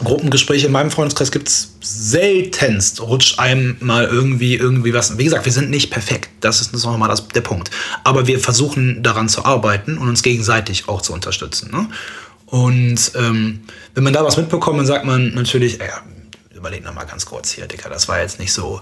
Gruppengespräche 0.05 0.67
in 0.67 0.73
meinem 0.73 0.91
Freundeskreis 0.91 1.31
gibt 1.31 1.49
es 1.49 1.75
seltenst, 1.81 3.01
rutscht 3.01 3.39
einem 3.39 3.77
mal 3.81 4.05
irgendwie, 4.05 4.55
irgendwie 4.55 4.95
was. 4.95 5.19
Wie 5.19 5.25
gesagt, 5.25 5.45
wir 5.45 5.53
sind 5.53 5.71
nicht 5.71 5.91
perfekt. 5.91 6.31
Das 6.41 6.61
ist 6.61 6.73
nochmal 6.73 7.15
der 7.35 7.41
Punkt. 7.41 7.71
Aber 8.05 8.27
wir 8.27 8.39
versuchen 8.39 9.03
daran 9.03 9.29
zu 9.29 9.45
arbeiten 9.45 9.99
und 9.99 10.09
uns 10.09 10.23
gegenseitig 10.23 10.89
auch 10.89 11.03
zu 11.03 11.13
unterstützen. 11.13 11.71
Ne? 11.71 11.89
Und 12.47 13.13
ähm, 13.15 13.61
wenn 13.95 14.05
man 14.05 14.13
da 14.13 14.25
was 14.25 14.37
mitbekommt, 14.37 14.79
dann 14.79 14.87
sagt 14.87 15.05
man 15.05 15.35
natürlich, 15.35 15.81
ey, 15.81 15.89
überleg 16.55 16.85
noch 16.85 16.95
mal 16.95 17.05
ganz 17.05 17.27
kurz 17.27 17.51
hier, 17.51 17.67
Dicker, 17.67 17.89
das 17.89 18.09
war 18.09 18.21
jetzt 18.21 18.39
nicht 18.39 18.53
so 18.53 18.81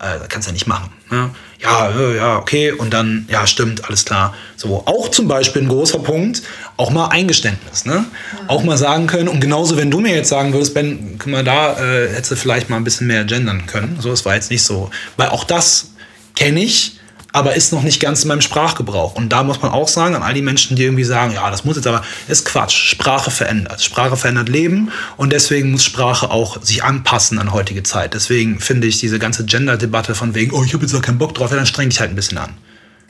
äh, 0.00 0.26
kannst 0.28 0.48
du 0.48 0.50
ja 0.50 0.52
nicht 0.54 0.66
machen. 0.66 0.90
Ne? 1.10 1.30
Ja, 1.62 1.90
ja, 2.14 2.38
okay, 2.38 2.72
und 2.72 2.94
dann, 2.94 3.26
ja, 3.28 3.46
stimmt, 3.46 3.84
alles 3.84 4.06
klar. 4.06 4.34
So, 4.56 4.82
auch 4.86 5.10
zum 5.10 5.28
Beispiel 5.28 5.62
ein 5.62 5.68
großer 5.68 5.98
Punkt, 5.98 6.42
auch 6.78 6.90
mal 6.90 7.08
Eingeständnis, 7.08 7.84
ne? 7.84 7.98
Mhm. 8.06 8.48
Auch 8.48 8.62
mal 8.62 8.78
sagen 8.78 9.06
können, 9.06 9.28
und 9.28 9.40
genauso, 9.40 9.76
wenn 9.76 9.90
du 9.90 10.00
mir 10.00 10.14
jetzt 10.14 10.30
sagen 10.30 10.54
würdest, 10.54 10.72
Ben, 10.72 11.16
guck 11.18 11.30
mal, 11.30 11.44
da 11.44 11.78
äh, 11.78 12.08
hättest 12.08 12.30
du 12.30 12.36
vielleicht 12.36 12.70
mal 12.70 12.76
ein 12.76 12.84
bisschen 12.84 13.06
mehr 13.08 13.24
gendern 13.24 13.66
können. 13.66 13.98
So, 14.00 14.08
das 14.08 14.24
war 14.24 14.34
jetzt 14.34 14.50
nicht 14.50 14.62
so. 14.62 14.90
Weil 15.18 15.28
auch 15.28 15.44
das 15.44 15.90
kenne 16.34 16.62
ich, 16.62 16.99
aber 17.32 17.54
ist 17.54 17.72
noch 17.72 17.82
nicht 17.82 18.00
ganz 18.00 18.22
in 18.22 18.28
meinem 18.28 18.40
Sprachgebrauch. 18.40 19.14
Und 19.14 19.30
da 19.30 19.42
muss 19.42 19.62
man 19.62 19.70
auch 19.70 19.88
sagen, 19.88 20.14
an 20.14 20.22
all 20.22 20.34
die 20.34 20.42
Menschen, 20.42 20.76
die 20.76 20.84
irgendwie 20.84 21.04
sagen, 21.04 21.32
ja, 21.32 21.50
das 21.50 21.64
muss 21.64 21.76
jetzt 21.76 21.86
aber, 21.86 22.02
ist 22.28 22.44
Quatsch. 22.44 22.74
Sprache 22.74 23.30
verändert. 23.30 23.82
Sprache 23.82 24.16
verändert 24.16 24.48
Leben 24.48 24.90
und 25.16 25.32
deswegen 25.32 25.70
muss 25.70 25.84
Sprache 25.84 26.30
auch 26.30 26.62
sich 26.62 26.82
anpassen 26.82 27.38
an 27.38 27.52
heutige 27.52 27.82
Zeit. 27.82 28.14
Deswegen 28.14 28.60
finde 28.60 28.86
ich 28.86 28.98
diese 28.98 29.18
ganze 29.18 29.44
Gender-Debatte 29.44 30.14
von 30.14 30.34
wegen, 30.34 30.52
oh, 30.52 30.64
ich 30.64 30.72
habe 30.72 30.82
jetzt 30.82 30.94
da 30.94 31.00
keinen 31.00 31.18
Bock 31.18 31.34
drauf, 31.34 31.50
ja, 31.50 31.56
dann 31.56 31.66
streng 31.66 31.88
dich 31.88 32.00
halt 32.00 32.10
ein 32.10 32.16
bisschen 32.16 32.38
an. 32.38 32.54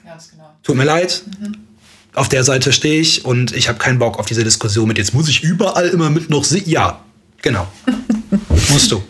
Genau. 0.02 0.50
Tut 0.62 0.76
mir 0.76 0.84
leid. 0.84 1.22
Mhm. 1.40 1.56
auf 2.14 2.28
der 2.28 2.44
Seite 2.44 2.72
stehe 2.72 3.00
ich 3.00 3.24
und 3.24 3.52
ich 3.52 3.68
habe 3.68 3.78
keinen 3.78 3.98
Bock 3.98 4.18
auf 4.18 4.26
diese 4.26 4.44
Diskussion 4.44 4.88
mit, 4.88 4.98
jetzt 4.98 5.14
muss 5.14 5.28
ich 5.28 5.42
überall 5.42 5.88
immer 5.88 6.10
mit 6.10 6.28
noch 6.28 6.44
sie. 6.44 6.62
Ja, 6.66 7.00
genau. 7.40 7.68
musst 8.70 8.90
du. 8.92 9.02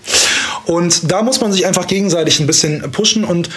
Und 0.66 1.10
da 1.10 1.22
muss 1.22 1.40
man 1.40 1.52
sich 1.52 1.66
einfach 1.66 1.86
gegenseitig 1.86 2.38
ein 2.40 2.46
bisschen 2.46 2.92
pushen 2.92 3.24
und 3.24 3.48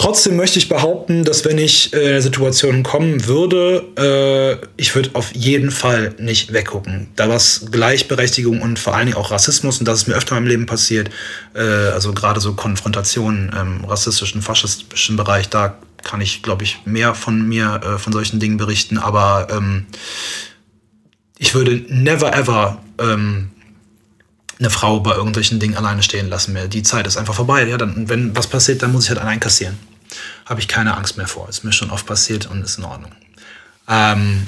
Trotzdem 0.00 0.36
möchte 0.36 0.58
ich 0.58 0.70
behaupten, 0.70 1.24
dass 1.24 1.44
wenn 1.44 1.58
ich 1.58 1.92
äh, 1.92 1.98
in 1.98 2.08
eine 2.12 2.22
Situation 2.22 2.82
kommen 2.82 3.26
würde, 3.26 3.84
äh, 3.98 4.66
ich 4.78 4.94
würde 4.94 5.10
auf 5.12 5.34
jeden 5.34 5.70
Fall 5.70 6.14
nicht 6.18 6.54
weggucken. 6.54 7.08
Da 7.16 7.28
was 7.28 7.66
Gleichberechtigung 7.70 8.62
und 8.62 8.78
vor 8.78 8.94
allen 8.94 9.08
Dingen 9.08 9.18
auch 9.18 9.30
Rassismus, 9.30 9.78
und 9.78 9.86
das 9.86 9.98
ist 9.98 10.08
mir 10.08 10.14
öfter 10.14 10.36
meinem 10.36 10.46
Leben 10.46 10.64
passiert, 10.64 11.10
äh, 11.54 11.60
also 11.60 12.14
gerade 12.14 12.40
so 12.40 12.54
Konfrontationen 12.54 13.50
im 13.52 13.84
rassistischen, 13.84 14.40
faschistischen 14.40 15.18
Bereich, 15.18 15.50
da 15.50 15.76
kann 16.02 16.22
ich, 16.22 16.42
glaube 16.42 16.64
ich, 16.64 16.78
mehr 16.86 17.14
von 17.14 17.46
mir, 17.46 17.82
äh, 17.84 17.98
von 17.98 18.14
solchen 18.14 18.40
Dingen 18.40 18.56
berichten, 18.56 18.96
aber 18.96 19.48
ähm, 19.50 19.84
ich 21.36 21.54
würde 21.54 21.84
never 21.88 22.34
ever 22.34 22.82
ähm, 22.98 23.50
eine 24.58 24.70
Frau 24.70 25.00
bei 25.00 25.12
irgendwelchen 25.12 25.60
Dingen 25.60 25.76
alleine 25.76 26.02
stehen 26.02 26.30
lassen 26.30 26.54
mehr. 26.54 26.68
Die 26.68 26.82
Zeit 26.82 27.06
ist 27.06 27.18
einfach 27.18 27.34
vorbei. 27.34 27.66
Ja, 27.66 27.76
dann, 27.76 28.08
wenn 28.08 28.34
was 28.34 28.46
passiert, 28.46 28.82
dann 28.82 28.92
muss 28.92 29.04
ich 29.04 29.10
halt 29.10 29.20
allein 29.20 29.40
kassieren. 29.40 29.89
Habe 30.46 30.60
ich 30.60 30.68
keine 30.68 30.96
Angst 30.96 31.16
mehr 31.16 31.26
vor. 31.26 31.48
Ist 31.48 31.64
mir 31.64 31.72
schon 31.72 31.90
oft 31.90 32.06
passiert 32.06 32.46
und 32.46 32.62
ist 32.62 32.78
in 32.78 32.84
Ordnung. 32.84 33.12
Ähm, 33.88 34.46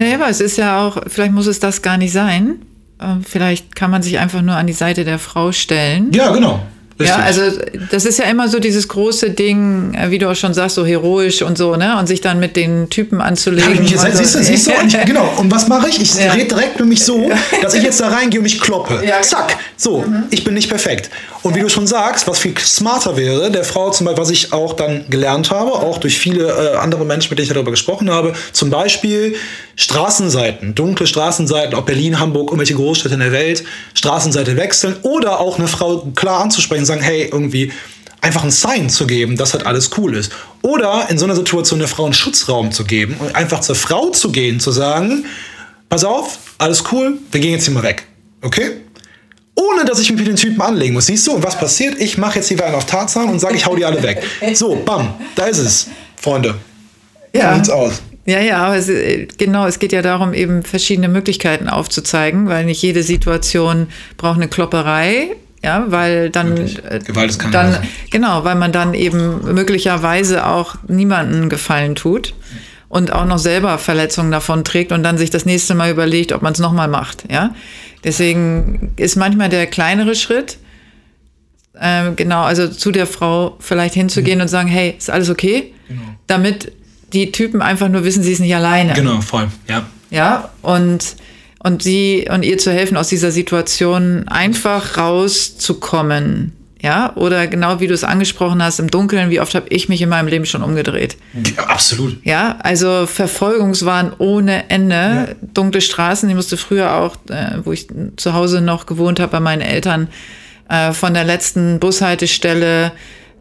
ja, 0.00 0.14
aber 0.14 0.28
es 0.28 0.40
ist 0.40 0.56
ja 0.56 0.80
auch, 0.80 0.98
vielleicht 1.06 1.32
muss 1.32 1.46
es 1.46 1.60
das 1.60 1.82
gar 1.82 1.98
nicht 1.98 2.12
sein. 2.12 2.64
Ähm, 3.00 3.24
vielleicht 3.24 3.76
kann 3.76 3.90
man 3.90 4.02
sich 4.02 4.18
einfach 4.18 4.42
nur 4.42 4.56
an 4.56 4.66
die 4.66 4.72
Seite 4.72 5.04
der 5.04 5.18
Frau 5.18 5.52
stellen. 5.52 6.12
Ja, 6.12 6.32
genau. 6.32 6.64
Richtig. 7.00 7.16
Ja, 7.16 7.24
also 7.24 7.42
das 7.90 8.04
ist 8.04 8.18
ja 8.18 8.26
immer 8.26 8.48
so 8.48 8.58
dieses 8.58 8.86
große 8.86 9.30
Ding, 9.30 9.94
äh, 9.94 10.10
wie 10.10 10.18
du 10.18 10.30
auch 10.30 10.36
schon 10.36 10.52
sagst, 10.52 10.76
so 10.76 10.84
heroisch 10.84 11.42
und 11.42 11.56
so, 11.56 11.76
ne? 11.76 11.98
Und 11.98 12.06
sich 12.06 12.20
dann 12.20 12.38
mit 12.38 12.56
den 12.56 12.90
Typen 12.90 13.20
anzulegen. 13.20 13.74
Ja, 13.74 13.80
mich 13.80 13.90
jetzt, 13.90 14.16
siehst 14.16 14.34
du, 14.34 14.42
siehst 14.42 14.66
du? 14.66 14.72
Ich, 14.86 15.00
genau. 15.06 15.32
Und 15.38 15.50
was 15.50 15.66
mache 15.66 15.88
ich? 15.88 16.00
Ich 16.00 16.14
ja. 16.14 16.32
rede 16.32 16.48
direkt 16.48 16.78
nämlich 16.78 17.02
so, 17.02 17.30
dass 17.62 17.74
ich 17.74 17.82
jetzt 17.82 18.00
da 18.00 18.08
reingehe 18.08 18.40
und 18.40 18.44
mich 18.44 18.60
kloppe. 18.60 19.02
Ja. 19.04 19.22
Zack. 19.22 19.56
So, 19.76 20.02
mhm. 20.02 20.24
ich 20.30 20.44
bin 20.44 20.54
nicht 20.54 20.68
perfekt. 20.68 21.10
Und 21.42 21.54
wie 21.54 21.60
du 21.60 21.70
schon 21.70 21.86
sagst, 21.86 22.28
was 22.28 22.38
viel 22.38 22.56
smarter 22.58 23.16
wäre, 23.16 23.50
der 23.50 23.64
Frau 23.64 23.90
zum 23.90 24.04
Beispiel, 24.04 24.22
was 24.22 24.30
ich 24.30 24.52
auch 24.52 24.74
dann 24.74 25.06
gelernt 25.08 25.50
habe, 25.50 25.72
auch 25.72 25.98
durch 25.98 26.18
viele 26.18 26.48
äh, 26.48 26.76
andere 26.76 27.06
Menschen, 27.06 27.30
mit 27.30 27.38
denen 27.38 27.48
ich 27.48 27.52
darüber 27.54 27.70
gesprochen 27.70 28.10
habe, 28.10 28.34
zum 28.52 28.68
Beispiel 28.68 29.34
Straßenseiten, 29.80 30.74
dunkle 30.74 31.06
Straßenseiten, 31.06 31.74
ob 31.74 31.86
Berlin, 31.86 32.20
Hamburg, 32.20 32.50
irgendwelche 32.50 32.74
Großstädte 32.74 33.14
in 33.14 33.20
der 33.20 33.32
Welt, 33.32 33.64
Straßenseite 33.94 34.56
wechseln 34.56 34.96
oder 35.00 35.40
auch 35.40 35.58
eine 35.58 35.68
Frau 35.68 36.10
klar 36.14 36.42
anzusprechen, 36.42 36.84
sagen, 36.84 37.00
hey, 37.00 37.30
irgendwie 37.32 37.72
einfach 38.20 38.44
ein 38.44 38.50
Sign 38.50 38.90
zu 38.90 39.06
geben, 39.06 39.38
dass 39.38 39.54
halt 39.54 39.64
alles 39.64 39.90
cool 39.96 40.14
ist. 40.14 40.32
Oder 40.60 41.06
in 41.08 41.16
so 41.16 41.24
einer 41.24 41.34
Situation 41.34 41.80
eine 41.80 41.88
Frau 41.88 42.04
einen 42.04 42.12
Schutzraum 42.12 42.72
zu 42.72 42.84
geben 42.84 43.16
und 43.20 43.34
einfach 43.34 43.60
zur 43.60 43.74
Frau 43.74 44.10
zu 44.10 44.30
gehen, 44.30 44.60
zu 44.60 44.70
sagen, 44.70 45.24
pass 45.88 46.04
auf, 46.04 46.38
alles 46.58 46.84
cool, 46.92 47.16
wir 47.32 47.40
gehen 47.40 47.52
jetzt 47.52 47.64
hier 47.64 47.72
mal 47.72 47.82
weg. 47.82 48.06
Okay? 48.42 48.72
ohne 49.56 49.84
dass 49.84 49.98
ich 49.98 50.10
mich 50.10 50.20
mit 50.20 50.28
den 50.28 50.36
Typen 50.36 50.62
anlegen 50.62 50.94
muss. 50.94 51.06
Siehst 51.06 51.26
du, 51.26 51.32
und 51.32 51.44
was 51.44 51.58
passiert? 51.58 52.00
Ich 52.00 52.16
mache 52.16 52.36
jetzt 52.36 52.48
hier 52.48 52.64
einen 52.64 52.74
auf 52.74 52.86
Tarzan 52.86 53.28
und 53.28 53.40
sage, 53.40 53.56
ich 53.56 53.66
hau 53.66 53.76
die 53.76 53.84
alle 53.84 54.02
weg. 54.02 54.22
So, 54.54 54.76
bam, 54.76 55.12
da 55.34 55.44
ist 55.46 55.58
es, 55.58 55.88
Freunde. 56.16 56.54
Ja. 57.34 57.50
So 57.50 57.56
sieht's 57.56 57.70
aus. 57.70 58.02
Ja, 58.26 58.40
ja, 58.40 58.58
aber 58.58 58.76
es, 58.76 58.90
genau, 59.38 59.66
es 59.66 59.78
geht 59.78 59.92
ja 59.92 60.02
darum, 60.02 60.34
eben 60.34 60.62
verschiedene 60.62 61.08
Möglichkeiten 61.08 61.68
aufzuzeigen, 61.68 62.48
weil 62.48 62.64
nicht 62.64 62.82
jede 62.82 63.02
Situation 63.02 63.88
braucht 64.16 64.36
eine 64.36 64.48
Klopperei. 64.48 65.28
Ja, 65.62 65.84
weil 65.88 66.30
dann, 66.30 66.56
äh, 66.56 67.00
Gewalt 67.04 67.30
ist 67.30 67.44
dann 67.52 67.76
genau, 68.10 68.44
weil 68.44 68.54
man 68.54 68.72
dann 68.72 68.94
eben 68.94 69.52
möglicherweise 69.54 70.46
auch 70.46 70.76
niemanden 70.88 71.50
Gefallen 71.50 71.96
tut 71.96 72.34
und 72.88 73.12
auch 73.12 73.26
noch 73.26 73.36
selber 73.36 73.76
Verletzungen 73.76 74.30
davon 74.30 74.64
trägt 74.64 74.90
und 74.90 75.02
dann 75.02 75.18
sich 75.18 75.28
das 75.28 75.44
nächste 75.44 75.74
Mal 75.74 75.90
überlegt, 75.90 76.32
ob 76.32 76.40
man 76.40 76.54
es 76.54 76.60
nochmal 76.60 76.88
macht. 76.88 77.24
Ja, 77.30 77.54
Deswegen 78.04 78.92
ist 78.96 79.16
manchmal 79.16 79.48
der 79.48 79.66
kleinere 79.66 80.14
Schritt, 80.14 80.58
äh, 81.74 82.12
genau, 82.12 82.42
also 82.42 82.68
zu 82.68 82.92
der 82.92 83.06
Frau 83.06 83.56
vielleicht 83.60 83.94
hinzugehen 83.94 84.38
mhm. 84.38 84.42
und 84.42 84.48
sagen, 84.48 84.68
hey, 84.68 84.94
ist 84.96 85.10
alles 85.10 85.30
okay? 85.30 85.74
Genau. 85.88 86.02
Damit 86.26 86.72
die 87.12 87.32
Typen 87.32 87.62
einfach 87.62 87.88
nur 87.88 88.04
wissen, 88.04 88.22
sie 88.22 88.32
ist 88.32 88.40
nicht 88.40 88.54
alleine. 88.54 88.92
Genau, 88.94 89.20
voll, 89.20 89.48
ja. 89.68 89.86
Ja, 90.10 90.50
und, 90.62 91.16
und 91.60 91.82
sie 91.82 92.28
und 92.30 92.44
ihr 92.44 92.58
zu 92.58 92.72
helfen, 92.72 92.96
aus 92.96 93.08
dieser 93.08 93.30
Situation 93.30 94.26
einfach 94.28 94.98
rauszukommen. 94.98 96.52
Ja, 96.82 97.14
oder 97.14 97.46
genau 97.46 97.78
wie 97.80 97.88
du 97.88 97.94
es 97.94 98.04
angesprochen 98.04 98.62
hast, 98.62 98.80
im 98.80 98.90
Dunkeln, 98.90 99.28
wie 99.28 99.40
oft 99.40 99.54
habe 99.54 99.68
ich 99.68 99.90
mich 99.90 100.00
in 100.00 100.08
meinem 100.08 100.28
Leben 100.28 100.46
schon 100.46 100.62
umgedreht? 100.62 101.18
Ja, 101.34 101.64
absolut. 101.64 102.24
Ja, 102.24 102.56
also 102.62 103.06
Verfolgungswahn 103.06 104.14
ohne 104.16 104.70
Ende, 104.70 104.94
ja. 104.94 105.26
dunkle 105.52 105.82
Straßen. 105.82 106.28
Ich 106.30 106.34
musste 106.34 106.56
früher 106.56 106.94
auch, 106.94 107.16
äh, 107.28 107.58
wo 107.64 107.72
ich 107.72 107.88
zu 108.16 108.32
Hause 108.32 108.62
noch 108.62 108.86
gewohnt 108.86 109.20
habe 109.20 109.32
bei 109.32 109.40
meinen 109.40 109.60
Eltern, 109.60 110.08
äh, 110.70 110.92
von 110.92 111.12
der 111.12 111.24
letzten 111.24 111.80
Bushaltestelle 111.80 112.92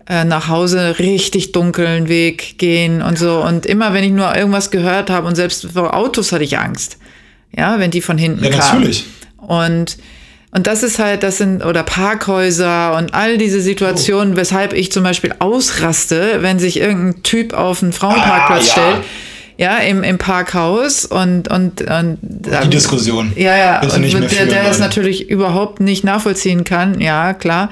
äh, 0.10 0.26
nach 0.26 0.48
Hause 0.48 0.98
richtig 1.00 1.52
dunklen 1.52 2.10
Weg 2.10 2.58
gehen 2.58 3.02
und 3.02 3.18
so. 3.18 3.44
Und 3.44 3.66
immer, 3.66 3.94
wenn 3.94 4.04
ich 4.04 4.12
nur 4.12 4.36
irgendwas 4.36 4.72
gehört 4.72 5.10
habe 5.10 5.28
und 5.28 5.36
selbst 5.36 5.68
vor 5.72 5.96
Autos 5.96 6.32
hatte 6.32 6.44
ich 6.44 6.58
Angst. 6.58 6.98
Ja, 7.56 7.80
wenn 7.80 7.92
die 7.92 8.02
von 8.02 8.18
hinten 8.18 8.44
ja, 8.44 8.50
kamen. 8.50 8.64
Ja, 8.64 8.74
natürlich. 8.74 9.06
Und 9.38 9.98
und 10.52 10.66
das 10.66 10.82
ist 10.82 10.98
halt, 10.98 11.22
das 11.22 11.38
sind, 11.38 11.64
oder 11.64 11.84
Parkhäuser 11.84 12.98
und 12.98 13.14
all 13.14 13.38
diese 13.38 13.62
Situationen, 13.62 14.34
oh. 14.34 14.38
weshalb 14.38 14.74
ich 14.74 14.92
zum 14.92 15.04
Beispiel 15.04 15.36
ausraste, 15.38 16.38
wenn 16.42 16.58
sich 16.58 16.80
irgendein 16.80 17.22
Typ 17.22 17.54
auf 17.54 17.84
einen 17.84 17.94
Frauenparkplatz 17.94 18.76
ah, 18.76 18.82
ja. 18.82 18.84
stellt. 18.92 19.06
Ja, 19.58 19.78
im, 19.78 20.04
im 20.04 20.18
Parkhaus 20.18 21.06
und, 21.06 21.50
und, 21.50 21.82
und 21.82 22.18
die 22.22 22.70
Diskussion. 22.70 23.34
Ja, 23.36 23.58
ja, 23.58 23.82
und 23.82 24.32
der, 24.32 24.46
der 24.46 24.70
es 24.70 24.80
natürlich 24.80 25.30
überhaupt 25.30 25.82
nicht 25.82 26.06
nachvollziehen 26.06 26.64
kann, 26.64 27.02
ja, 27.02 27.34
klar. 27.34 27.70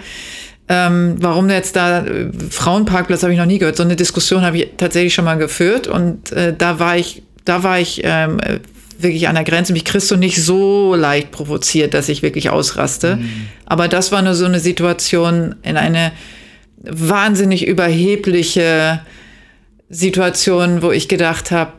Ähm, 0.69 1.15
warum 1.19 1.49
jetzt 1.49 1.75
da 1.75 2.05
äh, 2.05 2.29
Frauenparkplatz 2.49 3.23
habe 3.23 3.31
ich 3.31 3.39
noch 3.39 3.45
nie 3.45 3.57
gehört. 3.57 3.77
So 3.77 3.83
eine 3.83 3.95
Diskussion 3.95 4.41
habe 4.41 4.57
ich 4.57 4.69
tatsächlich 4.77 5.13
schon 5.13 5.25
mal 5.25 5.37
geführt 5.37 5.87
und 5.87 6.31
äh, 6.33 6.53
da 6.57 6.79
war 6.79 6.97
ich, 6.97 7.23
da 7.45 7.63
war 7.63 7.79
ich 7.79 8.01
ähm, 8.03 8.39
wirklich 8.99 9.27
an 9.27 9.35
der 9.35 9.43
Grenze. 9.43 9.73
Mich 9.73 9.85
kriegst 9.85 10.11
du 10.11 10.17
nicht 10.17 10.43
so 10.43 10.95
leicht 10.95 11.31
provoziert, 11.31 11.93
dass 11.93 12.09
ich 12.09 12.21
wirklich 12.21 12.49
ausraste. 12.49 13.17
Mhm. 13.17 13.47
Aber 13.65 13.87
das 13.87 14.11
war 14.11 14.21
nur 14.21 14.33
so 14.33 14.45
eine 14.45 14.59
Situation 14.59 15.55
in 15.63 15.77
eine 15.77 16.11
wahnsinnig 16.77 17.65
überhebliche 17.65 19.01
Situation, 19.89 20.81
wo 20.81 20.91
ich 20.91 21.07
gedacht 21.07 21.51
habe, 21.51 21.73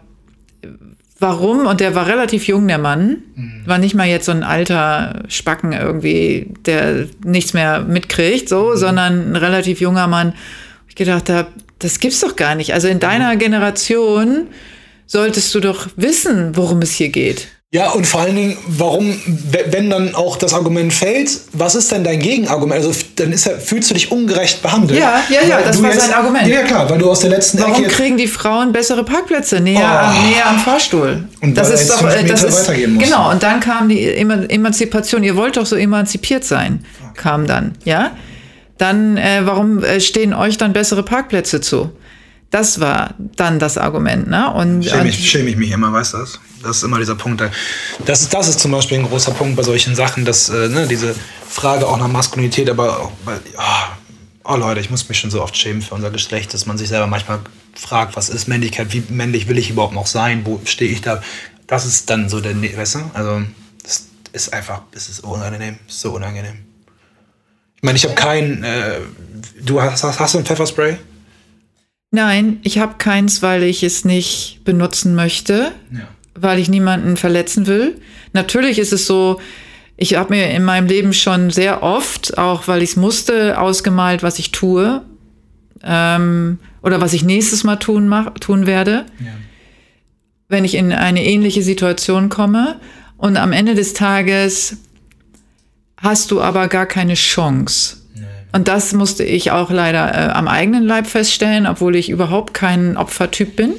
warum? 1.18 1.66
Und 1.66 1.80
der 1.80 1.94
war 1.94 2.06
relativ 2.06 2.46
jung, 2.46 2.66
der 2.68 2.78
Mann. 2.78 3.22
Mhm. 3.34 3.62
War 3.66 3.78
nicht 3.78 3.94
mal 3.94 4.06
jetzt 4.06 4.26
so 4.26 4.32
ein 4.32 4.42
alter 4.42 5.24
Spacken 5.28 5.72
irgendwie, 5.72 6.52
der 6.64 7.06
nichts 7.24 7.54
mehr 7.54 7.80
mitkriegt, 7.80 8.48
so, 8.48 8.70
mhm. 8.70 8.76
sondern 8.76 9.32
ein 9.32 9.36
relativ 9.36 9.80
junger 9.80 10.06
Mann. 10.06 10.34
Ich 10.88 10.94
gedacht 10.94 11.30
habe, 11.30 11.48
das 11.78 12.00
gibt's 12.00 12.20
doch 12.20 12.36
gar 12.36 12.54
nicht. 12.54 12.72
Also 12.74 12.88
in 12.88 13.00
deiner 13.00 13.36
Generation 13.36 14.48
solltest 15.06 15.54
du 15.54 15.60
doch 15.60 15.88
wissen, 15.96 16.56
worum 16.56 16.82
es 16.82 16.92
hier 16.92 17.08
geht. 17.08 17.48
Ja, 17.70 17.90
und 17.90 18.06
vor 18.06 18.22
allen 18.22 18.34
Dingen, 18.34 18.56
warum, 18.66 19.14
wenn 19.70 19.90
dann 19.90 20.14
auch 20.14 20.38
das 20.38 20.54
Argument 20.54 20.90
fällt, 20.90 21.38
was 21.52 21.74
ist 21.74 21.92
denn 21.92 22.02
dein 22.02 22.18
Gegenargument? 22.18 22.82
Also 22.82 22.98
dann 23.16 23.30
ist 23.30 23.46
er, 23.46 23.60
fühlst 23.60 23.90
du 23.90 23.94
dich 23.94 24.10
ungerecht 24.10 24.62
behandelt. 24.62 24.98
Ja, 24.98 25.20
ja, 25.28 25.46
ja, 25.46 25.60
das 25.60 25.82
war 25.82 25.90
jetzt, 25.92 26.06
sein 26.06 26.14
Argument. 26.14 26.46
Ja, 26.48 26.62
klar, 26.62 26.88
weil 26.88 26.96
du 26.96 27.10
aus 27.10 27.20
der 27.20 27.28
letzten 27.28 27.58
Warum 27.58 27.84
Ecke 27.84 27.92
kriegen 27.92 28.16
die 28.16 28.26
Frauen 28.26 28.72
bessere 28.72 29.04
Parkplätze 29.04 29.60
näher, 29.60 29.80
oh. 29.80 30.26
näher 30.26 30.48
am 30.48 30.58
Fahrstuhl? 30.58 31.28
Und 31.42 31.58
das 31.58 31.68
ist 31.68 31.90
doch, 31.90 32.02
das 32.02 32.42
ist, 32.42 32.72
genau. 32.72 33.30
Und 33.30 33.42
dann 33.42 33.60
kam 33.60 33.90
die 33.90 34.02
Emanzipation. 34.14 35.22
Ihr 35.22 35.36
wollt 35.36 35.58
doch 35.58 35.66
so 35.66 35.76
emanzipiert 35.76 36.44
sein, 36.44 36.86
kam 37.16 37.46
dann, 37.46 37.74
ja? 37.84 38.12
Dann, 38.78 39.18
äh, 39.18 39.42
warum 39.44 39.84
äh, 39.84 40.00
stehen 40.00 40.32
euch 40.32 40.56
dann 40.56 40.72
bessere 40.72 41.02
Parkplätze 41.02 41.60
zu? 41.60 41.90
Das 42.50 42.80
war 42.80 43.14
dann 43.36 43.58
das 43.58 43.76
Argument. 43.76 44.30
Ne? 44.30 44.50
Und, 44.54 44.86
schäme, 44.86 45.08
ich, 45.08 45.30
schäme 45.30 45.50
ich 45.50 45.56
mich 45.56 45.70
immer, 45.70 45.92
weißt 45.92 46.14
du 46.14 46.18
das? 46.18 46.40
Das 46.62 46.78
ist 46.78 46.82
immer 46.82 46.98
dieser 46.98 47.14
Punkt. 47.14 47.42
Das 48.04 48.22
ist, 48.22 48.34
das 48.34 48.48
ist 48.48 48.60
zum 48.60 48.72
Beispiel 48.72 48.98
ein 48.98 49.06
großer 49.06 49.32
Punkt 49.32 49.56
bei 49.56 49.62
solchen 49.62 49.94
Sachen, 49.94 50.24
dass 50.24 50.48
äh, 50.48 50.68
ne, 50.68 50.86
diese 50.86 51.14
Frage 51.48 51.86
auch 51.86 51.98
nach 51.98 52.08
Maskulinität, 52.08 52.68
aber 52.68 53.00
auch 53.00 53.12
bei, 53.24 53.36
oh, 53.56 54.52
oh, 54.52 54.56
Leute, 54.56 54.80
ich 54.80 54.90
muss 54.90 55.08
mich 55.08 55.18
schon 55.18 55.30
so 55.30 55.42
oft 55.42 55.56
schämen 55.56 55.82
für 55.82 55.94
unser 55.94 56.10
Geschlecht, 56.10 56.54
dass 56.54 56.66
man 56.66 56.78
sich 56.78 56.88
selber 56.88 57.06
manchmal 57.06 57.40
fragt, 57.74 58.16
was 58.16 58.28
ist 58.28 58.48
Männlichkeit, 58.48 58.92
wie 58.92 59.02
männlich 59.08 59.48
will 59.48 59.58
ich 59.58 59.70
überhaupt 59.70 59.94
noch 59.94 60.06
sein, 60.06 60.42
wo 60.44 60.60
stehe 60.64 60.90
ich 60.90 61.00
da? 61.00 61.22
Das 61.66 61.86
ist 61.86 62.10
dann 62.10 62.28
so 62.28 62.40
der, 62.40 62.54
weißt 62.60 62.96
du? 62.96 63.10
Also, 63.14 63.42
das 63.82 64.06
ist 64.32 64.52
einfach, 64.52 64.82
es 64.92 65.08
ist 65.08 65.20
unangenehm, 65.20 65.78
so 65.86 66.12
unangenehm. 66.12 66.64
Ich 67.76 67.82
meine, 67.82 67.96
ich 67.96 68.04
habe 68.04 68.14
keinen, 68.14 68.64
äh, 68.64 68.98
du 69.62 69.80
hast, 69.80 70.02
hast, 70.02 70.18
hast 70.18 70.34
du 70.34 70.38
ein 70.38 70.44
Pfefferspray? 70.44 70.96
Nein, 72.10 72.58
ich 72.62 72.78
habe 72.78 72.94
keins, 72.96 73.42
weil 73.42 73.62
ich 73.62 73.82
es 73.82 74.04
nicht 74.04 74.62
benutzen 74.64 75.14
möchte, 75.14 75.72
ja. 75.92 76.08
Weil 76.40 76.58
ich 76.58 76.68
niemanden 76.68 77.16
verletzen 77.16 77.66
will. 77.66 78.00
Natürlich 78.32 78.78
ist 78.78 78.92
es 78.92 79.06
so, 79.06 79.40
ich 79.96 80.14
habe 80.14 80.34
mir 80.34 80.50
in 80.50 80.64
meinem 80.64 80.86
Leben 80.86 81.12
schon 81.12 81.50
sehr 81.50 81.82
oft, 81.82 82.38
auch 82.38 82.68
weil 82.68 82.82
ich 82.82 82.90
es 82.90 82.96
musste, 82.96 83.60
ausgemalt, 83.60 84.22
was 84.22 84.38
ich 84.38 84.52
tue 84.52 85.02
ähm, 85.82 86.58
oder 86.82 87.00
was 87.00 87.12
ich 87.12 87.24
nächstes 87.24 87.64
Mal 87.64 87.76
tun, 87.76 88.08
mach, 88.08 88.34
tun 88.34 88.66
werde. 88.66 89.06
Ja. 89.20 89.26
wenn 90.48 90.64
ich 90.64 90.76
in 90.76 90.92
eine 90.92 91.24
ähnliche 91.24 91.62
Situation 91.62 92.30
komme 92.30 92.80
und 93.18 93.36
am 93.36 93.52
Ende 93.52 93.74
des 93.74 93.92
Tages 93.92 94.78
hast 95.98 96.30
du 96.30 96.40
aber 96.40 96.68
gar 96.68 96.86
keine 96.86 97.14
Chance. 97.14 97.98
Und 98.52 98.68
das 98.68 98.94
musste 98.94 99.24
ich 99.24 99.50
auch 99.50 99.70
leider 99.70 100.14
äh, 100.14 100.32
am 100.32 100.48
eigenen 100.48 100.84
Leib 100.84 101.06
feststellen, 101.06 101.66
obwohl 101.66 101.96
ich 101.96 102.08
überhaupt 102.08 102.54
kein 102.54 102.96
Opfertyp 102.96 103.56
bin. 103.56 103.74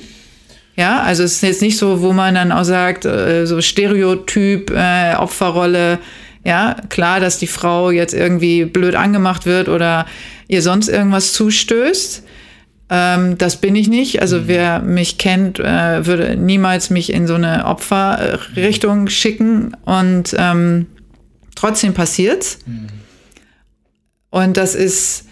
Ja, 0.79 1.01
also 1.01 1.23
es 1.23 1.33
ist 1.33 1.41
jetzt 1.41 1.61
nicht 1.61 1.77
so, 1.77 2.01
wo 2.01 2.13
man 2.13 2.35
dann 2.35 2.53
auch 2.53 2.63
sagt, 2.63 3.03
äh, 3.03 3.45
so 3.45 3.59
Stereotyp, 3.59 4.71
äh, 4.71 5.13
Opferrolle. 5.15 5.99
Ja, 6.45 6.77
klar, 6.87 7.19
dass 7.19 7.37
die 7.37 7.47
Frau 7.47 7.91
jetzt 7.91 8.13
irgendwie 8.13 8.63
blöd 8.63 8.95
angemacht 8.95 9.45
wird 9.45 9.67
oder 9.67 10.05
ihr 10.47 10.61
sonst 10.61 10.87
irgendwas 10.87 11.33
zustößt. 11.33 12.23
Ähm, 12.91 13.37
das 13.37 13.57
bin 13.57 13.75
ich 13.75 13.89
nicht. 13.89 14.21
Also 14.21 14.37
mhm. 14.37 14.43
wer 14.45 14.79
mich 14.79 15.17
kennt, 15.17 15.59
äh, 15.59 16.05
würde 16.05 16.37
niemals 16.37 16.89
mich 16.89 17.11
in 17.11 17.27
so 17.27 17.33
eine 17.33 17.65
Opferrichtung 17.65 19.09
schicken. 19.09 19.75
Und 19.83 20.33
ähm, 20.39 20.85
trotzdem 21.55 21.93
passiert's. 21.93 22.59
Mhm. 22.65 22.87
Und 24.29 24.55
das 24.55 24.75
ist 24.75 25.25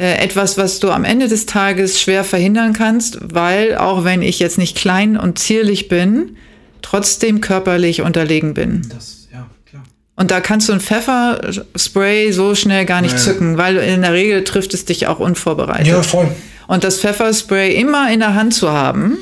etwas, 0.00 0.56
was 0.56 0.80
du 0.80 0.90
am 0.90 1.04
Ende 1.04 1.28
des 1.28 1.46
Tages 1.46 2.00
schwer 2.00 2.24
verhindern 2.24 2.72
kannst, 2.72 3.18
weil 3.22 3.76
auch 3.76 4.04
wenn 4.04 4.22
ich 4.22 4.38
jetzt 4.38 4.58
nicht 4.58 4.76
klein 4.76 5.16
und 5.16 5.38
zierlich 5.38 5.88
bin, 5.88 6.36
trotzdem 6.82 7.40
körperlich 7.40 8.02
unterlegen 8.02 8.54
bin. 8.54 8.82
Das, 8.90 9.28
ja, 9.32 9.46
klar. 9.68 9.82
Und 10.16 10.30
da 10.30 10.40
kannst 10.40 10.68
du 10.68 10.72
ein 10.72 10.80
Pfefferspray 10.80 12.32
so 12.32 12.54
schnell 12.54 12.86
gar 12.86 13.02
nicht 13.02 13.14
naja. 13.14 13.24
zücken, 13.24 13.58
weil 13.58 13.76
in 13.76 14.02
der 14.02 14.12
Regel 14.12 14.44
trifft 14.44 14.74
es 14.74 14.84
dich 14.84 15.06
auch 15.06 15.18
unvorbereitet. 15.18 15.88
Ja, 15.88 16.02
voll. 16.02 16.28
Und 16.66 16.84
das 16.84 17.00
Pfefferspray 17.00 17.74
immer 17.74 18.12
in 18.12 18.20
der 18.20 18.34
Hand 18.34 18.54
zu 18.54 18.70
haben, 18.70 19.18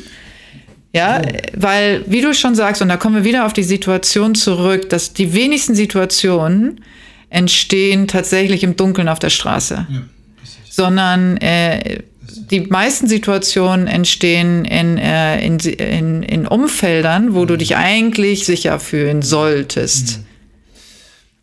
ja, 0.94 1.20
oh. 1.20 1.28
weil, 1.54 2.04
wie 2.06 2.20
du 2.20 2.34
schon 2.34 2.54
sagst, 2.54 2.82
und 2.82 2.88
da 2.88 2.96
kommen 2.96 3.16
wir 3.16 3.24
wieder 3.24 3.46
auf 3.46 3.52
die 3.52 3.62
Situation 3.62 4.34
zurück, 4.34 4.88
dass 4.90 5.12
die 5.12 5.32
wenigsten 5.32 5.74
Situationen 5.74 6.84
entstehen 7.30 8.08
tatsächlich 8.08 8.62
im 8.64 8.76
Dunkeln 8.76 9.08
auf 9.08 9.18
der 9.18 9.30
Straße, 9.30 9.86
ja, 9.88 10.02
sondern 10.78 11.38
äh, 11.38 11.98
die 12.50 12.60
meisten 12.60 13.08
Situationen 13.08 13.88
entstehen 13.88 14.64
in, 14.64 14.96
äh, 14.96 15.44
in, 15.44 15.58
in, 15.58 16.22
in, 16.22 16.46
Umfeldern, 16.46 17.34
wo 17.34 17.42
mhm. 17.42 17.46
du 17.48 17.56
dich 17.56 17.76
eigentlich 17.76 18.46
sicher 18.46 18.78
fühlen 18.78 19.22
solltest. 19.22 20.18
Mhm. 20.18 20.24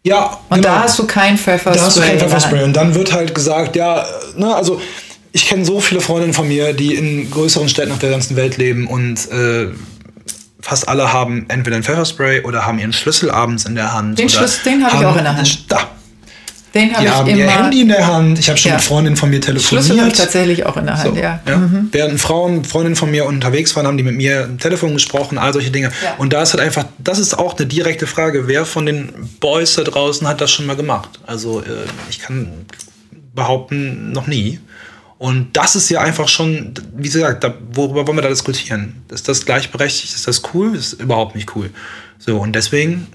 Ja, 0.04 0.40
und 0.50 0.62
genau. 0.62 0.70
da 0.70 0.84
hast 0.84 0.98
du 0.98 1.06
kein 1.06 1.38
Pfefferspray. 1.38 1.76
Da 1.76 1.86
hast 1.86 1.98
du 1.98 2.02
kein 2.02 2.20
Pfefferspray. 2.20 2.64
Und 2.64 2.74
dann 2.78 2.96
wird 2.96 3.12
halt 3.12 3.36
gesagt, 3.36 3.76
ja, 3.76 4.06
ne, 4.38 4.56
also 4.56 4.80
ich 5.34 5.50
kenne 5.50 5.66
so 5.66 5.82
viele 5.82 6.00
Freundinnen 6.00 6.34
von 6.34 6.48
mir, 6.48 6.72
die 6.72 6.96
in 6.96 7.30
größeren 7.30 7.68
Städten 7.68 7.92
auf 7.92 8.00
der 8.00 8.12
ganzen 8.12 8.38
Welt 8.38 8.56
leben 8.56 8.88
und 8.88 9.30
äh, 9.32 9.68
fast 10.62 10.88
alle 10.88 11.12
haben 11.12 11.46
entweder 11.50 11.76
ein 11.76 11.84
Pfefferspray 11.84 12.44
oder 12.44 12.66
haben 12.66 12.80
ihren 12.80 12.94
Schlüssel 12.94 13.30
abends 13.32 13.66
in 13.66 13.76
der 13.76 13.92
Hand. 13.92 14.18
Den 14.18 14.30
Schlüssel, 14.30 14.64
den 14.64 14.86
habe 14.86 14.96
ich 14.96 15.06
auch 15.06 15.18
in 15.18 15.24
der 15.26 15.36
Hand. 15.36 15.72
Da. 15.72 15.90
Den 16.76 16.94
habe 16.94 17.06
ich 17.06 17.12
haben 17.12 17.30
immer. 17.30 17.40
ihr 17.40 17.50
Handy 17.50 17.82
in 17.82 17.88
der 17.88 18.06
Hand. 18.06 18.38
Ich 18.38 18.50
habe 18.50 18.58
schon 18.58 18.72
ja. 18.72 18.76
mit 18.76 18.84
Freundinnen 18.84 19.16
von 19.16 19.30
mir 19.30 19.40
telefoniert. 19.40 19.86
Schlüssel 19.86 20.02
habe 20.02 20.12
ich 20.12 20.18
tatsächlich 20.18 20.66
auch 20.66 20.76
in 20.76 20.86
der 20.86 20.98
Hand, 20.98 21.16
so, 21.16 21.22
ja. 21.22 21.40
ja. 21.48 21.58
Mhm. 21.58 21.88
Während 21.94 22.20
Frauen, 22.20 22.66
Freundinnen 22.66 22.98
von 22.98 23.10
mir 23.10 23.26
unterwegs 23.26 23.74
waren, 23.78 23.88
haben 23.88 23.96
die 23.96 24.04
mit 24.04 24.16
mir 24.16 24.44
am 24.44 24.58
Telefon 24.58 24.94
gesprochen, 24.94 25.38
all 25.38 25.54
solche 25.54 25.72
Dinge. 25.72 25.92
Ja. 26.04 26.16
Und 26.18 26.34
da 26.34 26.42
ist 26.42 26.54
halt 26.54 26.62
einfach, 26.62 26.86
das 26.98 27.20
ist 27.20 27.40
auch 27.40 27.58
eine 27.58 27.66
direkte 27.66 28.08
Frage, 28.08 28.50
wer 28.50 28.66
von 28.66 28.86
den 28.86 29.10
Boys 29.40 29.76
da 29.76 29.84
draußen 29.84 30.28
hat 30.28 30.42
das 30.42 30.52
schon 30.52 30.66
mal 30.66 30.76
gemacht? 30.76 31.18
Also 31.26 31.62
äh, 31.62 31.86
ich 32.10 32.20
kann 32.20 32.66
behaupten, 33.34 34.12
noch 34.12 34.28
nie. 34.28 34.60
Und 35.18 35.56
das 35.56 35.78
ist 35.78 35.90
ja 35.90 36.02
einfach 36.02 36.28
schon, 36.28 36.74
wie 36.94 37.04
gesagt, 37.04 37.46
da, 37.46 37.54
worüber 37.72 38.06
wollen 38.06 38.18
wir 38.18 38.22
da 38.22 38.30
diskutieren? 38.30 39.02
Ist 39.10 39.30
das 39.30 39.46
gleichberechtigt? 39.46 40.14
Ist 40.14 40.28
das 40.28 40.42
cool? 40.54 40.74
Das 40.74 40.88
ist 40.94 41.02
überhaupt 41.02 41.36
nicht 41.36 41.56
cool. 41.56 41.70
So, 42.20 42.38
und 42.38 42.54
deswegen, 42.54 43.08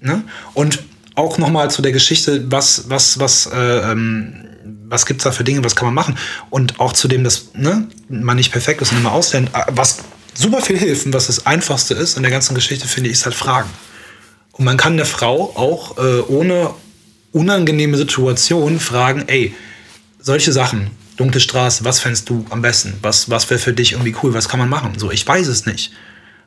ne? 0.00 0.24
Und 0.54 0.80
auch 1.16 1.38
nochmal 1.38 1.70
zu 1.70 1.82
der 1.82 1.92
Geschichte, 1.92 2.50
was, 2.50 2.88
was, 2.88 3.18
was, 3.18 3.46
äh, 3.46 3.58
ähm, 3.58 4.44
was 4.88 5.06
gibt's 5.06 5.24
da 5.24 5.32
für 5.32 5.44
Dinge, 5.44 5.64
was 5.64 5.74
kann 5.74 5.86
man 5.86 5.94
machen? 5.94 6.16
Und 6.50 6.78
auch 6.78 6.92
zu 6.92 7.08
dem, 7.08 7.24
dass 7.24 7.54
ne, 7.54 7.88
man 8.08 8.36
nicht 8.36 8.52
perfekt 8.52 8.82
ist 8.82 8.92
und 8.92 8.98
immer 8.98 9.12
auslernt. 9.12 9.50
Äh, 9.54 9.64
was 9.70 9.98
super 10.34 10.60
viel 10.60 10.78
hilft 10.78 11.06
und 11.06 11.14
was 11.14 11.26
das 11.26 11.46
Einfachste 11.46 11.94
ist 11.94 12.16
in 12.16 12.22
der 12.22 12.30
ganzen 12.30 12.54
Geschichte, 12.54 12.86
finde 12.86 13.08
ich, 13.08 13.14
ist 13.14 13.24
halt 13.24 13.34
Fragen. 13.34 13.70
Und 14.52 14.64
man 14.64 14.76
kann 14.76 14.96
der 14.96 15.06
Frau 15.06 15.52
auch 15.56 15.98
äh, 15.98 16.20
ohne 16.28 16.70
unangenehme 17.32 17.96
Situation 17.96 18.78
fragen, 18.78 19.24
ey, 19.26 19.54
solche 20.20 20.52
Sachen, 20.52 20.90
dunkle 21.16 21.40
Straße, 21.40 21.84
was 21.84 22.00
fändest 22.00 22.28
du 22.28 22.44
am 22.50 22.62
besten? 22.62 22.94
Was, 23.02 23.30
was 23.30 23.48
wäre 23.50 23.60
für 23.60 23.72
dich 23.72 23.92
irgendwie 23.92 24.14
cool? 24.22 24.34
Was 24.34 24.48
kann 24.48 24.58
man 24.58 24.68
machen? 24.68 24.92
So, 24.98 25.10
ich 25.10 25.26
weiß 25.26 25.46
es 25.46 25.66
nicht. 25.66 25.92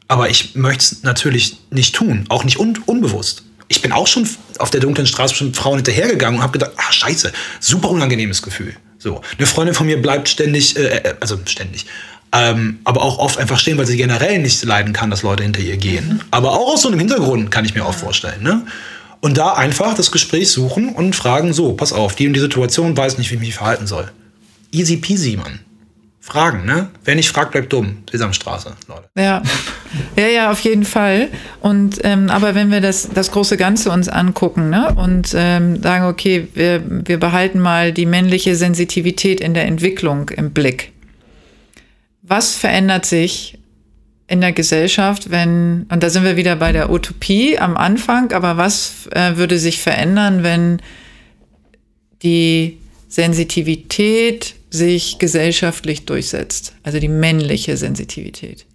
Aber 0.07 0.29
ich 0.29 0.55
möchte 0.55 0.83
es 0.83 1.03
natürlich 1.03 1.59
nicht 1.69 1.95
tun, 1.95 2.25
auch 2.29 2.43
nicht 2.43 2.59
un 2.59 2.77
unbewusst. 2.85 3.43
Ich 3.69 3.81
bin 3.81 3.91
auch 3.91 4.07
schon 4.07 4.27
auf 4.57 4.71
der 4.71 4.81
dunklen 4.81 5.07
Straße 5.07 5.35
schon 5.35 5.53
Frauen 5.53 5.77
hinterhergegangen 5.77 6.39
und 6.39 6.43
habe 6.43 6.53
gedacht, 6.53 6.71
ach 6.75 6.91
scheiße, 6.91 7.31
super 7.59 7.89
unangenehmes 7.89 8.41
Gefühl. 8.41 8.75
So, 8.97 9.21
eine 9.37 9.47
Freundin 9.47 9.73
von 9.73 9.85
mir 9.85 10.01
bleibt 10.01 10.27
ständig, 10.27 10.75
äh, 10.75 10.97
äh, 10.97 11.13
also 11.21 11.39
ständig, 11.45 11.85
ähm, 12.33 12.79
aber 12.83 13.01
auch 13.01 13.17
oft 13.17 13.37
einfach 13.37 13.57
stehen, 13.57 13.77
weil 13.77 13.85
sie 13.85 13.95
generell 13.95 14.39
nicht 14.39 14.63
leiden 14.63 14.91
kann, 14.91 15.09
dass 15.09 15.23
Leute 15.23 15.43
hinter 15.43 15.61
ihr 15.61 15.77
gehen. 15.77 16.15
Mhm. 16.15 16.21
Aber 16.31 16.51
auch 16.51 16.73
aus 16.73 16.81
so 16.81 16.89
einem 16.89 16.99
Hintergrund 16.99 17.49
kann 17.51 17.63
ich 17.63 17.73
mir 17.73 17.85
auch 17.85 17.93
vorstellen. 17.93 18.43
Ne? 18.43 18.65
Und 19.21 19.37
da 19.37 19.53
einfach 19.53 19.95
das 19.95 20.11
Gespräch 20.11 20.49
suchen 20.51 20.89
und 20.89 21.15
fragen, 21.15 21.53
so, 21.53 21.73
pass 21.73 21.93
auf, 21.93 22.15
die 22.15 22.27
und 22.27 22.33
die 22.33 22.39
Situation 22.39 22.95
weiß 22.95 23.17
nicht, 23.17 23.31
wie 23.31 23.35
ich 23.35 23.41
mich 23.41 23.55
verhalten 23.55 23.87
soll. 23.87 24.11
Easy 24.71 24.97
peasy, 24.97 25.37
Mann. 25.37 25.59
Fragen, 26.21 26.65
ne? 26.65 26.89
Wer 27.05 27.15
nicht 27.15 27.29
fragt, 27.29 27.51
bleibt 27.53 27.71
dumm. 27.71 28.03
Sesamstraße, 28.11 28.75
Leute. 28.87 29.09
Ja, 29.17 29.41
ja, 30.17 30.27
ja, 30.27 30.51
auf 30.51 30.59
jeden 30.61 30.83
Fall. 30.83 31.29
Und 31.61 31.99
ähm, 32.03 32.29
aber 32.29 32.55
wenn 32.55 32.71
wir 32.71 32.81
das, 32.81 33.09
das 33.09 33.31
große 33.31 33.55
Ganze 33.57 33.89
uns 33.89 34.09
angucken, 34.09 34.69
ne, 34.69 34.93
und 34.95 35.33
ähm, 35.33 35.81
sagen, 35.81 36.05
okay, 36.05 36.47
wir, 36.53 36.83
wir 36.85 37.19
behalten 37.19 37.59
mal 37.59 37.93
die 37.93 38.05
männliche 38.05 38.55
Sensitivität 38.55 39.39
in 39.39 39.53
der 39.53 39.65
Entwicklung 39.65 40.29
im 40.29 40.51
Blick. 40.51 40.91
Was 42.21 42.55
verändert 42.55 43.05
sich 43.05 43.57
in 44.27 44.41
der 44.41 44.51
Gesellschaft, 44.51 45.31
wenn, 45.31 45.87
und 45.89 46.03
da 46.03 46.09
sind 46.09 46.23
wir 46.23 46.35
wieder 46.35 46.55
bei 46.57 46.71
der 46.71 46.91
Utopie 46.91 47.57
am 47.57 47.75
Anfang, 47.75 48.31
aber 48.33 48.57
was 48.57 49.07
äh, 49.13 49.37
würde 49.37 49.57
sich 49.57 49.81
verändern, 49.81 50.43
wenn 50.43 50.81
die 52.21 52.77
Sensitivität 53.07 54.55
sich 54.69 55.17
gesellschaftlich 55.19 56.05
durchsetzt, 56.05 56.73
also 56.83 56.99
die 56.99 57.07
männliche 57.07 57.77
Sensitivität. 57.77 58.65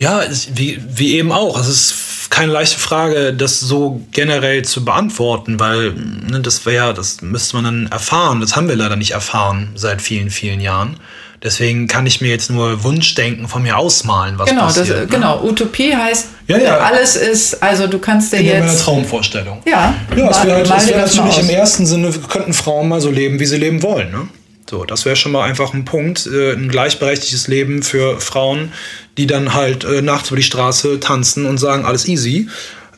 Ja, 0.00 0.22
wie, 0.54 0.80
wie 0.88 1.14
eben 1.14 1.30
auch. 1.30 1.58
Es 1.60 1.68
ist 1.68 2.28
keine 2.28 2.52
leichte 2.52 2.80
Frage, 2.80 3.32
das 3.32 3.60
so 3.60 4.00
generell 4.10 4.64
zu 4.64 4.84
beantworten, 4.84 5.60
weil 5.60 5.92
ne, 5.92 6.40
das 6.40 6.66
wäre, 6.66 6.92
das 6.92 7.22
müsste 7.22 7.56
man 7.56 7.64
dann 7.64 7.86
erfahren. 7.86 8.40
Das 8.40 8.56
haben 8.56 8.68
wir 8.68 8.74
leider 8.74 8.96
nicht 8.96 9.12
erfahren 9.12 9.70
seit 9.76 10.02
vielen, 10.02 10.30
vielen 10.30 10.60
Jahren. 10.60 10.96
Deswegen 11.42 11.88
kann 11.88 12.06
ich 12.06 12.20
mir 12.20 12.30
jetzt 12.30 12.50
nur 12.50 12.82
Wunschdenken 12.84 13.48
von 13.48 13.62
mir 13.62 13.76
ausmalen, 13.76 14.38
was 14.38 14.48
genau, 14.48 14.62
passiert. 14.62 14.90
Das, 14.90 15.00
ne? 15.00 15.06
Genau, 15.06 15.42
Utopie 15.44 15.94
heißt, 15.94 16.28
ja, 16.46 16.58
ja. 16.58 16.78
alles 16.78 17.16
ist, 17.16 17.62
also 17.62 17.86
du 17.88 17.98
kannst 17.98 18.32
dir 18.32 18.38
In 18.38 18.46
jetzt... 18.46 18.72
In 18.72 18.84
Traumvorstellung. 18.84 19.60
Ja. 19.66 19.94
Ja, 20.16 20.30
es 20.30 20.44
wäre 20.44 20.68
halt, 20.68 20.88
wär 20.88 20.98
natürlich 20.98 21.38
im 21.38 21.48
ersten 21.48 21.86
Sinne, 21.86 22.12
könnten 22.28 22.54
Frauen 22.54 22.88
mal 22.88 23.00
so 23.00 23.10
leben, 23.10 23.40
wie 23.40 23.46
sie 23.46 23.56
leben 23.56 23.82
wollen. 23.82 24.10
Ne? 24.10 24.28
So, 24.72 24.86
das 24.86 25.04
wäre 25.04 25.16
schon 25.16 25.32
mal 25.32 25.42
einfach 25.42 25.74
ein 25.74 25.84
Punkt, 25.84 26.26
äh, 26.26 26.54
ein 26.54 26.70
gleichberechtigtes 26.70 27.46
Leben 27.46 27.82
für 27.82 28.18
Frauen, 28.22 28.72
die 29.18 29.26
dann 29.26 29.52
halt 29.52 29.84
äh, 29.84 30.00
nachts 30.00 30.30
über 30.30 30.38
die 30.38 30.42
Straße 30.42 30.98
tanzen 30.98 31.44
und 31.44 31.58
sagen, 31.58 31.84
alles 31.84 32.08
easy 32.08 32.48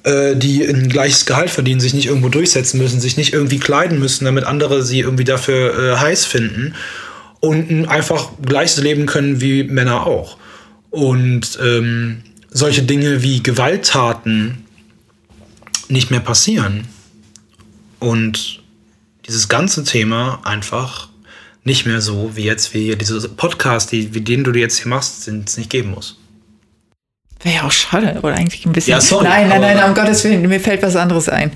äh, 0.04 0.36
die 0.36 0.64
ein 0.64 0.88
gleiches 0.88 1.26
Gehalt 1.26 1.50
verdienen, 1.50 1.80
sich 1.80 1.92
nicht 1.92 2.06
irgendwo 2.06 2.28
durchsetzen 2.28 2.78
müssen, 2.78 3.00
sich 3.00 3.16
nicht 3.16 3.32
irgendwie 3.32 3.58
kleiden 3.58 3.98
müssen, 3.98 4.24
damit 4.24 4.44
andere 4.44 4.84
sie 4.84 5.00
irgendwie 5.00 5.24
dafür 5.24 5.76
äh, 5.76 5.96
heiß 5.96 6.26
finden 6.26 6.76
und 7.40 7.86
einfach 7.86 8.28
gleiches 8.40 8.76
leben 8.76 9.06
können 9.06 9.40
wie 9.40 9.64
Männer 9.64 10.06
auch. 10.06 10.36
Und 10.90 11.58
ähm, 11.60 12.22
solche 12.50 12.84
Dinge 12.84 13.24
wie 13.24 13.42
Gewalttaten 13.42 14.64
nicht 15.88 16.12
mehr 16.12 16.20
passieren. 16.20 16.86
Und 17.98 18.62
dieses 19.26 19.48
ganze 19.48 19.82
Thema 19.82 20.40
einfach 20.44 21.08
nicht 21.64 21.86
mehr 21.86 22.00
so, 22.00 22.32
wie 22.34 22.44
jetzt 22.44 22.74
wie 22.74 22.94
diese 22.94 23.28
Podcast, 23.28 23.92
die, 23.92 24.14
wie 24.14 24.20
den 24.20 24.44
du 24.44 24.52
jetzt 24.52 24.78
hier 24.78 24.88
machst, 24.88 25.26
es 25.26 25.56
nicht 25.56 25.70
geben 25.70 25.90
muss. 25.90 26.18
Wäre 27.42 27.56
ja 27.56 27.62
auch 27.64 27.72
schade, 27.72 28.20
oder 28.22 28.34
eigentlich 28.36 28.64
ein 28.64 28.72
bisschen. 28.72 28.92
Ja, 28.92 29.00
sorry, 29.02 29.24
nein, 29.24 29.48
nein, 29.48 29.60
nein, 29.60 29.84
um 29.84 29.94
Gottes 29.94 30.24
Willen, 30.24 30.48
mir 30.48 30.60
fällt 30.60 30.82
was 30.82 30.96
anderes 30.96 31.28
ein. 31.28 31.52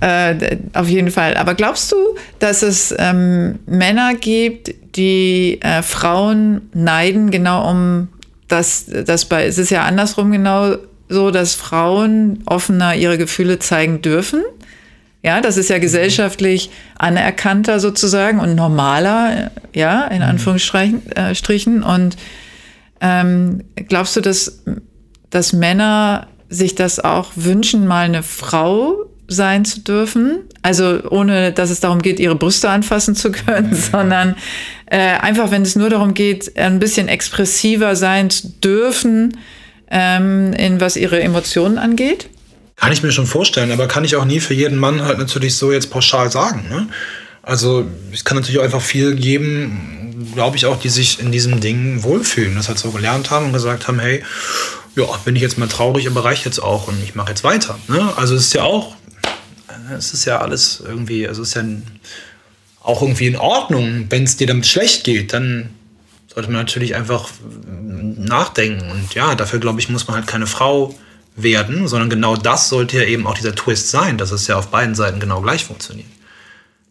Äh, 0.00 0.58
auf 0.72 0.88
jeden 0.88 1.10
Fall. 1.10 1.36
Aber 1.36 1.54
glaubst 1.54 1.90
du, 1.90 1.96
dass 2.38 2.62
es 2.62 2.94
ähm, 2.96 3.58
Männer 3.66 4.14
gibt, 4.14 4.72
die 4.94 5.58
äh, 5.62 5.82
Frauen 5.82 6.70
neiden, 6.74 7.32
genau 7.32 7.68
um 7.68 8.08
das, 8.46 8.86
das 8.86 9.24
bei, 9.24 9.46
es 9.46 9.58
ist 9.58 9.70
ja 9.70 9.82
andersrum 9.82 10.30
genau 10.30 10.76
so, 11.08 11.32
dass 11.32 11.54
Frauen 11.54 12.42
offener 12.46 12.94
ihre 12.94 13.18
Gefühle 13.18 13.58
zeigen 13.58 14.00
dürfen? 14.00 14.44
Ja, 15.22 15.40
das 15.40 15.56
ist 15.56 15.70
ja 15.70 15.78
gesellschaftlich 15.78 16.70
anerkannter 16.98 17.78
sozusagen 17.78 18.40
und 18.40 18.54
normaler, 18.54 19.52
ja, 19.72 20.04
in 20.06 20.18
mhm. 20.18 20.28
Anführungsstrichen. 20.28 21.02
Äh, 21.14 21.94
und 21.94 22.16
ähm, 23.00 23.62
glaubst 23.88 24.16
du, 24.16 24.20
dass 24.20 24.62
dass 25.32 25.52
Männer 25.52 26.28
sich 26.48 26.74
das 26.76 27.00
auch 27.00 27.32
wünschen, 27.34 27.86
mal 27.86 28.04
eine 28.04 28.22
Frau 28.22 29.06
sein 29.26 29.64
zu 29.64 29.80
dürfen. 29.80 30.40
Also 30.60 31.00
ohne, 31.10 31.52
dass 31.52 31.70
es 31.70 31.80
darum 31.80 32.02
geht, 32.02 32.20
ihre 32.20 32.36
Brüste 32.36 32.68
anfassen 32.68 33.16
zu 33.16 33.32
können, 33.32 33.70
mhm. 33.70 33.74
sondern 33.74 34.36
äh, 34.86 34.98
einfach, 34.98 35.50
wenn 35.50 35.62
es 35.62 35.74
nur 35.74 35.88
darum 35.88 36.14
geht, 36.14 36.56
ein 36.58 36.78
bisschen 36.78 37.08
expressiver 37.08 37.96
sein 37.96 38.28
zu 38.28 38.48
dürfen, 38.62 39.38
ähm, 39.90 40.52
in 40.52 40.80
was 40.80 40.96
ihre 40.96 41.20
Emotionen 41.20 41.78
angeht. 41.78 42.28
Kann 42.82 42.90
ich 42.90 43.04
mir 43.04 43.12
schon 43.12 43.28
vorstellen, 43.28 43.70
aber 43.70 43.86
kann 43.86 44.04
ich 44.04 44.16
auch 44.16 44.24
nie 44.24 44.40
für 44.40 44.54
jeden 44.54 44.76
Mann 44.76 45.02
halt 45.02 45.16
natürlich 45.16 45.54
so 45.54 45.70
jetzt 45.70 45.88
pauschal 45.90 46.32
sagen. 46.32 46.68
Ne? 46.68 46.88
Also 47.40 47.86
es 48.12 48.24
kann 48.24 48.36
natürlich 48.36 48.58
auch 48.58 48.64
einfach 48.64 48.82
viel 48.82 49.14
geben, 49.14 50.32
glaube 50.34 50.56
ich 50.56 50.66
auch, 50.66 50.80
die 50.80 50.88
sich 50.88 51.20
in 51.20 51.30
diesem 51.30 51.60
Ding 51.60 52.02
wohlfühlen, 52.02 52.56
das 52.56 52.66
halt 52.66 52.80
so 52.80 52.90
gelernt 52.90 53.30
haben 53.30 53.46
und 53.46 53.52
gesagt 53.52 53.86
haben, 53.86 54.00
hey, 54.00 54.24
ja, 54.96 55.04
bin 55.24 55.36
ich 55.36 55.42
jetzt 55.42 55.58
mal 55.58 55.68
traurig, 55.68 56.08
aber 56.08 56.24
reicht 56.24 56.44
jetzt 56.44 56.60
auch 56.60 56.88
und 56.88 57.00
ich 57.04 57.14
mache 57.14 57.28
jetzt 57.28 57.44
weiter. 57.44 57.78
Ne? 57.86 58.12
Also 58.16 58.34
es 58.34 58.46
ist 58.46 58.54
ja 58.54 58.64
auch, 58.64 58.96
es 59.96 60.12
ist 60.12 60.24
ja 60.24 60.40
alles 60.40 60.82
irgendwie, 60.84 61.28
also 61.28 61.42
es 61.42 61.50
ist 61.50 61.54
ja 61.54 61.62
auch 62.80 63.00
irgendwie 63.00 63.28
in 63.28 63.36
Ordnung, 63.36 64.06
wenn 64.10 64.24
es 64.24 64.36
dir 64.36 64.48
damit 64.48 64.66
schlecht 64.66 65.04
geht, 65.04 65.32
dann 65.32 65.70
sollte 66.34 66.50
man 66.50 66.58
natürlich 66.58 66.96
einfach 66.96 67.28
nachdenken. 67.78 68.90
Und 68.90 69.14
ja, 69.14 69.36
dafür 69.36 69.60
glaube 69.60 69.78
ich, 69.78 69.88
muss 69.88 70.08
man 70.08 70.16
halt 70.16 70.26
keine 70.26 70.48
Frau 70.48 70.96
werden, 71.36 71.88
sondern 71.88 72.10
genau 72.10 72.36
das 72.36 72.68
sollte 72.68 72.98
ja 72.98 73.04
eben 73.04 73.26
auch 73.26 73.34
dieser 73.34 73.54
Twist 73.54 73.90
sein, 73.90 74.18
dass 74.18 74.32
es 74.32 74.46
ja 74.46 74.56
auf 74.56 74.68
beiden 74.68 74.94
Seiten 74.94 75.20
genau 75.20 75.40
gleich 75.40 75.64
funktioniert. 75.64 76.08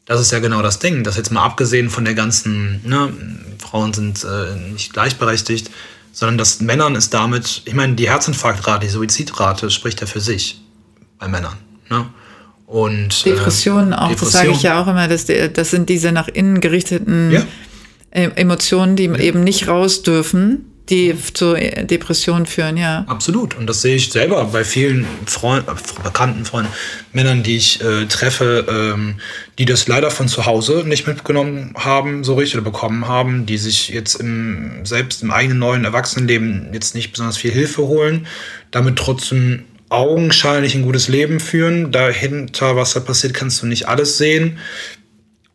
Das 0.05 0.19
ist 0.19 0.31
ja 0.31 0.39
genau 0.39 0.61
das 0.61 0.79
Ding, 0.79 1.03
dass 1.03 1.15
jetzt 1.15 1.31
mal 1.31 1.43
abgesehen 1.43 1.89
von 1.89 2.05
der 2.05 2.15
ganzen, 2.15 2.81
ne, 2.83 3.13
Frauen 3.59 3.93
sind 3.93 4.23
äh, 4.23 4.55
nicht 4.71 4.93
gleichberechtigt, 4.93 5.69
sondern 6.11 6.37
dass 6.37 6.59
Männern 6.59 6.95
ist 6.95 7.13
damit, 7.13 7.61
ich 7.65 7.73
meine, 7.73 7.93
die 7.93 8.09
Herzinfarktrate, 8.09 8.85
die 8.85 8.91
Suizidrate 8.91 9.69
spricht 9.69 10.01
ja 10.01 10.07
für 10.07 10.19
sich 10.19 10.59
bei 11.19 11.27
Männern. 11.27 11.55
Ne? 11.89 12.07
Und, 12.65 13.25
Depressionen 13.25 13.91
äh, 13.91 13.95
auch, 13.95 14.09
Depression. 14.09 14.31
das 14.31 14.31
sage 14.31 14.51
ich 14.51 14.63
ja 14.63 14.81
auch 14.81 14.87
immer, 14.87 15.07
dass 15.07 15.25
die, 15.25 15.51
das 15.53 15.69
sind 15.69 15.87
diese 15.87 16.11
nach 16.11 16.27
innen 16.27 16.61
gerichteten 16.61 17.31
ja. 17.31 17.43
Emotionen, 18.11 18.95
die 18.95 19.05
ja. 19.05 19.17
eben 19.17 19.43
nicht 19.43 19.67
raus 19.67 20.01
dürfen 20.01 20.70
die 20.89 21.15
zu 21.33 21.53
Depressionen 21.53 22.45
führen, 22.45 22.75
ja. 22.75 23.05
Absolut. 23.07 23.55
Und 23.55 23.67
das 23.67 23.81
sehe 23.81 23.95
ich 23.95 24.11
selber 24.11 24.43
bei 24.45 24.63
vielen 24.63 25.05
Freund, 25.25 25.65
bekannten 26.03 26.43
Freunden, 26.43 26.71
Männern, 27.13 27.43
die 27.43 27.55
ich 27.57 27.81
äh, 27.81 28.05
treffe, 28.07 28.65
ähm, 28.67 29.15
die 29.57 29.65
das 29.65 29.87
leider 29.87 30.11
von 30.11 30.27
zu 30.27 30.45
Hause 30.45 30.83
nicht 30.85 31.07
mitgenommen 31.07 31.73
haben, 31.77 32.23
so 32.23 32.35
richtig 32.35 32.55
oder 32.55 32.69
bekommen 32.69 33.07
haben, 33.07 33.45
die 33.45 33.57
sich 33.57 33.89
jetzt 33.89 34.15
im, 34.15 34.85
selbst 34.85 35.23
im 35.23 35.31
eigenen 35.31 35.59
neuen 35.59 35.85
Erwachsenenleben 35.85 36.69
jetzt 36.73 36.95
nicht 36.95 37.11
besonders 37.11 37.37
viel 37.37 37.51
Hilfe 37.51 37.83
holen, 37.83 38.27
damit 38.71 38.97
trotzdem 38.97 39.63
augenscheinlich 39.89 40.73
ein 40.73 40.83
gutes 40.83 41.09
Leben 41.09 41.39
führen. 41.39 41.91
Dahinter, 41.91 42.75
was 42.75 42.93
da 42.93 43.01
passiert, 43.01 43.33
kannst 43.33 43.61
du 43.61 43.67
nicht 43.67 43.87
alles 43.87 44.17
sehen. 44.17 44.57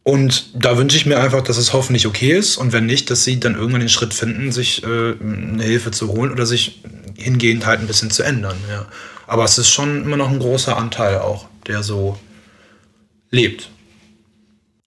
Und 0.06 0.50
da 0.54 0.78
wünsche 0.78 0.96
ich 0.96 1.04
mir 1.04 1.18
einfach, 1.18 1.42
dass 1.42 1.56
es 1.56 1.72
hoffentlich 1.72 2.06
okay 2.06 2.30
ist 2.30 2.58
und 2.58 2.72
wenn 2.72 2.86
nicht, 2.86 3.10
dass 3.10 3.24
sie 3.24 3.40
dann 3.40 3.56
irgendwann 3.56 3.80
den 3.80 3.88
Schritt 3.88 4.14
finden, 4.14 4.52
sich 4.52 4.84
äh, 4.84 5.14
eine 5.20 5.64
Hilfe 5.64 5.90
zu 5.90 6.06
holen 6.12 6.30
oder 6.30 6.46
sich 6.46 6.80
hingehend 7.16 7.66
halt 7.66 7.80
ein 7.80 7.88
bisschen 7.88 8.12
zu 8.12 8.22
ändern. 8.22 8.56
Ja. 8.70 8.86
Aber 9.26 9.42
es 9.42 9.58
ist 9.58 9.68
schon 9.68 10.04
immer 10.04 10.16
noch 10.16 10.30
ein 10.30 10.38
großer 10.38 10.76
Anteil 10.76 11.18
auch, 11.18 11.48
der 11.66 11.82
so 11.82 12.16
lebt. 13.32 13.68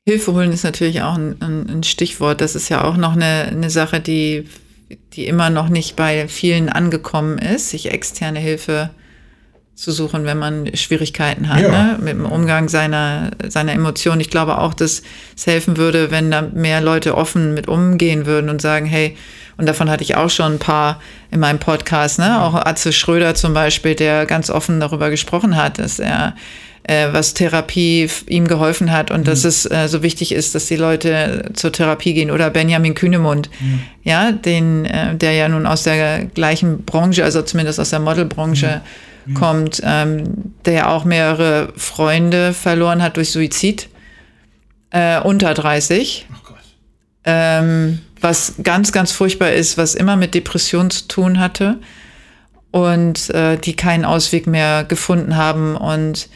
Hilfe 0.08 0.32
holen 0.32 0.54
ist 0.54 0.64
natürlich 0.64 1.02
auch 1.02 1.18
ein, 1.18 1.36
ein 1.42 1.84
Stichwort. 1.84 2.40
Das 2.40 2.56
ist 2.56 2.70
ja 2.70 2.86
auch 2.86 2.96
noch 2.96 3.12
eine, 3.12 3.50
eine 3.50 3.70
Sache, 3.70 4.00
die, 4.00 4.48
die 5.12 5.28
immer 5.28 5.50
noch 5.50 5.68
nicht 5.68 5.98
bei 5.98 6.30
vielen 6.30 6.70
angekommen 6.70 7.40
ist, 7.40 7.72
sich 7.72 7.92
externe 7.92 8.40
Hilfe 8.40 8.92
zu 9.80 9.94
suchen, 9.94 10.26
wenn 10.26 10.38
man 10.38 10.76
Schwierigkeiten 10.76 11.48
hat, 11.48 11.62
ja. 11.62 11.70
ne? 11.70 11.98
mit 12.02 12.10
dem 12.10 12.26
Umgang 12.26 12.68
seiner, 12.68 13.32
seiner 13.48 13.72
Emotionen. 13.72 14.20
Ich 14.20 14.30
glaube 14.30 14.58
auch, 14.58 14.74
dass 14.74 15.04
es 15.38 15.48
helfen 15.48 15.78
würde, 15.78 16.12
wenn 16.12 16.30
da 16.30 16.42
mehr 16.42 16.82
Leute 16.82 17.16
offen 17.16 17.54
mit 17.54 17.70
umgehen 17.70 18.26
würden 18.26 18.50
und 18.50 18.62
sagen, 18.62 18.86
hey, 18.86 19.16
und 19.56 19.70
davon 19.70 19.90
hatte 19.90 20.04
ich 20.04 20.18
auch 20.18 20.30
schon 20.30 20.54
ein 20.54 20.60
paar 20.60 21.00
in 21.32 21.40
meinem 21.40 21.60
Podcast, 21.60 22.20
ne? 22.20 22.42
Auch 22.42 22.56
Atze 22.56 22.92
Schröder 22.92 23.36
zum 23.36 23.54
Beispiel, 23.54 23.96
der 23.96 24.26
ganz 24.26 24.50
offen 24.50 24.82
darüber 24.82 25.10
gesprochen 25.10 25.56
hat, 25.56 25.80
dass 25.80 26.00
er 26.00 26.36
äh, 26.84 27.08
was 27.12 27.34
Therapie 27.34 28.10
ihm 28.28 28.50
geholfen 28.50 28.92
hat 28.92 29.12
und 29.12 29.22
mhm. 29.22 29.26
dass 29.26 29.46
es 29.46 29.66
äh, 29.66 29.88
so 29.88 30.04
wichtig 30.04 30.34
ist, 30.34 30.56
dass 30.56 30.66
die 30.66 30.76
Leute 30.76 31.52
zur 31.54 31.72
Therapie 31.72 32.14
gehen. 32.14 32.32
Oder 32.32 32.50
Benjamin 32.50 32.96
Kühnemund, 32.96 33.50
mhm. 33.62 33.80
ja, 34.04 34.34
den, 34.34 34.84
äh, 34.84 35.16
der 35.16 35.34
ja 35.34 35.48
nun 35.48 35.66
aus 35.66 35.84
der 35.84 36.26
gleichen 36.26 36.84
Branche, 36.84 37.24
also 37.24 37.42
zumindest 37.44 37.80
aus 37.80 37.92
der 37.92 38.00
Modelbranche, 38.00 38.82
mhm 38.84 39.09
mhm. 39.30 39.34
kommt, 39.34 39.82
ähm, 39.84 40.54
der 40.66 40.90
auch 40.90 41.06
mehrere 41.06 41.74
Freunde 41.76 42.54
verloren 42.54 43.02
hat 43.02 43.18
durch 43.18 43.32
Suizid, 43.32 43.90
äh, 44.92 45.20
unter 45.22 45.54
30. 45.54 46.28
Oh 46.32 46.36
Gott. 46.44 46.58
Ähm, 47.26 48.00
was 48.22 48.56
ganz, 48.64 48.92
ganz 48.92 49.12
furchtbar 49.12 49.52
ist, 49.52 49.78
was 49.78 49.96
immer 49.96 50.16
mit 50.16 50.34
Depression 50.34 50.90
zu 50.90 51.08
tun 51.08 51.40
hatte 51.40 51.80
und 52.72 53.30
äh, 53.30 53.58
die 53.58 53.76
keinen 53.76 54.06
Ausweg 54.06 54.48
mehr 54.48 54.84
gefunden 54.84 55.38
haben 55.38 55.76
und 55.76 56.30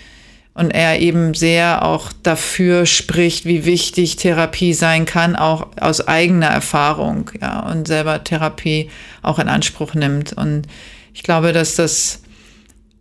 und 0.56 0.70
er 0.72 1.00
eben 1.00 1.34
sehr 1.34 1.84
auch 1.84 2.12
dafür 2.22 2.86
spricht, 2.86 3.46
wie 3.46 3.66
wichtig 3.66 4.18
Therapie 4.18 4.74
sein 4.74 5.06
kann, 5.06 5.36
auch 5.36 5.68
aus 5.80 6.08
eigener 6.08 6.48
Erfahrung, 6.48 7.32
ja, 7.42 7.62
und 7.62 7.88
selber 7.88 8.24
Therapie 8.24 8.92
auch 9.24 9.40
in 9.40 9.48
Anspruch 9.48 9.96
nimmt. 9.96 10.34
Und 10.34 10.68
ich 11.14 11.24
glaube, 11.24 11.54
dass 11.54 11.76
das 11.76 12.23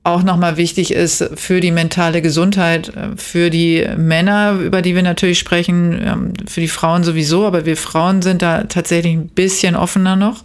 auch 0.04 0.22
nochmal 0.24 0.56
wichtig 0.56 0.92
ist 0.92 1.30
für 1.36 1.60
die 1.60 1.70
mentale 1.70 2.22
Gesundheit, 2.22 2.88
äh, 2.88 3.16
für 3.16 3.50
die 3.50 3.86
Männer, 3.96 4.52
über 4.52 4.82
die 4.82 4.94
wir 4.94 5.02
natürlich 5.02 5.38
sprechen, 5.38 6.00
ähm, 6.04 6.32
für 6.48 6.60
die 6.60 6.68
Frauen 6.68 7.04
sowieso, 7.04 7.46
aber 7.46 7.66
wir 7.66 7.76
Frauen 7.76 8.22
sind 8.22 8.42
da 8.42 8.64
tatsächlich 8.64 9.14
ein 9.14 9.28
bisschen 9.28 9.76
offener 9.76 10.16
noch. 10.16 10.44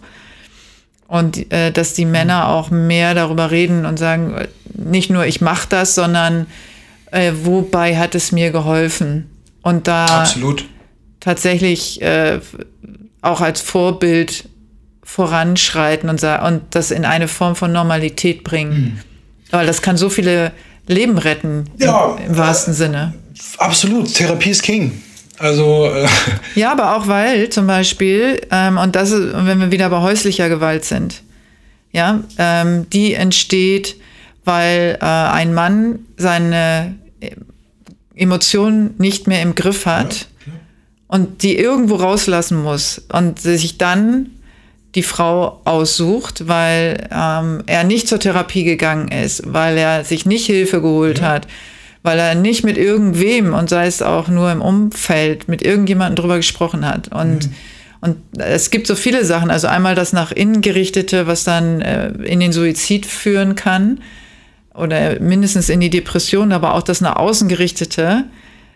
Und 1.08 1.50
äh, 1.52 1.72
dass 1.72 1.94
die 1.94 2.04
Männer 2.04 2.48
auch 2.48 2.70
mehr 2.70 3.14
darüber 3.14 3.50
reden 3.50 3.86
und 3.86 3.98
sagen, 3.98 4.34
äh, 4.34 4.48
nicht 4.74 5.10
nur 5.10 5.26
ich 5.26 5.40
mache 5.40 5.66
das, 5.68 5.94
sondern 5.94 6.46
äh, 7.10 7.32
wobei 7.42 7.96
hat 7.96 8.14
es 8.14 8.30
mir 8.30 8.50
geholfen? 8.52 9.30
Und 9.62 9.88
da 9.88 10.04
Absolut. 10.04 10.64
tatsächlich 11.18 12.00
äh, 12.02 12.40
auch 13.22 13.40
als 13.40 13.60
Vorbild 13.60 14.48
voranschreiten 15.02 16.10
und, 16.10 16.22
und 16.22 16.62
das 16.70 16.90
in 16.90 17.04
eine 17.04 17.26
Form 17.28 17.56
von 17.56 17.72
Normalität 17.72 18.44
bringen. 18.44 18.72
Mhm. 18.72 19.07
Weil 19.50 19.66
das 19.66 19.82
kann 19.82 19.96
so 19.96 20.10
viele 20.10 20.52
Leben 20.86 21.18
retten, 21.18 21.64
ja, 21.78 22.16
im, 22.18 22.32
im 22.32 22.36
wahrsten 22.36 22.72
äh, 22.72 22.76
Sinne. 22.76 23.14
Absolut, 23.58 24.12
Therapie 24.14 24.50
ist 24.50 24.62
King. 24.62 25.02
Also 25.38 25.86
äh 25.86 26.06
ja, 26.54 26.72
aber 26.72 26.96
auch 26.96 27.06
weil 27.06 27.48
zum 27.50 27.66
Beispiel 27.66 28.40
ähm, 28.50 28.76
und 28.76 28.96
das 28.96 29.10
ist, 29.10 29.32
wenn 29.32 29.60
wir 29.60 29.70
wieder 29.70 29.88
bei 29.88 30.00
häuslicher 30.00 30.48
Gewalt 30.48 30.84
sind, 30.84 31.22
ja, 31.92 32.20
ähm, 32.38 32.88
die 32.90 33.14
entsteht, 33.14 33.96
weil 34.44 34.98
äh, 35.00 35.04
ein 35.04 35.54
Mann 35.54 36.00
seine 36.16 36.96
Emotionen 38.14 38.94
nicht 38.98 39.26
mehr 39.26 39.42
im 39.42 39.54
Griff 39.54 39.86
hat 39.86 40.26
ja, 40.44 40.52
und 41.06 41.42
die 41.42 41.56
irgendwo 41.56 41.96
rauslassen 41.96 42.62
muss 42.62 43.02
und 43.12 43.40
sich 43.40 43.78
dann 43.78 44.30
die 44.98 45.04
Frau 45.04 45.60
aussucht, 45.64 46.48
weil 46.48 47.08
ähm, 47.12 47.62
er 47.66 47.84
nicht 47.84 48.08
zur 48.08 48.18
Therapie 48.18 48.64
gegangen 48.64 49.08
ist, 49.08 49.42
weil 49.46 49.78
er 49.78 50.04
sich 50.04 50.26
nicht 50.26 50.46
Hilfe 50.46 50.82
geholt 50.82 51.20
ja. 51.20 51.28
hat, 51.28 51.46
weil 52.02 52.18
er 52.18 52.34
nicht 52.34 52.64
mit 52.64 52.76
irgendwem 52.76 53.54
und 53.54 53.70
sei 53.70 53.86
es 53.86 54.02
auch 54.02 54.26
nur 54.26 54.50
im 54.50 54.60
Umfeld 54.60 55.46
mit 55.46 55.62
irgendjemandem 55.62 56.16
drüber 56.16 56.36
gesprochen 56.36 56.84
hat. 56.84 57.12
Und, 57.12 57.46
mhm. 57.46 57.54
und 58.00 58.16
es 58.38 58.70
gibt 58.70 58.88
so 58.88 58.96
viele 58.96 59.24
Sachen. 59.24 59.52
Also 59.52 59.68
einmal 59.68 59.94
das 59.94 60.12
nach 60.12 60.32
innen 60.32 60.62
gerichtete, 60.62 61.28
was 61.28 61.44
dann 61.44 61.80
äh, 61.80 62.08
in 62.24 62.40
den 62.40 62.50
Suizid 62.50 63.06
führen 63.06 63.54
kann 63.54 64.00
oder 64.74 65.20
mindestens 65.20 65.68
in 65.68 65.78
die 65.78 65.90
Depression, 65.90 66.50
aber 66.50 66.74
auch 66.74 66.82
das 66.82 67.00
nach 67.00 67.14
außen 67.14 67.46
gerichtete, 67.46 68.24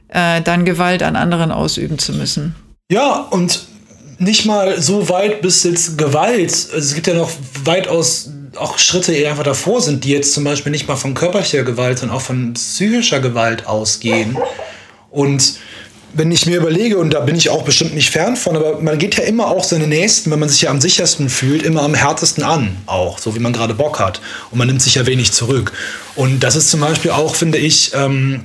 äh, 0.07 0.40
dann 0.40 0.65
Gewalt 0.65 1.03
an 1.03 1.16
anderen 1.16 1.51
ausüben 1.51 1.99
zu 1.99 2.12
müssen. 2.12 2.55
Ja, 2.93 3.27
und 3.31 3.72
nicht 4.23 4.47
mal 4.47 4.81
so 4.81 5.09
weit 5.09 5.43
bis 5.43 5.62
jetzt 5.65 5.99
Gewalt. 5.99 6.53
Also 6.53 6.77
es 6.77 6.94
gibt 6.94 7.07
ja 7.07 7.15
noch 7.15 7.31
weitaus 7.65 8.31
auch 8.57 8.78
Schritte, 8.78 9.12
die 9.12 9.27
einfach 9.27 9.44
davor 9.44 9.81
sind, 9.81 10.05
die 10.05 10.11
jetzt 10.11 10.32
zum 10.32 10.44
Beispiel 10.44 10.73
nicht 10.73 10.86
mal 10.86 10.97
von 10.97 11.15
körperlicher 11.15 11.65
Gewalt, 11.65 11.99
sondern 11.99 12.16
auch 12.16 12.23
von 12.23 12.55
psychischer 12.55 13.20
Gewalt 13.20 13.66
ausgehen. 13.66 14.36
Und 15.11 15.55
wenn 16.15 16.31
ich 16.31 16.47
mir 16.47 16.59
überlege, 16.59 16.99
und 16.99 17.15
da 17.15 17.20
bin 17.20 17.36
ich 17.36 17.49
auch 17.49 17.62
bestimmt 17.62 17.94
nicht 17.94 18.11
fern 18.11 18.36
von, 18.36 18.55
aber 18.57 18.81
man 18.81 18.99
geht 18.99 19.16
ja 19.16 19.24
immer 19.24 19.49
auch 19.49 19.65
seine 19.65 19.86
Nächsten, 19.86 20.31
wenn 20.31 20.39
man 20.39 20.51
sich 20.51 20.62
ja 20.62 20.70
am 20.70 20.81
sichersten 20.81 21.31
fühlt, 21.31 21.62
immer 21.62 21.82
am 21.82 21.94
härtesten 21.94 22.44
an, 22.44 22.77
auch, 22.86 23.19
so 23.19 23.35
wie 23.35 23.39
man 23.39 23.55
gerade 23.55 23.74
Bock 23.74 23.99
hat. 23.99 24.20
Und 24.51 24.59
man 24.59 24.66
nimmt 24.66 24.82
sich 24.82 24.97
ja 24.97 25.07
wenig 25.07 25.32
zurück. 25.32 25.73
Und 26.15 26.40
das 26.40 26.57
ist 26.57 26.70
zum 26.70 26.81
Beispiel 26.81 27.12
auch, 27.12 27.35
finde 27.35 27.59
ich, 27.59 27.93
ähm, 27.94 28.44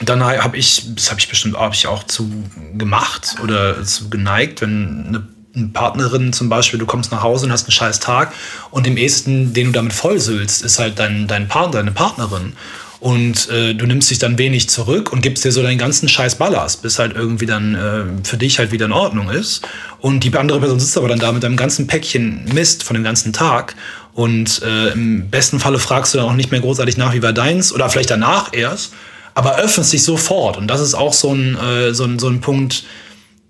dann 0.00 0.22
habe 0.24 0.56
ich, 0.56 0.94
das 0.94 1.10
habe 1.10 1.20
ich 1.20 1.28
bestimmt 1.28 1.56
hab 1.56 1.74
ich 1.74 1.86
auch 1.86 2.04
zu 2.04 2.30
gemacht 2.76 3.36
oder 3.42 3.82
zu 3.84 4.10
geneigt, 4.10 4.60
wenn 4.60 5.06
eine, 5.08 5.26
Partnerin 5.72 6.32
zum 6.32 6.48
Beispiel, 6.48 6.78
du 6.78 6.86
kommst 6.86 7.10
nach 7.10 7.22
Hause 7.22 7.46
und 7.46 7.52
hast 7.52 7.64
einen 7.64 7.72
scheiß 7.72 7.98
Tag 7.98 8.32
und 8.70 8.86
dem 8.86 8.96
ehesten, 8.96 9.54
den 9.54 9.66
du 9.66 9.72
damit 9.72 9.92
vollsüllst, 9.92 10.62
ist 10.62 10.78
halt 10.78 11.00
dein, 11.00 11.26
dein 11.26 11.48
Partner, 11.48 11.78
deine 11.78 11.90
Partnerin. 11.90 12.52
Und 13.00 13.48
äh, 13.48 13.74
du 13.74 13.86
nimmst 13.86 14.10
dich 14.10 14.18
dann 14.18 14.38
wenig 14.38 14.68
zurück 14.68 15.12
und 15.12 15.20
gibst 15.22 15.44
dir 15.44 15.52
so 15.52 15.62
deinen 15.62 15.78
ganzen 15.78 16.08
Scheiß 16.08 16.34
Ballast, 16.34 16.82
bis 16.82 16.98
halt 16.98 17.14
irgendwie 17.14 17.46
dann 17.46 17.74
äh, 17.74 18.04
für 18.24 18.36
dich 18.36 18.58
halt 18.58 18.72
wieder 18.72 18.86
in 18.86 18.92
Ordnung 18.92 19.30
ist. 19.30 19.66
Und 20.00 20.24
die 20.24 20.36
andere 20.36 20.58
Person 20.58 20.80
sitzt 20.80 20.96
aber 20.96 21.08
dann 21.08 21.20
da 21.20 21.30
mit 21.30 21.44
einem 21.44 21.56
ganzen 21.56 21.86
Päckchen 21.86 22.44
Mist 22.52 22.82
von 22.82 22.94
dem 22.94 23.04
ganzen 23.04 23.32
Tag. 23.32 23.76
Und 24.14 24.62
äh, 24.62 24.88
im 24.88 25.30
besten 25.30 25.60
Falle 25.60 25.78
fragst 25.78 26.12
du 26.12 26.18
dann 26.18 26.26
auch 26.26 26.34
nicht 26.34 26.50
mehr 26.50 26.60
großartig 26.60 26.96
nach, 26.96 27.14
wie 27.14 27.22
war 27.22 27.32
deins, 27.32 27.72
oder 27.72 27.88
vielleicht 27.88 28.10
danach 28.10 28.52
erst, 28.52 28.92
aber 29.38 29.56
öffnest 29.56 29.92
dich 29.92 30.02
sofort. 30.02 30.56
Und 30.56 30.66
das 30.66 30.80
ist 30.80 30.94
auch 30.94 31.12
so 31.12 31.32
ein, 31.32 31.56
äh, 31.56 31.94
so 31.94 32.04
ein, 32.04 32.18
so 32.18 32.28
ein 32.28 32.40
Punkt, 32.40 32.84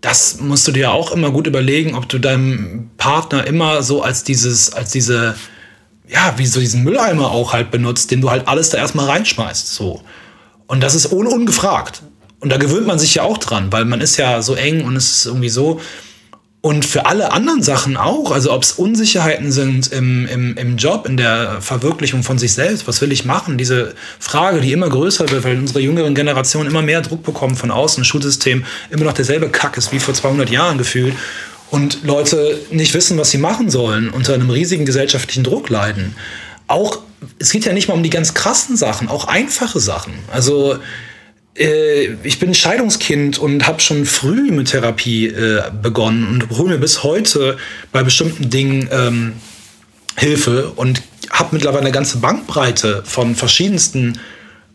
das 0.00 0.38
musst 0.40 0.68
du 0.68 0.72
dir 0.72 0.92
auch 0.92 1.12
immer 1.12 1.30
gut 1.30 1.46
überlegen, 1.46 1.94
ob 1.94 2.08
du 2.08 2.18
deinem 2.18 2.90
Partner 2.98 3.46
immer 3.46 3.82
so 3.82 4.02
als 4.02 4.22
dieses, 4.22 4.72
als 4.72 4.90
diese 4.90 5.34
ja, 6.08 6.34
wie 6.36 6.46
so 6.46 6.60
diesen 6.60 6.84
Mülleimer 6.84 7.30
auch 7.30 7.52
halt 7.52 7.70
benutzt, 7.70 8.10
den 8.10 8.20
du 8.20 8.30
halt 8.30 8.48
alles 8.48 8.70
da 8.70 8.78
erstmal 8.78 9.06
reinschmeißt. 9.06 9.74
So. 9.74 10.02
Und 10.66 10.82
das 10.82 10.94
ist 10.94 11.12
un 11.12 11.26
ungefragt. 11.26 12.02
Und 12.40 12.50
da 12.50 12.56
gewöhnt 12.56 12.86
man 12.86 12.98
sich 12.98 13.16
ja 13.16 13.22
auch 13.22 13.38
dran, 13.38 13.72
weil 13.72 13.84
man 13.84 14.00
ist 14.00 14.16
ja 14.16 14.42
so 14.42 14.54
eng 14.54 14.84
und 14.84 14.96
es 14.96 15.16
ist 15.16 15.26
irgendwie 15.26 15.48
so. 15.48 15.80
Und 16.60 16.84
für 16.84 17.06
alle 17.06 17.30
anderen 17.30 17.62
Sachen 17.62 17.96
auch, 17.96 18.32
also 18.32 18.52
ob 18.52 18.64
es 18.64 18.72
Unsicherheiten 18.72 19.52
sind 19.52 19.92
im, 19.92 20.26
im, 20.26 20.56
im 20.56 20.76
Job, 20.76 21.06
in 21.06 21.16
der 21.16 21.62
Verwirklichung 21.62 22.24
von 22.24 22.36
sich 22.36 22.52
selbst, 22.52 22.88
was 22.88 23.00
will 23.00 23.12
ich 23.12 23.24
machen? 23.24 23.58
Diese 23.58 23.94
Frage, 24.18 24.60
die 24.60 24.72
immer 24.72 24.88
größer 24.88 25.30
wird, 25.30 25.44
weil 25.44 25.56
unsere 25.56 25.78
jüngeren 25.78 26.16
Generationen 26.16 26.68
immer 26.68 26.82
mehr 26.82 27.00
Druck 27.00 27.22
bekommen 27.22 27.54
von 27.54 27.70
außen, 27.70 28.04
Schulsystem 28.04 28.64
immer 28.90 29.04
noch 29.04 29.12
derselbe 29.12 29.50
Kack 29.50 29.76
ist 29.76 29.92
wie 29.92 30.00
vor 30.00 30.14
200 30.14 30.50
Jahren 30.50 30.78
gefühlt 30.78 31.14
und 31.70 32.02
Leute 32.02 32.58
nicht 32.70 32.92
wissen, 32.92 33.18
was 33.18 33.30
sie 33.30 33.38
machen 33.38 33.70
sollen, 33.70 34.10
unter 34.10 34.34
einem 34.34 34.50
riesigen 34.50 34.84
gesellschaftlichen 34.84 35.44
Druck 35.44 35.68
leiden. 35.68 36.16
Auch, 36.66 36.98
es 37.38 37.50
geht 37.50 37.66
ja 37.66 37.72
nicht 37.72 37.88
mal 37.88 37.94
um 37.94 38.02
die 38.02 38.10
ganz 38.10 38.34
krassen 38.34 38.76
Sachen, 38.76 39.08
auch 39.08 39.26
einfache 39.26 39.78
Sachen. 39.78 40.14
Also 40.32 40.78
ich 41.58 42.38
bin 42.38 42.54
Scheidungskind 42.54 43.38
und 43.38 43.66
habe 43.66 43.80
schon 43.80 44.06
früh 44.06 44.50
mit 44.52 44.68
Therapie 44.68 45.26
äh, 45.26 45.62
begonnen 45.82 46.28
und 46.28 46.50
hole 46.56 46.74
mir 46.74 46.78
bis 46.78 47.02
heute 47.02 47.56
bei 47.90 48.02
bestimmten 48.02 48.48
Dingen 48.48 48.88
ähm, 48.92 49.32
Hilfe 50.16 50.70
und 50.76 51.02
habe 51.30 51.50
mittlerweile 51.52 51.82
eine 51.82 51.92
ganze 51.92 52.18
Bankbreite 52.18 53.02
von 53.04 53.34
verschiedensten 53.34 54.18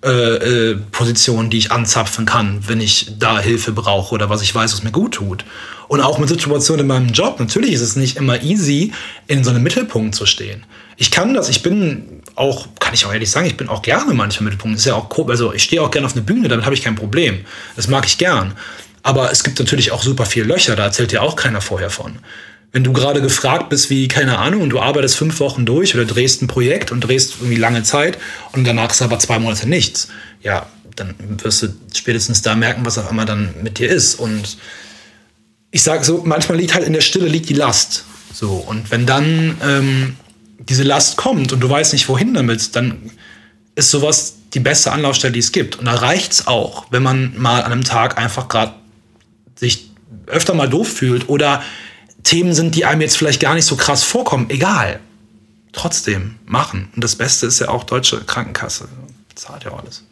äh, 0.03 0.72
äh, 0.72 0.76
Positionen, 0.91 1.49
die 1.49 1.57
ich 1.57 1.72
anzapfen 1.72 2.26
kann, 2.26 2.60
wenn 2.68 2.81
ich 2.81 3.14
da 3.18 3.39
Hilfe 3.39 3.72
brauche 3.72 4.14
oder 4.14 4.30
was 4.30 4.41
ich 4.41 4.53
weiß, 4.53 4.73
was 4.73 4.84
mir 4.84 4.91
gut 4.91 5.14
tut. 5.14 5.45
Und 5.88 6.01
auch 6.01 6.18
mit 6.18 6.27
Situationen 6.27 6.81
in 6.81 6.88
meinem 6.88 7.07
Job. 7.10 7.39
Natürlich 7.39 7.72
ist 7.72 7.81
es 7.81 7.95
nicht 7.95 8.18
immer 8.18 8.43
easy, 8.43 8.91
in 9.27 9.45
so 9.45 9.51
einem 9.51 9.64
Mittelpunkt 9.64 10.15
zu 10.15 10.26
stehen. 10.26 10.65
Ich 10.98 11.11
kann 11.11 11.34
das, 11.34 11.49
ich 11.49 11.64
bin 11.64 12.22
auch, 12.36 12.68
kann 12.80 12.94
ich 12.94 13.06
auch 13.06 13.14
ehrlich 13.14 13.30
sagen, 13.30 13.48
ich 13.48 13.57
bin 13.57 13.70
auch 13.70 13.82
gerne 13.82 14.14
manchmal 14.14 14.45
Mittelpunkt. 14.45 14.78
Ist 14.78 14.86
ja 14.86 14.95
auch, 14.95 15.28
also 15.28 15.53
ich 15.53 15.64
stehe 15.64 15.82
auch 15.82 15.91
gerne 15.91 16.07
auf 16.07 16.14
einer 16.14 16.24
Bühne, 16.24 16.48
damit 16.48 16.65
habe 16.65 16.76
ich 16.76 16.84
kein 16.84 16.95
Problem. 16.95 17.45
Das 17.76 17.88
mag 17.88 18.06
ich 18.06 18.18
gern. 18.18 18.56
Aber 19.02 19.32
es 19.32 19.44
gibt 19.44 19.60
natürlich 19.60 19.91
auch 19.91 20.02
super 20.02 20.26
viele 20.26 20.45
Löcher, 20.45 20.76
da 20.76 20.84
erzählt 20.84 21.11
dir 21.11 21.22
auch 21.22 21.36
keiner 21.36 21.61
vorher 21.61 21.90
von 21.90 22.20
wenn 22.74 22.84
du 22.84 22.91
gerade 22.91 23.22
gefragt 23.22 23.70
bist, 23.70 23.90
wie, 23.91 24.07
keine 24.07 24.40
Ahnung, 24.40 24.61
und 24.61 24.72
du 24.72 24.80
arbeitest 24.80 25.15
fünf 25.15 25.40
Wochen 25.40 25.64
durch 25.64 25.94
oder 25.94 26.06
drehst 26.06 26.41
ein 26.41 26.48
Projekt 26.48 26.91
und 26.91 27.02
drehst 27.02 27.36
irgendwie 27.40 27.56
lange 27.56 27.84
Zeit 27.84 28.18
und 28.52 28.65
danach 28.65 28.90
ist 28.90 29.02
aber 29.03 29.20
zwei 29.20 29.38
Monate 29.40 29.70
nichts, 29.70 30.10
ja, 30.41 30.65
dann 30.95 31.14
wirst 31.44 31.61
du 31.61 31.68
spätestens 31.94 32.41
da 32.41 32.56
merken, 32.56 32.84
was 32.84 32.98
auf 32.98 33.10
einmal 33.10 33.26
dann 33.26 33.53
mit 33.61 33.80
dir 33.80 33.90
ist. 33.90 34.15
Und 34.15 34.57
ich 35.72 35.84
sage 35.84 36.03
so, 36.03 36.24
manchmal 36.26 36.57
liegt 36.57 36.74
halt 36.74 36.86
in 36.86 36.94
der 36.94 37.02
Stille 37.02 37.28
liegt 37.28 37.49
die 37.49 37.53
Last. 37.53 38.06
So, 38.32 38.52
und 38.52 38.91
wenn 38.91 39.06
dann 39.06 39.57
ähm, 39.64 40.15
diese 40.69 40.84
Last 40.84 41.18
kommt 41.18 41.52
und 41.52 41.60
du 41.60 41.69
weißt 41.69 41.94
nicht, 41.94 42.07
wohin 42.10 42.34
damit, 42.34 42.76
dann 42.76 43.11
ist 43.76 43.91
sowas 43.91 44.35
die 44.53 44.60
beste 44.60 44.91
Anlaufstelle, 44.91 45.34
die 45.34 45.40
es 45.40 45.52
gibt. 45.52 45.77
Und 45.77 45.85
da 45.85 45.95
reicht 45.95 46.31
es 46.31 46.48
auch, 46.48 46.85
wenn 46.91 47.03
man 47.03 47.38
mal 47.38 47.64
an 47.64 47.72
einem 47.72 47.84
Tag 47.84 48.18
einfach 48.18 48.48
gerade 48.48 48.73
sich 49.56 49.90
öfter 50.27 50.53
mal 50.53 50.69
doof 50.69 50.88
fühlt 50.88 51.30
oder 51.30 51.64
Themen 52.23 52.53
sind, 52.53 52.76
die 52.76 52.85
einem 52.85 53.02
jetzt 53.02 53.18
vielleicht 53.18 53.41
gar 53.41 53.53
nicht 53.56 53.65
so 53.65 53.76
krass 53.76 54.03
vorkommen. 54.03 54.49
Egal. 54.49 54.99
Trotzdem 55.72 56.35
machen. 56.45 56.90
Und 56.95 57.03
das 57.03 57.15
Beste 57.15 57.48
ist 57.48 57.60
ja 57.60 57.69
auch 57.69 57.84
deutsche 57.84 58.22
Krankenkasse. 58.22 58.88
Zahlt 59.35 59.64
ja 59.64 59.73
alles. 59.73 60.03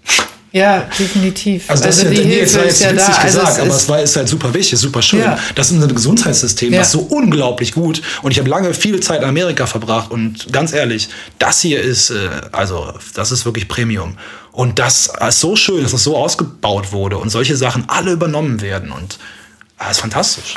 Ja, 0.54 0.90
definitiv. 1.00 1.70
Also, 1.70 1.86
das 1.86 2.00
also 2.00 2.10
die 2.10 2.26
nee, 2.26 2.36
Hilfe 2.36 2.60
ist 2.60 2.82
ja 2.82 2.92
da. 2.92 3.08
gesagt, 3.08 3.24
also 3.24 3.40
es 3.40 3.60
aber 3.60 3.68
es 3.70 3.90
war 3.90 4.02
ist 4.02 4.18
halt 4.18 4.28
super 4.28 4.54
wichtig, 4.54 4.78
super 4.78 5.02
schön. 5.02 5.22
Ja. 5.22 5.40
Das 5.56 5.72
ist 5.72 5.82
ein 5.82 5.96
Gesundheitssystem, 5.96 6.74
ja. 6.74 6.80
das 6.80 6.88
ist 6.88 6.94
so 6.94 7.00
unglaublich 7.00 7.72
gut. 7.72 8.02
Und 8.22 8.32
ich 8.32 8.40
habe 8.40 8.50
lange 8.50 8.74
viel 8.74 9.00
Zeit 9.00 9.22
in 9.22 9.30
Amerika 9.30 9.66
verbracht 9.66 10.12
und 10.12 10.52
ganz 10.52 10.74
ehrlich, 10.74 11.08
das 11.40 11.62
hier 11.62 11.80
ist, 11.80 12.10
äh, 12.10 12.30
also 12.52 12.94
das 13.14 13.32
ist 13.32 13.46
wirklich 13.46 13.70
Premium. 13.70 14.18
Und 14.52 14.80
das 14.80 15.14
ist 15.30 15.40
so 15.40 15.56
schön, 15.56 15.84
dass 15.84 15.94
das 15.94 16.04
so 16.04 16.18
ausgebaut 16.18 16.92
wurde 16.92 17.18
und 17.18 17.30
solche 17.30 17.56
Sachen 17.56 17.86
alle 17.88 18.12
übernommen 18.12 18.60
werden. 18.60 18.92
Und 18.92 19.20
das 19.78 19.88
ah, 19.88 19.92
ist 19.92 20.00
fantastisch. 20.02 20.56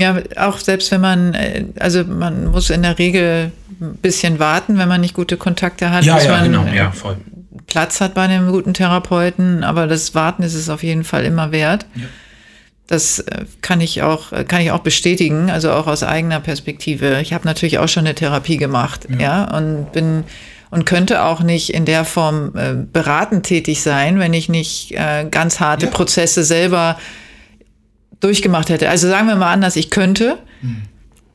Ja, 0.00 0.16
auch 0.36 0.58
selbst 0.58 0.92
wenn 0.92 1.00
man, 1.00 1.34
äh, 1.34 1.64
also 1.80 2.04
man 2.04 2.46
muss 2.46 2.70
in 2.70 2.82
der 2.82 2.96
Regel 3.00 3.50
ein 3.80 3.96
bisschen 3.96 4.38
warten, 4.38 4.78
wenn 4.78 4.88
man 4.88 5.00
nicht 5.00 5.14
gute 5.14 5.36
Kontakte 5.36 5.90
hat, 5.90 6.04
ja, 6.04 6.20
ja, 6.20 6.30
man 6.30 6.44
genau. 6.44 6.66
ja, 6.72 6.92
voll. 6.92 7.16
Platz 7.68 8.00
hat 8.00 8.14
bei 8.14 8.22
einem 8.22 8.50
guten 8.50 8.74
Therapeuten. 8.74 9.62
Aber 9.62 9.86
das 9.86 10.16
Warten 10.16 10.42
ist 10.42 10.54
es 10.54 10.68
auf 10.68 10.82
jeden 10.82 11.04
Fall 11.04 11.24
immer 11.24 11.52
wert. 11.52 11.86
Ja. 11.94 12.02
Das 12.88 13.20
äh, 13.20 13.44
kann 13.60 13.80
ich 13.80 14.02
auch, 14.02 14.32
kann 14.48 14.62
ich 14.62 14.72
auch 14.72 14.80
bestätigen, 14.80 15.50
also 15.50 15.70
auch 15.70 15.86
aus 15.86 16.02
eigener 16.02 16.40
Perspektive. 16.40 17.20
Ich 17.20 17.32
habe 17.32 17.46
natürlich 17.46 17.78
auch 17.78 17.88
schon 17.88 18.06
eine 18.06 18.14
Therapie 18.14 18.56
gemacht, 18.56 19.06
ja, 19.10 19.18
ja 19.18 19.56
und 19.56 19.92
bin 19.92 20.24
und 20.70 20.84
könnte 20.84 21.22
auch 21.22 21.40
nicht 21.40 21.72
in 21.72 21.84
der 21.84 22.04
Form 22.04 22.52
äh, 22.54 22.74
beratend 22.74 23.46
tätig 23.46 23.82
sein, 23.82 24.18
wenn 24.18 24.34
ich 24.34 24.48
nicht 24.48 24.92
äh, 24.92 25.26
ganz 25.30 25.60
harte 25.60 25.86
ja. 25.86 25.92
Prozesse 25.92 26.44
selber 26.44 26.98
durchgemacht 28.20 28.68
hätte. 28.68 28.88
Also 28.88 29.08
sagen 29.08 29.28
wir 29.28 29.36
mal 29.36 29.52
anders, 29.52 29.76
ich 29.76 29.90
könnte, 29.90 30.38
mhm. 30.60 30.82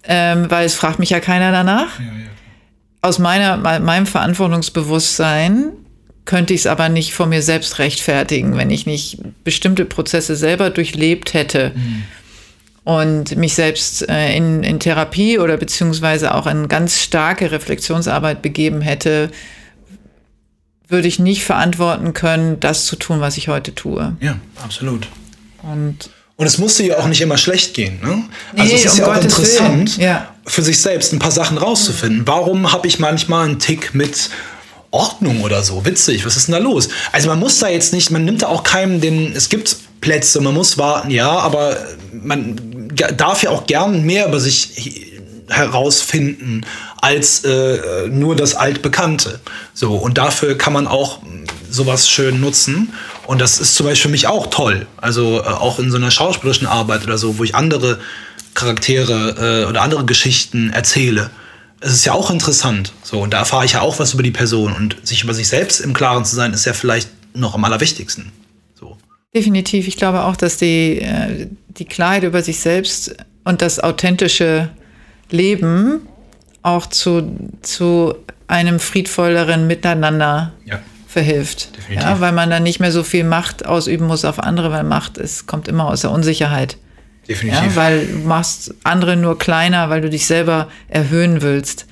ähm, 0.04 0.52
weil 0.52 0.66
es 0.66 0.76
fragt 0.76 1.00
mich 1.00 1.10
ja 1.10 1.20
keiner 1.20 1.52
danach. 1.52 2.00
Ja, 2.00 2.06
ja, 2.06 2.12
Aus 3.02 3.20
meiner, 3.20 3.58
meinem 3.58 4.06
Verantwortungsbewusstsein 4.06 5.72
könnte 6.26 6.54
ich 6.54 6.62
es 6.62 6.68
aber 6.68 6.90
nicht 6.90 7.14
vor 7.14 7.26
mir 7.26 7.42
selbst 7.42 7.80
rechtfertigen, 7.80 8.58
wenn 8.58 8.70
ich 8.70 8.86
nicht 8.86 9.20
bestimmte 9.44 9.86
Prozesse 9.86 10.36
selber 10.36 10.70
durchlebt 10.70 11.34
hätte. 11.34 11.72
Mhm. 11.76 12.04
Und 12.86 13.38
mich 13.38 13.56
selbst 13.56 14.08
äh, 14.10 14.36
in, 14.36 14.64
in 14.64 14.80
Therapie 14.80 15.40
oder 15.40 15.56
beziehungsweise 15.58 16.34
auch 16.34 16.48
in 16.48 16.68
ganz 16.68 17.02
starke 17.02 17.52
Reflexionsarbeit 17.52 18.42
begeben 18.42 18.82
hätte, 18.82 19.32
würde 20.90 21.08
ich 21.08 21.18
nicht 21.18 21.44
verantworten 21.44 22.14
können, 22.14 22.60
das 22.60 22.86
zu 22.86 22.98
tun, 22.98 23.22
was 23.22 23.38
ich 23.38 23.48
heute 23.48 23.74
tue. 23.74 24.18
Ja, 24.20 24.38
absolut. 24.62 25.08
Und 25.62 26.10
und 26.36 26.48
es 26.48 26.58
musste 26.58 26.84
ja 26.84 26.98
auch 26.98 27.08
nicht 27.08 27.22
immer 27.22 27.38
schlecht 27.38 27.74
gehen. 27.76 28.00
Ne? 28.02 28.24
Nee, 28.54 28.62
also 28.62 28.76
es 28.76 28.86
ist 28.86 28.94
um 28.94 29.00
ja 29.00 29.06
auch 29.06 29.14
Gottes 29.14 29.38
interessant, 29.38 29.98
ja. 29.98 30.34
für 30.46 30.64
sich 30.64 30.82
selbst 30.82 31.14
ein 31.14 31.20
paar 31.20 31.32
Sachen 31.32 31.58
rauszufinden. 31.58 32.24
Warum 32.26 32.72
habe 32.72 32.88
ich 32.88 32.98
manchmal 32.98 33.46
einen 33.46 33.60
Tick 33.60 33.94
mit 33.94 34.30
Ordnung 34.94 35.42
oder 35.42 35.64
so? 35.64 35.86
Witzig, 35.86 36.26
was 36.26 36.38
ist 36.38 36.48
denn 36.48 36.54
da 36.54 36.60
los? 36.60 36.90
Also 37.12 37.28
man 37.28 37.40
muss 37.40 37.60
da 37.60 37.68
jetzt 37.68 37.94
nicht, 37.94 38.12
man 38.12 38.26
nimmt 38.26 38.44
da 38.44 38.48
auch 38.48 38.64
keinem 38.64 39.02
den, 39.02 39.34
es 39.36 39.50
gibt 39.50 39.76
Plätze, 40.02 40.40
man 40.42 40.54
muss 40.54 40.78
warten, 40.78 41.10
ja, 41.10 41.30
aber 41.30 41.78
man 42.12 42.90
darf 43.18 43.44
ja 43.44 43.50
auch 43.50 43.66
gern 43.66 44.04
mehr 44.04 44.28
über 44.28 44.40
sich 44.40 45.12
herausfinden 45.50 46.66
als 47.02 47.44
äh, 47.44 48.08
nur 48.10 48.36
das 48.36 48.56
Altbekannte. 48.56 49.40
So, 49.74 49.96
und 49.96 50.18
dafür 50.18 50.58
kann 50.58 50.74
man 50.74 50.88
auch 50.88 51.20
sowas 51.70 52.10
schön 52.10 52.40
nutzen. 52.40 52.94
Und 53.28 53.42
das 53.42 53.60
ist 53.60 53.76
zum 53.76 53.86
Beispiel 53.86 54.04
für 54.04 54.12
mich 54.12 54.28
auch 54.28 54.48
toll. 54.48 54.88
Also 54.98 55.42
äh, 55.42 55.48
auch 55.48 55.80
in 55.80 55.92
so 55.92 55.98
einer 55.98 56.12
schauspielerischen 56.12 56.68
Arbeit 56.68 57.04
oder 57.04 57.18
so, 57.18 57.38
wo 57.38 57.44
ich 57.44 57.56
andere 57.56 58.00
Charaktere 58.54 59.64
äh, 59.64 59.70
oder 59.70 59.82
andere 59.82 60.06
Geschichten 60.06 60.72
erzähle. 60.72 61.30
Es 61.84 61.94
ist 61.94 62.06
ja 62.06 62.14
auch 62.14 62.32
interessant. 62.32 62.94
So, 63.04 63.22
und 63.22 63.34
da 63.34 63.40
erfahre 63.40 63.66
ich 63.66 63.74
ja 63.74 63.82
auch 63.82 64.00
was 64.00 64.14
über 64.14 64.24
die 64.24 64.32
Person. 64.32 64.74
Und 64.74 64.98
sich 65.04 65.24
über 65.24 65.34
sich 65.34 65.48
selbst 65.48 65.80
im 65.80 65.94
Klaren 65.94 66.26
zu 66.26 66.36
sein, 66.36 66.54
ist 66.54 66.66
ja 66.66 66.74
vielleicht 66.74 67.10
noch 67.34 67.56
am 67.56 67.64
allerwichtigsten. 67.66 68.32
So. 68.74 68.98
Definitiv. 69.36 69.88
Ich 69.88 69.98
glaube 69.98 70.24
auch, 70.24 70.36
dass 70.36 70.58
die, 70.58 71.00
äh, 71.02 71.48
die 71.68 71.86
Klarheit 71.86 72.24
über 72.24 72.42
sich 72.42 72.60
selbst 72.60 73.16
und 73.44 73.62
das 73.62 73.80
authentische 73.80 74.70
Leben 75.30 76.08
auch 76.62 76.86
zu, 76.86 77.36
zu 77.62 78.16
einem 78.48 78.80
friedvolleren 78.80 79.68
Miteinander 79.68 80.54
ja 80.66 80.80
verhilft. 81.14 81.78
Definitiv. 81.78 82.04
Ja, 82.04 82.20
weil 82.20 82.32
man 82.32 82.50
dann 82.50 82.64
nicht 82.64 82.80
mehr 82.80 82.92
so 82.92 83.04
viel 83.04 83.24
Macht 83.24 83.66
ausüben 83.66 84.08
muss 84.08 84.26
auf 84.26 84.40
andere, 84.40 84.72
weil 84.72 84.84
Macht 84.84 85.18
ist, 85.18 85.48
kommt 85.48 85.68
immer 85.68 85.88
aus 85.88 86.02
der 86.02 86.12
Unsicherheit. 86.12 86.78
Definitiv. 87.28 87.62
Ja, 87.62 87.76
weil 87.76 88.06
du 88.08 88.18
machst 88.28 88.74
andere 88.84 89.16
nur 89.16 89.38
kleiner, 89.40 89.90
weil 89.90 90.02
du 90.02 90.10
dich 90.10 90.26
selber 90.26 90.68
erhöhen 90.88 91.42
willst. 91.42 91.88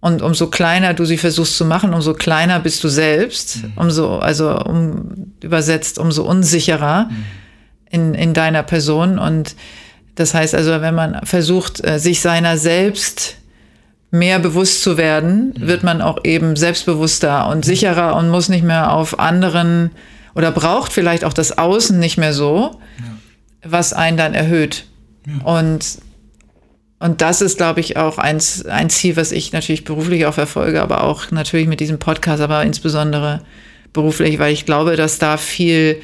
Und 0.00 0.22
umso 0.22 0.46
kleiner 0.46 0.94
du 0.94 1.04
sie 1.04 1.18
versuchst 1.18 1.56
zu 1.56 1.64
machen, 1.64 1.92
umso 1.92 2.14
kleiner 2.14 2.58
bist 2.60 2.82
du 2.82 2.88
selbst, 2.88 3.62
mhm. 3.62 3.72
umso, 3.76 4.18
also 4.18 4.58
um, 4.58 5.32
übersetzt, 5.42 5.98
umso 5.98 6.24
unsicherer 6.24 7.04
mhm. 7.04 7.24
in, 7.90 8.14
in 8.14 8.34
deiner 8.34 8.62
Person. 8.62 9.18
Und 9.18 9.56
Das 10.14 10.34
heißt 10.34 10.54
also, 10.54 10.80
wenn 10.80 10.94
man 10.94 11.20
versucht, 11.24 11.84
äh, 11.84 11.98
sich 11.98 12.20
seiner 12.20 12.58
selbst 12.58 13.36
mehr 14.10 14.38
bewusst 14.38 14.82
zu 14.82 14.96
werden, 14.96 15.54
wird 15.56 15.82
man 15.82 16.02
auch 16.02 16.18
eben 16.24 16.56
selbstbewusster 16.56 17.48
und 17.48 17.64
sicherer 17.64 18.16
und 18.16 18.28
muss 18.28 18.48
nicht 18.48 18.64
mehr 18.64 18.92
auf 18.92 19.18
anderen 19.18 19.90
oder 20.34 20.50
braucht 20.50 20.92
vielleicht 20.92 21.24
auch 21.24 21.32
das 21.32 21.58
Außen 21.58 21.98
nicht 21.98 22.18
mehr 22.18 22.32
so, 22.32 22.80
was 23.64 23.92
einen 23.92 24.16
dann 24.16 24.34
erhöht. 24.34 24.84
Und, 25.44 25.98
und 26.98 27.20
das 27.20 27.40
ist, 27.40 27.58
glaube 27.58 27.80
ich, 27.80 27.96
auch 27.96 28.18
ein, 28.18 28.40
ein 28.68 28.90
Ziel, 28.90 29.16
was 29.16 29.32
ich 29.32 29.52
natürlich 29.52 29.84
beruflich 29.84 30.26
auch 30.26 30.34
verfolge, 30.34 30.80
aber 30.80 31.04
auch 31.04 31.30
natürlich 31.30 31.68
mit 31.68 31.80
diesem 31.80 31.98
Podcast, 31.98 32.42
aber 32.42 32.62
insbesondere 32.62 33.42
beruflich, 33.92 34.38
weil 34.38 34.52
ich 34.52 34.66
glaube, 34.66 34.96
dass 34.96 35.18
da 35.18 35.36
viel 35.36 36.00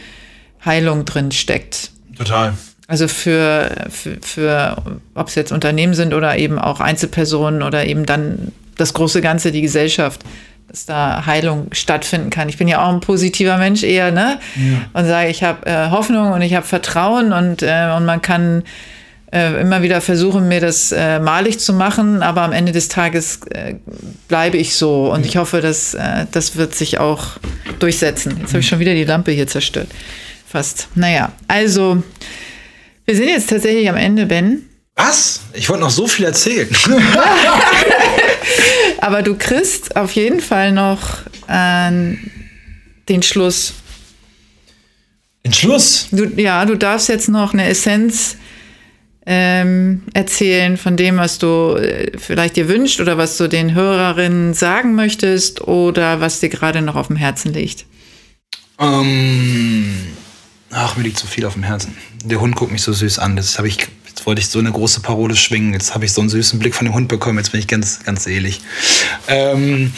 Heilung 0.64 1.04
drin 1.04 1.32
steckt. 1.32 1.90
Total. 2.16 2.54
Also 2.88 3.08
für, 3.08 3.86
für, 3.90 4.18
für 4.22 4.82
ob 5.14 5.28
es 5.28 5.34
jetzt 5.34 5.52
Unternehmen 5.52 5.94
sind 5.94 6.14
oder 6.14 6.38
eben 6.38 6.58
auch 6.58 6.80
Einzelpersonen 6.80 7.62
oder 7.62 7.86
eben 7.86 8.06
dann 8.06 8.52
das 8.76 8.94
große 8.94 9.20
Ganze, 9.20 9.50
die 9.50 9.62
Gesellschaft, 9.62 10.24
dass 10.68 10.86
da 10.86 11.24
Heilung 11.26 11.68
stattfinden 11.72 12.30
kann. 12.30 12.48
Ich 12.48 12.59
bin 12.59 12.68
ja 12.68 12.84
auch 12.84 12.93
ein 12.93 13.01
positiver 13.01 13.56
Mensch 13.56 13.82
eher, 13.82 14.10
ne? 14.10 14.38
Ja. 14.56 15.01
Und 15.01 15.06
sage, 15.06 15.28
ich 15.28 15.43
habe 15.43 15.66
äh, 15.66 15.90
Hoffnung 15.90 16.32
und 16.32 16.43
ich 16.43 16.55
habe 16.55 16.66
Vertrauen 16.66 17.32
und, 17.32 17.62
äh, 17.62 17.93
und 17.97 18.05
man 18.05 18.20
kann 18.20 18.64
äh, 19.32 19.60
immer 19.60 19.82
wieder 19.82 20.01
versuchen, 20.01 20.48
mir 20.48 20.60
das 20.60 20.93
äh, 20.93 21.18
malig 21.18 21.59
zu 21.59 21.72
machen, 21.72 22.22
aber 22.22 22.43
am 22.43 22.52
Ende 22.52 22.72
des 22.72 22.88
Tages 22.88 23.40
äh, 23.51 23.74
bleibe 24.28 24.56
ich 24.56 24.76
so 24.76 25.12
und 25.12 25.26
ich 25.26 25.36
hoffe, 25.36 25.60
dass 25.60 25.94
äh, 25.94 26.26
das 26.32 26.56
wird 26.56 26.74
sich 26.74 26.98
auch 26.98 27.24
durchsetzen. 27.78 28.36
Jetzt 28.40 28.51
habe 28.51 28.60
ich 28.60 28.68
schon 28.68 28.78
wieder 28.78 28.94
die 28.94 29.05
Lampe 29.05 29.32
hier 29.32 29.47
zerstört. 29.47 29.88
Fast. 30.48 30.88
Naja, 30.94 31.32
also 31.48 32.02
wir 33.05 33.16
sind 33.16 33.28
jetzt 33.28 33.51
tatsächlich 33.51 33.88
am 33.88 33.97
Ende, 33.97 34.26
Ben. 34.26 34.68
Was? 34.94 35.40
Ich 35.52 35.68
wollte 35.68 35.82
noch 35.82 35.90
so 35.90 36.06
viel 36.06 36.24
erzählen. 36.24 36.68
Aber 38.98 39.23
du 39.23 39.36
kriegst 39.36 39.97
auf 39.97 40.12
jeden 40.12 40.40
Fall 40.40 40.73
noch 40.73 41.20
äh, 41.48 42.16
den 43.09 43.23
Schluss. 43.23 43.74
Den 45.44 45.52
Schluss? 45.52 46.09
Du, 46.10 46.24
ja, 46.40 46.64
du 46.64 46.77
darfst 46.77 47.09
jetzt 47.09 47.28
noch 47.28 47.52
eine 47.52 47.68
Essenz 47.68 48.36
ähm, 49.27 50.02
erzählen 50.14 50.77
von 50.77 50.97
dem, 50.97 51.16
was 51.16 51.39
du 51.39 51.77
äh, 51.77 52.16
vielleicht 52.18 52.56
dir 52.56 52.68
wünscht 52.68 53.01
oder 53.01 53.18
was 53.18 53.36
du 53.36 53.48
den 53.48 53.74
Hörerinnen 53.74 54.55
sagen 54.55 54.94
möchtest 54.94 55.62
oder 55.62 56.20
was 56.20 56.40
dir 56.40 56.48
gerade 56.48 56.82
noch 56.82 56.97
auf 56.97 57.09
dem 57.09 57.16
Herzen 57.16 57.52
liegt. 57.52 57.86
Ähm, 58.78 60.06
ach, 60.70 60.97
mir 60.97 61.05
liegt 61.05 61.18
so 61.18 61.27
viel 61.27 61.44
auf 61.44 61.55
dem 61.55 61.62
Herzen 61.62 61.97
der 62.27 62.40
Hund 62.40 62.56
guckt 62.56 62.73
mich 62.73 62.82
so 62.82 62.93
süß 62.93 63.18
an. 63.18 63.36
Das 63.36 63.59
habe 63.59 63.68
ich, 63.68 63.89
wollte 64.27 64.40
ich 64.40 64.48
so 64.48 64.59
eine 64.59 64.73
große 64.73 65.01
Parole 65.01 65.36
schwingen. 65.36 65.73
Jetzt 65.73 65.94
habe 65.94 66.05
ich 66.05 66.12
so 66.12 66.20
einen 66.20 66.28
süßen 66.28 66.59
Blick 66.59 66.74
von 66.74 66.85
dem 66.85 66.94
Hund 66.94 67.09
bekommen. 67.09 67.39
Jetzt 67.39 67.53
bin 67.53 67.61
ich 67.61 67.69
ganz, 67.69 68.01
ganz 68.05 68.24
selig. 68.24 68.61
Ähm, 69.28 69.93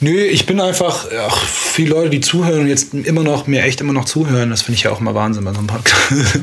nö, 0.00 0.22
ich 0.22 0.44
bin 0.46 0.60
einfach, 0.60 1.06
ach, 1.26 1.44
viele 1.46 1.90
Leute, 1.90 2.10
die 2.10 2.20
zuhören 2.20 2.60
und 2.60 2.66
jetzt 2.68 2.92
immer 2.92 3.22
noch, 3.22 3.46
mir 3.46 3.62
echt 3.62 3.80
immer 3.80 3.94
noch 3.94 4.04
zuhören, 4.04 4.50
das 4.50 4.62
finde 4.62 4.76
ich 4.76 4.82
ja 4.84 4.90
auch 4.90 5.00
immer 5.00 5.14
Wahnsinn 5.14 5.44
bei 5.44 5.52
so 5.52 5.58
einem 5.58 5.66
Podcast. 5.66 6.40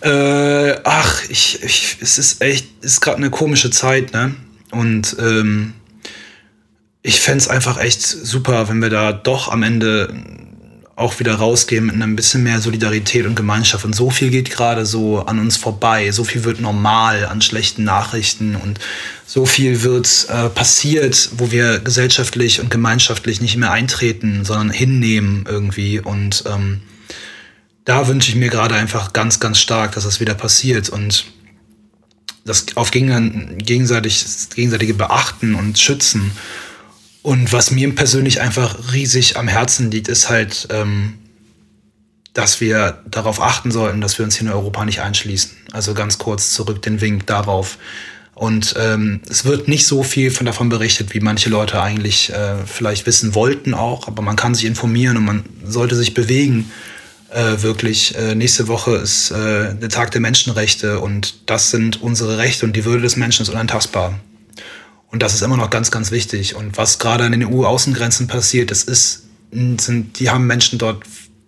äh, 0.00 0.80
ach, 0.84 1.22
ich, 1.28 1.62
ich, 1.62 1.98
es 2.00 2.18
ist 2.18 2.40
echt, 2.40 2.66
es 2.80 2.94
ist 2.94 3.00
gerade 3.02 3.18
eine 3.18 3.30
komische 3.30 3.70
Zeit, 3.70 4.12
ne? 4.12 4.34
Und 4.70 5.16
ähm, 5.20 5.74
ich 7.02 7.20
fände 7.20 7.38
es 7.38 7.48
einfach 7.48 7.78
echt 7.78 8.02
super, 8.02 8.68
wenn 8.70 8.80
wir 8.80 8.88
da 8.88 9.12
doch 9.12 9.52
am 9.52 9.62
Ende 9.62 10.12
auch 10.96 11.18
wieder 11.18 11.34
rausgehen 11.34 11.86
mit 11.86 11.94
einem 11.96 12.14
bisschen 12.14 12.44
mehr 12.44 12.60
Solidarität 12.60 13.26
und 13.26 13.34
Gemeinschaft. 13.34 13.84
Und 13.84 13.94
so 13.94 14.10
viel 14.10 14.30
geht 14.30 14.50
gerade 14.50 14.86
so 14.86 15.20
an 15.20 15.40
uns 15.40 15.56
vorbei. 15.56 16.12
So 16.12 16.22
viel 16.22 16.44
wird 16.44 16.60
normal 16.60 17.26
an 17.26 17.40
schlechten 17.40 17.82
Nachrichten 17.82 18.54
und 18.54 18.78
so 19.26 19.44
viel 19.44 19.82
wird 19.82 20.26
äh, 20.28 20.48
passiert, 20.50 21.30
wo 21.36 21.50
wir 21.50 21.80
gesellschaftlich 21.80 22.60
und 22.60 22.70
gemeinschaftlich 22.70 23.40
nicht 23.40 23.56
mehr 23.56 23.72
eintreten, 23.72 24.44
sondern 24.44 24.70
hinnehmen 24.70 25.46
irgendwie. 25.48 25.98
Und 25.98 26.44
ähm, 26.46 26.82
da 27.84 28.06
wünsche 28.06 28.28
ich 28.28 28.36
mir 28.36 28.48
gerade 28.48 28.76
einfach 28.76 29.12
ganz, 29.12 29.40
ganz 29.40 29.58
stark, 29.58 29.92
dass 29.92 30.04
das 30.04 30.20
wieder 30.20 30.34
passiert 30.34 30.88
und 30.90 31.24
das 32.44 32.66
auf 32.76 32.90
gegenseitig, 32.90 34.24
gegenseitige 34.54 34.94
Beachten 34.94 35.54
und 35.54 35.78
Schützen 35.78 36.30
und 37.24 37.54
was 37.54 37.70
mir 37.70 37.92
persönlich 37.94 38.42
einfach 38.42 38.92
riesig 38.92 39.38
am 39.38 39.48
Herzen 39.48 39.90
liegt, 39.90 40.08
ist 40.08 40.28
halt, 40.28 40.68
ähm, 40.70 41.14
dass 42.34 42.60
wir 42.60 42.98
darauf 43.10 43.40
achten 43.40 43.70
sollten, 43.70 44.02
dass 44.02 44.18
wir 44.18 44.26
uns 44.26 44.36
hier 44.36 44.46
in 44.46 44.52
Europa 44.52 44.84
nicht 44.84 45.00
einschließen. 45.00 45.52
Also 45.72 45.94
ganz 45.94 46.18
kurz 46.18 46.52
zurück 46.52 46.82
den 46.82 47.00
Wink 47.00 47.26
darauf. 47.26 47.78
Und 48.34 48.74
ähm, 48.78 49.22
es 49.30 49.46
wird 49.46 49.68
nicht 49.68 49.86
so 49.86 50.02
viel 50.02 50.30
von 50.30 50.44
davon 50.44 50.68
berichtet, 50.68 51.14
wie 51.14 51.20
manche 51.20 51.48
Leute 51.48 51.80
eigentlich 51.80 52.28
äh, 52.28 52.56
vielleicht 52.66 53.06
wissen 53.06 53.34
wollten 53.34 53.72
auch, 53.72 54.06
aber 54.06 54.20
man 54.20 54.36
kann 54.36 54.54
sich 54.54 54.66
informieren 54.66 55.16
und 55.16 55.24
man 55.24 55.44
sollte 55.64 55.96
sich 55.96 56.12
bewegen. 56.12 56.70
Äh, 57.30 57.62
wirklich, 57.62 58.18
äh, 58.18 58.34
nächste 58.34 58.68
Woche 58.68 58.96
ist 58.96 59.30
äh, 59.30 59.74
der 59.74 59.88
Tag 59.88 60.10
der 60.10 60.20
Menschenrechte 60.20 61.00
und 61.00 61.48
das 61.48 61.70
sind 61.70 62.02
unsere 62.02 62.36
Rechte 62.36 62.66
und 62.66 62.76
die 62.76 62.84
Würde 62.84 63.00
des 63.00 63.16
Menschen 63.16 63.44
ist 63.44 63.48
unantastbar. 63.48 64.20
Und 65.14 65.22
das 65.22 65.32
ist 65.32 65.42
immer 65.42 65.56
noch 65.56 65.70
ganz, 65.70 65.92
ganz 65.92 66.10
wichtig. 66.10 66.56
Und 66.56 66.76
was 66.76 66.98
gerade 66.98 67.22
an 67.22 67.30
den 67.30 67.46
EU-Außengrenzen 67.46 68.26
passiert, 68.26 68.72
das 68.72 68.82
ist, 68.82 69.22
sind, 69.52 70.18
die 70.18 70.28
haben 70.28 70.48
Menschen 70.48 70.76
dort, 70.76 71.04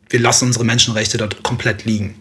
wir 0.08 0.20
lassen 0.20 0.46
unsere 0.46 0.64
Menschenrechte 0.64 1.18
dort 1.18 1.42
komplett 1.42 1.84
liegen. 1.84 2.14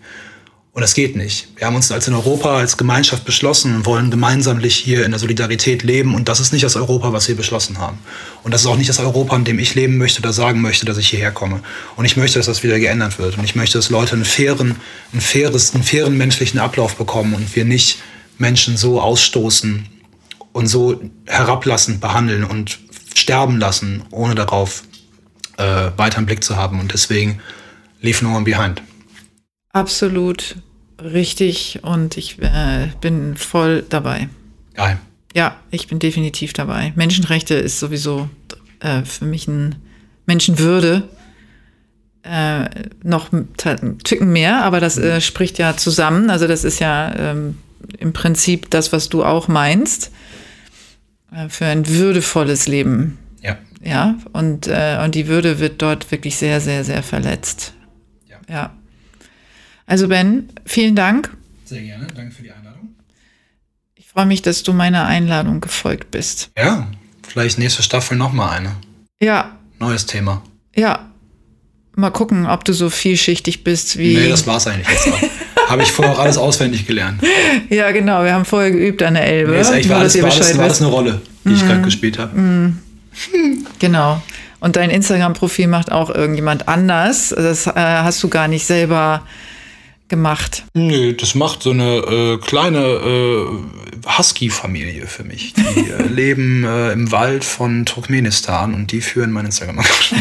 Und 0.74 0.82
das 0.82 0.96
geht 0.96 1.16
nicht. 1.16 1.50
Wir 1.56 1.68
haben 1.68 1.76
uns 1.76 1.92
als 1.92 2.08
in 2.08 2.16
Europa, 2.16 2.58
als 2.58 2.78
Gemeinschaft 2.78 3.26
beschlossen 3.26 3.76
und 3.76 3.86
wollen 3.86 4.10
gemeinschaftlich 4.10 4.76
hier 4.76 5.06
in 5.06 5.12
der 5.12 5.20
Solidarität 5.20 5.84
leben. 5.84 6.16
Und 6.16 6.30
das 6.30 6.40
ist 6.40 6.52
nicht 6.52 6.66
das 6.66 6.76
Europa, 6.76 7.14
was 7.14 7.28
wir 7.28 7.36
beschlossen 7.36 7.78
haben. 7.78 8.00
Und 8.42 8.52
das 8.52 8.62
ist 8.62 8.68
auch 8.68 8.76
nicht 8.76 8.90
das 8.90 8.98
Europa, 8.98 9.36
in 9.36 9.46
dem 9.46 9.60
ich 9.60 9.76
leben 9.76 10.00
möchte 10.00 10.22
oder 10.22 10.34
sagen 10.34 10.62
möchte, 10.62 10.88
dass 10.88 10.98
ich 10.98 11.10
hierher 11.10 11.32
komme. 11.32 11.60
Und 11.96 12.06
ich 12.06 12.18
möchte, 12.18 12.40
dass 12.40 12.48
das 12.48 12.64
wieder 12.64 12.80
geändert 12.80 13.20
wird. 13.20 13.38
Und 13.38 13.44
ich 13.44 13.54
möchte, 13.54 13.78
dass 13.78 13.92
Leute 13.92 14.14
einen 14.14 14.26
fairen, 14.26 14.78
einen 15.12 15.22
faires, 15.22 15.76
einen 15.76 15.84
fairen 15.84 16.18
menschlichen 16.18 16.60
Ablauf 16.60 16.96
bekommen 16.96 17.36
und 17.36 17.56
wir 17.56 17.66
nicht 17.66 18.00
Menschen 18.40 18.78
so 18.78 19.00
ausstoßen, 19.00 19.90
und 20.56 20.68
so 20.68 21.02
herablassend 21.26 22.00
behandeln 22.00 22.46
und 22.46 22.80
sterben 23.14 23.60
lassen, 23.60 24.04
ohne 24.10 24.36
darauf 24.36 24.84
äh, 25.58 25.92
weiter 25.98 26.18
einen 26.18 26.28
Blick 26.28 26.46
zu 26.46 26.56
haben. 26.56 26.80
Und 26.80 26.94
deswegen 26.94 27.42
lief 28.00 28.22
No 28.22 28.34
One 28.34 28.46
Behind. 28.46 28.82
Absolut 29.74 30.56
richtig 31.04 31.82
und 31.84 32.16
ich 32.16 32.42
äh, 32.42 32.88
bin 33.02 33.36
voll 33.36 33.84
dabei. 33.90 34.30
Geil. 34.76 34.98
Ja, 35.34 35.58
ich 35.72 35.90
bin 35.90 36.00
definitiv 36.00 36.54
dabei. 36.54 36.94
Menschenrechte 36.96 37.56
ist 37.56 37.82
sowieso 37.82 38.30
äh, 38.80 39.04
für 39.04 39.26
mich 39.26 39.50
ein 39.50 39.76
Menschenwürde. 40.26 41.04
Äh, 42.24 42.70
noch 43.04 43.34
ein 43.34 43.50
Ticken 44.06 44.32
mehr, 44.32 44.64
aber 44.64 44.80
das 44.80 44.98
äh, 44.98 45.20
spricht 45.20 45.58
ja 45.58 45.76
zusammen. 45.76 46.30
Also 46.30 46.48
das 46.48 46.64
ist 46.64 46.80
ja 46.80 47.14
ähm, 47.14 47.58
im 48.00 48.14
Prinzip 48.14 48.70
das, 48.70 48.94
was 48.94 49.10
du 49.10 49.26
auch 49.26 49.50
meinst. 49.50 50.12
Äh, 51.36 51.50
für 51.50 51.66
ein 51.66 51.88
würdevolles 51.88 52.68
Leben. 52.68 53.18
Ja. 53.42 53.58
Ja, 53.84 54.16
und, 54.34 54.68
äh, 54.68 55.00
und 55.04 55.16
die 55.16 55.28
Würde 55.28 55.60
wird 55.60 55.82
dort 55.82 56.10
wirklich 56.12 56.38
sehr, 56.38 56.62
sehr, 56.62 56.84
sehr 56.84 57.04
verletzt. 57.04 57.74
Ja. 58.28 58.38
ja. 58.50 58.74
Also 59.86 60.08
Ben, 60.08 60.50
vielen 60.66 60.96
Dank. 60.96 61.36
Sehr 61.66 61.82
gerne, 61.82 62.08
danke 62.08 62.34
für 62.34 62.42
die 62.42 62.52
Einladung. 62.52 62.96
Ich 63.96 64.08
freue 64.08 64.26
mich, 64.26 64.42
dass 64.42 64.64
du 64.64 64.74
meiner 64.74 65.06
Einladung 65.06 65.62
gefolgt 65.62 66.10
bist. 66.12 66.52
Ja, 66.58 66.88
vielleicht 67.28 67.60
nächste 67.60 67.84
Staffel 67.84 68.18
nochmal 68.18 68.58
eine. 68.58 68.76
Ja. 69.22 69.58
Neues 69.80 70.06
Thema. 70.06 70.42
Ja. 70.76 71.12
Mal 71.96 72.10
gucken, 72.10 72.46
ob 72.46 72.66
du 72.66 72.74
so 72.74 72.90
vielschichtig 72.90 73.64
bist 73.64 73.98
wie. 73.98 74.16
Nee, 74.16 74.30
das 74.30 74.46
war's 74.46 74.68
eigentlich 74.68 74.88
jetzt 74.90 75.08
auch. 75.08 75.22
Habe 75.70 75.82
ich 75.82 75.92
vorher 75.92 76.14
auch 76.14 76.20
alles 76.20 76.38
auswendig 76.38 76.86
gelernt. 76.86 77.22
Ja, 77.70 77.92
genau. 77.92 78.24
Wir 78.24 78.34
haben 78.34 78.46
vorher 78.46 78.72
geübt 78.72 79.02
an 79.02 79.16
der 79.16 79.26
Elbe. 79.26 79.54
Nee, 79.54 79.62
ist 79.62 79.72
echt, 79.72 79.90
war, 79.90 80.00
alles, 80.00 80.22
war, 80.22 80.32
alles, 80.32 80.58
war 80.58 80.66
alles 80.66 80.82
eine 80.82 80.92
Rolle, 80.92 81.22
die 81.44 81.50
mm. 81.50 81.56
ich 81.56 81.66
gerade 81.66 81.82
gespielt 81.82 82.20
habe. 82.20 82.40
Mm. 82.40 82.78
Genau. 83.80 84.22
Und 84.60 84.76
dein 84.76 84.90
Instagram-Profil 84.90 85.68
macht 85.68 85.92
auch 85.92 86.10
irgendjemand 86.10 86.68
anders. 86.68 87.30
Das 87.30 87.68
äh, 87.68 87.72
hast 87.76 88.22
du 88.24 88.30
gar 88.30 88.48
nicht 88.48 88.66
selber 88.66 89.24
gemacht. 90.08 90.64
Nö, 90.74 91.14
das 91.14 91.36
macht 91.36 91.64
so 91.64 91.72
eine 91.72 91.98
äh, 91.98 92.38
kleine 92.38 92.80
äh, 92.80 93.46
Husky-Familie 94.18 95.08
für 95.08 95.24
mich. 95.24 95.54
Die 95.54 95.90
äh, 95.90 96.04
leben 96.10 96.64
äh, 96.64 96.92
im 96.92 97.12
Wald 97.12 97.44
von 97.44 97.86
Turkmenistan 97.86 98.74
und 98.74 98.92
die 98.92 99.02
führen 99.02 99.32
mein 99.32 99.46
Instagram-Account. 99.46 100.14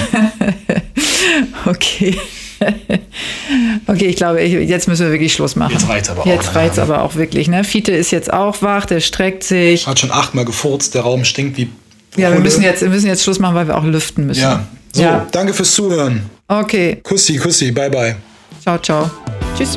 okay. 1.66 2.16
okay, 3.86 4.06
ich 4.06 4.16
glaube, 4.16 4.42
jetzt 4.42 4.88
müssen 4.88 5.06
wir 5.06 5.12
wirklich 5.12 5.32
Schluss 5.32 5.56
machen. 5.56 5.72
Jetzt 5.72 5.88
reizt 5.88 6.10
aber 6.10 6.26
jetzt 6.26 6.56
auch. 6.56 6.62
Jetzt 6.62 6.78
aber 6.78 7.02
auch 7.02 7.14
wirklich. 7.14 7.48
Ne? 7.48 7.64
Fiete 7.64 7.92
ist 7.92 8.10
jetzt 8.10 8.32
auch 8.32 8.62
wach, 8.62 8.86
der 8.86 9.00
streckt 9.00 9.44
sich. 9.44 9.86
Hat 9.86 9.98
schon 9.98 10.10
achtmal 10.10 10.44
gefurzt, 10.44 10.94
der 10.94 11.02
Raum 11.02 11.24
stinkt 11.24 11.56
wie. 11.56 11.68
Ja, 12.16 12.32
wir 12.32 12.38
müssen, 12.38 12.62
jetzt, 12.62 12.80
wir 12.80 12.88
müssen 12.88 13.08
jetzt 13.08 13.24
Schluss 13.24 13.40
machen, 13.40 13.56
weil 13.56 13.66
wir 13.66 13.76
auch 13.76 13.84
lüften 13.84 14.26
müssen. 14.26 14.42
Ja. 14.42 14.66
So, 14.92 15.02
ja. 15.02 15.26
danke 15.32 15.52
fürs 15.52 15.72
Zuhören. 15.72 16.30
Okay. 16.46 17.00
Kussi, 17.02 17.36
Kussi, 17.36 17.72
bye 17.72 17.90
bye. 17.90 18.16
Ciao, 18.62 18.78
ciao. 18.78 19.10
Tschüss. 19.56 19.76